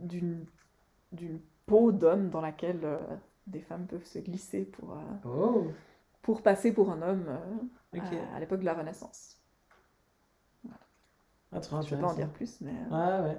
d'une 0.00 0.44
d'une 1.12 1.40
peau 1.64 1.90
d'homme 1.90 2.28
dans 2.28 2.42
laquelle 2.42 2.98
des 3.46 3.60
femmes 3.60 3.86
peuvent 3.86 4.04
se 4.04 4.18
glisser 4.18 4.64
pour, 4.64 4.98
oh. 5.24 5.68
pour 6.20 6.42
passer 6.42 6.70
pour 6.70 6.90
un 6.90 7.00
homme 7.00 7.38
à, 7.94 8.40
l'époque 8.40 8.60
de 8.60 8.66
la 8.66 8.74
Renaissance. 8.74 9.40
Voilà. 10.64 10.78
Ah, 11.52 11.60
Je 11.80 11.94
ne 11.94 12.00
vais 12.00 12.02
pas 12.02 12.12
en 12.12 12.14
dire 12.14 12.30
plus, 12.30 12.60
mais... 12.60 12.74
Ah 12.90 13.22
ouais. 13.22 13.38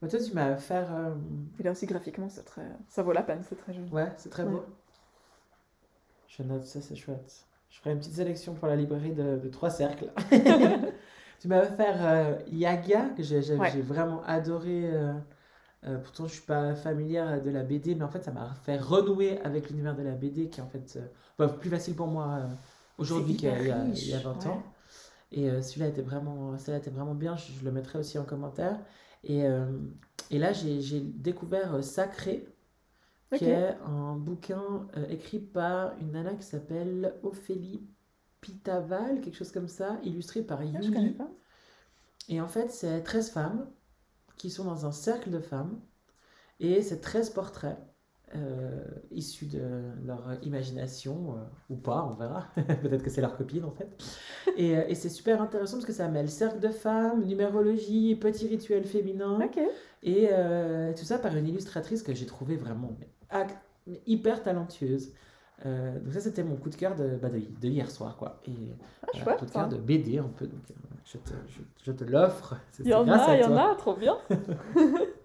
Mais 0.00 0.08
toi, 0.08 0.18
tu 0.18 0.32
m'as 0.32 0.56
faire. 0.56 0.94
Euh... 0.94 1.14
Et 1.58 1.62
là 1.62 1.72
aussi, 1.72 1.86
graphiquement, 1.86 2.28
c'est 2.28 2.44
très... 2.44 2.66
ça 2.88 3.02
vaut 3.02 3.12
la 3.12 3.22
peine, 3.22 3.42
c'est 3.48 3.56
très 3.56 3.72
joli. 3.72 3.90
Ouais, 3.90 4.12
c'est 4.16 4.30
très 4.30 4.44
beau. 4.44 4.64
Je 6.28 6.42
note 6.42 6.64
ça, 6.64 6.80
c'est 6.80 6.94
chouette. 6.94 7.46
Je 7.70 7.78
ferai 7.78 7.92
une 7.92 7.98
petite 7.98 8.14
sélection 8.14 8.54
pour 8.54 8.68
la 8.68 8.76
librairie 8.76 9.12
de, 9.12 9.38
de 9.38 9.48
Trois 9.48 9.70
Cercles. 9.70 10.10
tu 11.40 11.48
m'as 11.48 11.62
faire 11.62 11.96
euh, 12.00 12.38
Yaga, 12.50 13.10
que 13.16 13.22
j'ai 13.22 13.40
vraiment 13.82 14.22
adoré. 14.24 14.90
Euh, 14.92 15.12
euh, 15.86 15.98
pourtant, 15.98 16.26
je 16.26 16.34
suis 16.34 16.42
pas 16.42 16.74
familière 16.74 17.42
de 17.42 17.50
la 17.50 17.62
BD, 17.62 17.94
mais 17.94 18.04
en 18.04 18.08
fait, 18.08 18.24
ça 18.24 18.32
m'a 18.32 18.54
fait 18.64 18.78
renouer 18.78 19.40
avec 19.42 19.70
l'univers 19.70 19.94
de 19.94 20.02
la 20.02 20.12
BD, 20.12 20.48
qui 20.48 20.60
est 20.60 20.62
en 20.62 20.68
fait 20.68 20.98
bah, 21.38 21.48
plus 21.48 21.70
facile 21.70 21.94
pour 21.94 22.08
moi 22.08 22.40
aujourd'hui 22.98 23.36
qu'il 23.36 23.48
y, 23.48 24.08
y, 24.08 24.14
a 24.14 24.18
20 24.18 24.46
ans. 24.46 24.62
Et 25.30 25.48
celui-là 25.62 25.88
était 25.88 26.02
vraiment, 26.02 26.56
était 26.56 26.90
vraiment 26.90 27.14
bien. 27.14 27.36
Je, 27.36 27.52
je, 27.52 27.64
le 27.64 27.70
mettrai 27.70 27.98
aussi 27.98 28.18
en 28.18 28.24
commentaire. 28.24 28.78
Et, 29.24 29.44
euh, 29.44 29.66
et 30.30 30.38
là, 30.38 30.52
j'ai 30.52 31.00
découvert 31.00 31.74
euh, 31.74 31.82
Sacré, 31.82 32.46
qui 33.34 33.44
est 33.44 33.76
un 33.84 34.16
bouquin 34.16 34.88
euh, 34.96 35.06
écrit 35.10 35.38
par 35.38 35.98
une 36.00 36.12
nana 36.12 36.34
qui 36.34 36.44
s'appelle 36.44 37.14
Ophélie 37.22 37.86
Pitaval, 38.40 39.20
quelque 39.20 39.36
chose 39.36 39.52
comme 39.52 39.68
ça, 39.68 39.98
illustré 40.02 40.42
par 40.42 40.62
Yumi. 40.62 40.76
Ah, 40.78 40.82
je 40.82 40.90
connais 40.90 41.10
pas. 41.10 41.30
Et 42.28 42.40
en 42.40 42.48
fait, 42.48 42.70
c'est 42.70 43.02
13 43.02 43.30
femmes 43.30 43.70
qui 44.36 44.50
sont 44.50 44.64
dans 44.64 44.86
un 44.86 44.92
cercle 44.92 45.30
de 45.30 45.40
femmes. 45.40 45.80
Et 46.60 46.82
c'est 46.82 47.00
13 47.00 47.30
portraits 47.30 47.78
euh, 48.36 48.84
issus 49.10 49.46
de 49.46 49.60
leur 50.06 50.22
imagination, 50.42 51.36
ou 51.70 51.76
pas, 51.76 52.06
on 52.10 52.14
verra. 52.14 52.46
Peut-être 52.82 53.02
que 53.02 53.10
c'est 53.10 53.22
leur 53.22 53.36
copine 53.36 53.64
en 53.64 53.70
fait. 53.70 53.88
Et, 54.56 54.76
euh, 54.76 54.84
et 54.86 54.94
c'est 54.94 55.08
super 55.08 55.40
intéressant 55.40 55.78
parce 55.78 55.86
que 55.86 55.92
ça 55.92 56.08
mêle 56.08 56.28
cercle 56.28 56.60
de 56.60 56.68
femmes, 56.68 57.24
numérologie, 57.24 58.16
petits 58.16 58.46
rituels 58.46 58.84
féminins. 58.84 59.38
Et 60.02 60.28
euh, 60.30 60.92
tout 60.94 61.04
ça 61.04 61.18
par 61.18 61.34
une 61.36 61.48
illustratrice 61.48 62.02
que 62.02 62.14
j'ai 62.14 62.26
trouvé 62.26 62.56
vraiment 62.56 62.90
hyper 64.06 64.42
talentueuse. 64.42 65.12
donc 65.64 66.12
ça 66.12 66.20
c'était 66.20 66.44
mon 66.44 66.56
coup 66.56 66.68
de 66.68 66.76
cœur 66.76 66.94
de, 66.94 67.16
bah 67.16 67.30
de, 67.30 67.38
de, 67.38 67.68
hier 67.68 67.90
soir 67.90 68.16
quoi 68.16 68.40
et 68.46 68.52
ah, 69.02 69.34
coup 69.34 69.46
de 69.46 69.50
cœur 69.50 69.68
de 69.68 69.76
BD 69.76 70.18
un 70.18 70.30
peu 70.36 70.46
donc 70.46 70.60
je 71.04 71.16
te, 71.16 71.30
je, 71.48 71.60
je 71.82 71.92
te 71.92 72.04
l'offre 72.04 72.56
il 72.78 72.88
y 72.88 72.94
en 72.94 73.08
a 73.08 73.34
il 73.34 73.40
y 73.40 73.44
en 73.44 73.56
a 73.56 73.74
trop 73.74 73.96
bien 73.96 74.18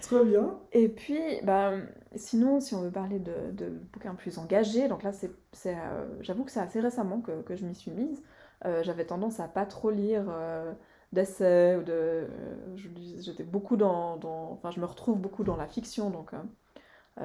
Trop 0.00 0.24
bien. 0.24 0.58
Et 0.72 0.88
puis, 0.88 1.20
bah, 1.42 1.72
sinon, 2.16 2.60
si 2.60 2.74
on 2.74 2.82
veut 2.82 2.90
parler 2.90 3.18
de, 3.18 3.50
de 3.52 3.68
bouquins 3.92 4.14
plus 4.14 4.38
engagés, 4.38 4.88
donc 4.88 5.02
là, 5.02 5.12
c'est, 5.12 5.30
euh, 5.66 6.06
j'avoue 6.20 6.44
que 6.44 6.50
c'est 6.50 6.60
assez 6.60 6.80
récemment 6.80 7.20
que, 7.20 7.42
que 7.42 7.56
je 7.56 7.64
m'y 7.66 7.74
suis 7.74 7.90
mise. 7.90 8.22
Euh, 8.64 8.82
j'avais 8.82 9.04
tendance 9.06 9.40
à 9.40 9.48
pas 9.48 9.66
trop 9.66 9.90
lire 9.90 10.24
euh, 10.28 10.72
d'essais 11.12 11.76
ou 11.76 11.82
de. 11.82 12.28
j'étais 12.76 13.44
beaucoup 13.44 13.76
dans, 13.76 14.16
dans, 14.16 14.52
Enfin, 14.52 14.70
je 14.70 14.80
me 14.80 14.86
retrouve 14.86 15.18
beaucoup 15.18 15.44
dans 15.44 15.56
la 15.56 15.66
fiction, 15.66 16.10
donc 16.10 16.32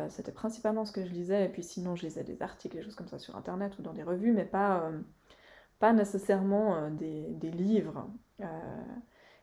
c'était 0.09 0.33
principalement 0.33 0.83
ce 0.83 0.91
que 0.91 1.05
je 1.05 1.11
lisais. 1.11 1.45
Et 1.45 1.49
puis 1.49 1.63
sinon, 1.63 1.95
je 1.95 2.05
lisais 2.05 2.23
des 2.23 2.41
articles, 2.41 2.75
des 2.75 2.83
choses 2.83 2.95
comme 2.95 3.07
ça 3.07 3.19
sur 3.19 3.37
internet 3.37 3.79
ou 3.79 3.81
dans 3.81 3.93
des 3.93 4.03
revues, 4.03 4.33
mais 4.33 4.43
pas, 4.43 4.91
pas 5.79 5.93
nécessairement 5.93 6.89
des, 6.91 7.23
des, 7.29 7.51
livres. 7.51 8.05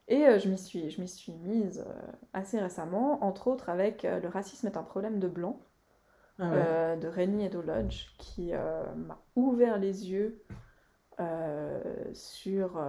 Et 0.09 0.27
euh, 0.27 0.39
je 0.39 0.49
m'y 0.49 0.59
suis, 0.59 0.91
je 0.91 1.03
suis 1.05 1.33
mise 1.33 1.85
euh, 1.87 2.13
assez 2.33 2.59
récemment, 2.59 3.25
entre 3.25 3.49
autres 3.49 3.69
avec 3.69 4.05
euh, 4.05 4.21
Le 4.21 4.29
racisme 4.29 4.67
est 4.67 4.77
un 4.77 4.83
problème 4.83 5.19
de 5.19 5.29
blanc 5.29 5.61
ah 6.39 6.97
de 6.97 7.07
Rennie 7.07 7.45
Edo 7.45 7.63
Lodge, 7.63 8.17
qui 8.19 8.53
m'a 8.53 9.23
ouvert 9.37 9.79
les 9.79 10.11
yeux 10.11 10.43
sur, 12.15 12.85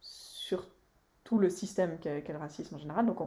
sur 0.00 0.66
tout 1.22 1.38
le 1.38 1.50
système 1.50 1.98
qu'est 1.98 2.26
le 2.26 2.38
racisme 2.38 2.76
en 2.76 2.78
général. 2.78 3.04
Donc, 3.04 3.18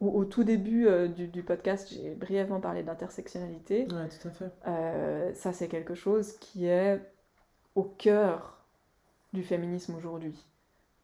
au, 0.00 0.24
tout 0.26 0.44
début 0.44 0.86
du, 1.16 1.28
du, 1.28 1.42
podcast, 1.42 1.88
j'ai 1.90 2.14
brièvement 2.14 2.60
parlé 2.60 2.82
d'intersectionnalité. 2.82 3.86
Ouais, 3.90 4.08
tout 4.08 4.28
à 4.28 4.30
fait. 4.32 5.34
ça, 5.34 5.54
c'est 5.54 5.68
quelque 5.68 5.94
chose 5.94 6.36
qui 6.40 6.66
est 6.66 7.00
au 7.74 7.84
cœur 7.84 8.66
du 9.32 9.42
féminisme 9.42 9.94
aujourd'hui. 9.94 10.44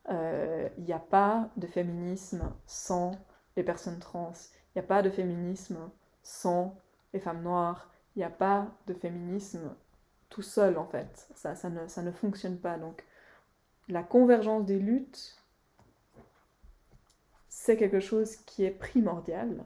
Il 0.09 0.15
euh, 0.15 0.69
n'y 0.79 0.93
a 0.93 1.01
pas 1.01 1.51
de 1.57 1.67
féminisme 1.67 2.53
sans 2.67 3.13
les 3.57 3.65
personnes 3.65 3.99
trans. 3.99 4.33
Il 4.75 4.79
n'y 4.79 4.85
a 4.85 4.87
pas 4.87 5.03
de 5.03 5.11
féminisme 5.11 5.79
sans 6.23 6.79
les 7.13 7.19
femmes 7.21 7.43
noires. 7.43 7.91
Il 8.15 8.21
n'y 8.21 8.25
a 8.25 8.31
pas 8.31 8.69
de 8.87 8.95
féminisme 8.95 9.75
tout 10.29 10.43
seul, 10.43 10.79
en 10.79 10.87
fait. 10.87 11.29
Ça, 11.35 11.55
ça, 11.55 11.71
ne, 11.71 11.89
ça 11.89 12.03
ne 12.03 12.13
fonctionne 12.13 12.59
pas. 12.59 12.79
Donc, 12.79 13.05
la 13.89 14.03
convergence 14.03 14.65
des 14.65 14.79
luttes, 14.79 15.37
c'est 17.49 17.77
quelque 17.77 18.01
chose 18.01 18.37
qui 18.37 18.65
est 18.65 18.71
primordial. 18.71 19.65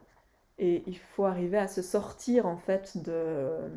Et 0.58 0.82
il 0.86 0.98
faut 0.98 1.24
arriver 1.26 1.58
à 1.58 1.68
se 1.68 1.82
sortir, 1.82 2.46
en 2.46 2.56
fait, 2.56 2.96
de... 2.98 3.70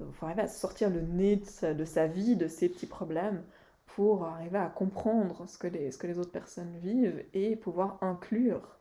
Il 0.00 0.12
faut 0.12 0.26
arriver 0.26 0.42
à 0.42 0.48
sortir 0.48 0.90
le 0.90 1.00
nez 1.00 1.42
de 1.62 1.84
sa 1.84 2.06
vie, 2.06 2.36
de 2.36 2.48
ses 2.48 2.68
petits 2.68 2.86
problèmes, 2.86 3.42
pour 3.94 4.24
arriver 4.24 4.58
à 4.58 4.68
comprendre 4.68 5.46
ce 5.48 5.58
que 5.58 5.66
les, 5.66 5.90
ce 5.90 5.98
que 5.98 6.06
les 6.06 6.18
autres 6.18 6.32
personnes 6.32 6.76
vivent 6.78 7.24
et 7.34 7.56
pouvoir 7.56 7.98
inclure, 8.02 8.78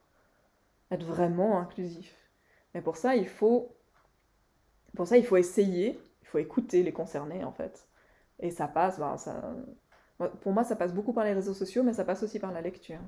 être 0.91 1.05
vraiment 1.05 1.59
inclusif. 1.59 2.15
Mais 2.73 2.81
pour 2.81 2.97
ça, 2.97 3.15
il 3.15 3.27
faut, 3.27 3.75
pour 4.95 5.07
ça, 5.07 5.17
il 5.17 5.25
faut 5.25 5.37
essayer, 5.37 5.99
il 6.21 6.27
faut 6.27 6.37
écouter 6.39 6.83
les 6.83 6.93
concernés 6.93 7.43
en 7.43 7.51
fait. 7.51 7.87
Et 8.39 8.51
ça 8.51 8.67
passe, 8.67 8.99
ben, 8.99 9.17
ça, 9.17 9.55
pour 10.41 10.51
moi, 10.53 10.63
ça 10.63 10.75
passe 10.75 10.93
beaucoup 10.93 11.13
par 11.13 11.23
les 11.25 11.33
réseaux 11.33 11.53
sociaux, 11.53 11.83
mais 11.83 11.93
ça 11.93 12.05
passe 12.05 12.23
aussi 12.23 12.39
par 12.39 12.51
la 12.51 12.61
lecture. 12.61 12.99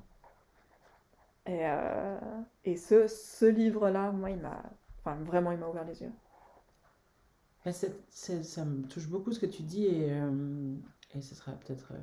Et, 1.45 1.65
euh, 1.65 2.19
et 2.63 2.77
ce, 2.77 3.07
ce 3.07 3.45
livre-là, 3.45 4.11
moi, 4.11 4.29
il 4.31 4.39
m'a, 4.39 4.63
enfin, 4.99 5.15
vraiment, 5.23 5.51
il 5.51 5.57
m'a 5.59 5.67
ouvert 5.67 5.85
les 5.85 6.01
yeux. 6.01 6.11
ça 8.09 8.65
me 8.65 8.87
touche 8.87 9.07
beaucoup 9.07 9.31
ce 9.31 9.39
que 9.39 9.45
tu 9.45 9.63
dis 9.63 9.87
euh, 9.91 10.75
et 11.15 11.21
ce 11.21 11.35
sera 11.35 11.53
peut-être 11.53 11.93
euh, 11.93 11.97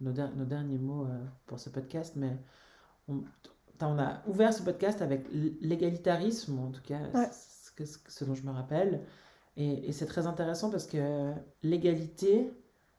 nos, 0.00 0.12
nos, 0.12 0.44
derniers 0.44 0.78
mots 0.78 1.04
euh, 1.04 1.24
pour 1.46 1.58
ce 1.58 1.70
podcast, 1.70 2.14
mais 2.16 2.36
on 3.08 3.98
a 3.98 4.22
ouvert 4.26 4.52
ce 4.52 4.62
podcast 4.62 5.02
avec 5.02 5.26
l'égalitarisme, 5.60 6.58
en 6.58 6.70
tout 6.70 6.82
cas, 6.82 7.00
ce, 7.32 7.98
ce, 8.06 8.24
dont 8.24 8.34
je 8.34 8.42
me 8.42 8.50
rappelle. 8.50 9.02
Et, 9.58 9.90
c'est 9.92 10.06
très 10.06 10.26
intéressant 10.26 10.70
parce 10.70 10.86
que 10.86 11.32
l'égalité, 11.64 12.50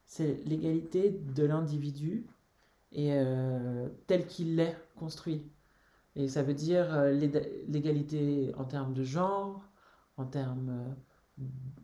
c'est 0.05 0.43
l'égalité 0.45 1.09
de 1.09 1.45
l'individu 1.45 2.27
et 2.91 3.13
euh, 3.13 3.87
tel 4.07 4.25
qu'il 4.27 4.59
est 4.59 4.75
construit. 4.97 5.49
Et 6.15 6.27
ça 6.27 6.43
veut 6.43 6.53
dire 6.53 6.93
euh, 6.93 7.11
l'égalité 7.67 8.51
en 8.57 8.65
termes 8.65 8.93
de 8.93 9.03
genre, 9.03 9.63
en 10.17 10.25
termes 10.25 10.95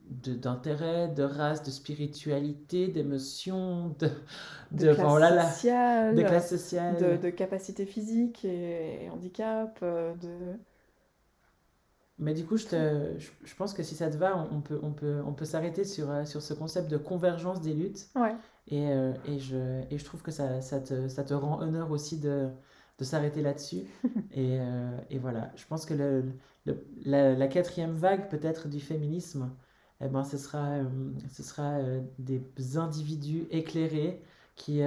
d'intérêt, 0.09 1.07
de, 1.07 1.23
race, 1.23 1.63
de 1.63 1.71
spiritualité, 1.71 2.87
d'émotion, 2.87 3.95
de, 3.99 4.09
de, 4.71 4.93
classe 4.93 5.55
sociale, 5.55 6.15
de 6.15 6.21
classe 6.21 6.49
sociale, 6.49 7.19
de, 7.21 7.29
capacité 7.29 7.85
physique 7.85 8.45
et, 8.45 9.09
handicap, 9.11 9.79
de... 9.81 10.57
Mais 12.17 12.33
du 12.33 12.45
coup, 12.45 12.55
je, 12.55 12.67
te, 12.67 13.19
je, 13.19 13.55
pense 13.55 13.73
que 13.73 13.83
si 13.83 13.93
ça 13.93 14.09
te 14.09 14.15
va, 14.15 14.47
on 14.51 14.61
peut, 14.61 14.79
on 14.81 14.91
peut, 14.91 15.21
on 15.25 15.33
peut 15.33 15.43
s'arrêter 15.43 15.83
sur, 15.83 16.07
sur 16.25 16.41
ce 16.41 16.53
concept 16.53 16.89
de 16.89 16.95
convergence 16.95 17.59
des 17.59 17.73
luttes. 17.73 18.07
Ouais. 18.15 18.33
Et, 18.67 18.85
et, 19.27 19.39
je, 19.39 19.83
et 19.91 19.97
je 19.97 20.05
trouve 20.05 20.21
que 20.21 20.31
ça, 20.31 20.61
ça, 20.61 20.79
te, 20.79 21.09
ça 21.09 21.23
te 21.25 21.33
rend 21.33 21.59
honneur 21.61 21.91
aussi 21.91 22.17
de, 22.17 22.49
de 22.97 23.03
s'arrêter 23.03 23.41
là-dessus. 23.41 23.83
et, 24.31 24.57
euh, 24.59 24.97
et, 25.09 25.19
voilà, 25.19 25.51
je 25.55 25.65
pense 25.65 25.85
que 25.85 25.93
le, 25.93 26.25
le, 26.65 26.75
la, 27.05 27.47
quatrième 27.47 27.95
vague 27.95 28.29
peut-être 28.29 28.67
du 28.67 28.79
féminisme, 28.79 29.51
eh 30.01 30.07
ben, 30.07 30.23
ce 30.23 30.37
sera, 30.37 30.63
euh, 30.65 30.83
ce 31.31 31.43
sera 31.43 31.77
euh, 31.79 32.01
des 32.19 32.77
individus 32.77 33.47
éclairés 33.51 34.21
qui, 34.55 34.81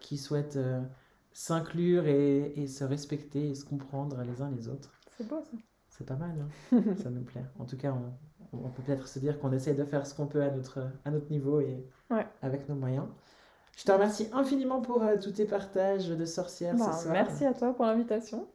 qui 0.00 0.18
souhaitent 0.18 0.58
s'inclure 1.32 2.06
et, 2.06 2.52
et, 2.56 2.66
se 2.66 2.82
respecter 2.82 3.50
et 3.50 3.54
se 3.54 3.64
comprendre 3.64 4.20
les 4.22 4.42
uns 4.42 4.50
les 4.50 4.68
autres. 4.68 4.90
C'est 5.16 5.28
beau 5.28 5.40
ça. 5.42 5.56
C'est 5.88 6.06
pas 6.06 6.16
mal, 6.16 6.34
hein 6.72 6.82
ça 7.02 7.10
nous 7.10 7.22
plaît. 7.22 7.44
En 7.58 7.64
tout 7.64 7.76
cas, 7.76 7.92
on, 7.92 8.12
on 8.64 8.68
peut 8.68 8.82
peut-être 8.82 9.08
se 9.08 9.18
dire 9.18 9.38
qu'on 9.38 9.52
essaie 9.52 9.74
de 9.74 9.84
faire 9.84 10.06
ce 10.06 10.14
qu'on 10.14 10.26
peut 10.26 10.42
à 10.42 10.50
notre, 10.50 10.90
à 11.04 11.10
notre 11.10 11.30
niveau 11.30 11.60
et 11.60 11.84
avec 12.42 12.68
nos 12.68 12.74
moyens. 12.74 13.06
Je 13.76 13.84
te 13.84 13.92
remercie 13.92 14.28
infiniment 14.32 14.80
pour 14.80 15.02
euh, 15.02 15.16
tous 15.22 15.32
tes 15.32 15.44
partages 15.44 16.08
de 16.08 16.24
sorcières 16.24 16.74
ce 16.74 16.84
bah, 16.84 16.92
soir. 16.92 17.12
Merci 17.12 17.44
à 17.44 17.52
toi 17.52 17.74
pour 17.74 17.84
l'invitation. 17.84 18.48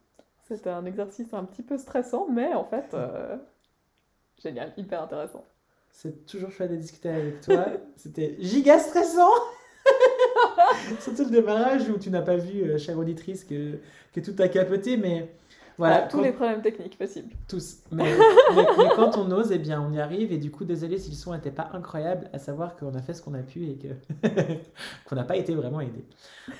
C'était 0.48 0.70
un 0.70 0.84
exercice 0.84 1.32
un 1.32 1.44
petit 1.44 1.62
peu 1.62 1.78
stressant, 1.78 2.26
mais 2.28 2.52
en 2.54 2.64
fait, 2.64 2.92
euh, 2.94 3.36
génial, 4.42 4.72
hyper 4.76 5.02
intéressant. 5.02 5.44
C'est 5.92 6.26
toujours 6.26 6.50
chouette 6.50 6.70
de 6.70 6.76
discuter 6.76 7.08
avec 7.08 7.40
toi. 7.42 7.66
C'était 7.96 8.36
giga 8.40 8.78
stressant 8.78 9.30
Surtout 11.00 11.24
le 11.24 11.30
démarrage 11.30 11.88
où 11.88 11.98
tu 11.98 12.10
n'as 12.10 12.22
pas 12.22 12.36
vu, 12.36 12.62
euh, 12.62 12.78
chère 12.78 12.98
auditrice, 12.98 13.44
que, 13.44 13.78
que 14.12 14.20
tout 14.20 14.34
a 14.40 14.48
capoté, 14.48 14.96
mais 14.96 15.28
voilà, 15.78 16.02
tous 16.02 16.20
les 16.20 16.32
problèmes 16.32 16.60
techniques 16.60 16.98
possibles. 16.98 17.34
Tous. 17.48 17.78
Mais, 17.90 18.14
quand 18.96 19.16
on 19.16 19.30
ose, 19.32 19.52
eh 19.52 19.58
bien, 19.58 19.80
on 19.80 19.92
y 19.92 20.00
arrive. 20.00 20.32
Et 20.32 20.38
du 20.38 20.50
coup, 20.50 20.64
désolé 20.64 20.98
si 20.98 21.10
le 21.10 21.16
son 21.16 21.32
n'était 21.32 21.50
pas 21.50 21.70
incroyable, 21.72 22.28
à 22.32 22.38
savoir 22.38 22.76
qu'on 22.76 22.94
a 22.94 23.02
fait 23.02 23.14
ce 23.14 23.22
qu'on 23.22 23.34
a 23.34 23.42
pu 23.42 23.66
et 23.66 23.76
que 23.76 24.28
qu'on 25.04 25.16
n'a 25.16 25.24
pas 25.24 25.36
été 25.36 25.54
vraiment 25.54 25.80
aidé. 25.80 26.04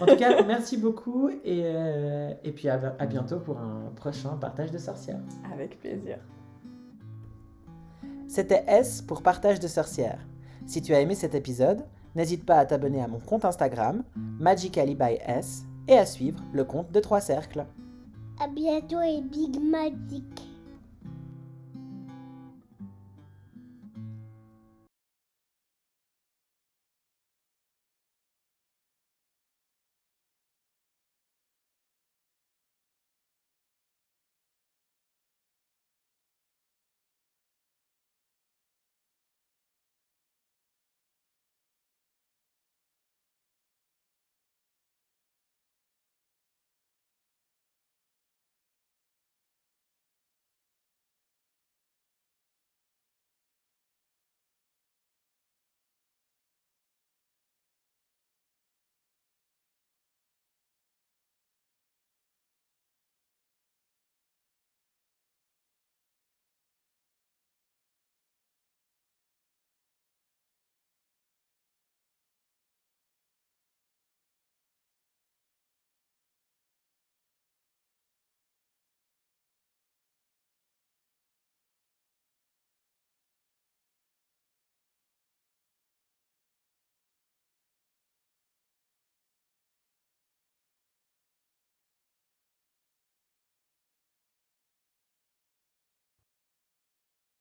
En 0.01 0.07
tout 0.07 0.16
cas, 0.16 0.43
merci 0.43 0.76
beaucoup 0.76 1.28
et, 1.45 1.62
euh, 1.64 2.33
et 2.43 2.53
puis 2.53 2.68
à, 2.68 2.97
à 2.99 3.07
bientôt 3.07 3.39
pour 3.39 3.59
un 3.59 3.93
prochain 3.95 4.30
partage 4.41 4.70
de 4.70 4.78
sorcières. 4.78 5.20
Avec 5.53 5.78
plaisir. 5.78 6.18
C'était 8.33 8.64
S 8.66 9.03
pour 9.03 9.22
partage 9.22 9.61
de 9.61 9.68
sorcières. 9.68 10.26
Si 10.64 10.80
tu 10.80 10.95
as 10.95 11.03
aimé 11.03 11.14
cet 11.14 11.35
épisode, 11.35 11.85
n'hésite 12.14 12.47
pas 12.47 12.57
à 12.57 12.64
t'abonner 12.64 13.03
à 13.03 13.07
mon 13.07 13.18
compte 13.18 13.45
Instagram, 13.45 14.05
Magically 14.16 14.95
by 14.95 15.18
S, 15.26 15.64
et 15.87 15.99
à 15.99 16.07
suivre 16.07 16.43
le 16.51 16.64
compte 16.64 16.91
de 16.91 17.01
Trois 17.01 17.20
Cercles. 17.20 17.66
À 18.41 18.49
bientôt 18.49 19.03
et 19.03 19.20
Big 19.20 19.61
Magic. 19.61 20.52